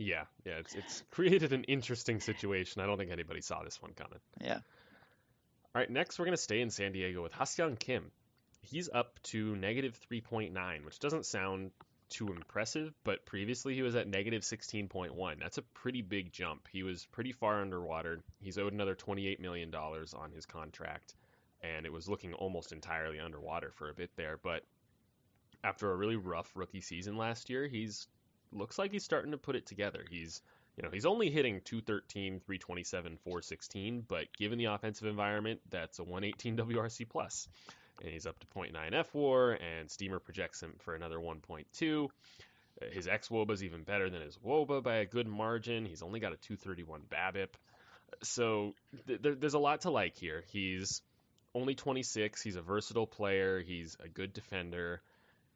Yeah, 0.00 0.24
yeah, 0.46 0.54
it's 0.54 0.74
it's 0.74 1.02
created 1.10 1.52
an 1.52 1.64
interesting 1.64 2.20
situation. 2.20 2.80
I 2.80 2.86
don't 2.86 2.96
think 2.96 3.10
anybody 3.10 3.42
saw 3.42 3.62
this 3.62 3.82
one 3.82 3.92
coming. 3.92 4.18
Yeah. 4.40 4.54
All 4.54 4.62
right, 5.74 5.90
next 5.90 6.18
we're 6.18 6.24
going 6.24 6.36
to 6.36 6.42
stay 6.42 6.62
in 6.62 6.70
San 6.70 6.92
Diego 6.92 7.22
with 7.22 7.32
Ha-Seong 7.32 7.78
Kim. 7.78 8.10
He's 8.62 8.88
up 8.88 9.20
to 9.24 9.54
negative 9.56 10.00
3.9, 10.10 10.86
which 10.86 10.98
doesn't 11.00 11.26
sound 11.26 11.70
too 12.08 12.28
impressive, 12.28 12.94
but 13.04 13.26
previously 13.26 13.74
he 13.74 13.82
was 13.82 13.94
at 13.94 14.08
negative 14.08 14.40
16.1. 14.40 15.38
That's 15.38 15.58
a 15.58 15.62
pretty 15.74 16.00
big 16.00 16.32
jump. 16.32 16.66
He 16.72 16.82
was 16.82 17.06
pretty 17.12 17.32
far 17.32 17.60
underwater. 17.60 18.20
He's 18.40 18.56
owed 18.56 18.72
another 18.72 18.94
$28 18.94 19.38
million 19.38 19.72
on 19.74 20.32
his 20.34 20.46
contract, 20.46 21.14
and 21.60 21.84
it 21.84 21.92
was 21.92 22.08
looking 22.08 22.32
almost 22.32 22.72
entirely 22.72 23.20
underwater 23.20 23.70
for 23.70 23.90
a 23.90 23.94
bit 23.94 24.10
there. 24.16 24.38
But 24.42 24.62
after 25.62 25.92
a 25.92 25.96
really 25.96 26.16
rough 26.16 26.50
rookie 26.54 26.80
season 26.80 27.18
last 27.18 27.50
year, 27.50 27.68
he's 27.68 28.08
looks 28.52 28.78
like 28.78 28.92
he's 28.92 29.04
starting 29.04 29.32
to 29.32 29.38
put 29.38 29.56
it 29.56 29.66
together. 29.66 30.04
He's 30.08 30.42
you 30.76 30.86
know, 30.86 30.90
he's 30.92 31.06
only 31.06 31.30
hitting 31.30 31.60
213, 31.64 32.40
327, 32.40 33.18
416, 33.24 34.04
but 34.08 34.26
given 34.38 34.58
the 34.58 34.66
offensive 34.66 35.08
environment, 35.08 35.60
that's 35.68 35.98
a 35.98 36.04
118 36.04 36.56
WRC 36.56 37.08
plus. 37.08 37.48
And 38.02 38.10
he's 38.10 38.26
up 38.26 38.38
to 38.38 38.46
0.9 38.46 38.72
fWAR, 39.12 39.58
and 39.60 39.90
Steamer 39.90 40.20
projects 40.20 40.62
him 40.62 40.74
for 40.78 40.94
another 40.94 41.18
1.2. 41.18 42.04
Uh, 42.04 42.86
his 42.90 43.08
X 43.08 43.28
Woba 43.28 43.50
is 43.50 43.62
even 43.62 43.82
better 43.82 44.08
than 44.08 44.22
his 44.22 44.38
Woba 44.38 44.82
by 44.82 44.96
a 44.96 45.04
good 45.04 45.26
margin. 45.26 45.84
He's 45.84 46.02
only 46.02 46.18
got 46.18 46.32
a 46.32 46.36
231 46.36 47.02
BABIP. 47.10 47.48
So 48.22 48.74
th- 49.06 49.20
there's 49.38 49.54
a 49.54 49.58
lot 49.58 49.82
to 49.82 49.90
like 49.90 50.16
here. 50.16 50.44
He's 50.50 51.02
only 51.54 51.74
26. 51.74 52.40
He's 52.40 52.56
a 52.56 52.62
versatile 52.62 53.06
player. 53.06 53.60
He's 53.60 53.98
a 54.02 54.08
good 54.08 54.32
defender, 54.32 55.02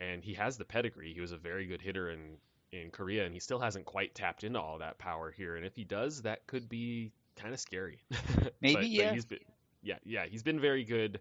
and 0.01 0.23
he 0.23 0.35
has 0.35 0.59
the 0.59 0.67
pedigree. 0.67 1.15
He 1.15 1.23
was 1.23 1.33
a 1.33 1.39
very 1.39 1.67
good 1.67 1.81
hitter 1.81 2.11
in 2.11 2.37
in 2.83 2.91
Korea, 2.91 3.25
and 3.25 3.33
he 3.33 3.41
still 3.41 3.59
hasn't 3.59 3.85
quite 3.85 4.15
tapped 4.15 4.45
into 4.45 4.61
all 4.61 4.79
that 4.79 4.99
power 4.99 5.31
here. 5.31 5.57
And 5.57 5.65
if 5.65 5.75
he 5.75 5.85
does, 5.85 6.23
that 6.23 6.47
could 6.47 6.69
be 6.69 7.13
kind 7.37 7.55
of 7.55 7.61
scary. 7.61 8.01
Maybe 8.61 8.75
but, 8.75 8.89
yeah. 8.89 9.05
But 9.07 9.15
he's 9.15 9.25
been, 9.25 9.39
yeah, 9.83 9.99
yeah, 10.05 10.27
he's 10.27 10.43
been 10.43 10.61
very 10.61 10.85
good. 10.85 11.21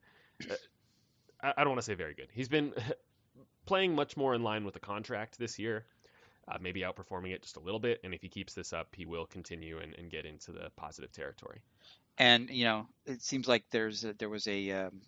Uh, 0.49 0.55
I, 1.41 1.53
I, 1.57 1.63
don't 1.63 1.71
want 1.71 1.79
to 1.79 1.85
say 1.85 1.93
very 1.93 2.13
good. 2.13 2.29
He's 2.31 2.49
been 2.49 2.73
playing 3.65 3.95
much 3.95 4.17
more 4.17 4.33
in 4.33 4.43
line 4.43 4.65
with 4.65 4.73
the 4.73 4.79
contract 4.79 5.37
this 5.37 5.59
year. 5.59 5.85
Uh, 6.45 6.57
maybe 6.59 6.81
outperforming 6.81 7.31
it 7.31 7.41
just 7.41 7.55
a 7.55 7.61
little 7.61 7.79
bit, 7.79 8.01
and 8.03 8.13
if 8.13 8.21
he 8.21 8.27
keeps 8.27 8.53
this 8.53 8.73
up, 8.73 8.93
he 8.93 9.05
will 9.05 9.25
continue 9.25 9.77
and, 9.77 9.93
and 9.93 10.11
get 10.11 10.25
into 10.25 10.51
the 10.51 10.69
positive 10.75 11.09
territory. 11.13 11.61
And 12.17 12.49
you 12.49 12.65
know, 12.65 12.87
it 13.05 13.21
seems 13.21 13.47
like 13.47 13.63
there's 13.71 14.03
a, 14.03 14.13
there 14.13 14.27
was 14.27 14.45
a 14.47 14.71
um, 14.71 15.01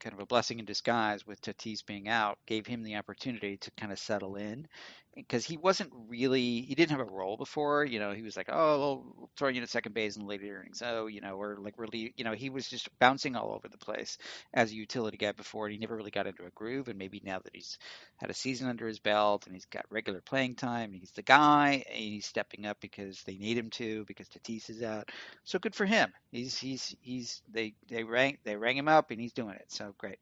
kind 0.00 0.14
of 0.14 0.20
a 0.20 0.26
blessing 0.26 0.58
in 0.58 0.64
disguise 0.64 1.26
with 1.26 1.40
Tatis 1.40 1.84
being 1.86 2.08
out, 2.08 2.38
gave 2.46 2.66
him 2.66 2.82
the 2.82 2.96
opportunity 2.96 3.56
to 3.58 3.70
kind 3.72 3.92
of 3.92 3.98
settle 3.98 4.36
in 4.36 4.66
because 5.14 5.44
he 5.44 5.56
wasn't 5.56 5.92
really 6.08 6.62
he 6.62 6.74
didn't 6.74 6.90
have 6.90 7.00
a 7.00 7.12
role 7.12 7.36
before. 7.36 7.84
You 7.84 7.98
know, 7.98 8.12
he 8.12 8.22
was 8.22 8.36
like, 8.36 8.48
oh, 8.50 9.04
we'll 9.16 9.30
throw 9.36 9.48
you 9.48 9.62
at 9.62 9.68
second 9.68 9.94
base 9.94 10.16
in 10.16 10.26
late 10.26 10.42
innings. 10.42 10.82
Oh, 10.84 11.06
you 11.06 11.20
know, 11.20 11.34
or 11.34 11.58
like 11.60 11.74
really, 11.76 12.14
you 12.16 12.24
know, 12.24 12.32
he 12.32 12.50
was 12.50 12.68
just 12.68 12.88
bouncing 12.98 13.36
all 13.36 13.52
over 13.52 13.68
the 13.68 13.78
place 13.78 14.18
as 14.54 14.70
a 14.70 14.74
utility 14.74 15.16
guy 15.16 15.32
before, 15.32 15.66
and 15.66 15.72
he 15.72 15.78
never 15.78 15.96
really 15.96 16.10
got 16.10 16.26
into 16.26 16.44
a 16.44 16.50
groove. 16.50 16.88
And 16.88 16.98
maybe 16.98 17.20
now 17.24 17.40
that 17.40 17.54
he's 17.54 17.78
had 18.16 18.30
a 18.30 18.34
season 18.34 18.68
under 18.68 18.86
his 18.86 18.98
belt 18.98 19.46
and 19.46 19.54
he's 19.54 19.66
got 19.66 19.84
regular 19.90 20.20
playing 20.20 20.54
time, 20.54 20.92
he's 20.92 21.12
the 21.12 21.22
guy, 21.22 21.84
and 21.88 21.98
he's 21.98 22.26
stepping 22.26 22.66
up 22.66 22.78
because 22.80 23.22
they 23.24 23.36
need 23.36 23.58
him 23.58 23.70
to 23.70 24.04
because 24.06 24.28
Tatis 24.28 24.70
is 24.70 24.82
out. 24.82 25.10
So 25.44 25.58
good 25.58 25.74
for 25.74 25.84
him. 25.84 26.12
He's 26.30 26.56
he's 26.56 26.96
he's 27.00 27.42
they 27.52 27.74
they 27.88 28.04
rang 28.04 28.38
they 28.44 28.56
rang 28.56 28.76
him 28.76 28.88
up 28.88 29.10
and 29.10 29.20
he's 29.20 29.32
doing 29.32 29.54
it. 29.54 29.66
So 29.68 29.94
great. 29.98 30.18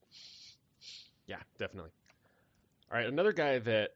Yeah, 1.27 1.39
definitely. 1.59 1.91
All 2.91 2.99
right, 2.99 3.07
another 3.07 3.33
guy 3.33 3.61
that 3.61 3.91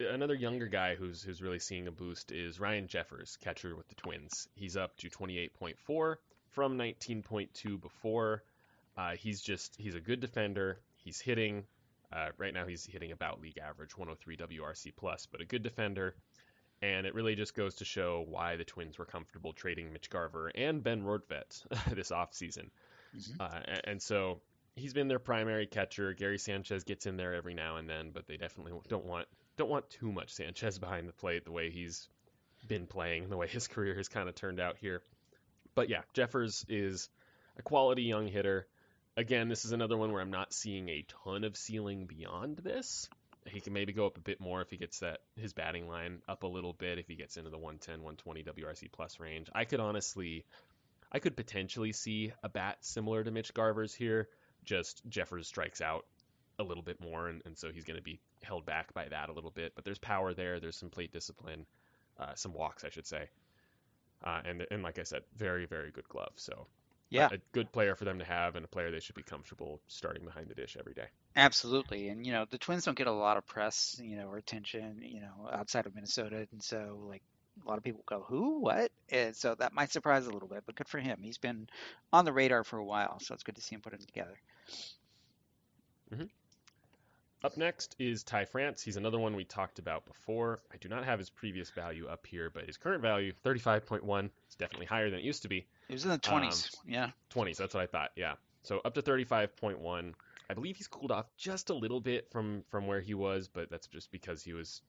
another 0.00 0.34
younger 0.34 0.66
guy 0.66 0.94
who's 0.94 1.22
who's 1.22 1.42
really 1.42 1.58
seeing 1.58 1.86
a 1.86 1.92
boost 1.92 2.32
is 2.32 2.60
Ryan 2.60 2.88
Jeffers, 2.88 3.38
catcher 3.40 3.76
with 3.76 3.88
the 3.88 3.94
Twins. 3.94 4.48
He's 4.54 4.76
up 4.76 4.96
to 4.98 5.10
28.4 5.10 6.16
from 6.50 6.78
19.2 6.78 7.80
before. 7.80 8.42
Uh, 8.96 9.12
he's 9.12 9.40
just 9.40 9.76
he's 9.78 9.94
a 9.94 10.00
good 10.00 10.20
defender. 10.20 10.80
He's 10.96 11.20
hitting. 11.20 11.64
Uh, 12.12 12.28
right 12.38 12.54
now 12.54 12.66
he's 12.66 12.84
hitting 12.84 13.12
about 13.12 13.40
league 13.40 13.58
average 13.58 13.96
103 13.96 14.36
WRC 14.36 14.92
plus, 14.96 15.26
but 15.30 15.40
a 15.40 15.44
good 15.44 15.62
defender. 15.62 16.14
And 16.82 17.06
it 17.06 17.14
really 17.14 17.34
just 17.34 17.54
goes 17.54 17.76
to 17.76 17.84
show 17.84 18.24
why 18.28 18.56
the 18.56 18.64
Twins 18.64 18.98
were 18.98 19.06
comfortable 19.06 19.52
trading 19.52 19.92
Mitch 19.92 20.10
Garver 20.10 20.48
and 20.54 20.82
Ben 20.82 21.02
Rortvedt 21.02 21.64
this 21.94 22.10
offseason. 22.10 22.70
Mm-hmm. 23.16 23.40
Uh, 23.40 23.78
and 23.84 24.02
so 24.02 24.40
he's 24.76 24.92
been 24.92 25.08
their 25.08 25.18
primary 25.18 25.66
catcher. 25.66 26.12
Gary 26.12 26.38
Sanchez 26.38 26.84
gets 26.84 27.06
in 27.06 27.16
there 27.16 27.34
every 27.34 27.54
now 27.54 27.76
and 27.76 27.88
then, 27.88 28.10
but 28.12 28.26
they 28.26 28.36
definitely 28.36 28.72
don't 28.88 29.06
want 29.06 29.26
don't 29.56 29.70
want 29.70 29.90
too 29.90 30.12
much 30.12 30.32
Sanchez 30.34 30.78
behind 30.78 31.08
the 31.08 31.12
plate 31.12 31.44
the 31.44 31.52
way 31.52 31.70
he's 31.70 32.08
been 32.66 32.86
playing, 32.86 33.24
and 33.24 33.32
the 33.32 33.36
way 33.36 33.46
his 33.46 33.68
career 33.68 33.94
has 33.94 34.08
kind 34.08 34.28
of 34.28 34.34
turned 34.34 34.60
out 34.60 34.76
here. 34.78 35.02
But 35.74 35.88
yeah, 35.88 36.02
Jeffers 36.12 36.64
is 36.68 37.08
a 37.58 37.62
quality 37.62 38.02
young 38.02 38.28
hitter. 38.28 38.66
Again, 39.16 39.48
this 39.48 39.64
is 39.64 39.72
another 39.72 39.96
one 39.96 40.12
where 40.12 40.22
I'm 40.22 40.30
not 40.30 40.52
seeing 40.52 40.88
a 40.88 41.04
ton 41.24 41.44
of 41.44 41.56
ceiling 41.56 42.06
beyond 42.06 42.58
this. 42.58 43.08
He 43.46 43.60
can 43.60 43.72
maybe 43.72 43.92
go 43.92 44.06
up 44.06 44.16
a 44.16 44.22
bit 44.22 44.40
more 44.40 44.62
if 44.62 44.70
he 44.70 44.76
gets 44.76 45.00
that 45.00 45.20
his 45.36 45.52
batting 45.52 45.86
line 45.86 46.22
up 46.26 46.42
a 46.44 46.46
little 46.46 46.72
bit 46.72 46.98
if 46.98 47.06
he 47.06 47.14
gets 47.14 47.36
into 47.36 47.50
the 47.50 47.58
110, 47.58 48.02
120 48.02 48.42
WRC 48.42 48.90
plus 48.90 49.20
range. 49.20 49.50
I 49.54 49.66
could 49.66 49.80
honestly 49.80 50.44
I 51.12 51.20
could 51.20 51.36
potentially 51.36 51.92
see 51.92 52.32
a 52.42 52.48
bat 52.48 52.78
similar 52.80 53.22
to 53.22 53.30
Mitch 53.30 53.54
Garver's 53.54 53.94
here. 53.94 54.28
Just 54.64 55.02
Jeffers 55.08 55.46
strikes 55.46 55.80
out 55.80 56.06
a 56.58 56.62
little 56.62 56.82
bit 56.82 57.00
more, 57.00 57.28
and, 57.28 57.42
and 57.44 57.56
so 57.56 57.70
he's 57.72 57.84
going 57.84 57.96
to 57.96 58.02
be 58.02 58.18
held 58.42 58.64
back 58.64 58.92
by 58.94 59.08
that 59.08 59.28
a 59.28 59.32
little 59.32 59.50
bit. 59.50 59.72
But 59.74 59.84
there's 59.84 59.98
power 59.98 60.34
there. 60.34 60.60
There's 60.60 60.76
some 60.76 60.90
plate 60.90 61.12
discipline, 61.12 61.66
uh, 62.18 62.34
some 62.34 62.52
walks, 62.52 62.84
I 62.84 62.90
should 62.90 63.06
say. 63.06 63.28
Uh, 64.22 64.40
and 64.44 64.66
and 64.70 64.82
like 64.82 64.98
I 64.98 65.02
said, 65.02 65.22
very 65.36 65.66
very 65.66 65.90
good 65.90 66.08
glove. 66.08 66.32
So 66.36 66.66
yeah, 67.10 67.28
a, 67.30 67.38
good 67.52 67.70
player 67.72 67.94
for 67.94 68.04
them 68.04 68.18
to 68.18 68.24
have, 68.24 68.56
and 68.56 68.64
a 68.64 68.68
player 68.68 68.90
they 68.90 69.00
should 69.00 69.14
be 69.14 69.22
comfortable 69.22 69.80
starting 69.86 70.24
behind 70.24 70.48
the 70.48 70.54
dish 70.54 70.76
every 70.78 70.94
day. 70.94 71.06
Absolutely, 71.36 72.08
and 72.08 72.26
you 72.26 72.32
know 72.32 72.46
the 72.48 72.58
Twins 72.58 72.84
don't 72.84 72.96
get 72.96 73.06
a 73.06 73.12
lot 73.12 73.36
of 73.36 73.46
press, 73.46 74.00
you 74.02 74.16
know, 74.16 74.26
or 74.28 74.38
attention, 74.38 75.00
you 75.02 75.20
know, 75.20 75.50
outside 75.52 75.86
of 75.86 75.94
Minnesota, 75.94 76.46
and 76.50 76.62
so 76.62 76.98
like 77.08 77.22
a 77.64 77.68
lot 77.68 77.78
of 77.78 77.84
people 77.84 78.02
go, 78.06 78.24
who, 78.26 78.60
what? 78.60 78.90
And 79.10 79.36
so 79.36 79.54
that 79.54 79.72
might 79.72 79.92
surprise 79.92 80.26
a 80.26 80.30
little 80.30 80.48
bit, 80.48 80.64
but 80.66 80.74
good 80.74 80.88
for 80.88 80.98
him. 80.98 81.20
He's 81.22 81.38
been 81.38 81.68
on 82.12 82.24
the 82.24 82.32
radar 82.32 82.64
for 82.64 82.78
a 82.78 82.84
while, 82.84 83.20
so 83.20 83.34
it's 83.34 83.44
good 83.44 83.54
to 83.56 83.60
see 83.60 83.74
him 83.74 83.80
put 83.80 83.92
it 83.92 84.00
together. 84.00 84.36
Mm-hmm. 86.12 86.24
Up 87.44 87.58
next 87.58 87.94
is 87.98 88.22
Ty 88.22 88.46
France. 88.46 88.80
He's 88.80 88.96
another 88.96 89.18
one 89.18 89.36
we 89.36 89.44
talked 89.44 89.78
about 89.78 90.06
before. 90.06 90.60
I 90.72 90.78
do 90.78 90.88
not 90.88 91.04
have 91.04 91.18
his 91.18 91.28
previous 91.28 91.68
value 91.68 92.06
up 92.06 92.26
here, 92.26 92.48
but 92.48 92.64
his 92.64 92.78
current 92.78 93.02
value, 93.02 93.34
35.1, 93.44 94.30
is 94.48 94.54
definitely 94.56 94.86
higher 94.86 95.10
than 95.10 95.18
it 95.18 95.26
used 95.26 95.42
to 95.42 95.48
be. 95.48 95.66
It 95.90 95.92
was 95.92 96.04
in 96.04 96.10
the 96.10 96.18
20s, 96.18 96.74
um, 96.74 96.80
yeah. 96.88 97.10
20s, 97.34 97.58
that's 97.58 97.74
what 97.74 97.82
I 97.82 97.86
thought, 97.86 98.12
yeah. 98.16 98.36
So 98.62 98.80
up 98.82 98.94
to 98.94 99.02
35.1. 99.02 100.14
I 100.48 100.54
believe 100.54 100.78
he's 100.78 100.88
cooled 100.88 101.12
off 101.12 101.26
just 101.36 101.68
a 101.68 101.74
little 101.74 102.00
bit 102.00 102.30
from 102.30 102.64
from 102.70 102.86
where 102.86 103.00
he 103.00 103.12
was, 103.12 103.48
but 103.48 103.68
that's 103.70 103.88
just 103.88 104.10
because 104.10 104.42
he 104.42 104.54
was 104.54 104.80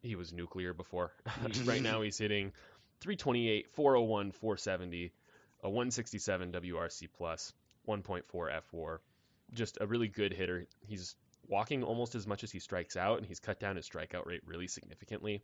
he 0.00 0.14
was 0.14 0.32
nuclear 0.32 0.72
before. 0.72 1.10
right 1.64 1.82
now 1.82 2.02
he's 2.02 2.18
hitting 2.18 2.52
328, 3.00 3.66
401, 3.74 4.30
470, 4.30 5.12
a 5.64 5.68
167 5.68 6.52
WRC 6.52 7.08
plus, 7.16 7.52
1.4 7.88 8.22
fWAR. 8.72 8.98
Just 9.52 9.78
a 9.80 9.86
really 9.88 10.08
good 10.08 10.32
hitter. 10.32 10.66
He's 10.86 11.16
walking 11.48 11.82
almost 11.82 12.14
as 12.14 12.26
much 12.26 12.44
as 12.44 12.50
he 12.50 12.58
strikes 12.58 12.96
out, 12.96 13.18
and 13.18 13.26
he's 13.26 13.40
cut 13.40 13.60
down 13.60 13.76
his 13.76 13.88
strikeout 13.88 14.26
rate 14.26 14.42
really 14.46 14.66
significantly. 14.66 15.42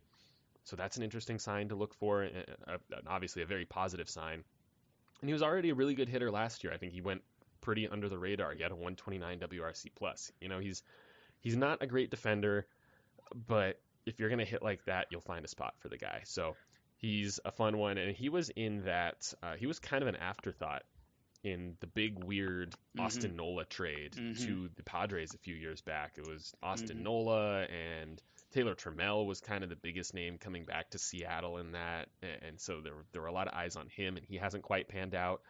So 0.63 0.75
that's 0.75 0.97
an 0.97 1.03
interesting 1.03 1.39
sign 1.39 1.69
to 1.69 1.75
look 1.75 1.93
for, 1.93 2.23
and 2.23 2.45
obviously 3.07 3.41
a 3.41 3.45
very 3.45 3.65
positive 3.65 4.09
sign. 4.09 4.43
And 5.21 5.29
he 5.29 5.33
was 5.33 5.43
already 5.43 5.69
a 5.69 5.75
really 5.75 5.95
good 5.95 6.09
hitter 6.09 6.31
last 6.31 6.63
year. 6.63 6.73
I 6.73 6.77
think 6.77 6.93
he 6.93 7.01
went 7.01 7.21
pretty 7.61 7.87
under 7.87 8.09
the 8.09 8.17
radar. 8.17 8.53
He 8.53 8.61
had 8.61 8.71
a 8.71 8.75
129 8.75 9.39
WRC 9.39 9.87
plus. 9.95 10.31
You 10.39 10.49
know, 10.49 10.59
he's 10.59 10.83
he's 11.39 11.55
not 11.55 11.81
a 11.81 11.87
great 11.87 12.11
defender, 12.11 12.67
but 13.47 13.79
if 14.05 14.19
you're 14.19 14.29
gonna 14.29 14.45
hit 14.45 14.61
like 14.61 14.83
that, 14.85 15.07
you'll 15.09 15.21
find 15.21 15.43
a 15.45 15.47
spot 15.47 15.75
for 15.79 15.89
the 15.89 15.97
guy. 15.97 16.21
So 16.25 16.55
he's 16.97 17.39
a 17.43 17.51
fun 17.51 17.77
one, 17.77 17.97
and 17.97 18.15
he 18.15 18.29
was 18.29 18.49
in 18.49 18.83
that. 18.85 19.33
Uh, 19.41 19.55
he 19.55 19.65
was 19.65 19.79
kind 19.79 20.01
of 20.01 20.07
an 20.07 20.15
afterthought 20.15 20.83
in 21.43 21.75
the 21.79 21.87
big 21.87 22.23
weird 22.23 22.71
mm-hmm. 22.71 23.01
Austin 23.01 23.35
Nola 23.35 23.65
trade 23.65 24.13
mm-hmm. 24.13 24.45
to 24.45 24.69
the 24.75 24.83
Padres 24.83 25.33
a 25.33 25.37
few 25.37 25.55
years 25.55 25.81
back. 25.81 26.13
It 26.17 26.27
was 26.27 26.53
Austin 26.63 26.97
mm-hmm. 26.97 27.03
Nola 27.03 27.63
and 27.63 28.21
Taylor 28.53 28.75
Trammell 28.75 29.25
was 29.25 29.41
kind 29.41 29.63
of 29.63 29.69
the 29.69 29.75
biggest 29.75 30.13
name 30.13 30.37
coming 30.37 30.63
back 30.63 30.91
to 30.91 30.99
Seattle 30.99 31.57
in 31.57 31.71
that, 31.71 32.09
and 32.21 32.59
so 32.59 32.81
there 32.81 32.93
there 33.11 33.21
were 33.21 33.27
a 33.27 33.33
lot 33.33 33.47
of 33.47 33.53
eyes 33.55 33.75
on 33.75 33.87
him, 33.87 34.15
and 34.15 34.25
he 34.25 34.37
hasn't 34.37 34.63
quite 34.63 34.87
panned 34.87 35.15
out. 35.15 35.41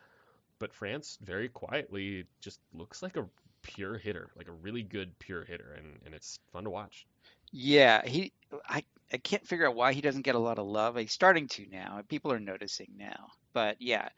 But 0.57 0.73
France 0.73 1.17
very 1.21 1.49
quietly 1.49 2.25
just 2.39 2.61
looks 2.73 3.03
like 3.03 3.17
a 3.17 3.27
pure 3.61 3.97
hitter, 3.97 4.29
like 4.37 4.47
a 4.47 4.53
really 4.53 4.83
good 4.83 5.17
pure 5.19 5.43
hitter, 5.43 5.75
and, 5.77 5.99
and 6.05 6.13
it's 6.13 6.39
fun 6.53 6.63
to 6.63 6.69
watch. 6.69 7.05
Yeah, 7.51 8.05
he. 8.05 8.31
I 8.67 8.85
I 9.11 9.17
can't 9.17 9.45
figure 9.45 9.67
out 9.67 9.75
why 9.75 9.91
he 9.91 10.01
doesn't 10.01 10.21
get 10.21 10.35
a 10.35 10.39
lot 10.39 10.57
of 10.57 10.65
love. 10.65 10.95
He's 10.95 11.11
starting 11.11 11.49
to 11.49 11.65
now. 11.69 12.01
People 12.07 12.31
are 12.31 12.39
noticing 12.39 12.91
now. 12.97 13.27
But 13.53 13.77
yeah, 13.81 14.09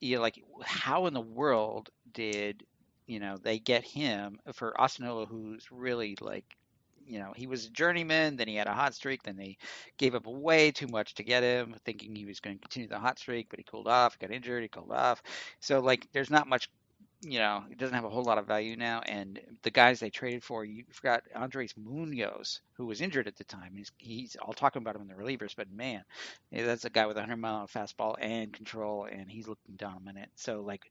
you 0.00 0.18
like 0.20 0.40
how 0.64 1.06
in 1.06 1.14
the 1.14 1.20
world 1.20 1.90
did 2.12 2.64
you 3.06 3.20
know 3.20 3.36
they 3.36 3.58
get 3.58 3.84
him 3.84 4.38
for 4.54 4.80
Austin 4.80 5.06
who's 5.28 5.66
really 5.70 6.16
like 6.20 6.44
you 7.06 7.18
know, 7.18 7.32
he 7.36 7.46
was 7.46 7.66
a 7.66 7.70
journeyman, 7.70 8.36
then 8.36 8.48
he 8.48 8.56
had 8.56 8.66
a 8.66 8.72
hot 8.72 8.94
streak, 8.94 9.22
then 9.22 9.36
they 9.36 9.56
gave 9.98 10.14
up 10.14 10.26
way 10.26 10.70
too 10.70 10.86
much 10.86 11.14
to 11.14 11.22
get 11.22 11.42
him, 11.42 11.74
thinking 11.84 12.14
he 12.16 12.24
was 12.24 12.40
going 12.40 12.56
to 12.56 12.60
continue 12.62 12.88
the 12.88 12.98
hot 12.98 13.18
streak, 13.18 13.48
but 13.50 13.58
he 13.58 13.64
cooled 13.64 13.88
off, 13.88 14.18
got 14.18 14.30
injured, 14.30 14.62
he 14.62 14.68
cooled 14.68 14.90
off. 14.92 15.22
So 15.60 15.80
like 15.80 16.06
there's 16.12 16.30
not 16.30 16.48
much 16.48 16.68
you 17.22 17.38
know, 17.38 17.64
it 17.70 17.78
doesn't 17.78 17.94
have 17.94 18.04
a 18.04 18.10
whole 18.10 18.24
lot 18.24 18.38
of 18.38 18.46
value 18.46 18.76
now. 18.76 19.00
And 19.06 19.40
the 19.62 19.70
guys 19.70 20.00
they 20.00 20.10
traded 20.10 20.42
for, 20.42 20.64
you 20.64 20.84
forgot 20.90 21.22
Andres 21.34 21.74
Munoz, 21.76 22.60
who 22.74 22.86
was 22.86 23.00
injured 23.00 23.26
at 23.26 23.36
the 23.36 23.44
time. 23.44 23.72
He's, 23.76 23.92
he's 23.96 24.36
all 24.36 24.52
talking 24.52 24.82
about 24.82 24.96
him 24.96 25.02
in 25.02 25.08
the 25.08 25.14
relievers, 25.14 25.54
but 25.56 25.70
man, 25.70 26.04
that's 26.52 26.84
a 26.84 26.90
guy 26.90 27.06
with 27.06 27.16
a 27.16 27.20
100 27.20 27.36
mile 27.36 27.66
fastball 27.66 28.16
and 28.20 28.52
control, 28.52 29.06
and 29.10 29.30
he's 29.30 29.48
looking 29.48 29.76
dominant. 29.76 30.30
So, 30.36 30.60
like, 30.60 30.82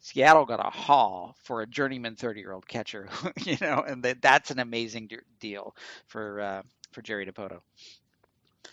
Seattle 0.00 0.44
got 0.44 0.64
a 0.64 0.70
haul 0.70 1.36
for 1.42 1.62
a 1.62 1.66
journeyman 1.66 2.16
30 2.16 2.40
year 2.40 2.52
old 2.52 2.68
catcher, 2.68 3.08
you 3.44 3.56
know, 3.60 3.82
and 3.86 4.02
that, 4.02 4.20
that's 4.20 4.50
an 4.50 4.58
amazing 4.58 5.10
deal 5.40 5.74
for 6.06 6.40
uh, 6.40 6.62
for 6.92 7.02
Jerry 7.02 7.26
Dipoto. 7.26 7.60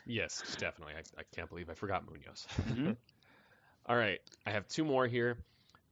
Yes, 0.06 0.44
definitely. 0.58 0.94
I, 0.96 1.20
I 1.20 1.24
can't 1.36 1.50
believe 1.50 1.70
I 1.70 1.74
forgot 1.74 2.06
Munoz. 2.06 2.48
Mm-hmm. 2.62 2.92
all 3.88 3.96
right, 3.96 4.20
I 4.46 4.52
have 4.52 4.68
two 4.68 4.84
more 4.84 5.08
here. 5.08 5.38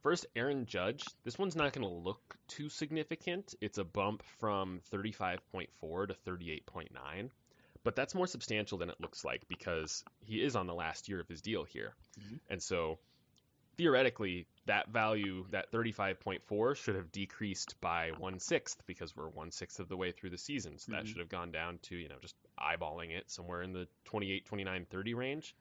First, 0.04 0.26
Aaron 0.36 0.66
Judge. 0.66 1.02
This 1.24 1.38
one's 1.38 1.56
not 1.56 1.72
going 1.72 1.88
to 1.88 1.94
look 1.94 2.36
too 2.46 2.68
significant. 2.68 3.54
It's 3.62 3.78
a 3.78 3.84
bump 3.84 4.22
from 4.38 4.82
35.4 4.92 6.08
to 6.08 6.14
38.9, 6.26 7.30
but 7.84 7.96
that's 7.96 8.14
more 8.14 8.26
substantial 8.26 8.76
than 8.76 8.90
it 8.90 9.00
looks 9.00 9.24
like 9.24 9.48
because 9.48 10.04
he 10.20 10.44
is 10.44 10.56
on 10.56 10.66
the 10.66 10.74
last 10.74 11.08
year 11.08 11.20
of 11.20 11.28
his 11.28 11.40
deal 11.40 11.64
here. 11.64 11.94
Mm-hmm. 12.20 12.36
And 12.50 12.62
so 12.62 12.98
theoretically, 13.78 14.46
that 14.66 14.90
value, 14.90 15.46
that 15.52 15.72
35.4, 15.72 16.76
should 16.76 16.96
have 16.96 17.10
decreased 17.10 17.80
by 17.80 18.10
one 18.18 18.38
sixth 18.40 18.82
because 18.86 19.16
we're 19.16 19.30
one 19.30 19.50
sixth 19.50 19.80
of 19.80 19.88
the 19.88 19.96
way 19.96 20.12
through 20.12 20.30
the 20.30 20.36
season. 20.36 20.76
So 20.76 20.92
mm-hmm. 20.92 21.00
that 21.00 21.08
should 21.08 21.20
have 21.20 21.30
gone 21.30 21.50
down 21.50 21.78
to, 21.84 21.96
you 21.96 22.10
know, 22.10 22.18
just 22.20 22.36
eyeballing 22.60 23.12
it 23.12 23.30
somewhere 23.30 23.62
in 23.62 23.72
the 23.72 23.88
28, 24.04 24.44
29, 24.44 24.86
30 24.90 25.14
range. 25.14 25.56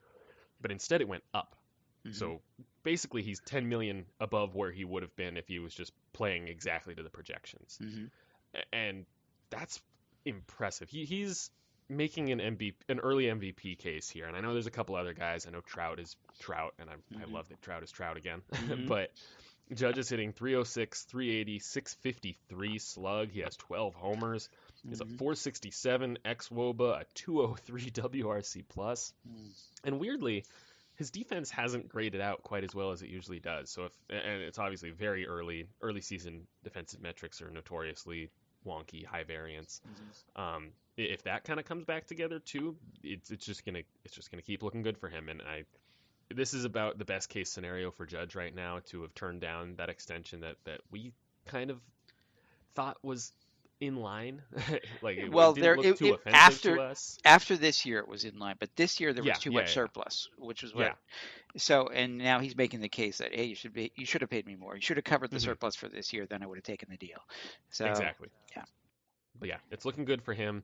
But 0.61 0.73
instead, 0.73 0.99
it 0.99 1.07
went 1.07 1.23
up. 1.33 1.55
Mm-hmm. 2.05 2.13
So 2.13 2.41
basically 2.83 3.21
he's 3.21 3.39
10 3.45 3.69
million 3.69 4.05
above 4.19 4.55
where 4.55 4.71
he 4.71 4.83
would 4.85 5.03
have 5.03 5.15
been 5.15 5.37
if 5.37 5.47
he 5.47 5.59
was 5.59 5.73
just 5.73 5.91
playing 6.11 6.47
exactly 6.47 6.95
to 6.95 7.03
the 7.03 7.09
projections. 7.09 7.77
Mm-hmm. 7.81 8.05
And 8.71 9.05
that's 9.49 9.81
impressive. 10.25 10.89
He, 10.89 11.05
he's 11.05 11.49
making 11.89 12.31
an 12.31 12.39
MVP, 12.39 12.73
an 12.89 12.99
early 12.99 13.25
MVP 13.25 13.77
case 13.77 14.09
here. 14.09 14.25
And 14.25 14.35
I 14.35 14.41
know 14.41 14.53
there's 14.53 14.67
a 14.67 14.71
couple 14.71 14.95
other 14.95 15.13
guys. 15.13 15.45
I 15.47 15.51
know 15.51 15.61
Trout 15.61 15.99
is 15.99 16.15
Trout, 16.39 16.73
and 16.79 16.89
I, 16.89 16.93
mm-hmm. 16.93 17.21
I 17.21 17.33
love 17.33 17.49
that 17.49 17.61
Trout 17.61 17.83
is 17.83 17.91
Trout 17.91 18.17
again. 18.17 18.41
Mm-hmm. 18.53 18.87
but 18.87 19.11
Judge 19.73 19.97
is 19.97 20.09
hitting 20.09 20.31
306, 20.33 21.03
380, 21.03 21.59
653 21.59 22.79
slug. 22.79 23.29
He 23.29 23.39
has 23.41 23.55
12 23.57 23.93
homers. 23.93 24.49
He 24.83 24.89
has 24.89 25.01
a 25.01 25.05
mm-hmm. 25.05 25.17
467 25.17 26.17
xwOBA, 26.25 27.01
a 27.01 27.05
203 27.13 27.81
WRC 27.91 28.63
plus. 28.67 29.13
Mm. 29.27 29.49
And 29.83 29.99
weirdly, 29.99 30.45
his 31.03 31.11
defense 31.11 31.51
hasn't 31.51 31.89
graded 31.89 32.21
out 32.21 32.43
quite 32.43 32.63
as 32.63 32.73
well 32.73 32.91
as 32.91 33.01
it 33.01 33.09
usually 33.09 33.41
does. 33.41 33.69
So 33.69 33.83
if 33.83 33.91
and 34.09 34.41
it's 34.41 34.57
obviously 34.57 34.91
very 34.91 35.27
early 35.27 35.67
early 35.81 35.99
season 35.99 36.47
defensive 36.63 37.01
metrics 37.01 37.41
are 37.41 37.49
notoriously 37.49 38.29
wonky, 38.65 39.05
high 39.05 39.23
variance. 39.25 39.81
Mm-hmm. 39.85 40.41
Um, 40.41 40.69
if 40.95 41.23
that 41.23 41.43
kind 41.43 41.59
of 41.59 41.65
comes 41.65 41.83
back 41.83 42.07
together 42.07 42.39
too, 42.39 42.77
it's 43.03 43.31
it's 43.31 43.45
just 43.45 43.65
gonna 43.65 43.81
it's 44.05 44.15
just 44.15 44.31
gonna 44.31 44.43
keep 44.43 44.63
looking 44.63 44.81
good 44.81 44.97
for 44.97 45.09
him. 45.09 45.27
And 45.27 45.41
I 45.41 45.65
this 46.33 46.53
is 46.53 46.63
about 46.63 46.97
the 46.97 47.03
best 47.03 47.27
case 47.27 47.49
scenario 47.49 47.91
for 47.91 48.05
Judge 48.05 48.33
right 48.33 48.55
now 48.55 48.79
to 48.91 49.01
have 49.01 49.13
turned 49.13 49.41
down 49.41 49.75
that 49.79 49.89
extension 49.89 50.39
that 50.39 50.55
that 50.63 50.79
we 50.89 51.11
kind 51.47 51.69
of 51.69 51.81
thought 52.75 52.95
was 53.03 53.33
in 53.79 53.97
line. 53.97 54.41
like 55.01 55.17
it, 55.17 55.31
well, 55.31 55.51
it 55.51 55.61
there 55.61 55.75
it, 55.75 56.01
it, 56.01 56.19
after 56.25 56.93
after 57.25 57.57
this 57.57 57.85
year 57.85 57.99
it 57.99 58.07
was 58.07 58.23
in 58.23 58.39
line, 58.39 58.55
but 58.59 58.69
this 58.75 58.99
year 58.99 59.13
there 59.13 59.23
was 59.23 59.29
yeah, 59.29 59.33
too 59.33 59.51
yeah, 59.51 59.59
much 59.59 59.69
yeah. 59.69 59.73
surplus, 59.73 60.29
which 60.37 60.63
was 60.63 60.73
what. 60.73 60.95
So 61.57 61.87
and 61.87 62.17
now 62.17 62.39
he's 62.39 62.55
making 62.55 62.79
the 62.79 62.89
case 62.89 63.19
that 63.19 63.33
hey, 63.33 63.45
you 63.45 63.55
should 63.55 63.73
be 63.73 63.91
you 63.95 64.05
should 64.05 64.21
have 64.21 64.29
paid 64.29 64.45
me 64.45 64.55
more. 64.55 64.75
You 64.75 64.81
should 64.81 64.97
have 64.97 65.03
covered 65.03 65.31
the 65.31 65.37
mm-hmm. 65.37 65.45
surplus 65.45 65.75
for 65.75 65.87
this 65.87 66.13
year, 66.13 66.25
then 66.25 66.41
I 66.41 66.47
would 66.47 66.57
have 66.57 66.63
taken 66.63 66.89
the 66.89 66.97
deal. 66.97 67.19
So 67.69 67.85
exactly. 67.85 68.29
Yeah. 68.55 68.63
But 69.39 69.49
yeah, 69.49 69.57
it's 69.71 69.85
looking 69.85 70.05
good 70.05 70.21
for 70.21 70.33
him. 70.33 70.63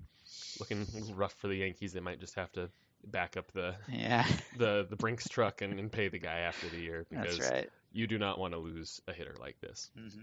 Looking 0.59 0.85
rough 1.15 1.33
for 1.33 1.47
the 1.47 1.55
Yankees. 1.55 1.93
They 1.93 1.99
might 1.99 2.19
just 2.19 2.35
have 2.35 2.51
to 2.53 2.69
back 3.05 3.37
up 3.37 3.51
the 3.53 3.75
Yeah, 3.87 4.25
the 4.57 4.87
the 4.89 4.95
Brinks 4.95 5.27
truck 5.27 5.61
and, 5.61 5.79
and 5.79 5.91
pay 5.91 6.07
the 6.07 6.19
guy 6.19 6.39
after 6.39 6.67
the 6.69 6.79
year 6.79 7.05
because 7.09 7.37
that's 7.37 7.51
right. 7.51 7.69
you 7.93 8.07
do 8.07 8.17
not 8.17 8.39
want 8.39 8.53
to 8.53 8.59
lose 8.59 9.01
a 9.07 9.13
hitter 9.13 9.35
like 9.39 9.59
this. 9.61 9.89
hmm 9.95 10.21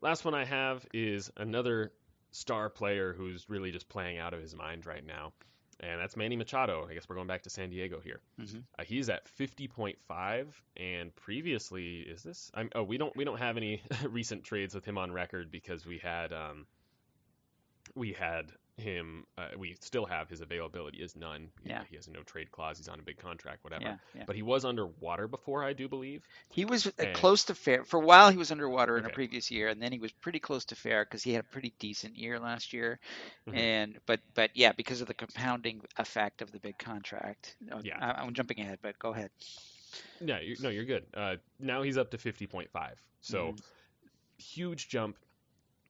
Last 0.00 0.24
one 0.24 0.34
I 0.34 0.44
have 0.44 0.86
is 0.94 1.30
another 1.36 1.92
star 2.30 2.68
player 2.70 3.12
who's 3.12 3.48
really 3.48 3.72
just 3.72 3.88
playing 3.88 4.18
out 4.18 4.32
of 4.34 4.40
his 4.40 4.54
mind 4.54 4.86
right 4.86 5.04
now, 5.04 5.32
and 5.80 6.00
that's 6.00 6.16
Manny 6.16 6.36
Machado. 6.36 6.86
I 6.88 6.94
guess 6.94 7.08
we're 7.08 7.16
going 7.16 7.26
back 7.26 7.42
to 7.42 7.50
San 7.50 7.70
Diego 7.70 8.00
here. 8.00 8.20
Mhm. 8.38 8.62
Uh, 8.78 8.84
he's 8.84 9.08
at 9.08 9.26
50.5, 9.38 10.46
and 10.76 11.14
previously, 11.16 12.00
is 12.00 12.22
this? 12.22 12.50
I'm, 12.54 12.70
oh, 12.74 12.84
we 12.84 12.96
don't 12.98 13.16
we 13.16 13.24
don't 13.24 13.38
have 13.38 13.56
any 13.56 13.82
recent 14.08 14.44
trades 14.44 14.74
with 14.74 14.84
him 14.84 14.98
on 14.98 15.10
record 15.12 15.50
because 15.50 15.84
we 15.84 15.98
had 15.98 16.32
um, 16.32 16.66
we 17.94 18.12
had 18.12 18.52
him. 18.78 19.24
Uh, 19.36 19.48
we 19.58 19.76
still 19.80 20.06
have 20.06 20.28
his 20.28 20.40
availability 20.40 20.98
is 20.98 21.16
none. 21.16 21.48
Yeah. 21.64 21.82
he 21.90 21.96
has 21.96 22.06
a 22.06 22.10
no 22.12 22.22
trade 22.22 22.50
clause. 22.52 22.78
He's 22.78 22.88
on 22.88 22.98
a 22.98 23.02
big 23.02 23.18
contract, 23.18 23.64
whatever. 23.64 23.82
Yeah, 23.84 23.96
yeah. 24.14 24.24
But 24.26 24.36
he 24.36 24.42
was 24.42 24.64
underwater 24.64 25.28
before, 25.28 25.64
I 25.64 25.72
do 25.72 25.88
believe. 25.88 26.22
He 26.50 26.64
was 26.64 26.86
uh, 26.86 26.90
And- 26.98 27.14
close 27.14 27.44
to 27.44 27.54
fair 27.54 27.84
for 27.84 27.98
a 28.00 28.04
while. 28.04 28.30
He 28.30 28.36
was 28.36 28.50
underwater 28.52 28.96
in 28.98 29.04
a 29.04 29.10
previous 29.10 29.50
year, 29.50 29.68
and 29.68 29.80
then 29.82 29.92
he 29.92 29.98
was 29.98 30.12
pretty 30.12 30.38
close 30.38 30.64
to 30.66 30.74
fair 30.76 31.04
because 31.04 31.22
he 31.22 31.32
had 31.32 31.44
a 31.44 31.48
pretty 31.48 31.72
decent 31.78 32.16
year 32.16 32.38
last 32.38 32.72
year. 32.72 32.98
Mhm. 33.48 33.56
And 33.56 33.98
but 34.06 34.20
but 34.34 34.50
yeah, 34.54 34.72
because 34.72 35.00
of 35.00 35.08
the 35.08 35.14
compounding 35.14 35.82
effect 35.96 36.42
of 36.42 36.52
the 36.52 36.60
big 36.60 36.78
contract. 36.78 37.56
Oh, 37.72 37.80
Yeah. 37.82 37.98
I, 37.98 38.22
I'm 38.22 38.34
jumping 38.34 38.60
ahead, 38.60 38.78
but 38.82 38.98
go 38.98 39.12
ahead. 39.12 39.30
Yeah, 40.20 40.40
you, 40.40 40.56
no, 40.60 40.68
you're 40.68 40.84
good. 40.84 41.04
Uh, 41.14 41.36
now 41.58 41.82
he's 41.82 41.96
up 41.96 42.10
to 42.10 42.18
50.5. 42.18 42.68
So 43.20 43.52
Mhm. 43.52 43.60
huge 44.38 44.88
jump. 44.88 45.16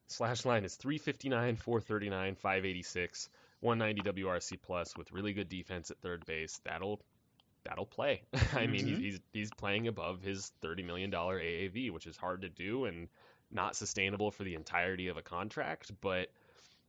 Slash 0.09 0.45
line 0.45 0.65
is 0.65 0.75
359, 0.77 1.57
439, 1.57 2.35
586, 2.35 3.29
190 3.61 4.23
WRC 4.23 4.59
plus 4.63 4.97
with 4.97 5.13
really 5.13 5.33
good 5.33 5.49
defense 5.49 5.91
at 5.91 5.99
third 5.99 6.25
base. 6.27 6.61
That'll 6.65 7.01
that'll 7.65 7.87
play. 7.87 8.23
I 8.55 8.67
mean, 8.67 8.87
he's, 8.87 8.97
Mhm. 8.97 9.01
he's 9.01 9.21
he's 9.33 9.51
playing 9.51 9.87
above 9.89 10.23
his 10.23 10.51
30 10.63 10.83
million 10.85 11.11
dollar 11.11 11.39
AAV, 11.39 11.91
which 11.91 12.07
is 12.07 12.17
hard 12.17 12.43
to 12.43 12.49
do 12.49 12.87
and 12.87 13.09
not 13.51 13.77
sustainable 13.77 14.31
for 14.31 14.45
the 14.45 14.55
entirety 14.55 15.09
of 15.09 15.17
a 15.17 15.23
contract, 15.23 15.91
but 16.01 16.29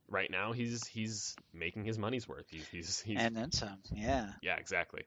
right 0.09 0.29
now 0.31 0.51
he's 0.53 0.85
he's 0.87 1.35
making 1.53 1.85
his 1.85 1.97
money's 1.97 2.27
worth. 2.27 2.45
He's 2.49 2.67
he's, 2.67 3.01
he's 3.01 3.19
And 3.19 3.35
then 3.35 3.51
some. 3.51 3.79
Yeah. 3.93 4.27
yeah, 4.41 4.55
exactly. 4.57 5.03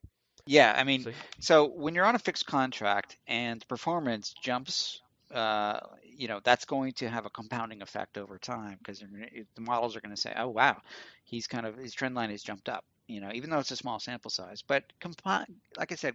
Yeah. 0.46 0.74
I 0.76 0.84
mean, 0.84 1.04
So, 1.04 1.12
So 1.40 1.64
when 1.68 1.94
you're 1.94 2.04
on 2.06 2.14
a 2.14 2.18
fixed 2.18 2.46
contract 2.46 3.16
and 3.26 3.66
performance 3.68 4.34
jumps, 4.42 5.00
uh, 5.30 5.80
you 6.16 6.28
know 6.28 6.40
that's 6.44 6.64
going 6.64 6.92
to 6.94 7.08
have 7.08 7.26
a 7.26 7.30
compounding 7.30 7.82
effect 7.82 8.18
over 8.18 8.38
time 8.38 8.78
because 8.78 9.00
the 9.00 9.60
models 9.60 9.96
are 9.96 10.00
going 10.00 10.14
to 10.14 10.20
say, 10.20 10.32
"Oh 10.36 10.48
wow, 10.48 10.80
he's 11.24 11.46
kind 11.46 11.66
of 11.66 11.76
his 11.76 11.94
trend 11.94 12.14
line 12.14 12.30
has 12.30 12.42
jumped 12.42 12.68
up." 12.68 12.84
You 13.08 13.20
know, 13.20 13.30
even 13.34 13.50
though 13.50 13.58
it's 13.58 13.70
a 13.72 13.76
small 13.76 14.00
sample 14.00 14.30
size, 14.30 14.62
but 14.62 14.84
compi- 15.00 15.46
like 15.76 15.92
I 15.92 15.96
said, 15.96 16.14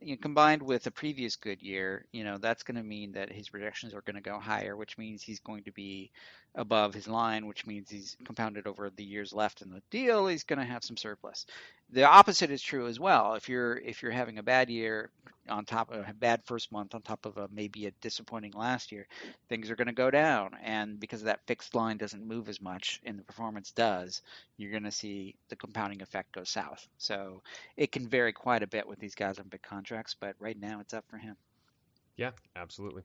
you 0.00 0.12
know, 0.12 0.18
combined 0.22 0.62
with 0.62 0.86
a 0.86 0.90
previous 0.90 1.36
good 1.36 1.62
year, 1.62 2.06
you 2.12 2.24
know 2.24 2.38
that's 2.38 2.62
going 2.62 2.76
to 2.76 2.82
mean 2.82 3.12
that 3.12 3.32
his 3.32 3.48
projections 3.50 3.94
are 3.94 4.02
going 4.02 4.16
to 4.16 4.22
go 4.22 4.38
higher, 4.38 4.76
which 4.76 4.98
means 4.98 5.22
he's 5.22 5.40
going 5.40 5.64
to 5.64 5.72
be 5.72 6.10
above 6.54 6.94
his 6.94 7.06
line, 7.06 7.46
which 7.46 7.66
means 7.66 7.88
he's 7.90 8.16
compounded 8.24 8.66
over 8.66 8.90
the 8.90 9.04
years 9.04 9.32
left 9.32 9.62
in 9.62 9.70
the 9.70 9.82
deal. 9.90 10.26
He's 10.26 10.44
going 10.44 10.58
to 10.58 10.64
have 10.64 10.84
some 10.84 10.96
surplus. 10.96 11.46
The 11.90 12.04
opposite 12.04 12.50
is 12.50 12.62
true 12.62 12.86
as 12.86 13.00
well. 13.00 13.34
If 13.34 13.48
you're 13.48 13.76
if 13.78 14.02
you're 14.02 14.12
having 14.12 14.38
a 14.38 14.42
bad 14.42 14.70
year 14.70 15.10
on 15.48 15.64
top 15.64 15.90
of 15.90 16.08
a 16.08 16.14
bad 16.14 16.42
first 16.44 16.70
month 16.72 16.94
on 16.94 17.02
top 17.02 17.26
of 17.26 17.36
a 17.36 17.48
maybe 17.52 17.86
a 17.86 17.92
disappointing 18.00 18.52
last 18.52 18.92
year, 18.92 19.06
things 19.48 19.70
are 19.70 19.76
going 19.76 19.88
to 19.88 19.92
go 19.92 20.10
down. 20.10 20.50
And 20.62 21.00
because 21.00 21.22
that 21.22 21.46
fixed 21.46 21.74
line 21.74 21.96
doesn't 21.96 22.26
move 22.26 22.48
as 22.48 22.60
much 22.60 23.00
and 23.04 23.18
the 23.18 23.24
performance 23.24 23.72
does, 23.72 24.22
you're 24.56 24.70
going 24.70 24.84
to 24.84 24.92
see 24.92 25.36
the 25.48 25.56
compounding 25.56 26.02
effect 26.02 26.32
go 26.32 26.44
south. 26.44 26.86
So 26.98 27.42
it 27.76 27.92
can 27.92 28.08
vary 28.08 28.32
quite 28.32 28.62
a 28.62 28.68
bit 28.68 28.86
with 28.86 28.98
these 29.00 29.14
guys 29.14 29.38
on 29.38 29.48
big 29.48 29.62
contracts, 29.62 30.14
but 30.18 30.36
right 30.38 30.58
now 30.60 30.80
it's 30.80 30.94
up 30.94 31.04
for 31.08 31.18
him. 31.18 31.36
yeah, 32.16 32.32
absolutely. 32.56 33.02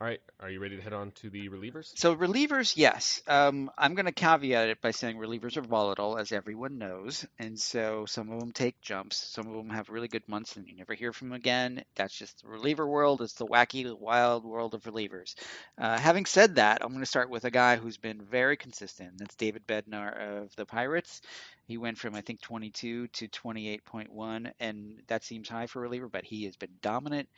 All 0.00 0.06
right, 0.06 0.22
are 0.40 0.48
you 0.48 0.60
ready 0.60 0.76
to 0.76 0.82
head 0.82 0.94
on 0.94 1.10
to 1.16 1.28
the 1.28 1.50
relievers? 1.50 1.92
So 1.98 2.16
relievers, 2.16 2.72
yes. 2.74 3.20
Um, 3.26 3.70
I'm 3.76 3.94
going 3.94 4.06
to 4.06 4.12
caveat 4.12 4.70
it 4.70 4.80
by 4.80 4.92
saying 4.92 5.18
relievers 5.18 5.58
are 5.58 5.62
volatile, 5.62 6.16
as 6.16 6.32
everyone 6.32 6.78
knows, 6.78 7.26
and 7.38 7.60
so 7.60 8.06
some 8.06 8.30
of 8.30 8.40
them 8.40 8.50
take 8.50 8.80
jumps. 8.80 9.18
Some 9.18 9.46
of 9.46 9.52
them 9.52 9.68
have 9.68 9.90
really 9.90 10.08
good 10.08 10.26
months, 10.26 10.56
and 10.56 10.66
you 10.66 10.74
never 10.74 10.94
hear 10.94 11.12
from 11.12 11.28
them 11.28 11.36
again. 11.36 11.84
That's 11.96 12.16
just 12.16 12.40
the 12.40 12.48
reliever 12.48 12.86
world. 12.86 13.20
It's 13.20 13.34
the 13.34 13.44
wacky, 13.44 13.94
wild 13.94 14.46
world 14.46 14.72
of 14.72 14.84
relievers. 14.84 15.34
Uh, 15.76 15.98
having 15.98 16.24
said 16.24 16.54
that, 16.54 16.82
I'm 16.82 16.92
going 16.92 17.00
to 17.00 17.06
start 17.06 17.28
with 17.28 17.44
a 17.44 17.50
guy 17.50 17.76
who's 17.76 17.98
been 17.98 18.22
very 18.22 18.56
consistent. 18.56 19.18
That's 19.18 19.36
David 19.36 19.66
Bednar 19.66 20.44
of 20.44 20.56
the 20.56 20.64
Pirates. 20.64 21.20
He 21.66 21.76
went 21.76 21.98
from 21.98 22.14
I 22.14 22.22
think 22.22 22.40
22 22.40 23.08
to 23.08 23.28
28.1, 23.28 24.50
and 24.60 25.02
that 25.08 25.24
seems 25.24 25.50
high 25.50 25.66
for 25.66 25.82
reliever, 25.82 26.08
but 26.08 26.24
he 26.24 26.44
has 26.44 26.56
been 26.56 26.72
dominant. 26.80 27.28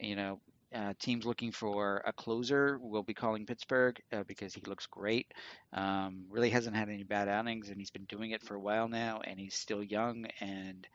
You 0.00 0.16
know, 0.16 0.40
uh, 0.74 0.92
teams 0.98 1.24
looking 1.24 1.52
for 1.52 2.02
a 2.06 2.12
closer 2.12 2.78
will 2.80 3.02
be 3.02 3.14
calling 3.14 3.46
Pittsburgh 3.46 3.98
uh, 4.12 4.24
because 4.26 4.54
he 4.54 4.62
looks 4.66 4.86
great. 4.86 5.32
Um, 5.72 6.24
really 6.30 6.50
hasn't 6.50 6.76
had 6.76 6.88
any 6.88 7.04
bad 7.04 7.28
outings, 7.28 7.68
and 7.68 7.78
he's 7.78 7.90
been 7.90 8.04
doing 8.04 8.32
it 8.32 8.42
for 8.42 8.54
a 8.54 8.60
while 8.60 8.88
now. 8.88 9.20
And 9.24 9.38
he's 9.38 9.54
still 9.54 9.82
young, 9.82 10.26
and 10.40 10.86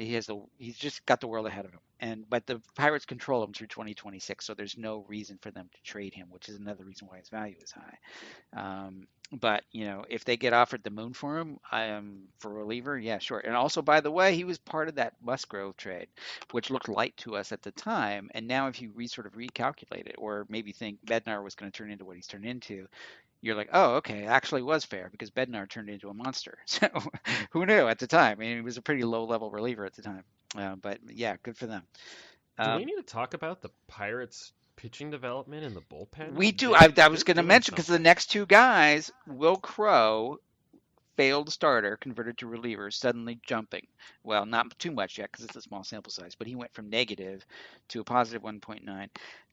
he 0.00 0.14
has 0.14 0.26
the 0.26 0.40
he's 0.58 0.76
just 0.76 1.04
got 1.06 1.20
the 1.20 1.28
world 1.28 1.46
ahead 1.46 1.64
of 1.64 1.72
him. 1.72 1.80
And 2.00 2.28
but 2.28 2.46
the 2.46 2.60
Pirates 2.76 3.04
control 3.04 3.44
him 3.44 3.52
through 3.52 3.68
2026, 3.68 4.44
so 4.44 4.54
there's 4.54 4.78
no 4.78 5.04
reason 5.08 5.38
for 5.42 5.50
them 5.50 5.68
to 5.72 5.82
trade 5.82 6.14
him, 6.14 6.28
which 6.30 6.48
is 6.48 6.56
another 6.56 6.84
reason 6.84 7.08
why 7.08 7.18
his 7.18 7.28
value 7.28 7.56
is 7.62 7.72
high. 7.72 7.98
Um, 8.56 9.06
but 9.32 9.64
you 9.70 9.84
know, 9.84 10.04
if 10.08 10.24
they 10.24 10.36
get 10.36 10.52
offered 10.52 10.82
the 10.82 10.90
moon 10.90 11.12
for 11.12 11.38
him, 11.38 11.58
am 11.70 12.22
for 12.38 12.52
reliever, 12.52 12.98
yeah, 12.98 13.18
sure. 13.18 13.38
And 13.38 13.54
also, 13.54 13.82
by 13.82 14.00
the 14.00 14.10
way, 14.10 14.34
he 14.34 14.44
was 14.44 14.58
part 14.58 14.88
of 14.88 14.96
that 14.96 15.14
Musgrove 15.22 15.76
trade, 15.76 16.08
which 16.52 16.70
looked 16.70 16.88
light 16.88 17.16
to 17.18 17.36
us 17.36 17.52
at 17.52 17.62
the 17.62 17.72
time. 17.72 18.30
And 18.34 18.48
now, 18.48 18.68
if 18.68 18.82
you 18.82 18.90
re 18.94 19.06
sort 19.06 19.26
of 19.26 19.34
recalculate 19.34 20.06
it, 20.08 20.16
or 20.18 20.46
maybe 20.48 20.72
think 20.72 21.04
Bednar 21.04 21.44
was 21.44 21.54
going 21.54 21.70
to 21.70 21.76
turn 21.76 21.90
into 21.90 22.04
what 22.04 22.16
he's 22.16 22.26
turned 22.26 22.46
into, 22.46 22.88
you're 23.42 23.54
like, 23.56 23.70
oh, 23.72 23.96
okay, 23.96 24.26
actually 24.26 24.62
was 24.62 24.84
fair 24.84 25.08
because 25.10 25.30
Bednar 25.30 25.68
turned 25.68 25.88
into 25.88 26.08
a 26.08 26.14
monster. 26.14 26.58
So 26.66 26.88
who 27.50 27.66
knew 27.66 27.88
at 27.88 27.98
the 27.98 28.06
time? 28.06 28.38
I 28.38 28.40
mean, 28.40 28.56
he 28.56 28.62
was 28.62 28.76
a 28.76 28.82
pretty 28.82 29.04
low 29.04 29.24
level 29.24 29.50
reliever 29.50 29.84
at 29.86 29.94
the 29.94 30.02
time. 30.02 30.24
Uh, 30.56 30.76
but 30.76 30.98
yeah, 31.08 31.36
good 31.42 31.56
for 31.56 31.66
them. 31.66 31.82
Do 32.58 32.64
Um, 32.64 32.78
we 32.78 32.84
need 32.84 32.96
to 32.96 33.02
talk 33.02 33.34
about 33.34 33.62
the 33.62 33.70
Pirates 33.88 34.52
pitching 34.76 35.10
development 35.10 35.64
in 35.64 35.74
the 35.74 35.80
bullpen? 35.80 36.32
We 36.34 36.52
do. 36.52 36.74
I, 36.74 36.92
I 36.98 37.08
was 37.08 37.22
going 37.24 37.36
to 37.36 37.42
mention 37.42 37.72
because 37.72 37.86
the 37.86 37.98
next 37.98 38.26
two 38.26 38.46
guys, 38.46 39.10
Wil 39.26 39.56
Crowe, 39.56 40.38
failed 41.16 41.50
starter, 41.52 41.96
converted 41.98 42.38
to 42.38 42.46
reliever, 42.46 42.90
suddenly 42.90 43.38
jumping. 43.46 43.86
Well, 44.24 44.46
not 44.46 44.78
too 44.78 44.90
much 44.90 45.18
yet 45.18 45.30
because 45.30 45.44
it's 45.44 45.56
a 45.56 45.62
small 45.62 45.84
sample 45.84 46.10
size, 46.12 46.34
but 46.34 46.46
he 46.46 46.56
went 46.56 46.72
from 46.72 46.88
negative 46.88 47.44
to 47.88 48.00
a 48.00 48.04
positive 48.04 48.42
1.9. 48.42 49.08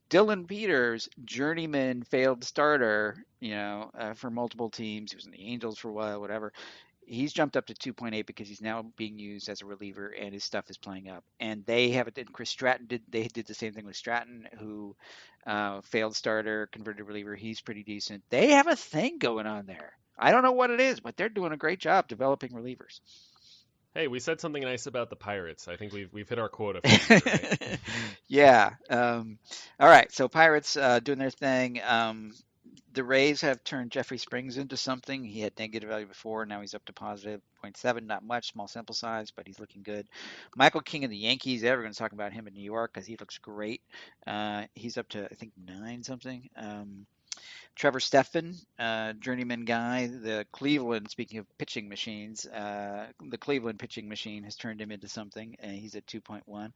Dillon 0.10 0.46
Peters, 0.46 1.10
journeyman 1.26 2.04
failed 2.04 2.44
starter, 2.44 3.26
you 3.40 3.52
know, 3.52 3.92
uh, 3.98 4.14
for 4.14 4.30
multiple 4.30 4.70
teams. 4.70 5.12
He 5.12 5.16
was 5.16 5.26
in 5.26 5.32
the 5.32 5.48
Angels 5.48 5.78
for 5.78 5.90
a 5.90 5.94
while, 5.94 6.22
whatever. 6.22 6.54
He's 7.06 7.34
jumped 7.34 7.56
up 7.56 7.66
to 7.68 7.74
2.8 7.74 8.26
because 8.26 8.50
he's 8.50 8.62
now 8.62 8.86
being 8.98 9.18
used 9.18 9.48
as 9.50 9.62
a 9.62 9.66
reliever 9.66 10.10
and 10.10 10.34
his 10.34 10.44
stuff 10.44 10.70
is 10.70 10.78
playing 10.78 11.10
up. 11.10 11.24
And 11.40 11.66
they 11.66 11.92
have 11.92 12.08
it. 12.08 12.18
And 12.18 12.32
Chris 12.32 12.50
Stratton 12.50 12.88
did. 12.88 13.02
They 13.10 13.24
did 13.28 13.48
the 13.48 13.54
same 13.54 13.74
thing 13.74 13.86
with 13.86 13.96
Stratton, 13.96 14.48
who 14.60 14.96
uh, 15.46 15.82
failed 15.82 16.16
starter, 16.16 16.68
converted 16.68 17.08
reliever. 17.08 17.36
He's 17.36 17.62
pretty 17.62 17.84
decent. 17.84 18.24
They 18.30 18.52
have 18.52 18.68
a 18.68 18.76
thing 18.76 19.20
going 19.20 19.48
on 19.48 19.66
there. 19.66 19.94
I 20.20 20.32
don't 20.32 20.44
know 20.44 20.52
what 20.52 20.72
it 20.72 20.82
is, 20.82 21.00
but 21.00 21.16
they're 21.16 21.30
doing 21.30 21.52
a 21.54 21.58
great 21.58 21.80
job 21.80 22.08
developing 22.08 22.52
relievers. 22.52 23.00
Hey, 23.98 24.08
we 24.08 24.20
said 24.20 24.40
something 24.40 24.62
nice 24.62 24.86
about 24.86 25.10
the 25.10 25.16
Pirates. 25.16 25.68
I 25.68 25.76
think 25.76 25.92
we've 25.92 26.14
we've 26.14 26.30
hit 26.30 26.38
our 26.38 26.50
quota. 26.50 26.82
Yeah. 28.28 28.74
Um, 28.90 29.40
all 29.80 29.88
right. 29.88 30.12
So 30.12 30.28
Pirates 30.28 30.78
uh, 30.78 31.00
doing 31.00 31.18
their 31.18 31.32
thing. 31.32 31.82
Um, 31.84 32.34
the 32.94 33.04
Rays 33.04 33.42
have 33.42 33.64
turned 33.64 33.90
Jeffrey 33.90 34.18
Springs 34.18 34.58
into 34.58 34.78
something. 34.78 35.24
He 35.24 35.40
had 35.40 35.58
negative 35.58 35.90
value 35.90 36.06
before. 36.06 36.46
Now 36.46 36.62
he's 36.62 36.76
up 36.76 36.86
to 36.86 36.94
positive 36.94 37.42
0.7. 37.64 38.06
Not 38.06 38.24
much, 38.24 38.52
small 38.52 38.68
sample 38.68 38.94
size, 38.94 39.32
but 39.32 39.48
he's 39.48 39.60
looking 39.60 39.82
good. 39.82 40.08
Michael 40.56 40.82
King 40.82 41.06
of 41.06 41.10
the 41.10 41.18
Yankees. 41.18 41.64
Everyone's 41.64 41.98
talking 41.98 42.20
about 42.20 42.34
him 42.34 42.48
in 42.48 42.54
New 42.54 42.62
York 42.62 42.94
because 42.94 43.08
he 43.08 43.16
looks 43.16 43.38
great. 43.38 43.82
Uh, 44.28 44.66
he's 44.76 44.98
up 44.98 45.08
to 45.10 45.26
I 45.26 45.36
think 45.36 45.54
nine 45.58 46.04
something. 46.04 46.50
Um, 46.56 47.08
Trevor 47.76 48.00
Stephan, 48.00 48.56
uh, 48.80 49.14
journeyman 49.14 49.64
guy, 49.64 50.08
the 50.08 50.48
Cleveland, 50.52 51.12
speaking 51.12 51.38
of 51.38 51.58
pitching 51.60 51.88
machines, 51.88 52.48
uh, 52.48 53.06
the 53.30 53.38
Cleveland 53.38 53.78
pitching 53.78 54.10
machine 54.10 54.44
has 54.44 54.56
turned 54.56 54.82
him 54.82 54.92
into 54.92 55.08
something, 55.08 55.56
and 55.60 55.74
he's 55.78 55.96
at 55.96 56.08
2.1. 56.08 56.72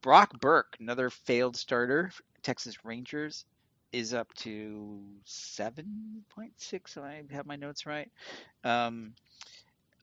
Brock 0.00 0.40
Burke, 0.40 0.76
another 0.80 1.10
failed 1.10 1.56
starter, 1.56 2.10
Texas 2.42 2.84
Rangers, 2.84 3.44
is 3.92 4.14
up 4.14 4.32
to 4.34 4.98
7.6, 5.26 6.52
if 6.72 6.98
I 6.98 7.22
have 7.30 7.46
my 7.46 7.56
notes 7.56 7.84
right. 7.84 8.10
Um, 8.64 9.12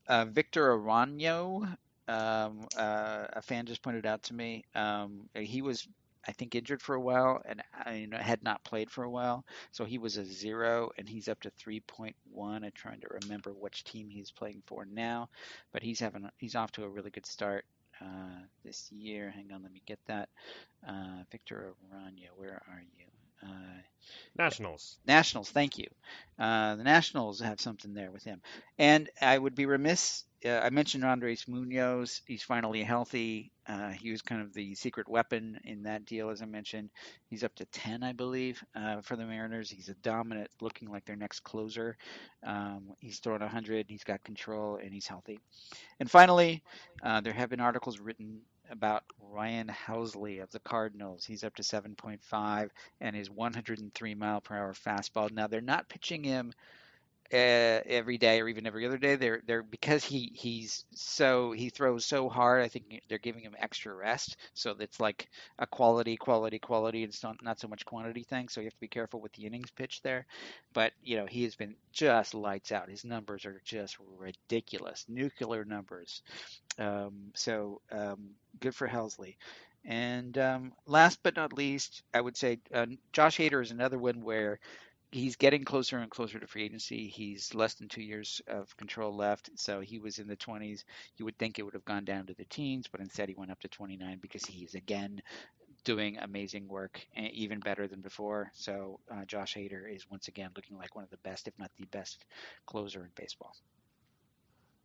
uh, 0.07 0.25
Victor 0.25 0.77
Arano, 0.77 1.65
um, 2.07 2.67
uh, 2.77 3.25
a 3.33 3.41
fan 3.41 3.65
just 3.65 3.81
pointed 3.81 4.05
out 4.05 4.23
to 4.23 4.35
me, 4.35 4.65
um, 4.75 5.29
he 5.35 5.63
was 5.63 5.87
I 6.27 6.31
think 6.33 6.55
injured 6.55 6.81
for 6.81 6.95
a 6.95 7.01
while 7.01 7.41
and 7.45 7.61
you 7.93 8.07
know, 8.07 8.17
had 8.17 8.43
not 8.43 8.63
played 8.63 8.89
for 8.91 9.03
a 9.03 9.09
while. 9.09 9.45
So 9.71 9.85
he 9.85 9.97
was 9.97 10.17
a 10.17 10.25
zero 10.25 10.91
and 10.97 11.07
he's 11.07 11.27
up 11.27 11.39
to 11.41 11.49
3.1. 11.51 12.63
I'm 12.63 12.71
trying 12.75 13.01
to 13.01 13.07
remember 13.21 13.51
which 13.53 13.83
team 13.83 14.09
he's 14.09 14.31
playing 14.31 14.63
for 14.65 14.85
now, 14.85 15.29
but 15.71 15.83
he's 15.83 15.99
having 15.99 16.29
he's 16.37 16.55
off 16.55 16.71
to 16.73 16.83
a 16.83 16.89
really 16.89 17.11
good 17.11 17.25
start 17.25 17.65
uh, 18.01 18.41
this 18.63 18.91
year. 18.91 19.31
Hang 19.31 19.51
on, 19.53 19.63
let 19.63 19.71
me 19.73 19.81
get 19.85 19.99
that. 20.07 20.29
Uh, 20.87 21.23
Victor 21.31 21.73
Arano, 21.93 22.29
where 22.37 22.61
are 22.69 22.83
you? 22.97 23.12
Uh, 23.43 23.81
Nationals. 24.35 24.97
Nationals, 25.05 25.49
thank 25.49 25.77
you. 25.77 25.87
Uh, 26.39 26.75
the 26.75 26.83
Nationals 26.83 27.39
have 27.39 27.61
something 27.61 27.93
there 27.93 28.11
with 28.11 28.23
him. 28.23 28.41
And 28.79 29.09
I 29.21 29.37
would 29.37 29.55
be 29.55 29.65
remiss. 29.65 30.23
Uh, 30.45 30.59
I 30.59 30.71
mentioned 30.71 31.05
Andres 31.05 31.47
Munoz. 31.47 32.21
He's 32.25 32.43
finally 32.43 32.83
healthy. 32.83 33.51
Uh, 33.67 33.91
he 33.91 34.11
was 34.11 34.21
kind 34.21 34.41
of 34.41 34.53
the 34.53 34.75
secret 34.75 35.07
weapon 35.07 35.59
in 35.63 35.83
that 35.83 36.05
deal, 36.05 36.29
as 36.29 36.41
I 36.41 36.45
mentioned. 36.45 36.89
He's 37.29 37.43
up 37.43 37.55
to 37.55 37.65
10, 37.65 38.03
I 38.03 38.11
believe, 38.11 38.61
uh, 38.75 39.01
for 39.01 39.15
the 39.15 39.25
Mariners. 39.25 39.69
He's 39.69 39.87
a 39.89 39.93
dominant, 39.95 40.49
looking 40.59 40.89
like 40.89 41.05
their 41.05 41.15
next 41.15 41.41
closer. 41.41 41.95
Um, 42.45 42.93
he's 42.99 43.19
throwing 43.19 43.41
100, 43.41 43.85
he's 43.87 44.03
got 44.03 44.23
control, 44.23 44.79
and 44.83 44.93
he's 44.93 45.07
healthy. 45.07 45.39
And 45.99 46.11
finally, 46.11 46.63
uh, 47.03 47.21
there 47.21 47.33
have 47.33 47.49
been 47.49 47.61
articles 47.61 47.99
written 47.99 48.41
about 48.69 49.03
Ryan 49.19 49.67
Helsley 49.67 50.41
of 50.41 50.51
the 50.51 50.59
Cardinals. 50.59 51.25
He's 51.25 51.43
up 51.43 51.55
to 51.55 51.63
7.5 51.63 52.69
and 53.01 53.15
his 53.15 53.29
103 53.29 54.15
mile 54.15 54.41
per 54.41 54.57
hour 54.57 54.73
fastball. 54.73 55.31
Now 55.31 55.47
they're 55.47 55.61
not 55.61 55.89
pitching 55.89 56.23
him 56.23 56.53
uh, 57.31 57.81
every 57.85 58.17
day 58.17 58.41
or 58.41 58.47
even 58.47 58.67
every 58.67 58.85
other 58.85 58.97
day. 58.97 59.15
They're 59.15 59.41
they're 59.45 59.63
because 59.63 60.03
he 60.03 60.31
he's 60.35 60.85
so 60.93 61.51
he 61.51 61.69
throws 61.69 62.05
so 62.05 62.29
hard. 62.29 62.61
I 62.63 62.67
think 62.67 63.01
they're 63.09 63.17
giving 63.17 63.43
him 63.43 63.55
extra 63.59 63.93
rest, 63.93 64.37
so 64.53 64.75
it's 64.79 64.99
like 64.99 65.29
a 65.59 65.67
quality, 65.67 66.15
quality, 66.17 66.59
quality. 66.59 67.03
It's 67.03 67.23
not 67.23 67.41
not 67.43 67.59
so 67.59 67.67
much 67.67 67.85
quantity 67.85 68.23
thing. 68.23 68.49
So 68.49 68.61
you 68.61 68.65
have 68.67 68.73
to 68.73 68.79
be 68.79 68.87
careful 68.87 69.21
with 69.21 69.33
the 69.33 69.45
innings 69.45 69.71
pitch 69.71 70.01
there. 70.01 70.25
But 70.73 70.93
you 71.03 71.17
know 71.17 71.25
he 71.25 71.43
has 71.43 71.55
been 71.55 71.75
just 71.91 72.33
lights 72.33 72.71
out. 72.71 72.89
His 72.89 73.05
numbers 73.05 73.45
are 73.45 73.61
just 73.65 73.97
ridiculous, 74.17 75.05
nuclear 75.07 75.65
numbers. 75.65 76.21
Um, 76.79 77.31
so 77.35 77.81
um, 77.91 78.31
good 78.59 78.75
for 78.75 78.87
Helsley. 78.87 79.37
And 79.85 80.37
um, 80.37 80.73
last 80.87 81.19
but 81.23 81.35
not 81.35 81.53
least, 81.53 82.03
I 82.13 82.21
would 82.21 82.37
say 82.37 82.59
uh, 82.73 82.85
Josh 83.11 83.37
Hader 83.37 83.61
is 83.61 83.71
another 83.71 83.97
one 83.99 84.23
where 84.23 84.59
he's 85.13 85.35
getting 85.35 85.63
closer 85.63 85.99
and 85.99 86.11
closer 86.11 86.39
to 86.39 86.47
free 86.47 86.63
agency. 86.65 87.07
He's 87.07 87.53
less 87.53 87.75
than 87.75 87.87
two 87.87 88.01
years 88.01 88.41
of 88.47 88.75
control 88.77 89.15
left, 89.15 89.49
so 89.55 89.79
he 89.81 89.99
was 89.99 90.19
in 90.19 90.27
the 90.27 90.35
20s. 90.35 90.85
You 91.17 91.25
would 91.25 91.37
think 91.37 91.59
it 91.59 91.63
would 91.63 91.75
have 91.75 91.85
gone 91.85 92.05
down 92.05 92.25
to 92.27 92.33
the 92.33 92.45
teens, 92.45 92.87
but 92.91 93.01
instead 93.01 93.29
he 93.29 93.35
went 93.35 93.51
up 93.51 93.59
to 93.61 93.67
29 93.69 94.19
because 94.21 94.45
he 94.45 94.63
is 94.65 94.75
again 94.75 95.21
doing 95.85 96.17
amazing 96.19 96.67
work, 96.67 97.05
even 97.15 97.59
better 97.59 97.87
than 97.87 98.01
before. 98.01 98.51
So 98.55 98.99
uh, 99.11 99.25
Josh 99.25 99.55
Hader 99.55 99.93
is 99.93 100.09
once 100.09 100.27
again 100.29 100.51
looking 100.55 100.77
like 100.77 100.95
one 100.95 101.03
of 101.05 101.11
the 101.11 101.17
best, 101.23 101.47
if 101.47 101.57
not 101.59 101.71
the 101.77 101.85
best, 101.87 102.25
closer 102.67 103.03
in 103.05 103.11
baseball. 103.15 103.53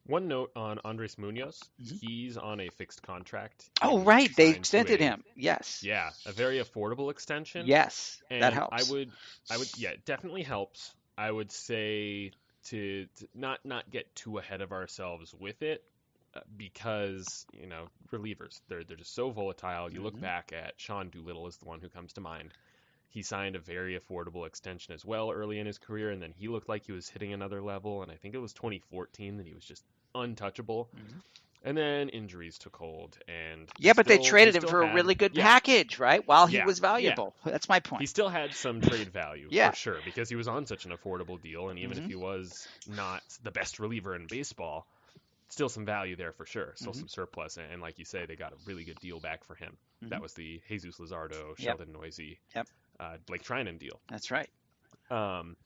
One 0.09 0.27
note 0.27 0.53
on 0.57 0.79
Andres 0.85 1.19
Munoz. 1.19 1.61
Mm-hmm. 1.83 1.97
He's 2.01 2.39
on 2.39 2.61
a 2.61 2.71
fixed 2.71 3.03
contract. 3.03 3.69
Oh, 3.83 4.01
right. 4.01 4.35
They 4.35 4.49
extended 4.49 5.03
a, 5.03 5.05
him. 5.05 5.25
Yes. 5.37 5.83
Yeah, 5.85 6.11
a 6.25 6.33
very 6.33 6.61
affordable 6.61 7.11
extension. 7.11 7.67
Yes, 7.67 8.23
and 8.31 8.43
that 8.43 8.55
helps. 8.55 8.89
I 8.89 8.91
would, 8.91 9.11
I 9.51 9.59
would, 9.59 9.69
yeah, 9.77 9.91
it 9.91 10.07
definitely 10.07 10.45
helps. 10.45 10.95
I 11.19 11.31
would 11.31 11.53
say 11.53 12.33
to, 12.69 13.07
to 13.17 13.29
not 13.35 13.61
not 13.67 13.91
get 13.91 14.15
too 14.15 14.39
ahead 14.39 14.63
of 14.63 14.73
ourselves 14.73 15.35
with 15.39 15.61
it 15.63 15.85
uh, 16.35 16.41
because 16.57 17.45
you 17.53 17.67
know 17.67 17.89
relievers 18.11 18.63
they're 18.69 18.85
they're 18.85 18.97
just 18.97 19.15
so 19.15 19.31
volatile. 19.31 19.91
You 19.91 19.97
mm-hmm. 19.97 20.05
look 20.05 20.21
back 20.21 20.55
at 20.55 20.73
Sean 20.79 21.11
Doolittle 21.11 21.49
is 21.49 21.59
the 21.59 21.67
one 21.67 21.81
who 21.81 21.91
comes 21.91 22.15
to 22.15 22.23
mind. 22.23 22.55
He 23.11 23.23
signed 23.23 23.57
a 23.57 23.61
very 23.61 23.99
affordable 23.99 24.47
extension 24.47 24.95
as 24.95 25.05
well 25.05 25.31
early 25.31 25.59
in 25.59 25.67
his 25.67 25.79
career, 25.79 26.11
and 26.11 26.23
then 26.23 26.33
he 26.35 26.49
looked 26.49 26.69
like 26.69 26.87
he 26.87 26.93
was 26.93 27.11
hitting 27.11 27.35
another 27.35 27.61
level. 27.61 28.03
And 28.03 28.11
I 28.11 28.17
think 28.17 28.35
it 28.35 28.39
was 28.39 28.55
2014 28.55 29.37
that 29.37 29.47
he 29.47 29.55
was 29.55 29.65
just 29.65 29.85
untouchable. 30.15 30.89
Mm-hmm. 30.97 31.19
And 31.65 31.77
then 31.77 32.09
injuries 32.11 32.57
took 32.57 32.77
hold, 32.77 33.19
and 33.27 33.69
yeah, 33.79 33.93
but 33.93 34.07
still, 34.07 34.17
they 34.17 34.23
traded 34.23 34.55
him 34.55 34.63
for 34.63 34.85
had, 34.85 34.93
a 34.93 34.95
really 34.95 35.17
good 35.17 35.35
yeah. 35.35 35.43
package, 35.43 35.99
right? 35.99 36.27
While 36.27 36.47
he 36.47 36.57
yeah, 36.57 36.65
was 36.65 36.79
valuable. 36.79 37.35
Yeah. 37.45 37.51
That's 37.51 37.69
my 37.69 37.81
point. 37.81 38.01
He 38.01 38.07
still 38.07 38.29
had 38.29 38.55
some 38.55 38.81
trade 38.81 39.13
value, 39.13 39.49
yeah. 39.51 39.71
for 39.71 39.77
sure, 39.77 39.99
because 40.05 40.29
he 40.29 40.37
was 40.37 40.47
on 40.47 40.67
such 40.67 40.87
an 40.87 40.93
affordable 40.93 41.43
deal, 41.43 41.69
and 41.69 41.79
even 41.81 41.97
mm-hmm. 41.97 42.05
if 42.05 42.11
he 42.11 42.15
was 42.15 42.67
not 42.87 43.23
the 43.43 43.51
best 43.51 43.81
reliever 43.81 44.15
in 44.15 44.29
baseball, 44.29 44.87
still 45.49 45.69
some 45.69 45.85
value 45.85 46.15
there 46.15 46.33
for 46.33 46.47
sure. 46.47 46.73
Still 46.77 46.93
mm-hmm. 46.93 47.01
some 47.01 47.09
surplus, 47.09 47.57
and, 47.57 47.67
and, 47.73 47.83
like 47.83 47.99
you 47.99 48.05
say, 48.05 48.25
they 48.25 48.37
got 48.37 48.53
a 48.53 48.57
really 48.65 48.85
good 48.85 49.01
deal 49.01 49.19
back 49.19 49.45
for 49.45 49.57
him. 49.57 49.77
Mm-hmm. 50.01 50.11
That 50.11 50.23
was 50.23 50.35
the 50.35 50.61
Jesus 50.69 50.99
Luzardo, 50.99 51.59
Sheldon 51.59 51.89
yep. 51.93 52.03
Neuse, 52.03 52.37
yep. 52.55 52.69
uh, 53.01 53.17
Blake 53.27 53.43
Treinen 53.43 53.79
deal. 53.79 54.01
That's 54.09 54.31
right. 54.31 54.49
Um, 55.11 55.57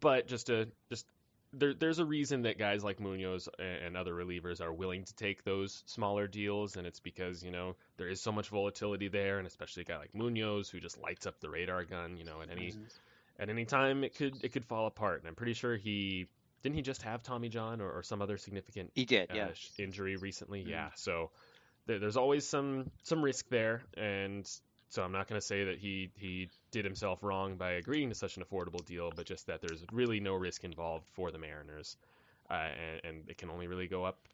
but 0.00 0.26
just 0.26 0.46
to 0.46 0.68
just 0.88 1.06
there, 1.52 1.74
there's 1.74 1.98
a 1.98 2.04
reason 2.04 2.42
that 2.42 2.58
guys 2.58 2.84
like 2.84 3.00
Munoz 3.00 3.48
and 3.58 3.96
other 3.96 4.14
relievers 4.14 4.60
are 4.60 4.72
willing 4.72 5.04
to 5.04 5.14
take 5.14 5.44
those 5.44 5.82
smaller 5.86 6.26
deals, 6.26 6.76
and 6.76 6.86
it's 6.86 7.00
because 7.00 7.42
you 7.42 7.50
know 7.50 7.76
there 7.96 8.08
is 8.08 8.20
so 8.20 8.32
much 8.32 8.48
volatility 8.48 9.08
there, 9.08 9.38
and 9.38 9.46
especially 9.46 9.82
a 9.82 9.84
guy 9.84 9.98
like 9.98 10.14
Munoz 10.14 10.70
who 10.70 10.80
just 10.80 10.98
lights 10.98 11.26
up 11.26 11.40
the 11.40 11.50
radar 11.50 11.84
gun. 11.84 12.16
You 12.16 12.24
know, 12.24 12.40
at 12.42 12.50
any 12.50 12.68
mm-hmm. 12.68 13.42
at 13.42 13.48
any 13.48 13.64
time 13.64 14.04
it 14.04 14.14
could 14.14 14.44
it 14.44 14.52
could 14.52 14.64
fall 14.64 14.86
apart, 14.86 15.20
and 15.20 15.28
I'm 15.28 15.34
pretty 15.34 15.54
sure 15.54 15.76
he 15.76 16.26
didn't 16.62 16.76
he 16.76 16.82
just 16.82 17.02
have 17.02 17.22
Tommy 17.22 17.48
John 17.48 17.80
or, 17.80 17.90
or 17.90 18.02
some 18.02 18.22
other 18.22 18.38
significant 18.38 18.92
he 18.94 19.04
did 19.04 19.30
uh, 19.30 19.34
yeah 19.34 19.48
injury 19.78 20.16
recently. 20.16 20.60
Mm-hmm. 20.60 20.70
Yeah, 20.70 20.90
so 20.94 21.30
there, 21.86 21.98
there's 21.98 22.16
always 22.16 22.46
some 22.46 22.90
some 23.02 23.22
risk 23.22 23.48
there, 23.48 23.82
and 23.96 24.48
so 24.90 25.02
I'm 25.04 25.12
not 25.12 25.28
going 25.28 25.40
to 25.40 25.46
say 25.46 25.64
that 25.64 25.78
he 25.78 26.12
he 26.16 26.50
did 26.72 26.84
himself 26.84 27.22
wrong 27.24 27.56
by 27.56 27.72
agreeing 27.72 28.10
to 28.10 28.16
such 28.16 28.36
an 28.38 28.44
affordable 28.44 28.84
deal, 28.84 29.12
but 29.12 29.26
just 29.26 29.46
that 29.48 29.62
there's 29.62 29.84
really 29.92 30.20
no 30.20 30.34
risk 30.34 30.64
involved 30.64 31.08
for 31.10 31.32
the 31.32 31.38
Mariners, 31.38 31.96
uh, 32.50 32.54
and, 32.54 33.00
and 33.04 33.30
it 33.30 33.38
can 33.38 33.50
only 33.50 33.68
really 33.68 33.88
go 33.88 34.04
up 34.04 34.28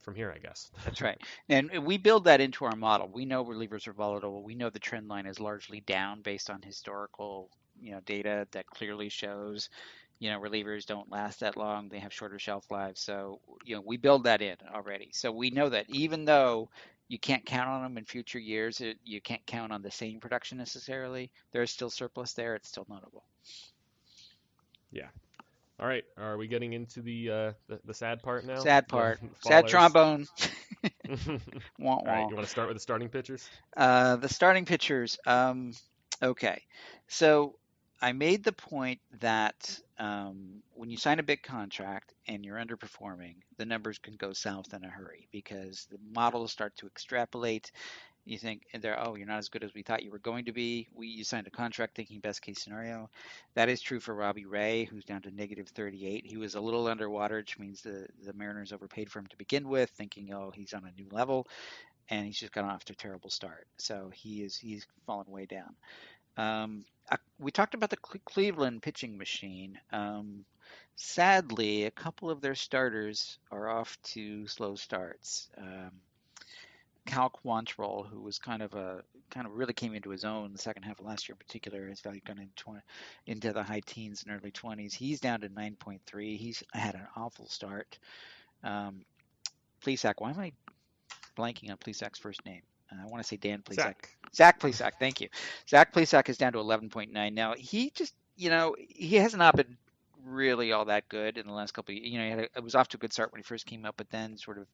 from 0.00 0.16
here, 0.16 0.32
I 0.34 0.38
guess. 0.38 0.72
That's 0.84 1.02
right. 1.02 1.20
And 1.48 1.86
we 1.86 1.98
build 1.98 2.24
that 2.24 2.40
into 2.40 2.64
our 2.64 2.76
model. 2.76 3.08
We 3.08 3.26
know 3.26 3.44
relievers 3.44 3.88
are 3.88 3.92
volatile. 3.94 4.42
We 4.42 4.54
know 4.54 4.70
the 4.70 4.80
trend 4.80 5.08
line 5.08 5.26
is 5.26 5.40
largely 5.40 5.80
down 5.80 6.22
based 6.22 6.50
on 6.50 6.62
historical, 6.62 7.50
you 7.80 7.92
know, 7.92 8.00
data 8.00 8.48
that 8.52 8.66
clearly 8.66 9.08
shows, 9.10 9.70
you 10.18 10.30
know, 10.30 10.40
relievers 10.40 10.86
don't 10.86 11.10
last 11.10 11.40
that 11.40 11.56
long. 11.56 11.88
They 11.88 12.00
have 12.00 12.12
shorter 12.12 12.38
shelf 12.38 12.70
lives. 12.70 13.00
So, 13.00 13.40
you 13.64 13.76
know, 13.76 13.82
we 13.86 13.98
build 13.98 14.24
that 14.24 14.42
in 14.42 14.56
already. 14.74 15.10
So 15.12 15.32
we 15.32 15.50
know 15.50 15.70
that 15.70 15.86
even 15.90 16.24
though 16.24 16.70
you 17.10 17.18
can't 17.18 17.44
count 17.44 17.68
on 17.68 17.82
them 17.82 17.98
in 17.98 18.04
future 18.04 18.38
years. 18.38 18.80
It, 18.80 18.96
you 19.04 19.20
can't 19.20 19.44
count 19.44 19.72
on 19.72 19.82
the 19.82 19.90
same 19.90 20.20
production 20.20 20.58
necessarily. 20.58 21.32
There's 21.50 21.72
still 21.72 21.90
surplus 21.90 22.34
there. 22.34 22.54
It's 22.54 22.68
still 22.68 22.86
notable. 22.88 23.24
Yeah. 24.92 25.08
All 25.80 25.88
right. 25.88 26.04
Are 26.16 26.36
we 26.36 26.46
getting 26.46 26.72
into 26.72 27.02
the 27.02 27.30
uh, 27.30 27.52
the, 27.66 27.80
the 27.84 27.94
sad 27.94 28.22
part 28.22 28.46
now? 28.46 28.60
Sad 28.60 28.86
part. 28.86 29.18
sad 29.40 29.66
trombone. 29.66 30.28
wah, 31.80 31.94
All 31.94 32.04
right. 32.06 32.28
You 32.28 32.36
want 32.36 32.46
to 32.46 32.50
start 32.50 32.68
with 32.68 32.76
the 32.76 32.80
starting 32.80 33.08
pitchers? 33.08 33.50
Uh, 33.76 34.14
the 34.14 34.28
starting 34.28 34.64
pitchers. 34.64 35.18
Um, 35.26 35.72
okay. 36.22 36.62
So 37.08 37.56
I 38.00 38.12
made 38.12 38.44
the 38.44 38.52
point 38.52 39.00
that 39.18 39.80
um, 39.98 40.62
when 40.80 40.88
you 40.88 40.96
sign 40.96 41.18
a 41.18 41.22
big 41.22 41.42
contract 41.42 42.14
and 42.26 42.42
you're 42.42 42.56
underperforming, 42.56 43.34
the 43.58 43.66
numbers 43.66 43.98
can 43.98 44.14
go 44.14 44.32
south 44.32 44.72
in 44.72 44.82
a 44.82 44.88
hurry 44.88 45.28
because 45.30 45.86
the 45.90 45.98
models 46.14 46.52
start 46.52 46.74
to 46.74 46.86
extrapolate. 46.86 47.70
You 48.24 48.38
think 48.38 48.62
they're 48.80 48.98
oh 48.98 49.14
you're 49.14 49.26
not 49.26 49.40
as 49.40 49.50
good 49.50 49.62
as 49.62 49.74
we 49.74 49.82
thought 49.82 50.02
you 50.02 50.10
were 50.10 50.18
going 50.18 50.46
to 50.46 50.52
be. 50.52 50.88
We 50.94 51.08
you 51.08 51.22
signed 51.22 51.46
a 51.46 51.50
contract 51.50 51.96
thinking 51.96 52.20
best 52.20 52.40
case 52.40 52.62
scenario. 52.62 53.10
That 53.56 53.68
is 53.68 53.82
true 53.82 54.00
for 54.00 54.14
Robbie 54.14 54.46
Ray, 54.46 54.84
who's 54.84 55.04
down 55.04 55.20
to 55.22 55.30
negative 55.30 55.68
38. 55.68 56.24
He 56.24 56.38
was 56.38 56.54
a 56.54 56.60
little 56.62 56.86
underwater, 56.86 57.36
which 57.36 57.58
means 57.58 57.82
the 57.82 58.06
the 58.24 58.32
Mariners 58.32 58.72
overpaid 58.72 59.10
for 59.10 59.18
him 59.18 59.26
to 59.26 59.36
begin 59.36 59.68
with, 59.68 59.90
thinking 59.90 60.32
oh 60.32 60.50
he's 60.50 60.72
on 60.72 60.86
a 60.86 60.98
new 60.98 61.08
level, 61.12 61.46
and 62.08 62.24
he's 62.24 62.38
just 62.38 62.52
gotten 62.52 62.70
off 62.70 62.86
to 62.86 62.94
a 62.94 62.96
terrible 62.96 63.28
start. 63.28 63.66
So 63.76 64.10
he 64.14 64.42
is 64.42 64.56
he's 64.56 64.86
fallen 65.04 65.30
way 65.30 65.44
down. 65.44 65.76
Um, 66.40 66.84
I, 67.10 67.16
we 67.38 67.50
talked 67.50 67.74
about 67.74 67.90
the 67.90 67.96
Cleveland 67.96 68.82
pitching 68.82 69.18
machine. 69.18 69.78
Um, 69.92 70.44
sadly, 70.96 71.84
a 71.84 71.90
couple 71.90 72.30
of 72.30 72.40
their 72.40 72.54
starters 72.54 73.38
are 73.50 73.68
off 73.68 73.98
to 74.14 74.46
slow 74.46 74.74
starts. 74.74 75.50
Um, 75.58 75.90
Cal 77.06 77.30
Quantrill, 77.30 78.08
who 78.08 78.20
was 78.20 78.38
kind 78.38 78.62
of 78.62 78.74
a 78.74 79.02
kind 79.30 79.46
of 79.46 79.54
really 79.54 79.72
came 79.72 79.94
into 79.94 80.10
his 80.10 80.24
own 80.24 80.52
the 80.52 80.58
second 80.58 80.82
half 80.82 80.98
of 80.98 81.06
last 81.06 81.28
year 81.28 81.34
in 81.34 81.44
particular, 81.44 81.86
his 81.86 82.00
value 82.00 82.20
gone 82.24 82.38
into 82.38 82.54
20, 82.56 82.80
into 83.26 83.52
the 83.52 83.62
high 83.62 83.80
teens 83.84 84.24
and 84.24 84.34
early 84.34 84.50
20s. 84.50 84.94
He's 84.94 85.20
down 85.20 85.40
to 85.40 85.48
9.3. 85.48 86.36
He's 86.36 86.62
had 86.72 86.94
an 86.94 87.06
awful 87.16 87.48
start. 87.48 87.98
Um, 88.64 89.04
Plesac, 89.84 90.14
why 90.18 90.30
am 90.30 90.40
I 90.40 90.52
blanking 91.36 91.70
on 91.70 91.76
Plesac's 91.76 92.18
first 92.18 92.44
name? 92.44 92.62
I 92.92 93.06
want 93.06 93.22
to 93.22 93.28
say 93.28 93.36
Dan 93.36 93.62
Plesac. 93.62 93.76
Zach. 93.76 94.16
Zach 94.34 94.60
Plesac, 94.60 94.92
thank 94.98 95.20
you. 95.20 95.28
Zach 95.68 95.92
Plesac 95.92 96.28
is 96.28 96.38
down 96.38 96.52
to 96.52 96.58
11.9 96.58 97.32
now. 97.32 97.54
He 97.54 97.90
just, 97.90 98.14
you 98.36 98.50
know, 98.50 98.76
he 98.78 99.16
has 99.16 99.34
not 99.34 99.56
been 99.56 99.76
really 100.24 100.72
all 100.72 100.84
that 100.86 101.08
good 101.08 101.38
in 101.38 101.46
the 101.46 101.52
last 101.52 101.72
couple 101.72 101.92
of 101.92 101.98
years. 101.98 102.12
You 102.12 102.18
know, 102.18 102.24
he 102.24 102.42
a, 102.42 102.48
it 102.56 102.62
was 102.62 102.74
off 102.74 102.88
to 102.88 102.96
a 102.96 103.00
good 103.00 103.12
start 103.12 103.32
when 103.32 103.40
he 103.40 103.44
first 103.44 103.66
came 103.66 103.84
up, 103.84 103.96
but 103.96 104.10
then 104.10 104.36
sort 104.36 104.58
of 104.58 104.66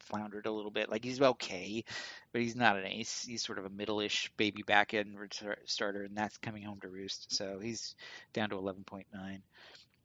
floundered 0.00 0.46
a 0.46 0.52
little 0.52 0.70
bit. 0.70 0.90
Like 0.90 1.04
he's 1.04 1.20
okay, 1.20 1.84
but 2.32 2.42
he's 2.42 2.56
not 2.56 2.76
an 2.76 2.86
ace. 2.86 3.24
He's 3.26 3.42
sort 3.42 3.58
of 3.58 3.64
a 3.64 3.70
middle-ish 3.70 4.30
baby 4.36 4.62
back 4.62 4.94
end 4.94 5.16
starter, 5.64 6.04
and 6.04 6.16
that's 6.16 6.36
coming 6.38 6.62
home 6.62 6.80
to 6.80 6.88
roost. 6.88 7.34
So 7.34 7.58
he's 7.58 7.94
down 8.32 8.50
to 8.50 8.56
11.9. 8.56 9.04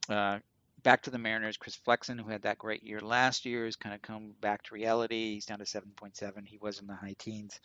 Uh, 0.07 0.39
back 0.85 1.01
to 1.01 1.09
the 1.09 1.17
Mariners, 1.17 1.57
Chris 1.57 1.75
Flexen, 1.75 2.17
who 2.17 2.29
had 2.29 2.43
that 2.43 2.59
great 2.59 2.83
year 2.83 2.99
last 3.01 3.45
year, 3.45 3.65
has 3.65 3.75
kind 3.75 3.93
of 3.93 4.01
come 4.01 4.33
back 4.39 4.63
to 4.63 4.75
reality. 4.75 5.33
He's 5.33 5.45
down 5.45 5.57
to 5.57 5.65
7.7. 5.65 6.45
He 6.45 6.57
was 6.59 6.79
in 6.79 6.87
the 6.87 6.95
high 6.95 7.15
teens. 7.17 7.59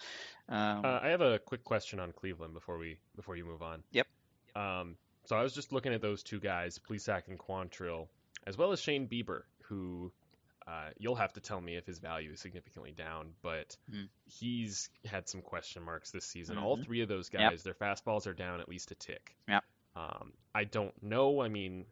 Um, 0.48 0.84
uh, 0.84 0.98
I 1.02 1.08
have 1.08 1.20
a 1.20 1.38
quick 1.38 1.62
question 1.62 2.00
on 2.00 2.12
Cleveland 2.12 2.54
before 2.54 2.78
we 2.78 2.98
before 3.14 3.36
you 3.36 3.44
move 3.44 3.62
on. 3.62 3.84
Yep. 3.92 4.06
Um, 4.56 4.96
so 5.26 5.36
I 5.36 5.42
was 5.42 5.52
just 5.52 5.70
looking 5.72 5.94
at 5.94 6.00
those 6.00 6.22
two 6.24 6.40
guys, 6.40 6.78
Plesac 6.78 7.28
and 7.28 7.38
Quantrill, 7.38 8.08
as 8.46 8.56
well 8.56 8.72
as 8.72 8.80
Shane 8.80 9.06
Bieber, 9.06 9.42
who 9.64 10.10
uh, 10.66 10.88
you'll 10.98 11.14
have 11.14 11.34
to 11.34 11.40
tell 11.40 11.60
me 11.60 11.76
if 11.76 11.86
his 11.86 11.98
value 11.98 12.32
is 12.32 12.40
significantly 12.40 12.92
down, 12.92 13.32
but 13.42 13.76
mm. 13.92 14.08
he's 14.24 14.88
had 15.04 15.28
some 15.28 15.42
question 15.42 15.82
marks 15.82 16.10
this 16.10 16.24
season. 16.24 16.56
Mm-hmm. 16.56 16.64
All 16.64 16.76
three 16.78 17.02
of 17.02 17.08
those 17.08 17.28
guys, 17.28 17.52
yep. 17.52 17.60
their 17.60 17.74
fastballs 17.74 18.26
are 18.26 18.32
down 18.32 18.60
at 18.60 18.68
least 18.68 18.90
a 18.90 18.94
tick. 18.94 19.36
Yep. 19.46 19.62
Um, 19.94 20.32
I 20.54 20.64
don't 20.64 20.94
know. 21.02 21.42
I 21.42 21.48
mean, 21.48 21.84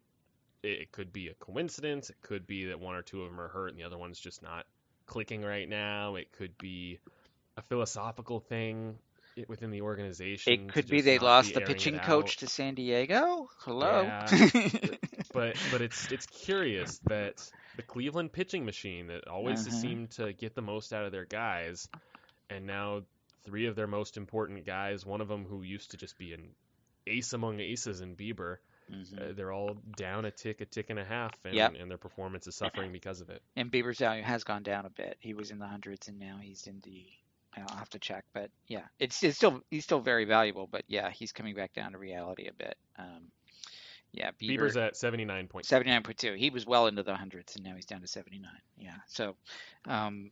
it, 0.63 0.93
could 0.93 1.13
be 1.13 1.29
a 1.29 1.35
coincidence. 1.35 2.11
It 2.11 2.17
could 2.23 2.47
be 2.47 2.67
that 2.67 2.81
one 2.81 2.95
or 2.95 3.03
two 3.03 3.23
of 3.23 3.31
them 3.31 3.41
are 3.41 3.49
hurt 3.49 3.69
and 3.69 3.79
the 3.79 3.85
other 3.85 3.99
one's 3.99 4.19
just 4.19 4.43
not 4.43 4.67
clicking 5.07 5.43
right 5.43 5.69
now. 5.69 6.17
It 6.17 6.33
could 6.33 6.57
be 6.59 6.99
a 7.57 7.63
philosophical 7.63 8.41
thing 8.41 8.99
within 9.47 9.71
the 9.71 9.83
organization. 9.83 10.53
It 10.53 10.73
could 10.73 10.89
be 10.89 11.01
they 11.01 11.19
lost 11.19 11.55
the 11.55 11.61
pitching 11.61 11.99
coach 11.99 12.39
to 12.39 12.47
San 12.47 12.75
Diego. 12.75 13.49
Hello. 13.59 14.03
Yeah, 14.03 14.27
but 15.33 15.57
but 15.71 15.81
it's 15.81 16.11
it's 16.11 16.27
curious 16.27 16.99
that 17.05 17.49
the 17.77 17.83
Cleveland 17.83 18.33
pitching 18.33 18.65
machine 18.65 19.09
that 19.09 19.29
always 19.29 19.67
uh-huh. 19.67 19.77
seemed 19.77 20.11
to 20.13 20.33
get 20.33 20.55
the 20.55 20.63
most 20.63 20.93
out 20.93 21.05
of 21.05 21.13
their 21.13 21.25
guys, 21.25 21.89
and 22.51 22.67
now 22.67 23.03
three 23.45 23.67
of 23.67 23.77
their 23.77 23.87
most 23.87 24.17
important 24.17 24.67
guys, 24.67 25.07
one 25.07 25.21
of 25.21 25.29
them 25.29 25.45
who 25.45 25.63
used 25.63 25.93
to 25.93 25.97
just 25.97 26.19
be 26.19 26.33
an 26.33 26.49
ace 27.07 27.33
among 27.33 27.61
aces 27.61 28.01
in 28.01 28.17
Bieber, 28.17 28.57
mm-hmm. 28.91 29.19
uh, 29.19 29.33
they're 29.35 29.53
all 29.53 29.77
down 29.97 30.25
a 30.25 30.31
tick, 30.31 30.61
a 30.61 30.65
tick 30.65 30.91
and 30.91 30.99
a 30.99 31.05
half, 31.05 31.33
and, 31.45 31.55
yep. 31.55 31.75
and 31.79 31.91
their 31.91 31.99
performance 31.99 32.47
is 32.47 32.55
suffering 32.57 32.93
because 32.93 33.21
of 33.21 33.31
it. 33.31 33.43
And 33.57 33.71
Bieber's 33.71 33.99
value 33.99 34.23
has 34.23 34.45
gone 34.45 34.63
down 34.63 34.87
a 34.87 34.91
bit. 34.91 35.17
He 35.21 35.35
was 35.35 35.51
in 35.51 35.59
the 35.59 35.67
hundreds, 35.67 36.09
and 36.09 36.19
now 36.19 36.39
he's 36.41 36.67
in 36.67 36.81
the 36.85 37.07
I'll 37.57 37.77
have 37.77 37.91
to 37.91 37.99
check, 37.99 38.25
but 38.33 38.51
yeah, 38.67 38.83
it's 38.99 39.23
it's 39.23 39.37
still 39.37 39.63
he's 39.71 39.85
still 39.85 40.01
very 40.01 40.25
valuable, 40.25 40.69
but 40.71 40.85
yeah, 40.87 41.11
he's 41.11 41.33
coming 41.33 41.55
back 41.55 41.73
down 41.73 41.93
to 41.93 41.99
reality 41.99 42.47
a 42.49 42.53
bit. 42.53 42.77
Um, 42.99 43.31
yeah, 44.13 44.31
Bieber, 44.41 44.59
Bieber's 44.59 44.77
at 44.77 44.97
seventy 44.97 45.25
nine 45.25 45.49
point 45.49 45.67
seventy 45.67 45.91
nine 45.91 46.03
point 46.03 46.19
two. 46.19 46.35
He 46.35 46.51
was 46.51 46.67
well 46.67 46.87
into 46.87 47.03
the 47.03 47.15
hundreds, 47.15 47.57
and 47.57 47.65
now 47.65 47.75
he's 47.75 47.87
down 47.87 48.01
to 48.03 48.07
seventy 48.07 48.39
nine. 48.39 48.61
Yeah, 48.79 48.97
so 49.07 49.37
um, 49.87 50.31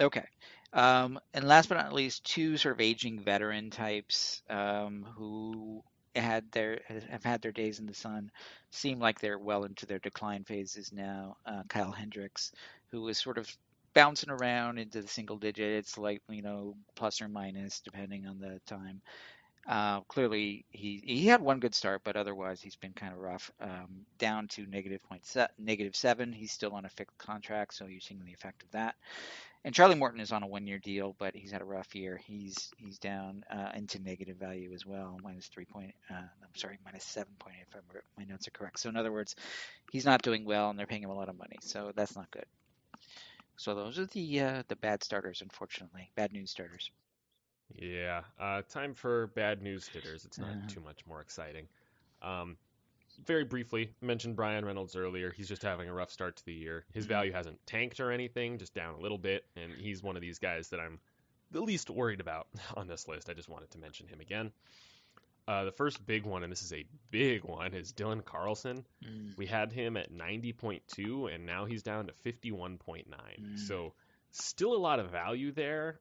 okay. 0.00 0.26
Um, 0.72 1.20
and 1.32 1.46
last 1.46 1.68
but 1.68 1.76
not 1.76 1.92
least, 1.92 2.24
two 2.24 2.56
sort 2.56 2.74
of 2.74 2.80
aging 2.80 3.20
veteran 3.20 3.70
types 3.70 4.42
um, 4.50 5.06
who 5.16 5.84
had 6.22 6.50
their 6.52 6.80
have 7.10 7.24
had 7.24 7.42
their 7.42 7.52
days 7.52 7.80
in 7.80 7.86
the 7.86 7.94
sun, 7.94 8.30
seem 8.70 8.98
like 8.98 9.20
they're 9.20 9.38
well 9.38 9.64
into 9.64 9.86
their 9.86 9.98
decline 9.98 10.44
phases 10.44 10.92
now. 10.92 11.36
Uh, 11.46 11.62
Kyle 11.68 11.92
Hendricks, 11.92 12.52
who 12.90 13.02
was 13.02 13.18
sort 13.18 13.38
of 13.38 13.50
bouncing 13.94 14.30
around 14.30 14.78
into 14.78 15.02
the 15.02 15.08
single 15.08 15.38
digits, 15.38 15.98
like 15.98 16.22
you 16.28 16.42
know, 16.42 16.76
plus 16.96 17.20
or 17.22 17.28
minus 17.28 17.80
depending 17.80 18.26
on 18.26 18.38
the 18.38 18.60
time. 18.66 19.02
Uh, 19.66 20.00
clearly, 20.02 20.64
he 20.70 21.02
he 21.04 21.26
had 21.26 21.40
one 21.40 21.60
good 21.60 21.74
start, 21.74 22.02
but 22.04 22.16
otherwise 22.16 22.60
he's 22.60 22.76
been 22.76 22.92
kind 22.92 23.12
of 23.12 23.18
rough. 23.18 23.50
Um, 23.60 24.06
down 24.18 24.48
to 24.48 24.66
negative 24.66 25.02
point 25.02 25.24
se- 25.24 25.48
negative 25.58 25.96
seven. 25.96 26.32
He's 26.32 26.52
still 26.52 26.72
on 26.72 26.84
a 26.84 26.90
fixed 26.90 27.16
contract, 27.18 27.74
so 27.74 27.86
you're 27.86 28.00
seeing 28.00 28.24
the 28.24 28.32
effect 28.32 28.62
of 28.62 28.70
that. 28.72 28.94
And 29.64 29.74
Charlie 29.74 29.94
Morton 29.94 30.20
is 30.20 30.32
on 30.32 30.42
a 30.42 30.46
one-year 30.46 30.78
deal, 30.78 31.16
but 31.18 31.34
he's 31.34 31.50
had 31.50 31.62
a 31.62 31.64
rough 31.66 31.94
year. 31.94 32.20
He's 32.22 32.70
he's 32.76 32.98
down 32.98 33.44
uh, 33.50 33.70
into 33.74 33.98
negative 33.98 34.36
value 34.36 34.72
as 34.74 34.84
well, 34.84 35.18
minus 35.22 35.46
three 35.46 35.64
point. 35.64 35.94
Uh, 36.10 36.16
I'm 36.16 36.54
sorry, 36.54 36.78
minus 36.84 37.04
seven 37.04 37.32
point. 37.38 37.56
If 37.62 38.02
my 38.18 38.24
notes 38.24 38.46
are 38.46 38.50
correct. 38.50 38.80
So 38.80 38.90
in 38.90 38.96
other 38.96 39.12
words, 39.12 39.36
he's 39.90 40.04
not 40.04 40.22
doing 40.22 40.44
well, 40.44 40.68
and 40.68 40.78
they're 40.78 40.86
paying 40.86 41.02
him 41.02 41.10
a 41.10 41.14
lot 41.14 41.30
of 41.30 41.38
money. 41.38 41.56
So 41.62 41.92
that's 41.96 42.14
not 42.14 42.30
good. 42.30 42.44
So 43.56 43.74
those 43.74 43.98
are 43.98 44.06
the 44.06 44.40
uh, 44.40 44.62
the 44.68 44.76
bad 44.76 45.02
starters, 45.02 45.40
unfortunately, 45.40 46.10
bad 46.16 46.32
news 46.32 46.50
starters. 46.50 46.90
Yeah, 47.74 48.22
uh, 48.38 48.62
time 48.68 48.94
for 48.94 49.28
bad 49.28 49.62
news 49.62 49.88
hitters. 49.88 50.24
It's 50.24 50.38
not 50.38 50.68
too 50.68 50.80
much 50.80 51.06
more 51.06 51.20
exciting. 51.20 51.66
Um, 52.22 52.56
very 53.24 53.44
briefly, 53.44 53.90
mentioned 54.00 54.36
Bryan 54.36 54.64
Reynolds 54.64 54.96
earlier. 54.96 55.30
He's 55.30 55.48
just 55.48 55.62
having 55.62 55.88
a 55.88 55.92
rough 55.92 56.10
start 56.10 56.36
to 56.36 56.44
the 56.44 56.52
year. 56.52 56.84
His 56.92 57.04
mm-hmm. 57.04 57.12
value 57.12 57.32
hasn't 57.32 57.64
tanked 57.66 58.00
or 58.00 58.10
anything, 58.10 58.58
just 58.58 58.74
down 58.74 58.94
a 58.94 59.00
little 59.00 59.18
bit, 59.18 59.44
and 59.56 59.72
he's 59.72 60.02
one 60.02 60.16
of 60.16 60.22
these 60.22 60.38
guys 60.38 60.68
that 60.68 60.80
I'm 60.80 60.98
the 61.50 61.60
least 61.60 61.90
worried 61.90 62.20
about 62.20 62.48
on 62.76 62.86
this 62.86 63.08
list. 63.08 63.30
I 63.30 63.34
just 63.34 63.48
wanted 63.48 63.70
to 63.72 63.78
mention 63.78 64.08
him 64.08 64.20
again. 64.20 64.52
Uh, 65.46 65.64
the 65.64 65.72
first 65.72 66.04
big 66.06 66.24
one, 66.24 66.42
and 66.42 66.50
this 66.50 66.62
is 66.62 66.72
a 66.72 66.86
big 67.10 67.44
one, 67.44 67.74
is 67.74 67.92
Dylan 67.92 68.24
Carlson. 68.24 68.84
Mm. 69.04 69.36
We 69.36 69.44
had 69.44 69.72
him 69.72 69.96
at 69.98 70.10
90.2, 70.10 71.34
and 71.34 71.44
now 71.44 71.66
he's 71.66 71.82
down 71.82 72.06
to 72.06 72.12
51.9. 72.24 73.04
Mm. 73.08 73.58
So 73.58 73.92
still 74.30 74.74
a 74.74 74.78
lot 74.78 75.00
of 75.00 75.10
value 75.10 75.52
there. 75.52 76.00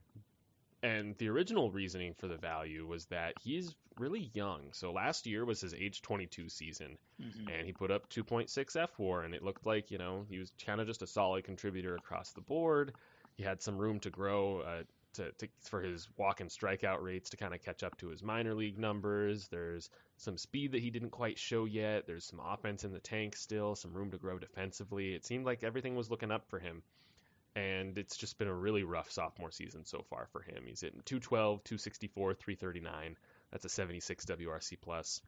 And 0.84 1.18
the 1.18 1.30
original 1.30 1.72
reasoning 1.72 2.14
for 2.14 2.28
the 2.28 2.36
value 2.36 2.86
was 2.86 3.06
that 3.06 3.36
he's 3.42 3.74
really 3.98 4.30
young. 4.34 4.74
So 4.74 4.92
last 4.92 5.26
year 5.26 5.46
was 5.46 5.62
his 5.62 5.74
age 5.74 6.02
22 6.02 6.50
season, 6.50 6.98
mm-hmm. 7.22 7.48
and 7.48 7.66
he 7.66 7.72
put 7.72 7.90
up 7.90 8.10
2.6 8.10 8.50
fWAR, 8.50 9.24
and 9.24 9.34
it 9.34 9.44
looked 9.44 9.66
like 9.66 9.92
you 9.92 9.98
know 9.98 10.26
he 10.30 10.40
was 10.40 10.52
kind 10.64 10.82
of 10.82 10.88
just 10.88 11.02
a 11.02 11.08
solid 11.08 11.46
contributor 11.46 11.96
across 11.96 12.34
the 12.34 12.42
board. 12.42 12.94
He 13.38 13.44
had 13.44 13.62
some 13.62 13.78
room 13.78 14.00
to 14.02 14.10
grow. 14.10 14.60
Uh, 14.60 14.84
to, 15.14 15.32
to, 15.34 15.48
for 15.62 15.80
his 15.80 16.08
walk 16.18 16.42
and 16.42 16.50
strikeout 16.50 17.02
rates 17.02 17.30
to 17.30 17.38
kind 17.38 17.54
of 17.54 17.62
catch 17.62 17.84
up 17.84 17.96
to 17.98 18.08
his 18.08 18.24
minor 18.24 18.56
league 18.56 18.80
numbers. 18.80 19.48
There's 19.48 19.92
some 20.18 20.38
speed 20.38 20.72
that 20.72 20.82
he 20.82 20.90
didn't 20.90 21.12
quite 21.12 21.38
show 21.38 21.66
yet. 21.66 22.08
There's 22.08 22.26
some 22.26 22.40
offense 22.40 22.84
in 22.84 22.92
the 22.92 23.00
tank 23.00 23.36
still, 23.36 23.76
some 23.76 23.94
room 23.94 24.10
to 24.10 24.18
grow 24.18 24.40
defensively. 24.40 25.14
It 25.14 25.24
seemed 25.24 25.46
like 25.46 25.64
everything 25.64 25.96
was 25.96 26.10
looking 26.10 26.32
up 26.32 26.50
for 26.50 26.58
him. 26.58 26.82
And 27.56 27.98
it's 27.98 28.18
just 28.18 28.38
been 28.40 28.48
a 28.48 28.54
really 28.54 28.84
rough 28.84 29.12
sophomore 29.12 29.52
season 29.52 29.86
so 29.86 30.04
far 30.10 30.28
for 30.32 30.42
him. 30.42 30.64
He's 30.66 30.82
hitting 30.82 31.02
212, 31.06 31.64
264, 31.64 32.34
339. 32.34 33.18
That's 33.52 33.66
a 33.66 33.70
76 33.70 34.26
WRC 34.26 34.78
plus. 34.82 35.22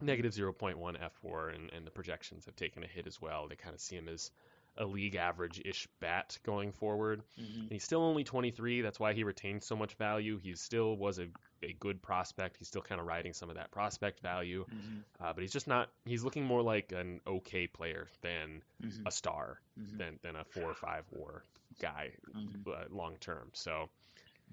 Negative 0.00 0.32
0.1 0.32 0.76
fWAR, 0.76 1.54
and, 1.54 1.70
and 1.72 1.86
the 1.86 1.90
projections 1.90 2.46
have 2.46 2.56
taken 2.56 2.82
a 2.82 2.86
hit 2.86 3.06
as 3.06 3.20
well. 3.20 3.46
They 3.48 3.56
kind 3.56 3.74
of 3.74 3.80
see 3.80 3.96
him 3.96 4.08
as 4.08 4.30
a 4.78 4.84
league 4.84 5.16
average 5.16 5.60
ish 5.64 5.86
bat 6.00 6.38
going 6.44 6.72
forward. 6.72 7.22
Mm-hmm. 7.40 7.68
he's 7.70 7.84
still 7.84 8.02
only 8.02 8.24
23. 8.24 8.80
That's 8.80 9.00
why 9.00 9.12
he 9.12 9.24
retained 9.24 9.62
so 9.62 9.76
much 9.76 9.94
value. 9.94 10.38
He 10.38 10.54
still 10.54 10.96
was 10.96 11.18
a, 11.18 11.26
a 11.62 11.74
good 11.78 12.02
prospect. 12.02 12.56
He's 12.58 12.68
still 12.68 12.82
kind 12.82 13.00
of 13.00 13.06
riding 13.06 13.32
some 13.32 13.50
of 13.50 13.56
that 13.56 13.70
prospect 13.70 14.20
value. 14.20 14.64
Mm-hmm. 14.64 15.24
Uh, 15.24 15.32
but 15.32 15.42
he's 15.42 15.52
just 15.52 15.68
not, 15.68 15.90
he's 16.04 16.24
looking 16.24 16.44
more 16.44 16.62
like 16.62 16.92
an 16.92 17.20
okay 17.26 17.66
player 17.66 18.08
than 18.22 18.62
mm-hmm. 18.82 19.06
a 19.06 19.10
star, 19.10 19.60
mm-hmm. 19.78 19.98
than, 19.98 20.18
than 20.22 20.36
a 20.36 20.44
four 20.44 20.64
or 20.64 20.74
five 20.74 21.04
war 21.10 21.44
guy 21.80 22.10
mm-hmm. 22.36 22.70
uh, 22.70 22.84
long 22.90 23.16
term. 23.20 23.50
So 23.52 23.88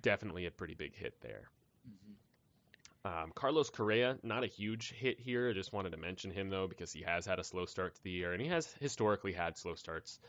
definitely 0.02 0.46
a 0.46 0.52
pretty 0.52 0.76
big 0.76 0.96
hit 0.96 1.16
there. 1.22 1.50
Um, 3.08 3.32
Carlos 3.34 3.70
Correa, 3.70 4.18
not 4.22 4.44
a 4.44 4.48
huge 4.48 4.92
hit 4.92 5.18
here. 5.18 5.50
I 5.50 5.54
just 5.54 5.72
wanted 5.72 5.92
to 5.92 5.98
mention 5.98 6.30
him 6.30 6.50
though 6.50 6.68
because 6.68 6.92
he 6.92 7.04
has 7.04 7.26
had 7.26 7.40
a 7.40 7.44
slow 7.44 7.66
start 7.66 7.96
to 7.96 8.04
the 8.04 8.12
year, 8.12 8.34
and 8.34 8.42
he 8.42 8.50
has 8.50 8.70
historically 8.82 9.32
had 9.32 9.58
slow 9.58 9.76
starts 9.76 10.20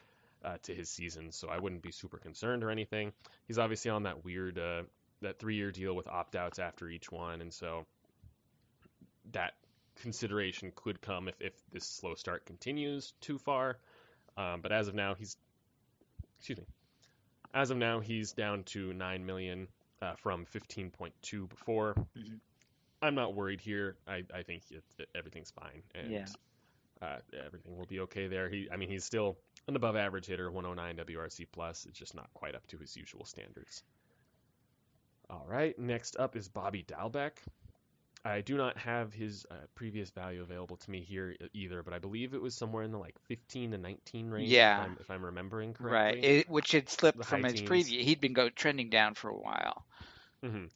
uh, 0.44 0.59
to 0.62 0.74
his 0.74 0.88
season, 0.88 1.32
so 1.32 1.48
I 1.48 1.59
wouldn't 1.59 1.82
be 1.82 1.90
super 1.90 2.18
concerned 2.18 2.62
or 2.62 2.70
anything. 2.70 3.12
He's 3.48 3.59
obviously 3.59 3.90
on 3.90 4.05
that 4.05 4.24
weird 4.24 4.60
uh, 4.60 4.82
that 5.22 5.40
three-year 5.40 5.72
deal 5.72 5.94
with 5.94 6.06
opt-outs 6.06 6.60
after 6.60 6.88
each 6.88 7.10
one, 7.10 7.40
and 7.40 7.52
so 7.52 7.84
that 9.32 9.55
consideration 10.02 10.70
could 10.76 11.00
come 11.00 11.26
if, 11.26 11.34
if 11.40 11.52
this 11.72 11.84
slow 11.84 12.14
start 12.14 12.46
continues 12.46 13.12
too 13.20 13.38
far. 13.38 13.78
Um, 14.36 14.60
but 14.60 14.70
as 14.70 14.86
of 14.86 14.94
now, 14.94 15.14
he's 15.14 15.36
excuse 16.38 16.59
me. 16.59 16.66
As 17.52 17.70
of 17.70 17.76
now, 17.76 17.98
he's 17.98 18.32
down 18.34 18.62
to 18.64 18.92
nine 18.92 19.26
million 19.26 19.66
uh, 20.00 20.14
from 20.14 20.46
15.2 20.55 21.48
before. 21.48 21.94
Mm-hmm. 22.16 22.36
I'm 23.01 23.15
not 23.15 23.35
worried 23.35 23.61
here. 23.61 23.97
I, 24.07 24.25
I 24.35 24.43
think 24.43 24.62
it, 24.70 24.83
it, 24.99 25.09
everything's 25.15 25.51
fine, 25.51 25.83
and 25.95 26.11
yeah. 26.11 26.27
uh, 27.01 27.19
everything 27.45 27.77
will 27.77 27.87
be 27.87 28.01
okay 28.01 28.27
there. 28.27 28.49
He, 28.49 28.69
I 28.73 28.77
mean, 28.77 28.89
he's 28.89 29.05
still 29.05 29.39
an 29.69 29.77
above 29.77 29.97
average 29.97 30.27
hitter, 30.27 30.51
109 30.51 31.07
WRC 31.07 31.47
plus. 31.53 31.87
It's 31.89 31.99
just 31.99 32.15
not 32.15 32.29
quite 32.35 32.55
up 32.55 32.66
to 32.69 32.79
his 32.79 32.97
usual 32.97 33.25
standards. 33.25 33.83
All 35.31 35.47
right, 35.47 35.79
next 35.79 36.16
up 36.16 36.37
is 36.37 36.49
Bobby 36.49 36.83
Dalbec. 36.83 37.33
I 38.25 38.41
do 38.41 38.57
not 38.57 38.77
have 38.79 39.12
his 39.15 39.47
uh, 39.49 39.55
previous 39.77 40.11
value 40.11 40.43
available 40.43 40.77
to 40.77 40.91
me 40.91 41.01
here 41.01 41.37
either, 41.53 41.85
but 41.85 41.95
I 41.95 42.01
believe 42.01 42.35
it 42.35 42.43
was 42.43 42.55
somewhere 42.55 42.83
in 42.83 42.91
the 42.91 42.99
like 42.99 43.15
15 43.29 43.70
to 43.70 43.79
19 43.79 44.31
range. 44.31 44.49
Yeah, 44.49 44.81
if 44.81 44.87
I'm, 44.87 44.97
if 45.01 45.11
I'm 45.11 45.25
remembering 45.25 45.73
correctly. 45.73 46.20
Right, 46.20 46.25
it, 46.25 46.51
which 46.51 46.73
had 46.73 46.89
slipped 46.89 47.19
the 47.19 47.25
from 47.25 47.45
his 47.45 47.61
previous. 47.61 48.05
He'd 48.05 48.20
been 48.20 48.33
go 48.33 48.49
trending 48.49 48.91
down 48.91 49.15
for 49.15 49.29
a 49.31 49.37
while. 49.37 49.85
Mm-hmm 50.45 50.66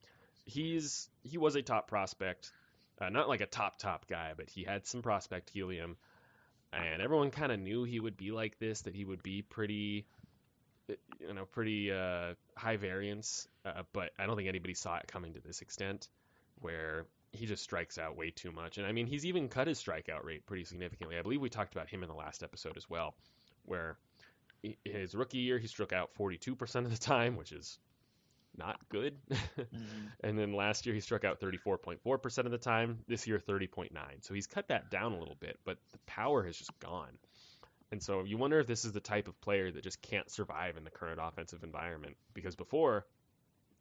he's 0.45 1.09
he 1.23 1.39
was 1.39 1.55
a 1.57 1.63
top 1.63 1.89
prospect, 1.89 2.53
uh, 3.01 3.09
not 3.09 3.29
like 3.29 3.41
a 3.41 3.47
top 3.47 3.79
top 3.79 4.07
guy, 4.09 4.33
but 4.37 4.49
he 4.49 4.65
had 4.65 4.87
some 4.87 5.03
prospect 5.03 5.51
helium, 5.51 5.97
and 6.73 7.03
everyone 7.03 7.31
kind 7.31 7.53
of 7.53 7.61
knew 7.61 7.85
he 7.85 8.01
would 8.01 8.17
be 8.17 8.31
like 8.31 8.59
this, 8.59 8.83
that 8.83 8.95
he 8.95 9.05
would 9.05 9.23
be 9.23 9.43
pretty 9.43 10.07
you 11.21 11.35
know, 11.35 11.45
pretty 11.45 11.93
uh, 11.93 12.35
high 12.57 12.77
variance, 12.77 13.49
uh, 13.65 13.83
but 13.93 14.11
I 14.19 14.27
don't 14.27 14.37
think 14.37 14.49
anybody 14.49 14.75
saw 14.75 14.97
it 14.97 15.07
coming 15.07 15.35
to 15.35 15.41
this 15.41 15.63
extent, 15.63 16.09
where 16.61 17.07
he 17.33 17.47
just 17.47 17.63
strikes 17.63 17.99
out 17.99 18.17
way 18.17 18.31
too 18.31 18.53
much. 18.53 18.79
And 18.79 18.87
I 18.87 18.93
mean, 18.93 19.07
he's 19.07 19.25
even 19.25 19.49
cut 19.49 19.67
his 19.67 19.83
strikeout 19.83 20.25
rate 20.25 20.47
pretty 20.47 20.65
significantly. 20.65 21.19
I 21.19 21.23
believe 21.23 21.41
we 21.41 21.49
talked 21.49 21.75
about 21.75 21.89
him 21.89 22.03
in 22.03 22.09
the 22.09 22.15
last 22.15 22.43
episode 22.43 22.77
as 22.77 22.89
well, 22.89 23.15
where 23.65 23.97
his 24.85 25.15
rookie 25.15 25.39
year 25.39 25.59
he 25.59 25.67
struck 25.67 25.93
out 25.93 26.11
42% 26.19 26.77
of 26.77 26.91
the 26.91 26.99
time, 26.99 27.37
which 27.37 27.53
is 27.53 27.79
not 28.57 28.77
good. 28.89 29.17
mm-hmm. 29.31 29.79
And 30.23 30.39
then 30.39 30.53
last 30.55 30.87
year 30.87 30.95
he 30.95 31.01
struck 31.01 31.25
out 31.25 31.41
34.4% 31.41 32.39
of 32.39 32.51
the 32.51 32.59
time. 32.59 32.99
This 33.09 33.27
year 33.27 33.39
30.9. 33.39 33.91
So 34.21 34.35
he's 34.35 34.47
cut 34.47 34.69
that 34.69 34.91
down 34.91 35.13
a 35.13 35.19
little 35.19 35.37
bit, 35.41 35.59
but 35.65 35.79
the 35.93 35.99
power 36.07 36.43
has 36.45 36.57
just 36.57 36.79
gone. 36.81 37.19
And 37.91 38.03
so 38.03 38.25
you 38.25 38.39
wonder 38.39 38.59
if 38.59 38.67
this 38.67 38.87
is 38.87 38.93
the 38.93 39.01
type 39.01 39.29
of 39.29 39.39
player 39.43 39.71
that 39.71 39.85
just 39.85 40.01
can't 40.01 40.31
survive 40.31 40.79
in 40.79 40.85
the 40.85 40.91
current 40.91 41.21
offensive 41.23 41.63
environment 41.63 42.17
because 42.33 42.57
before 42.57 43.07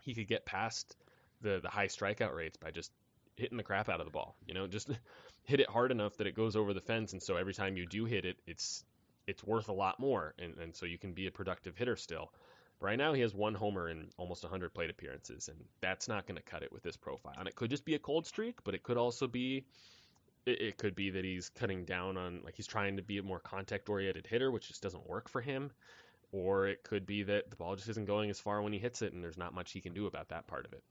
he 0.02 0.14
could 0.14 0.28
get 0.28 0.46
past 0.46 0.98
the 1.42 1.60
the 1.62 1.70
high 1.70 1.88
strikeout 1.88 2.36
rates 2.36 2.58
by 2.58 2.72
just 2.72 2.92
hitting 3.38 3.58
the 3.58 3.64
crap 3.64 3.88
out 3.88 4.02
of 4.02 4.06
the 4.06 4.12
ball. 4.12 4.36
You 4.46 4.54
know, 4.54 4.68
just 4.68 4.90
hit 5.44 5.62
it 5.62 5.70
hard 5.70 5.92
enough 5.92 6.18
that 6.18 6.28
it 6.28 6.36
goes 6.36 6.56
over 6.58 6.74
the 6.74 6.82
fence 6.82 7.14
and 7.14 7.24
so 7.24 7.38
every 7.38 7.54
time 7.54 7.78
you 7.78 7.86
do 7.86 8.06
hit 8.06 8.26
it, 8.26 8.38
it's 8.46 8.84
it's 9.28 9.44
worth 9.44 9.70
a 9.70 9.74
lot 9.74 10.00
more 10.00 10.34
and, 10.40 10.58
and 10.58 10.76
so 10.76 10.86
you 10.86 10.98
can 10.98 11.14
be 11.14 11.28
a 11.28 11.32
productive 11.32 11.78
hitter 11.78 11.96
still. 11.96 12.34
Right 12.82 12.98
now 12.98 13.14
he 13.14 13.22
has 13.22 13.34
one 13.34 13.54
homer 13.54 13.90
in 13.90 14.08
almost 14.18 14.44
100 14.44 14.74
plate 14.74 14.90
appearances 14.90 15.48
and 15.48 15.58
that's 15.82 16.08
not 16.08 16.26
going 16.26 16.36
to 16.36 16.42
cut 16.42 16.64
it 16.64 16.74
with 16.74 16.82
this 16.82 16.98
profile. 16.98 17.36
And 17.38 17.48
it 17.48 17.56
could 17.56 17.70
just 17.70 17.86
be 17.86 17.94
a 17.94 18.00
cold 18.00 18.26
streak, 18.26 18.64
but 18.64 18.74
it 18.74 18.82
could 18.82 18.98
also 18.98 19.28
be 19.28 19.66
it, 20.48 20.78
could 20.78 20.96
be 20.96 21.12
that 21.12 21.24
he's 21.24 21.50
cutting 21.50 21.86
down 21.86 22.18
on 22.18 22.42
like 22.44 22.56
he's 22.56 22.68
trying 22.68 22.98
to 22.98 23.04
be 23.04 23.20
a 23.20 23.24
more 23.24 23.40
contact 23.40 23.90
oriented 23.90 24.26
hitter, 24.26 24.52
which 24.52 24.68
just 24.68 24.82
doesn't 24.82 25.08
work 25.08 25.30
for 25.30 25.42
him. 25.42 25.72
Or 26.32 26.68
it 26.68 26.84
could 26.84 27.06
be 27.06 27.24
that 27.24 27.50
the 27.50 27.56
ball 27.56 27.76
just 27.76 27.90
isn't 27.90 28.08
going 28.08 28.30
as 28.30 28.40
far 28.40 28.62
when 28.62 28.74
he 28.74 28.80
hits 28.80 29.02
it, 29.02 29.14
and 29.14 29.24
there's 29.24 29.38
not 29.38 29.54
much 29.54 29.72
he 29.72 29.82
can 29.82 29.94
do 29.94 30.08
about 30.08 30.30
that 30.30 30.48
part 30.48 30.66
of 30.66 30.74
it. 30.74 30.84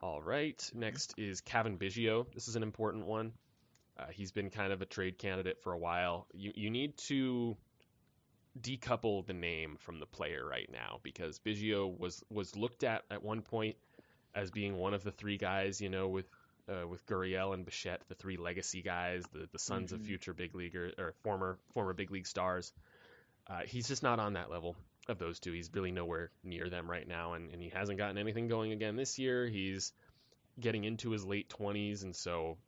All 0.00 0.22
right, 0.22 0.70
next 0.74 1.14
is 1.18 1.42
Cavan 1.42 1.76
Biggio. 1.76 2.26
This 2.34 2.48
is 2.48 2.56
an 2.56 2.62
important 2.62 3.06
one. 3.06 3.32
Uh, 3.98 4.06
he's 4.10 4.32
been 4.32 4.48
kind 4.48 4.72
of 4.72 4.80
a 4.80 4.86
trade 4.86 5.18
candidate 5.18 5.62
for 5.62 5.72
a 5.72 5.78
while. 5.78 6.26
You 6.32 6.52
you 6.54 6.70
need 6.70 6.96
to 7.08 7.56
decouple 8.58 9.26
the 9.26 9.32
name 9.32 9.76
from 9.78 10.00
the 10.00 10.06
player 10.06 10.44
right 10.44 10.68
now 10.72 10.98
because 11.02 11.38
Biggio 11.38 11.98
was 11.98 12.22
was 12.30 12.56
looked 12.56 12.84
at 12.84 13.04
at 13.10 13.22
one 13.22 13.42
point 13.42 13.76
as 14.34 14.50
being 14.50 14.76
one 14.76 14.94
of 14.94 15.02
the 15.02 15.12
three 15.12 15.36
guys, 15.36 15.80
you 15.80 15.88
know, 15.88 16.08
with 16.08 16.26
uh, 16.68 16.86
with 16.86 17.04
Gurriel 17.06 17.54
and 17.54 17.64
Bichette, 17.64 18.02
the 18.08 18.14
three 18.14 18.36
legacy 18.36 18.82
guys, 18.82 19.24
the 19.32 19.48
the 19.52 19.58
sons 19.58 19.92
mm-hmm. 19.92 20.00
of 20.00 20.06
future 20.06 20.32
big 20.32 20.54
leaguer 20.54 20.92
or 20.98 21.14
former 21.22 21.58
former 21.72 21.92
big 21.92 22.10
league 22.10 22.26
stars. 22.26 22.72
Uh, 23.48 23.62
he's 23.66 23.88
just 23.88 24.02
not 24.02 24.20
on 24.20 24.34
that 24.34 24.50
level 24.50 24.76
of 25.08 25.18
those 25.18 25.40
two. 25.40 25.52
He's 25.52 25.70
really 25.74 25.90
nowhere 25.90 26.30
near 26.44 26.68
them 26.68 26.88
right 26.88 27.06
now, 27.06 27.34
and, 27.34 27.50
and 27.50 27.60
he 27.60 27.68
hasn't 27.68 27.98
gotten 27.98 28.18
anything 28.18 28.48
going 28.48 28.72
again 28.72 28.96
this 28.96 29.18
year. 29.18 29.46
He's 29.46 29.92
getting 30.58 30.84
into 30.84 31.10
his 31.10 31.24
late 31.24 31.48
20s, 31.48 32.04
and 32.04 32.14
so 32.14 32.58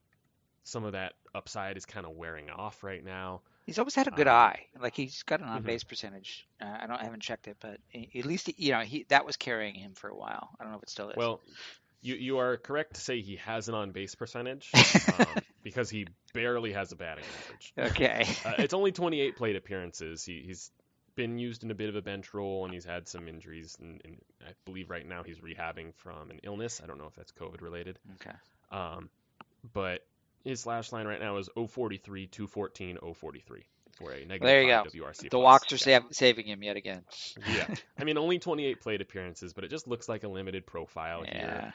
some 0.65 0.85
of 0.85 0.93
that 0.93 1.13
upside 1.35 1.77
is 1.77 1.85
kind 1.85 2.07
of 2.07 2.13
wearing 2.13 2.51
off 2.51 2.83
right 2.83 3.05
now. 3.05 3.43
He's 3.67 3.79
always 3.79 3.95
had 3.95 4.09
a 4.09 4.11
good 4.11 4.29
um, 4.29 4.35
eye. 4.35 4.67
Like 4.81 4.95
he's 4.95 5.23
got 5.23 5.41
an 5.41 5.47
on 5.47 5.63
base 5.63 5.83
mm-hmm. 5.83 5.89
percentage. 5.89 6.49
Uh, 6.61 6.79
I 6.83 6.87
don't 6.87 7.01
I 7.01 7.05
haven't 7.05 7.23
checked 7.23 7.47
it, 7.47 7.57
but 7.61 7.79
at 7.95 8.25
least 8.25 8.51
you 8.59 8.73
know 8.73 8.81
he 8.81 9.07
that 9.09 9.25
was 9.25 9.37
carrying 9.37 9.75
him 9.75 9.95
for 9.95 10.09
a 10.09 10.17
while. 10.17 10.51
I 10.59 10.65
don't 10.65 10.73
know 10.73 10.79
if 10.79 10.83
it 10.83 10.91
still 10.91 11.11
is. 11.11 11.17
Well, 11.17 11.41
you 12.01 12.17
you 12.17 12.39
are 12.39 12.57
correct 12.57 12.95
to 12.95 13.01
say 13.01 13.21
he 13.21 13.37
has 13.37 13.69
an 13.69 13.75
on 13.75 13.93
base 13.93 14.15
percentage 14.15 14.71
um, 15.19 15.27
because 15.63 15.89
he 15.89 16.07
barely 16.35 16.73
has 16.73 16.93
a 16.93 16.97
batting 16.97 17.25
average. 17.45 17.73
Okay. 17.93 18.27
uh, 18.45 18.55
it's 18.59 18.75
only 18.75 18.93
28 18.93 19.37
plate 19.37 19.57
appearances. 19.57 20.25
He, 20.25 20.43
he's 20.45 20.71
been 21.15 21.39
used 21.39 21.63
in 21.63 21.71
a 21.71 21.75
bit 21.75 21.89
of 21.89 21.97
a 21.97 22.03
bench 22.03 22.35
role 22.35 22.65
and 22.65 22.75
he's 22.75 22.85
had 22.85 23.09
some 23.09 23.29
injuries. 23.29 23.77
And, 23.81 24.01
and, 24.05 24.17
I 24.45 24.53
believe 24.65 24.91
right 24.91 25.07
now 25.07 25.23
he's 25.23 25.39
rehabbing 25.39 25.95
from 25.95 26.31
an 26.31 26.41
illness. 26.43 26.81
I 26.83 26.87
don't 26.89 26.99
know 26.99 27.07
if 27.07 27.15
that's 27.15 27.31
COVID 27.33 27.63
related. 27.63 27.99
Okay. 28.15 28.37
Um, 28.73 29.09
but 29.73 30.05
his 30.45 30.61
slash 30.61 30.93
line 30.93 31.07
right 31.07 31.21
now 31.21 31.37
is 31.39 31.49
043, 31.55 32.27
214, 32.27 32.99
043 33.15 33.65
for 33.99 34.11
a 34.11 34.25
negative 34.25 34.41
there 34.41 34.63
you 34.63 34.69
go. 34.69 34.85
WRC. 34.85 35.31
The 35.31 35.39
walks 35.39 35.73
are 35.73 36.03
saving 36.13 36.47
him 36.47 36.63
yet 36.63 36.77
again. 36.77 37.03
yeah. 37.47 37.67
I 37.99 38.05
mean, 38.05 38.17
only 38.17 38.39
28 38.39 38.81
plate 38.81 39.01
appearances, 39.03 39.53
but 39.53 39.65
it 39.65 39.71
just 39.71 39.87
looks 39.87 40.09
like 40.09 40.25
a 40.25 40.29
limited 40.29 40.67
profile 40.67 41.25
yeah. 41.25 41.39
here 41.39 41.75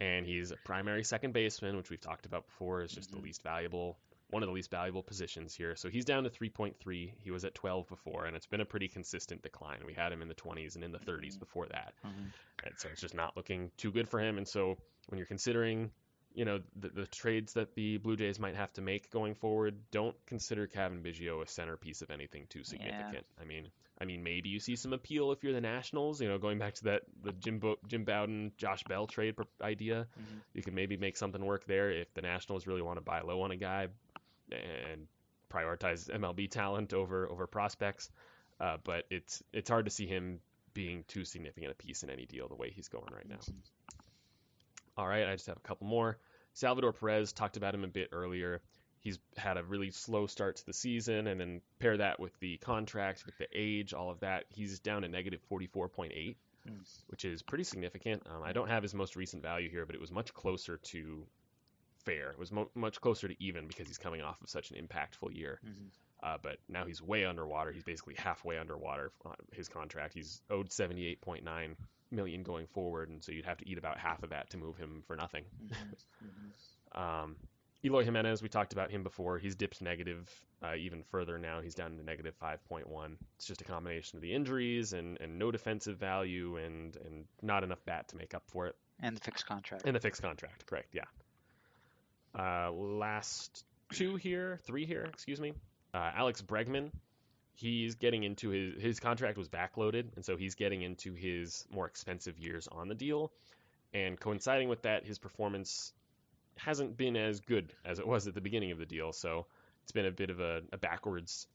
and 0.00 0.26
he's 0.26 0.50
a 0.50 0.56
primary 0.64 1.04
second 1.04 1.32
baseman, 1.32 1.76
which 1.76 1.90
we've 1.90 2.00
talked 2.00 2.26
about 2.26 2.46
before, 2.46 2.82
is 2.82 2.92
just 2.92 3.10
mm-hmm. 3.10 3.20
the 3.20 3.24
least 3.24 3.42
valuable, 3.42 3.98
one 4.30 4.42
of 4.42 4.48
the 4.48 4.52
least 4.52 4.70
valuable 4.70 5.02
positions 5.02 5.54
here. 5.54 5.74
So 5.74 5.88
he's 5.88 6.04
down 6.04 6.24
to 6.24 6.30
3.3. 6.30 7.12
He 7.18 7.30
was 7.30 7.44
at 7.44 7.54
12 7.54 7.88
before, 7.88 8.26
and 8.26 8.36
it's 8.36 8.46
been 8.46 8.60
a 8.60 8.64
pretty 8.64 8.88
consistent 8.88 9.42
decline. 9.42 9.80
We 9.84 9.94
had 9.94 10.12
him 10.12 10.22
in 10.22 10.28
the 10.28 10.34
20s 10.34 10.76
and 10.76 10.84
in 10.84 10.92
the 10.92 10.98
30s 10.98 11.04
mm-hmm. 11.04 11.38
before 11.40 11.66
that, 11.66 11.94
mm-hmm. 12.06 12.26
and 12.64 12.74
so 12.76 12.88
it's 12.92 13.00
just 13.00 13.14
not 13.14 13.36
looking 13.36 13.70
too 13.76 13.90
good 13.90 14.08
for 14.08 14.20
him. 14.20 14.38
And 14.38 14.46
so 14.46 14.76
when 15.08 15.18
you're 15.18 15.26
considering, 15.26 15.90
you 16.38 16.44
know, 16.44 16.60
the, 16.78 16.88
the 16.90 17.06
trades 17.08 17.54
that 17.54 17.74
the 17.74 17.96
Blue 17.96 18.14
Jays 18.14 18.38
might 18.38 18.54
have 18.54 18.72
to 18.74 18.80
make 18.80 19.10
going 19.10 19.34
forward, 19.34 19.74
don't 19.90 20.14
consider 20.24 20.68
Cavan 20.68 21.02
Biggio 21.02 21.42
a 21.42 21.48
centerpiece 21.48 22.00
of 22.00 22.12
anything 22.12 22.46
too 22.48 22.62
significant. 22.62 23.26
Yeah. 23.36 23.42
I 23.42 23.44
mean, 23.44 23.66
I 24.00 24.04
mean, 24.04 24.22
maybe 24.22 24.48
you 24.48 24.60
see 24.60 24.76
some 24.76 24.92
appeal 24.92 25.32
if 25.32 25.42
you're 25.42 25.52
the 25.52 25.60
Nationals. 25.60 26.20
You 26.20 26.28
know, 26.28 26.38
going 26.38 26.60
back 26.60 26.74
to 26.74 26.84
that 26.84 27.02
the 27.24 27.32
Jim 27.32 27.58
Bo- 27.58 27.80
Jim 27.88 28.04
Bowden 28.04 28.52
Josh 28.56 28.84
Bell 28.84 29.08
trade 29.08 29.34
idea, 29.60 30.06
mm-hmm. 30.12 30.38
you 30.54 30.62
can 30.62 30.76
maybe 30.76 30.96
make 30.96 31.16
something 31.16 31.44
work 31.44 31.66
there 31.66 31.90
if 31.90 32.14
the 32.14 32.22
Nationals 32.22 32.68
really 32.68 32.82
want 32.82 32.98
to 32.98 33.02
buy 33.04 33.20
low 33.22 33.42
on 33.42 33.50
a 33.50 33.56
guy 33.56 33.88
and 34.52 35.08
prioritize 35.52 36.08
MLB 36.08 36.48
talent 36.48 36.94
over 36.94 37.28
over 37.28 37.48
prospects. 37.48 38.12
Uh, 38.60 38.76
but 38.84 39.06
it's 39.10 39.42
it's 39.52 39.68
hard 39.68 39.86
to 39.86 39.90
see 39.90 40.06
him 40.06 40.38
being 40.72 41.02
too 41.08 41.24
significant 41.24 41.72
a 41.72 41.74
piece 41.74 42.04
in 42.04 42.10
any 42.10 42.26
deal 42.26 42.46
the 42.46 42.54
way 42.54 42.70
he's 42.70 42.86
going 42.86 43.12
right 43.12 43.28
now. 43.28 43.34
Mm-hmm. 43.34 43.58
All 44.98 45.08
right, 45.08 45.26
I 45.26 45.32
just 45.32 45.48
have 45.48 45.56
a 45.56 45.68
couple 45.68 45.88
more. 45.88 46.18
Salvador 46.58 46.92
Perez 46.92 47.32
talked 47.32 47.56
about 47.56 47.74
him 47.74 47.84
a 47.84 47.88
bit 47.88 48.08
earlier 48.12 48.60
he's 49.00 49.18
had 49.36 49.56
a 49.56 49.62
really 49.62 49.90
slow 49.90 50.26
start 50.26 50.56
to 50.56 50.66
the 50.66 50.72
season, 50.72 51.26
and 51.26 51.40
then 51.40 51.60
pair 51.78 51.96
that 51.96 52.18
with 52.20 52.38
the 52.40 52.56
contract, 52.58 53.24
with 53.26 53.36
the 53.38 53.48
age, 53.54 53.94
all 53.94 54.10
of 54.10 54.20
that, 54.20 54.44
he's 54.48 54.80
down 54.80 55.02
to 55.02 55.08
negative 55.08 55.40
44.8, 55.50 56.10
mm. 56.12 56.36
which 57.06 57.24
is 57.24 57.42
pretty 57.42 57.64
significant. 57.64 58.22
Um, 58.26 58.42
I 58.42 58.52
don't 58.52 58.68
have 58.68 58.82
his 58.82 58.94
most 58.94 59.16
recent 59.16 59.42
value 59.42 59.70
here, 59.70 59.86
but 59.86 59.94
it 59.94 60.00
was 60.00 60.10
much 60.10 60.34
closer 60.34 60.76
to 60.76 61.26
fair. 62.08 62.30
It 62.30 62.38
was 62.38 62.50
mo- 62.50 62.70
much 62.74 63.00
closer 63.00 63.28
to 63.28 63.34
even 63.42 63.66
because 63.66 63.86
he's 63.86 63.98
coming 63.98 64.22
off 64.22 64.40
of 64.40 64.48
such 64.48 64.70
an 64.70 64.76
impactful 64.76 65.36
year. 65.36 65.60
Mm-hmm. 65.64 65.86
Uh, 66.22 66.38
but 66.42 66.56
now 66.68 66.84
he's 66.84 67.00
way 67.00 67.24
underwater. 67.24 67.70
He's 67.70 67.84
basically 67.84 68.14
halfway 68.16 68.58
underwater. 68.58 69.12
on 69.24 69.36
his 69.52 69.68
contract, 69.68 70.14
he's 70.14 70.40
owed 70.50 70.70
78.9 70.70 71.76
million 72.10 72.42
going 72.42 72.66
forward, 72.66 73.08
and 73.10 73.22
so 73.22 73.32
you'd 73.32 73.44
have 73.44 73.58
to 73.58 73.68
eat 73.68 73.78
about 73.78 73.98
half 73.98 74.22
of 74.22 74.30
that 74.30 74.50
to 74.50 74.56
move 74.56 74.76
him 74.76 75.02
for 75.06 75.16
nothing. 75.16 75.44
Mm-hmm. 75.62 76.26
mm-hmm. 76.26 77.24
um, 77.24 77.36
Eloy 77.84 78.02
Jimenez, 78.02 78.42
we 78.42 78.48
talked 78.48 78.72
about 78.72 78.90
him 78.90 79.04
before. 79.04 79.38
He's 79.38 79.54
dipped 79.54 79.80
negative 79.80 80.28
uh, 80.64 80.74
even 80.74 81.04
further 81.12 81.38
now. 81.38 81.60
He's 81.60 81.76
down 81.76 81.96
to 81.96 82.02
negative 82.02 82.34
5.1. 82.42 82.82
It's 83.36 83.46
just 83.46 83.60
a 83.60 83.64
combination 83.64 84.16
of 84.16 84.22
the 84.22 84.34
injuries 84.34 84.94
and, 84.94 85.16
and 85.20 85.38
no 85.38 85.52
defensive 85.52 85.96
value 85.96 86.56
and, 86.56 86.96
and 87.04 87.26
not 87.40 87.62
enough 87.62 87.84
bat 87.84 88.08
to 88.08 88.16
make 88.16 88.34
up 88.34 88.42
for 88.48 88.66
it. 88.66 88.74
And 89.00 89.16
the 89.16 89.20
fixed 89.20 89.46
contract. 89.46 89.84
And 89.86 89.94
the 89.94 90.00
fixed 90.00 90.22
contract, 90.22 90.66
correct, 90.66 90.88
yeah. 90.92 91.04
Uh, 92.38 92.70
last 92.70 93.64
two 93.92 94.16
here, 94.16 94.60
three 94.64 94.86
here, 94.86 95.04
excuse 95.04 95.40
me. 95.40 95.52
Uh, 95.92 96.10
Alex 96.14 96.40
Bregman, 96.42 96.90
he's 97.54 97.96
getting 97.96 98.22
into 98.22 98.50
his 98.50 98.80
his 98.80 99.00
contract 99.00 99.36
was 99.36 99.48
backloaded, 99.48 100.14
and 100.14 100.24
so 100.24 100.36
he's 100.36 100.54
getting 100.54 100.82
into 100.82 101.14
his 101.14 101.66
more 101.70 101.86
expensive 101.86 102.38
years 102.38 102.68
on 102.68 102.88
the 102.88 102.94
deal. 102.94 103.32
And 103.92 104.20
coinciding 104.20 104.68
with 104.68 104.82
that, 104.82 105.06
his 105.06 105.18
performance 105.18 105.92
hasn't 106.56 106.96
been 106.96 107.16
as 107.16 107.40
good 107.40 107.72
as 107.84 107.98
it 107.98 108.06
was 108.06 108.26
at 108.26 108.34
the 108.34 108.40
beginning 108.40 108.70
of 108.70 108.78
the 108.78 108.86
deal. 108.86 109.12
So 109.12 109.46
it's 109.82 109.92
been 109.92 110.06
a 110.06 110.10
bit 110.10 110.30
of 110.30 110.40
a, 110.40 110.62
a 110.72 110.76
backwards 110.76 111.46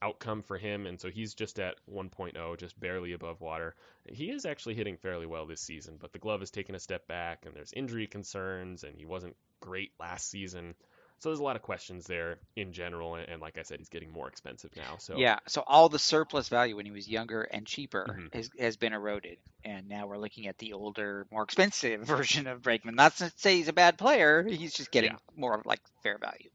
outcome 0.00 0.42
for 0.42 0.58
him, 0.58 0.86
and 0.86 1.00
so 1.00 1.10
he's 1.10 1.34
just 1.34 1.60
at 1.60 1.76
1.0, 1.92 2.58
just 2.58 2.80
barely 2.80 3.12
above 3.12 3.40
water. 3.40 3.76
He 4.08 4.30
is 4.30 4.44
actually 4.44 4.74
hitting 4.74 4.96
fairly 4.96 5.26
well 5.26 5.46
this 5.46 5.60
season, 5.60 5.98
but 6.00 6.12
the 6.12 6.18
glove 6.18 6.40
has 6.40 6.50
taken 6.50 6.74
a 6.74 6.80
step 6.80 7.06
back, 7.06 7.44
and 7.46 7.54
there's 7.54 7.72
injury 7.72 8.08
concerns, 8.08 8.82
and 8.82 8.96
he 8.96 9.04
wasn't 9.04 9.36
great 9.62 9.92
last 9.98 10.28
season. 10.30 10.74
So 11.22 11.28
there's 11.28 11.38
a 11.38 11.44
lot 11.44 11.54
of 11.54 11.62
questions 11.62 12.06
there 12.08 12.38
in 12.56 12.72
general, 12.72 13.14
and, 13.14 13.40
like 13.40 13.56
I 13.56 13.62
said, 13.62 13.78
he's 13.78 13.88
getting 13.88 14.10
more 14.10 14.26
expensive 14.26 14.72
now. 14.76 14.96
So 14.98 15.16
yeah, 15.16 15.38
so 15.46 15.62
all 15.64 15.88
the 15.88 16.00
surplus 16.00 16.48
value 16.48 16.74
when 16.74 16.84
he 16.84 16.90
was 16.90 17.08
younger 17.08 17.42
and 17.42 17.64
cheaper 17.64 18.06
mm-hmm. 18.10 18.36
has, 18.36 18.50
has 18.58 18.76
been 18.76 18.92
eroded, 18.92 19.38
and 19.64 19.88
now 19.88 20.08
we're 20.08 20.18
looking 20.18 20.48
at 20.48 20.58
the 20.58 20.72
older, 20.72 21.28
more 21.30 21.44
expensive 21.44 22.00
version 22.06 22.48
of 22.48 22.62
Bregman. 22.62 22.96
Not 22.96 23.16
to 23.18 23.32
say 23.36 23.54
he's 23.54 23.68
a 23.68 23.72
bad 23.72 23.98
player, 23.98 24.42
he's 24.42 24.74
just 24.74 24.90
getting 24.90 25.12
yeah. 25.12 25.18
more 25.36 25.62
like 25.64 25.80
fair 26.02 26.18
value. 26.18 26.50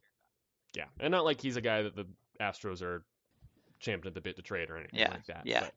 Yeah, 0.75 0.85
and 0.99 1.11
not 1.11 1.23
like 1.23 1.39
he's 1.39 1.55
a 1.55 1.61
guy 1.61 1.83
that 1.83 1.95
the 1.95 2.05
Astros 2.41 2.81
are 2.81 3.05
champing 3.79 4.09
at 4.09 4.15
the 4.15 4.21
bit 4.21 4.35
to 4.35 4.41
trade 4.41 4.69
or 4.69 4.77
anything 4.77 4.99
yeah. 4.99 5.11
like 5.11 5.27
that. 5.27 5.43
Yeah. 5.45 5.61
But... 5.61 5.73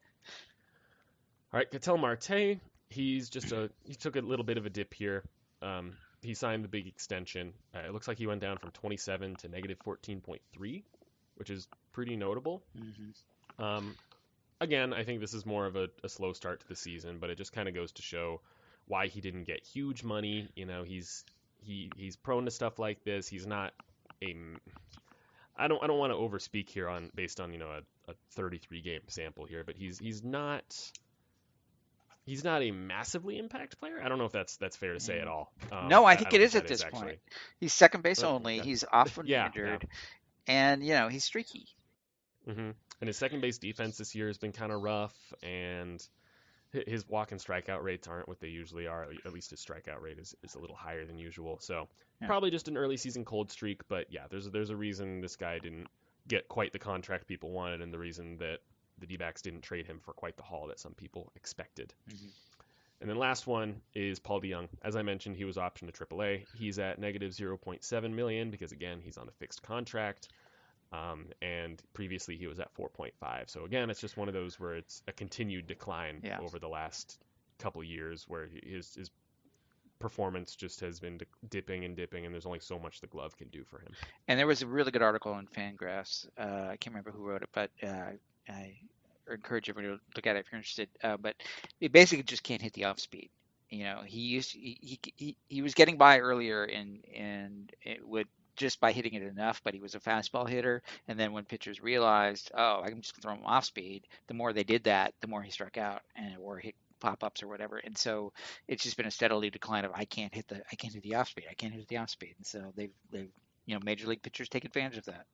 All 1.53 1.59
right, 1.59 1.71
Ketel 1.71 1.97
Marte, 1.97 2.59
he's 2.89 3.29
just 3.29 3.53
a 3.53 3.71
he 3.85 3.95
took 3.95 4.17
a 4.17 4.21
little 4.21 4.45
bit 4.45 4.59
of 4.59 4.67
a 4.67 4.71
dip 4.71 4.93
here. 4.93 5.23
Um, 5.63 5.93
he 6.23 6.35
signed 6.35 6.65
the 6.65 6.69
big 6.69 6.87
extension. 6.87 7.53
Uh, 7.75 7.81
it 7.81 7.93
looks 7.93 8.09
like 8.09 8.19
he 8.19 8.27
went 8.27 8.41
down 8.41 8.59
from 8.59 8.71
27 8.73 9.37
to 9.37 9.49
negative 9.49 9.79
14.3, 9.85 10.83
which 11.37 11.51
is 11.51 11.69
pretty 11.93 12.17
notable. 12.17 12.63
Mm-hmm. 12.79 13.63
Um, 13.63 13.97
again, 14.61 14.93
I 14.93 15.05
think 15.05 15.21
this 15.21 15.35
is 15.35 15.47
more 15.47 15.67
of 15.67 15.77
a, 15.77 15.89
a 16.05 16.09
slow 16.09 16.33
start 16.33 16.61
to 16.61 16.69
the 16.69 16.77
season, 16.77 17.19
but 17.19 17.31
it 17.31 17.39
just 17.39 17.53
kind 17.53 17.69
of 17.69 17.75
goes 17.75 17.93
to 17.93 18.03
show 18.03 18.41
why 18.87 19.07
he 19.07 19.21
didn't 19.21 19.45
get 19.45 19.65
huge 19.65 20.03
money. 20.03 20.49
You 20.55 20.67
know, 20.67 20.83
he's 20.83 21.25
he 21.63 21.91
he's 21.97 22.17
prone 22.17 22.45
to 22.45 22.51
stuff 22.51 22.79
like 22.79 23.05
this. 23.05 23.29
He's 23.29 23.47
not 23.47 23.73
a 24.23 24.35
I 25.57 25.69
don't 25.69 25.83
I 25.83 25.87
don't 25.87 25.99
want 25.99 26.13
to 26.13 26.19
overspeak 26.19 26.69
here 26.69 26.89
on 26.89 27.11
based 27.15 27.41
on 27.41 27.53
you 27.53 27.59
know 27.59 27.71
a, 27.71 28.11
a 28.11 28.15
33 28.33 28.81
game 28.81 29.01
sample 29.09 29.45
here, 29.45 29.63
but 29.65 29.77
he's 29.77 29.99
he's 29.99 30.23
not 30.23 30.93
he's 32.25 32.45
not 32.45 32.63
a 32.63 32.71
massively 32.71 33.39
impact 33.39 33.79
player. 33.81 34.01
I 34.03 34.09
don't 34.09 34.19
know 34.19 34.27
if 34.27 34.33
that's 34.33 34.57
that's 34.57 34.77
fair 34.77 34.95
to 34.95 35.01
say 35.01 35.21
at 35.21 35.27
Mm. 35.27 35.29
all. 35.29 35.53
Um, 35.73 35.79
no, 35.89 36.05
I 36.05 36.17
I 36.17 36.17
think 36.17 36.33
don't 36.33 36.35
it 36.35 36.41
is 36.43 36.55
at 36.57 36.67
this 36.67 36.85
point. 36.85 37.19
He's 37.59 37.73
second 37.73 38.03
base 38.03 38.23
only. 38.25 38.59
yeah. 38.59 38.63
He's 38.63 38.85
often 38.93 39.27
Yeah, 39.27 39.47
injured, 39.47 39.87
and 40.47 40.85
you 40.85 40.95
know 40.95 41.09
he's 41.09 41.25
streaky. 41.25 41.69
hmm 42.47 42.71
And 43.01 43.09
his 43.09 43.17
second 43.19 43.41
base 43.41 43.59
defense 43.59 43.97
this 43.99 44.15
year 44.15 44.27
has 44.29 44.39
been 44.39 44.53
kind 44.53 44.73
of 44.73 44.83
rough, 44.83 45.15
and 45.43 46.03
his 46.87 47.09
walk 47.09 47.33
and 47.33 47.41
strikeout 47.41 47.83
rates 47.83 48.09
aren't 48.09 48.29
what 48.29 48.41
they 48.41 48.49
usually 48.49 48.87
are. 48.87 49.07
At 49.25 49.33
least 49.33 49.51
his 49.51 49.61
strikeout 49.65 50.01
rate 50.01 50.19
is, 50.19 50.35
is 50.45 50.55
a 50.55 50.61
little 50.61 50.77
higher 50.77 51.05
than 51.07 51.19
usual. 51.19 51.59
So 51.61 51.89
Yeah. 52.21 52.29
probably 52.29 52.51
just 52.51 52.69
an 52.69 52.77
early 52.77 52.97
season 52.97 53.25
cold 53.25 53.51
streak. 53.51 53.83
But 53.89 54.07
yeah, 54.11 54.27
there's 54.31 54.51
there's 54.51 54.71
a 54.71 54.77
reason 54.77 55.21
this 55.21 55.37
guy 55.37 55.59
didn't 55.59 55.89
get 56.29 56.49
quite 56.49 56.73
the 56.73 56.79
contract 56.79 57.27
people 57.27 57.51
wanted, 57.51 57.81
and 57.83 57.93
the 57.93 57.99
reason 57.99 58.39
that 58.39 58.59
the 59.01 59.07
D-backs 59.07 59.43
didn't 59.43 59.63
trade 59.63 59.87
him 59.87 59.99
for 60.01 60.13
quite 60.13 60.37
the 60.37 60.43
haul 60.43 60.67
that 60.69 60.79
some 60.79 60.95
people 60.95 61.33
expected. 61.35 61.93
Mhm. 62.09 62.31
And 63.01 63.09
then 63.09 63.17
last 63.17 63.47
one 63.47 63.81
is 63.95 64.19
Paul 64.19 64.43
DeJong. 64.43 64.69
As 64.83 64.95
I 64.95 65.03
mentioned, 65.03 65.37
he 65.37 65.45
was 65.45 65.57
optioned 65.57 65.87
to 65.87 65.93
AAA. 65.93 66.45
He's 66.59 66.79
at 66.79 66.99
negative 66.99 67.33
0.7 67.33 68.13
million 68.15 68.51
because 68.51 68.73
again 68.73 69.01
he's 69.01 69.17
on 69.17 69.27
a 69.29 69.33
fixed 69.33 69.63
contract. 69.63 70.29
Um, 70.93 71.29
and 71.41 71.81
previously 71.95 72.37
he 72.37 72.47
was 72.49 72.59
at 72.61 72.75
4.5. 72.75 73.49
So 73.49 73.65
again, 73.65 73.91
it's 73.91 74.01
just 74.01 74.17
one 74.17 74.29
of 74.29 74.35
those 74.35 74.59
where 74.61 74.75
it's 74.75 75.03
a 75.09 75.13
continued 75.13 75.67
decline 75.67 76.21
Yeah. 76.23 76.41
over 76.41 76.59
the 76.59 76.69
last 76.69 77.19
couple 77.59 77.83
years, 77.85 78.27
where 78.29 78.49
his 78.49 78.95
his 78.95 79.11
performance 80.01 80.57
just 80.57 80.81
has 80.81 80.99
been 80.99 81.21
dipping 81.49 81.85
and 81.85 81.95
dipping, 81.95 82.25
and 82.25 82.35
there's 82.35 82.47
only 82.47 82.59
so 82.59 82.79
much 82.79 83.01
the 83.01 83.07
glove 83.07 83.37
can 83.37 83.49
do 83.49 83.63
for 83.65 83.79
him. 83.81 83.93
And 84.29 84.39
there 84.39 84.47
was 84.47 84.63
a 84.63 84.67
really 84.67 84.91
good 84.91 85.03
article 85.03 85.39
in 85.39 85.47
Fangraphs. 85.47 86.27
Uh, 86.39 86.69
I 86.71 86.77
can't 86.77 86.95
remember 86.95 87.11
who 87.13 87.23
wrote 87.23 87.43
it, 87.43 87.51
but 87.53 87.71
uh, 87.83 88.13
I 88.49 88.75
encourage 89.31 89.69
everyone 89.69 89.99
to 89.99 90.01
look 90.17 90.27
at 90.27 90.37
it 90.37 90.41
if 90.41 90.47
you're 90.51 90.59
interested. 90.59 90.89
Uh, 91.03 91.17
but 91.17 91.37
it 91.81 91.93
basically 91.93 92.23
just 92.23 92.43
can't 92.43 92.63
hit 92.63 92.73
the 92.73 92.85
off 92.85 93.01
speed. 93.01 93.31
You 93.71 93.85
know, 93.85 94.03
he 94.05 94.21
used 94.21 94.53
he 94.53 94.99
he, 95.17 95.37
he, 95.49 95.63
was 95.63 95.75
getting 95.75 95.97
by 95.97 96.19
earlier 96.19 96.65
and 96.65 97.05
and 97.17 97.73
it 97.83 98.07
would 98.07 98.27
just 98.57 98.81
by 98.81 98.91
hitting 98.91 99.15
it 99.15 99.23
enough, 99.23 99.63
but 99.63 99.75
he 99.75 99.81
was 99.81 99.95
a 99.95 100.01
fastball 100.01 100.49
hitter. 100.49 100.83
And 101.07 101.19
then 101.19 101.33
when 101.33 101.45
pitchers 101.45 101.81
realized, 101.81 102.51
oh, 102.53 102.83
I 102.83 102.91
can 102.91 103.01
just 103.01 103.17
throw 103.23 103.33
him 103.33 103.47
off 103.47 103.65
speed, 103.65 104.03
the 104.27 104.35
more 104.35 104.53
they 104.53 104.65
did 104.65 104.85
that, 104.85 105.15
the 105.21 105.29
more 105.29 105.41
he 105.41 105.51
struck 105.51 105.79
out 105.79 106.03
and 106.17 106.37
or 106.39 106.59
hit 106.59 106.75
pop 107.01 107.23
ups 107.23 107.43
or 107.43 107.49
whatever. 107.49 107.79
And 107.79 107.97
so 107.97 108.33
it's 108.69 108.83
just 108.83 108.97
been 108.97 109.07
a 109.07 109.11
steadily 109.11 109.51
decline 109.51 109.85
of 109.85 109.93
I 109.95 110.05
can't 110.05 110.35
hit 110.35 110.49
the 110.49 110.63
I 110.71 110.75
can't 110.75 110.93
hit 110.93 111.03
the 111.05 111.15
off 111.15 111.29
speed. 111.29 111.47
I 111.51 111.55
can't 111.55 111.73
hit 111.73 111.89
the 111.89 111.97
off 111.99 112.11
speed. 112.11 112.35
And 112.37 112.47
so 112.47 112.73
they've 112.77 112.93
they've 113.11 113.31
you 113.67 113.75
know 113.75 113.81
major 113.85 114.09
league 114.09 114.23
pitchers 114.23 114.49
take 114.49 114.65
advantage 114.65 114.99
of 114.99 115.05
that. 115.07 115.27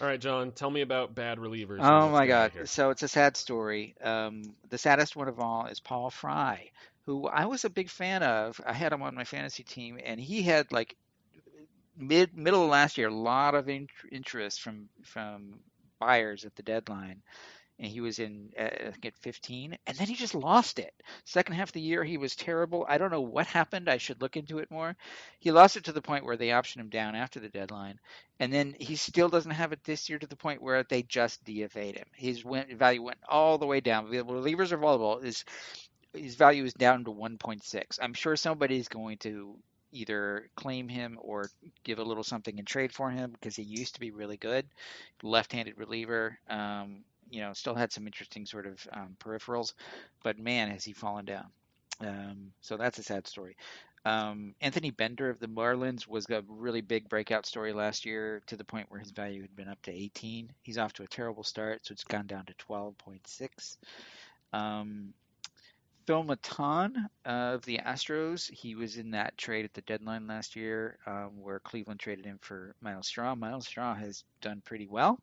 All 0.00 0.08
right, 0.08 0.20
John, 0.20 0.52
tell 0.52 0.70
me 0.70 0.80
about 0.80 1.14
bad 1.14 1.38
relievers. 1.38 1.78
Oh 1.80 2.08
my 2.10 2.26
God! 2.26 2.52
So 2.64 2.90
it's 2.90 3.02
a 3.02 3.08
sad 3.08 3.36
story. 3.36 3.94
Um, 4.02 4.42
the 4.68 4.78
saddest 4.78 5.16
one 5.16 5.28
of 5.28 5.38
all 5.40 5.66
is 5.66 5.80
Paul 5.80 6.10
Fry, 6.10 6.70
who 7.06 7.26
I 7.28 7.46
was 7.46 7.64
a 7.64 7.70
big 7.70 7.88
fan 7.88 8.22
of. 8.22 8.60
I 8.66 8.72
had 8.72 8.92
him 8.92 9.02
on 9.02 9.14
my 9.14 9.24
fantasy 9.24 9.62
team, 9.62 9.98
and 10.04 10.20
he 10.20 10.42
had 10.42 10.72
like 10.72 10.96
mid 11.96 12.36
middle 12.36 12.64
of 12.64 12.70
last 12.70 12.98
year 12.98 13.08
a 13.08 13.14
lot 13.14 13.54
of 13.54 13.68
in, 13.68 13.88
interest 14.10 14.60
from 14.62 14.88
from 15.04 15.60
buyers 16.00 16.44
at 16.44 16.56
the 16.56 16.62
deadline, 16.62 17.22
and 17.78 17.88
he 17.88 18.00
was 18.00 18.18
in 18.18 18.50
uh, 18.58 18.64
I 18.64 18.90
think 18.90 19.06
at 19.06 19.16
15, 19.18 19.76
and 19.86 19.96
then 19.96 20.06
he 20.06 20.14
just 20.14 20.34
lost 20.34 20.78
it. 20.78 20.94
Second 21.24 21.54
half 21.56 21.70
of 21.70 21.72
the 21.72 21.80
year, 21.80 22.04
he 22.04 22.18
was 22.18 22.36
terrible. 22.36 22.86
I 22.88 22.98
don't 22.98 23.10
know 23.10 23.20
what 23.20 23.46
happened. 23.46 23.88
I 23.88 23.98
should 23.98 24.22
look 24.22 24.36
into 24.36 24.58
it 24.58 24.70
more. 24.70 24.96
He 25.40 25.52
lost 25.52 25.76
it 25.76 25.84
to 25.84 25.92
the 25.92 26.02
point 26.02 26.24
where 26.24 26.36
they 26.36 26.48
optioned 26.48 26.80
him 26.80 26.90
down 26.90 27.14
after 27.14 27.40
the 27.40 27.48
deadline, 27.48 27.98
and 28.40 28.52
then 28.52 28.74
he 28.78 28.96
still 28.96 29.28
doesn't 29.28 29.50
have 29.50 29.72
it 29.72 29.84
this 29.84 30.08
year 30.08 30.18
to 30.18 30.26
the 30.26 30.36
point 30.36 30.62
where 30.62 30.82
they 30.84 31.02
just 31.02 31.44
DFA'd 31.44 31.96
him. 31.96 32.06
His 32.14 32.44
went, 32.44 32.72
value 32.72 33.02
went 33.02 33.18
all 33.28 33.58
the 33.58 33.66
way 33.66 33.80
down. 33.80 34.10
The 34.10 34.18
Relievers 34.18 34.72
are 34.72 34.78
vulnerable. 34.78 35.20
His 35.20 35.44
his 36.14 36.36
value 36.36 36.64
is 36.64 36.74
down 36.74 37.04
to 37.04 37.10
1.6. 37.10 37.98
I'm 38.00 38.14
sure 38.14 38.36
somebody's 38.36 38.88
going 38.88 39.18
to 39.18 39.56
either 39.92 40.48
claim 40.56 40.88
him 40.88 41.18
or 41.20 41.50
give 41.84 41.98
a 41.98 42.02
little 42.04 42.24
something 42.24 42.58
in 42.58 42.64
trade 42.64 42.92
for 42.92 43.10
him 43.10 43.30
because 43.32 43.56
he 43.56 43.62
used 43.62 43.94
to 43.94 44.00
be 44.00 44.10
really 44.10 44.36
good, 44.36 44.66
left-handed 45.22 45.78
reliever. 45.78 46.38
Um, 46.48 47.04
you 47.30 47.40
know, 47.40 47.52
still 47.52 47.74
had 47.74 47.92
some 47.92 48.06
interesting 48.06 48.46
sort 48.46 48.66
of 48.66 48.86
um, 48.92 49.16
peripherals, 49.18 49.74
but 50.22 50.38
man, 50.38 50.70
has 50.70 50.84
he 50.84 50.92
fallen 50.92 51.24
down. 51.24 51.46
Um, 52.00 52.52
so 52.60 52.76
that's 52.76 52.98
a 52.98 53.02
sad 53.02 53.26
story. 53.26 53.56
Um, 54.06 54.54
Anthony 54.60 54.90
Bender 54.90 55.30
of 55.30 55.40
the 55.40 55.46
Marlins 55.46 56.06
was 56.06 56.28
a 56.28 56.44
really 56.46 56.82
big 56.82 57.08
breakout 57.08 57.46
story 57.46 57.72
last 57.72 58.04
year 58.04 58.42
to 58.46 58.56
the 58.56 58.64
point 58.64 58.90
where 58.90 59.00
his 59.00 59.10
value 59.10 59.40
had 59.40 59.56
been 59.56 59.68
up 59.68 59.80
to 59.82 59.92
18. 59.92 60.52
He's 60.62 60.76
off 60.76 60.92
to 60.94 61.04
a 61.04 61.08
terrible 61.08 61.42
start, 61.42 61.86
so 61.86 61.92
it's 61.92 62.04
gone 62.04 62.26
down 62.26 62.44
to 62.46 62.54
12.6. 62.54 63.76
Um, 64.52 65.14
Phil 66.06 66.22
Maton 66.22 66.96
uh, 67.24 67.54
of 67.54 67.64
the 67.64 67.78
Astros, 67.78 68.50
he 68.50 68.74
was 68.74 68.98
in 68.98 69.10
that 69.12 69.36
trade 69.38 69.64
at 69.64 69.72
the 69.72 69.80
deadline 69.82 70.26
last 70.26 70.54
year 70.54 70.98
um, 71.06 71.40
where 71.40 71.60
Cleveland 71.60 72.00
traded 72.00 72.26
him 72.26 72.38
for 72.42 72.74
Myles 72.82 73.06
Straw. 73.06 73.34
Myles 73.34 73.66
Straw 73.66 73.94
has 73.94 74.24
done 74.42 74.60
pretty 74.64 74.86
well. 74.86 75.18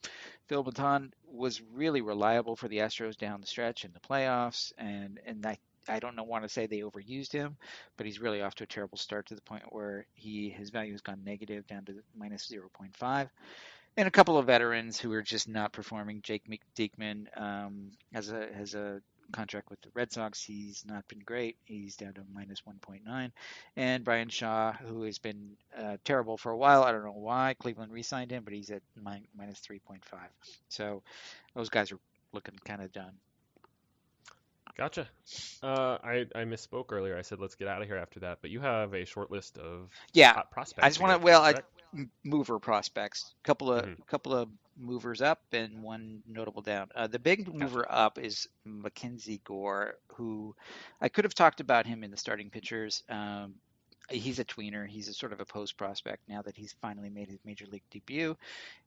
Phil 0.48 0.64
Maton 0.64 1.12
was 1.32 1.62
really 1.74 2.02
reliable 2.02 2.56
for 2.56 2.68
the 2.68 2.80
Astros 2.80 3.16
down 3.16 3.42
the 3.42 3.48
stretch 3.48 3.86
in 3.86 3.94
the 3.94 4.00
playoffs, 4.00 4.74
and, 4.78 5.20
and 5.26 5.46
I, 5.46 5.60
I 5.88 6.00
don't 6.00 6.16
know, 6.16 6.24
want 6.24 6.44
to 6.44 6.50
say 6.50 6.66
they 6.66 6.80
overused 6.80 7.32
him, 7.32 7.58
but 7.96 8.08
he's 8.08 8.20
really 8.20 8.42
off 8.42 8.56
to 8.56 8.64
a 8.64 8.68
terrible 8.68 8.98
start 8.98 9.28
to 9.28 9.36
the 9.36 9.42
point 9.42 9.64
where 9.70 10.08
he 10.16 10.50
his 10.50 10.72
value 10.72 10.94
has 10.94 11.02
gone 11.02 11.24
negative 11.24 11.68
down 11.68 11.86
to 11.86 11.94
minus 12.18 12.52
0.5 12.52 13.30
and 13.98 14.08
a 14.08 14.12
couple 14.12 14.38
of 14.38 14.46
veterans 14.46 15.00
who 15.00 15.12
are 15.12 15.22
just 15.22 15.48
not 15.48 15.74
performing. 15.74 16.22
Jake 16.22 16.44
Diekman 16.76 17.26
um, 17.40 17.92
has 18.14 18.32
a 18.32 18.48
has 18.54 18.74
a 18.74 19.02
contract 19.32 19.70
with 19.70 19.82
the 19.82 19.90
Red 19.94 20.12
Sox. 20.12 20.44
He's 20.44 20.84
not 20.88 21.08
been 21.08 21.20
great. 21.20 21.58
He's 21.66 21.96
down 21.96 22.14
to 22.14 22.22
minus 22.34 22.62
1.9. 22.62 23.32
And 23.76 24.04
Bryan 24.04 24.30
Shaw, 24.30 24.74
who 24.74 25.04
has 25.04 25.20
been 25.20 25.52
uh, 25.78 25.98
terrible 26.04 26.38
for 26.38 26.52
a 26.52 26.58
while. 26.58 26.84
I 26.84 26.92
don't 26.92 27.04
know 27.04 27.12
why 27.12 27.56
Cleveland 27.60 27.92
re-signed 27.92 28.32
him, 28.32 28.44
but 28.44 28.54
he's 28.54 28.70
at 28.70 28.82
min- 29.02 29.28
minus 29.38 29.60
3.5. 29.60 30.02
So 30.70 31.04
those 31.56 31.70
guys 31.70 31.92
are 31.92 32.00
looking 32.34 32.56
kind 32.66 32.82
of 32.82 32.92
done. 32.92 33.14
Gotcha. 34.78 35.08
Uh, 35.62 35.98
I, 36.04 36.26
I 36.34 36.44
misspoke 36.46 36.92
earlier. 36.92 37.18
I 37.18 37.22
said 37.22 37.40
let's 37.40 37.56
get 37.56 37.68
out 37.68 37.82
of 37.82 37.88
here 37.88 37.98
after 37.98 38.22
that, 38.22 38.40
but 38.42 38.52
you 38.52 38.62
have 38.62 38.94
a 38.94 39.06
short 39.06 39.30
list 39.30 39.58
of 39.58 39.90
Yeah, 40.14 40.42
prospects. 40.52 40.86
I 40.86 40.90
just 40.90 41.02
want 41.02 41.20
to. 41.20 41.26
Well, 41.26 41.42
I, 41.44 41.56
mover 42.24 42.60
prospects. 42.60 43.34
Couple 43.44 43.72
of 43.72 43.86
Mhm. 43.86 44.06
couple 44.08 44.34
of 44.34 44.50
movers 44.78 45.22
up 45.22 45.42
and 45.52 45.84
one 45.84 46.24
notable 46.28 46.62
down. 46.62 46.90
Uh, 46.96 47.08
the 47.08 47.20
big 47.20 47.54
mover 47.54 47.86
up 47.90 48.18
is 48.18 48.48
Mackenzie 48.66 49.42
Gore, 49.44 49.96
who 50.16 50.56
I 51.00 51.10
could 51.10 51.26
have 51.26 51.36
talked 51.36 51.60
about 51.60 51.86
him 51.86 52.04
in 52.04 52.12
the 52.12 52.18
starting 52.18 52.50
pitchers. 52.50 53.04
Um, 53.10 53.56
he's 54.12 54.40
a 54.40 54.46
tweener. 54.46 54.88
He's 54.88 55.08
a 55.08 55.14
sort 55.14 55.34
of 55.34 55.40
a 55.40 55.46
post 55.46 55.78
prospect 55.78 56.28
now 56.28 56.42
that 56.42 56.56
he's 56.56 56.76
finally 56.82 57.10
made 57.10 57.30
his 57.30 57.40
major 57.46 57.66
league 57.72 57.84
debut. 57.92 58.38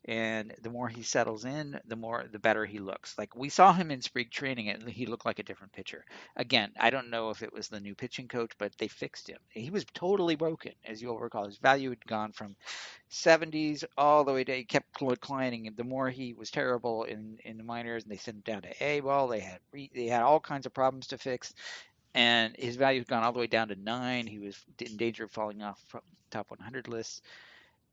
And 0.06 0.54
the 0.62 0.70
more 0.70 0.88
he 0.88 1.02
settles 1.02 1.44
in, 1.44 1.80
the 1.86 1.96
more 1.96 2.24
the 2.30 2.38
better 2.38 2.64
he 2.64 2.78
looks. 2.78 3.16
Like 3.16 3.34
we 3.34 3.48
saw 3.48 3.72
him 3.72 3.90
in 3.90 4.02
spring 4.02 4.28
training, 4.30 4.68
and 4.68 4.88
he 4.88 5.06
looked 5.06 5.24
like 5.24 5.38
a 5.38 5.44
different 5.44 5.72
pitcher. 5.72 6.04
Again, 6.36 6.72
I 6.78 6.90
don't 6.90 7.10
know 7.10 7.30
if 7.30 7.42
it 7.42 7.52
was 7.52 7.68
the 7.68 7.80
new 7.80 7.94
pitching 7.94 8.28
coach, 8.28 8.52
but 8.58 8.76
they 8.78 8.88
fixed 8.88 9.28
him. 9.28 9.38
He 9.48 9.70
was 9.70 9.86
totally 9.94 10.36
broken, 10.36 10.72
as 10.84 11.00
you'll 11.00 11.18
recall. 11.18 11.46
His 11.46 11.58
value 11.58 11.90
had 11.90 12.04
gone 12.06 12.32
from 12.32 12.56
70s 13.10 13.84
all 13.96 14.24
the 14.24 14.32
way 14.32 14.44
to 14.44 14.54
he 14.54 14.64
kept 14.64 14.98
declining. 14.98 15.72
The 15.76 15.84
more 15.84 16.10
he 16.10 16.34
was 16.34 16.50
terrible 16.50 17.04
in 17.04 17.38
in 17.44 17.56
the 17.56 17.64
minors, 17.64 18.02
and 18.02 18.12
they 18.12 18.16
sent 18.16 18.36
him 18.36 18.42
down 18.44 18.62
to 18.62 18.84
A 18.84 19.00
ball, 19.00 19.28
they 19.28 19.40
had 19.40 19.60
re, 19.72 19.90
they 19.94 20.06
had 20.06 20.22
all 20.22 20.40
kinds 20.40 20.66
of 20.66 20.74
problems 20.74 21.08
to 21.08 21.18
fix 21.18 21.54
and 22.14 22.54
his 22.56 22.76
value 22.76 23.00
has 23.00 23.06
gone 23.06 23.22
all 23.24 23.32
the 23.32 23.38
way 23.40 23.46
down 23.46 23.68
to 23.68 23.76
nine. 23.76 24.26
He 24.26 24.38
was 24.38 24.56
in 24.80 24.96
danger 24.96 25.24
of 25.24 25.32
falling 25.32 25.62
off 25.62 25.80
top 26.30 26.50
100 26.50 26.88
lists. 26.88 27.22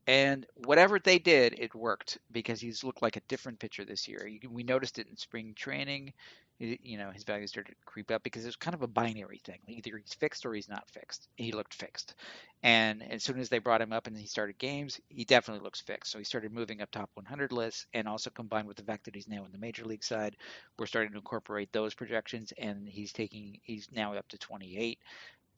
And 0.07 0.45
whatever 0.55 0.99
they 0.99 1.19
did, 1.19 1.55
it 1.59 1.75
worked 1.75 2.17
because 2.31 2.59
he's 2.59 2.83
looked 2.83 3.01
like 3.01 3.17
a 3.17 3.21
different 3.27 3.59
pitcher 3.59 3.85
this 3.85 4.07
year. 4.07 4.27
We 4.49 4.63
noticed 4.63 4.99
it 4.99 5.07
in 5.07 5.15
spring 5.15 5.53
training. 5.55 6.13
You 6.59 6.99
know, 6.99 7.09
his 7.09 7.23
value 7.23 7.47
started 7.47 7.71
to 7.71 7.85
creep 7.85 8.11
up 8.11 8.21
because 8.21 8.43
it 8.43 8.47
was 8.47 8.55
kind 8.55 8.75
of 8.75 8.83
a 8.83 8.87
binary 8.87 9.41
thing. 9.43 9.57
Either 9.67 9.97
he's 9.97 10.13
fixed 10.13 10.45
or 10.45 10.53
he's 10.53 10.69
not 10.69 10.87
fixed. 10.91 11.27
He 11.35 11.51
looked 11.51 11.73
fixed. 11.73 12.13
And 12.61 13.01
as 13.11 13.23
soon 13.23 13.39
as 13.39 13.49
they 13.49 13.57
brought 13.57 13.81
him 13.81 13.91
up 13.91 14.05
and 14.05 14.15
he 14.15 14.27
started 14.27 14.59
games, 14.59 15.01
he 15.09 15.25
definitely 15.25 15.63
looks 15.63 15.81
fixed. 15.81 16.11
So 16.11 16.19
he 16.19 16.23
started 16.23 16.53
moving 16.53 16.81
up 16.81 16.91
top 16.91 17.09
100 17.15 17.51
lists, 17.51 17.87
and 17.95 18.07
also 18.07 18.29
combined 18.29 18.67
with 18.67 18.77
the 18.77 18.83
fact 18.83 19.05
that 19.05 19.15
he's 19.15 19.27
now 19.27 19.43
in 19.43 19.51
the 19.51 19.57
major 19.57 19.85
league 19.85 20.03
side, 20.03 20.35
we're 20.77 20.85
starting 20.85 21.11
to 21.13 21.17
incorporate 21.17 21.73
those 21.73 21.95
projections, 21.95 22.53
and 22.59 22.87
he's 22.87 23.11
taking 23.11 23.59
he's 23.63 23.87
now 23.91 24.13
up 24.13 24.27
to 24.27 24.37
28. 24.37 24.99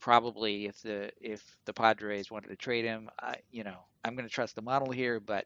Probably 0.04 0.66
if 0.66 0.82
the 0.82 1.12
if 1.22 1.42
the 1.64 1.72
Padres 1.72 2.30
wanted 2.30 2.50
to 2.50 2.58
trade 2.58 2.84
him, 2.84 3.10
I, 3.22 3.36
you 3.52 3.64
know, 3.64 3.78
I'm 4.04 4.16
going 4.16 4.28
to 4.28 4.34
trust 4.34 4.54
the 4.54 4.62
model 4.62 4.92
here, 4.92 5.22
but 5.22 5.46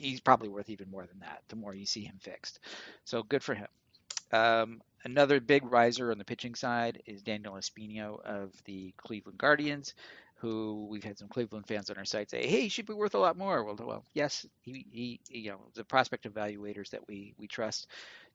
he's 0.00 0.20
probably 0.20 0.48
worth 0.48 0.68
even 0.68 0.90
more 0.90 1.06
than 1.06 1.20
that. 1.20 1.44
The 1.46 1.54
more 1.54 1.72
you 1.72 1.86
see 1.86 2.02
him 2.02 2.16
fixed, 2.20 2.58
so 3.04 3.22
good 3.22 3.40
for 3.44 3.54
him. 3.54 3.68
Um, 4.32 4.82
another 5.04 5.38
big 5.38 5.62
riser 5.70 6.10
on 6.10 6.18
the 6.18 6.24
pitching 6.24 6.56
side 6.56 7.04
is 7.06 7.22
Daniel 7.22 7.54
Espino 7.54 8.20
of 8.24 8.50
the 8.64 8.92
Cleveland 8.96 9.38
Guardians, 9.38 9.94
who 10.38 10.88
we've 10.90 11.04
had 11.04 11.16
some 11.16 11.28
Cleveland 11.28 11.68
fans 11.68 11.88
on 11.88 11.98
our 11.98 12.04
site 12.04 12.30
say, 12.30 12.44
"Hey, 12.48 12.62
he 12.62 12.68
should 12.68 12.86
be 12.86 12.94
worth 12.94 13.14
a 13.14 13.18
lot 13.18 13.38
more." 13.38 13.62
Well, 13.62 13.76
well, 13.78 14.04
yes, 14.12 14.44
he, 14.62 14.86
he 14.90 15.20
you 15.28 15.52
know 15.52 15.60
the 15.74 15.84
prospect 15.84 16.24
evaluators 16.24 16.90
that 16.90 17.06
we 17.06 17.32
we 17.38 17.46
trust 17.46 17.86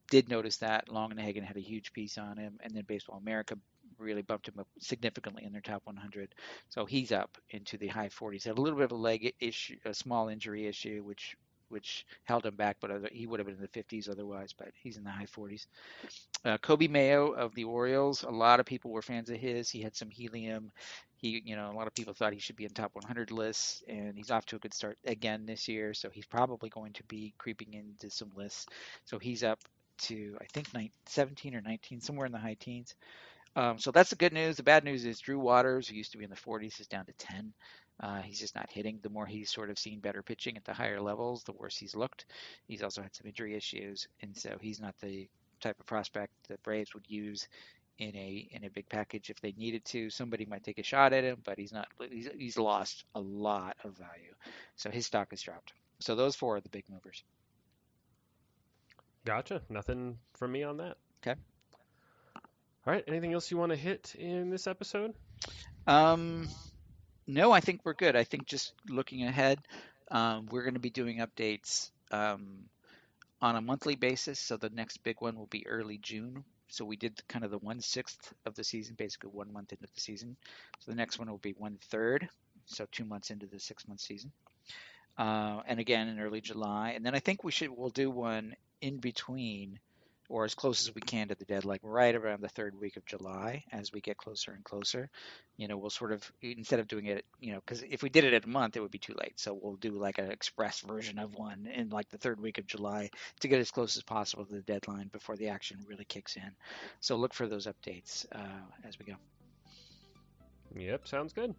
did 0.10 0.30
notice 0.30 0.58
that. 0.58 0.88
Long 0.88 1.12
and 1.12 1.20
Longenhagen 1.20 1.44
had 1.44 1.58
a 1.58 1.62
huge 1.62 1.92
piece 1.92 2.18
on 2.18 2.38
him, 2.38 2.60
and 2.62 2.74
then 2.74 2.86
Baseball 2.88 3.18
America 3.18 3.58
really 4.00 4.22
bumped 4.22 4.48
him 4.48 4.60
up 4.60 4.68
significantly 4.80 5.44
in 5.44 5.52
their 5.52 5.62
top 5.62 5.82
100. 5.86 6.34
So 6.70 6.86
he's 6.86 7.12
up 7.12 7.38
into 7.50 7.78
the 7.78 7.88
high 7.88 8.10
40s. 8.10 8.46
Had 8.46 8.58
a 8.58 8.62
little 8.62 8.78
bit 8.78 8.86
of 8.86 8.92
a 8.92 8.96
leg 8.96 9.34
issue, 9.40 9.78
a 9.86 9.94
small 9.94 10.30
injury 10.30 10.68
issue, 10.68 11.04
which 11.04 11.36
which 11.70 12.06
held 12.24 12.46
him 12.46 12.56
back, 12.56 12.78
but 12.80 12.92
other, 12.92 13.10
he 13.12 13.28
would 13.28 13.40
have 13.40 13.48
been 13.48 13.56
in 13.56 13.62
the 13.62 13.68
50s 13.68 14.10
otherwise, 14.10 14.54
but 14.54 14.70
he's 14.82 14.98
in 14.98 15.04
the 15.04 15.10
high 15.10 15.26
40s. 15.26 15.68
Uh, 16.46 16.58
Coby 16.60 16.90
Mayo 16.90 17.32
of 17.32 17.54
the 17.56 17.66
Orioles, 17.66 18.24
a 18.24 18.30
lot 18.30 18.60
of 18.60 18.66
people 18.66 18.92
were 18.92 19.02
fans 19.02 19.30
of 19.30 19.38
his. 19.38 19.70
He 19.70 19.82
had 19.82 19.96
some 19.96 20.10
helium. 20.10 20.72
He, 21.18 21.42
you 21.44 21.56
know, 21.56 21.72
a 21.72 21.76
lot 21.76 21.88
of 21.88 21.94
people 21.94 22.14
thought 22.14 22.34
he 22.34 22.40
should 22.40 22.56
be 22.56 22.66
in 22.66 22.72
top 22.72 22.96
100 22.96 23.32
lists, 23.32 23.84
and 23.88 24.16
he's 24.16 24.32
off 24.32 24.46
to 24.48 24.56
a 24.56 24.60
good 24.60 24.74
start 24.74 24.98
again 25.06 25.46
this 25.46 25.68
year. 25.68 25.94
So 25.94 26.10
he's 26.10 26.26
probably 26.26 26.70
going 26.70 26.94
to 26.94 27.04
be 27.04 27.34
creeping 27.38 27.74
into 27.74 28.10
some 28.10 28.32
lists. 28.36 28.68
So 29.06 29.20
he's 29.20 29.44
up 29.44 29.60
to 30.00 30.38
I 30.40 30.46
think 30.54 30.74
19, 30.74 30.92
17 31.08 31.56
or 31.56 31.62
19, 31.62 32.02
somewhere 32.02 32.28
in 32.28 32.32
the 32.32 32.38
high 32.38 32.58
teens. 32.60 32.96
Um, 33.58 33.80
so 33.80 33.90
that's 33.90 34.12
the 34.12 34.16
good 34.16 34.34
news. 34.34 34.56
The 34.56 34.64
bad 34.64 34.84
news 34.84 35.04
is 35.04 35.20
Drew 35.20 35.40
Waters, 35.40 35.88
who 35.88 35.96
used 35.96 36.12
to 36.12 36.20
be 36.20 36.24
in 36.24 36.30
the 36.30 36.36
40s, 36.36 36.80
is 36.80 36.86
down 36.86 37.06
to 37.08 37.14
10. 37.14 37.52
Uh, 38.00 38.22
he's 38.22 38.40
just 38.40 38.54
not 38.56 38.70
hitting. 38.70 39.00
The 39.02 39.10
more 39.10 39.26
he's 39.26 39.50
sort 39.50 39.72
of 39.72 39.80
seen 39.80 40.00
better 40.00 40.22
pitching 40.22 40.58
at 40.58 40.64
the 40.64 40.74
higher 40.74 41.02
levels, 41.02 41.44
the 41.44 41.54
worse 41.54 41.76
he's 41.76 41.96
looked. 41.96 42.28
He's 42.68 42.84
also 42.84 43.02
had 43.02 43.16
some 43.16 43.26
injury 43.26 43.56
issues, 43.56 44.08
and 44.22 44.38
so 44.38 44.58
he's 44.62 44.80
not 44.80 44.94
the 45.02 45.28
type 45.60 45.80
of 45.80 45.88
prospect 45.88 46.32
that 46.50 46.62
Braves 46.62 46.94
would 46.94 47.10
use 47.10 47.48
in 47.98 48.16
a 48.16 48.48
in 48.52 48.64
a 48.66 48.70
big 48.70 48.88
package 48.90 49.32
if 49.32 49.42
they 49.42 49.56
needed 49.58 49.84
to. 49.86 50.12
Somebody 50.12 50.46
might 50.46 50.64
take 50.64 50.78
a 50.78 50.84
shot 50.84 51.12
at 51.12 51.24
him, 51.24 51.40
but 51.44 51.58
he's 51.58 51.74
not. 51.74 51.88
He's, 52.12 52.30
he's 52.38 52.58
lost 52.60 53.06
a 53.16 53.20
lot 53.20 53.76
of 53.84 53.98
value, 53.98 54.36
so 54.76 54.92
his 54.92 55.08
stock 55.08 55.32
has 55.32 55.42
dropped. 55.42 55.74
So 56.00 56.14
those 56.14 56.36
four 56.36 56.58
are 56.58 56.62
the 56.62 56.70
big 56.70 56.84
movers. 56.92 57.24
Gotcha. 59.26 59.64
Nothing 59.68 60.20
from 60.36 60.52
me 60.52 60.62
on 60.62 60.78
that. 60.78 60.98
Okay. 61.24 61.40
All 62.88 62.94
right. 62.94 63.04
Anything 63.06 63.34
else 63.34 63.52
you 63.52 63.58
want 63.58 63.74
to 63.74 63.76
hit 63.76 64.16
in 64.18 64.50
this 64.50 64.66
episode? 64.66 65.14
Um, 65.88 66.48
no, 67.28 67.52
I 67.52 67.60
think 67.60 67.82
we're 67.84 67.94
good. 67.94 68.16
I 68.16 68.24
think 68.24 68.46
just 68.46 68.72
looking 68.88 69.26
ahead, 69.26 69.60
um, 70.10 70.48
we're 70.50 70.64
going 70.64 70.76
to 70.76 70.80
be 70.80 70.90
doing 70.90 71.18
updates 71.18 71.92
um, 72.12 72.60
on 73.42 73.58
a 73.58 73.62
monthly 73.62 73.98
basis. 73.98 74.40
So 74.40 74.56
the 74.56 74.70
next 74.70 75.04
big 75.04 75.18
one 75.20 75.36
will 75.36 75.48
be 75.48 75.68
early 75.68 75.98
June. 75.98 76.46
So 76.70 76.86
we 76.86 76.96
did 76.96 77.22
kind 77.28 77.44
of 77.44 77.52
the 77.52 77.58
one 77.58 77.82
sixth 77.82 78.34
of 78.46 78.56
the 78.56 78.64
season, 78.64 78.96
basically 78.98 79.32
one 79.34 79.52
month 79.52 79.74
into 79.74 79.84
the 79.94 80.00
season. 80.00 80.38
So 80.80 80.90
the 80.90 80.98
next 80.98 81.20
one 81.20 81.30
will 81.30 81.40
be 81.40 81.56
one 81.58 81.80
third, 81.90 82.30
so 82.68 82.88
two 82.90 83.04
months 83.04 83.32
into 83.32 83.48
the 83.48 83.60
six 83.60 83.86
month 83.86 84.00
season. 84.00 84.32
Uh, 85.18 85.60
and 85.68 85.82
again 85.82 86.08
in 86.08 86.22
early 86.22 86.40
July, 86.40 86.92
and 86.92 87.06
then 87.06 87.16
I 87.16 87.20
think 87.20 87.44
we 87.44 87.52
should 87.52 87.70
we'll 87.70 87.90
do 87.90 88.10
one 88.10 88.56
in 88.80 89.00
between 89.00 89.80
or 90.30 90.46
as 90.46 90.56
close 90.56 90.88
as 90.88 90.94
we 90.94 91.02
can 91.02 91.30
to 91.30 91.36
the 91.36 91.46
deadline, 91.46 91.80
right 91.82 92.16
around 92.16 92.42
the 92.42 92.50
third 92.50 92.80
week 92.80 92.98
of 92.98 93.06
July 93.06 93.64
as 93.72 93.92
we 93.94 94.02
get 94.02 94.18
closer 94.18 94.52
and 94.52 94.64
closer. 94.64 95.10
You 95.56 95.68
know, 95.68 95.78
we'll 95.78 95.90
sort 95.90 96.12
of, 96.12 96.30
instead 96.42 96.80
of 96.80 96.88
doing 96.88 97.06
it, 97.06 97.26
you 97.40 97.54
know, 97.54 97.60
because 97.66 97.84
if 97.90 98.04
we 98.04 98.10
did 98.10 98.26
it 98.26 98.34
at 98.34 98.46
a 98.46 98.50
month, 98.50 98.76
it 98.76 98.82
would 98.82 98.92
be 98.92 98.98
too 98.98 99.16
late. 99.20 99.40
So 99.40 99.58
we'll 99.60 99.76
do 99.76 99.92
like 99.92 100.18
an 100.18 100.32
express 100.32 100.82
version 100.82 101.18
of 101.18 101.34
one 101.36 101.68
in 101.74 101.90
like 101.90 102.10
the 102.10 102.18
third 102.18 102.40
week 102.40 102.58
of 102.58 102.68
July 102.68 103.10
to 103.40 103.48
get 103.48 103.60
as 103.60 103.72
close 103.72 103.98
as 103.98 104.04
possible 104.04 104.46
to 104.46 104.54
the 104.54 104.62
deadline 104.62 105.10
before 105.12 105.38
the 105.38 105.50
action 105.50 105.78
really 105.88 106.06
kicks 106.06 106.36
in. 106.36 106.52
So 107.00 107.16
look 107.16 107.34
for 107.34 107.48
those 107.48 107.68
updates 107.68 108.26
uh, 108.34 108.88
as 108.88 109.00
we 109.00 109.06
go. 109.06 109.16
Yep, 110.76 111.08
sounds 111.08 111.34
good. 111.34 111.56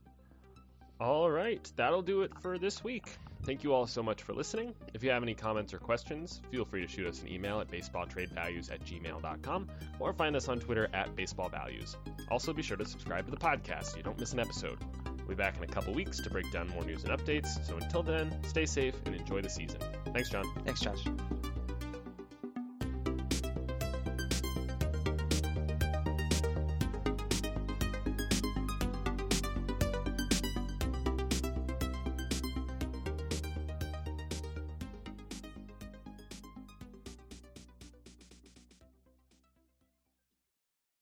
All 1.01 1.31
right, 1.31 1.71
that'll 1.77 2.03
do 2.03 2.23
it 2.23 2.33
for 2.41 2.59
this 2.59 2.83
week. 2.83 3.17
Thank 3.45 3.63
you 3.63 3.73
all 3.73 3.87
so 3.87 4.03
much 4.03 4.23
for 4.23 4.35
listening. 4.35 4.75
If 4.95 5.05
you 5.05 5.11
have 5.11 5.23
any 5.23 5.35
comments 5.35 5.73
or 5.73 5.79
questions, 5.79 6.41
feel 6.51 6.65
free 6.65 6.83
to 6.83 6.89
shoot 6.89 7.07
us 7.07 7.23
an 7.23 7.29
email 7.29 7.61
at 7.61 7.71
baseballtradevalues 7.71 8.73
at 8.73 8.85
gmail.com 8.85 9.69
or 10.01 10.13
find 10.13 10.35
us 10.35 10.49
on 10.49 10.59
Twitter 10.59 10.89
at 10.93 11.15
baseballvalues. 11.15 11.97
Also, 12.31 12.53
be 12.53 12.63
sure 12.63 12.77
to 12.77 12.85
subscribe 12.85 13.25
to 13.27 13.31
the 13.31 13.37
podcast 13.37 13.85
so 13.85 13.97
you 13.97 14.03
don't 14.03 14.19
miss 14.19 14.33
an 14.33 14.41
episode. 14.41 14.79
We'll 15.19 15.29
be 15.29 15.35
back 15.35 15.57
in 15.57 15.63
a 15.63 15.69
couple 15.69 15.95
weeks 15.95 16.19
to 16.21 16.31
break 16.31 16.51
down 16.51 16.69
more 16.69 16.85
news 16.85 17.05
and 17.05 17.17
updates. 17.17 17.65
So 17.67 17.77
until 17.77 18.03
then, 18.03 18.37
stay 18.45 18.67
safe 18.67 18.95
and 19.07 19.15
enjoy 19.15 19.41
the 19.41 19.51
season. 19.51 19.81
Thanks, 20.13 20.31
John. 20.31 20.45
Thanks, 20.65 20.81
Josh. 20.81 21.05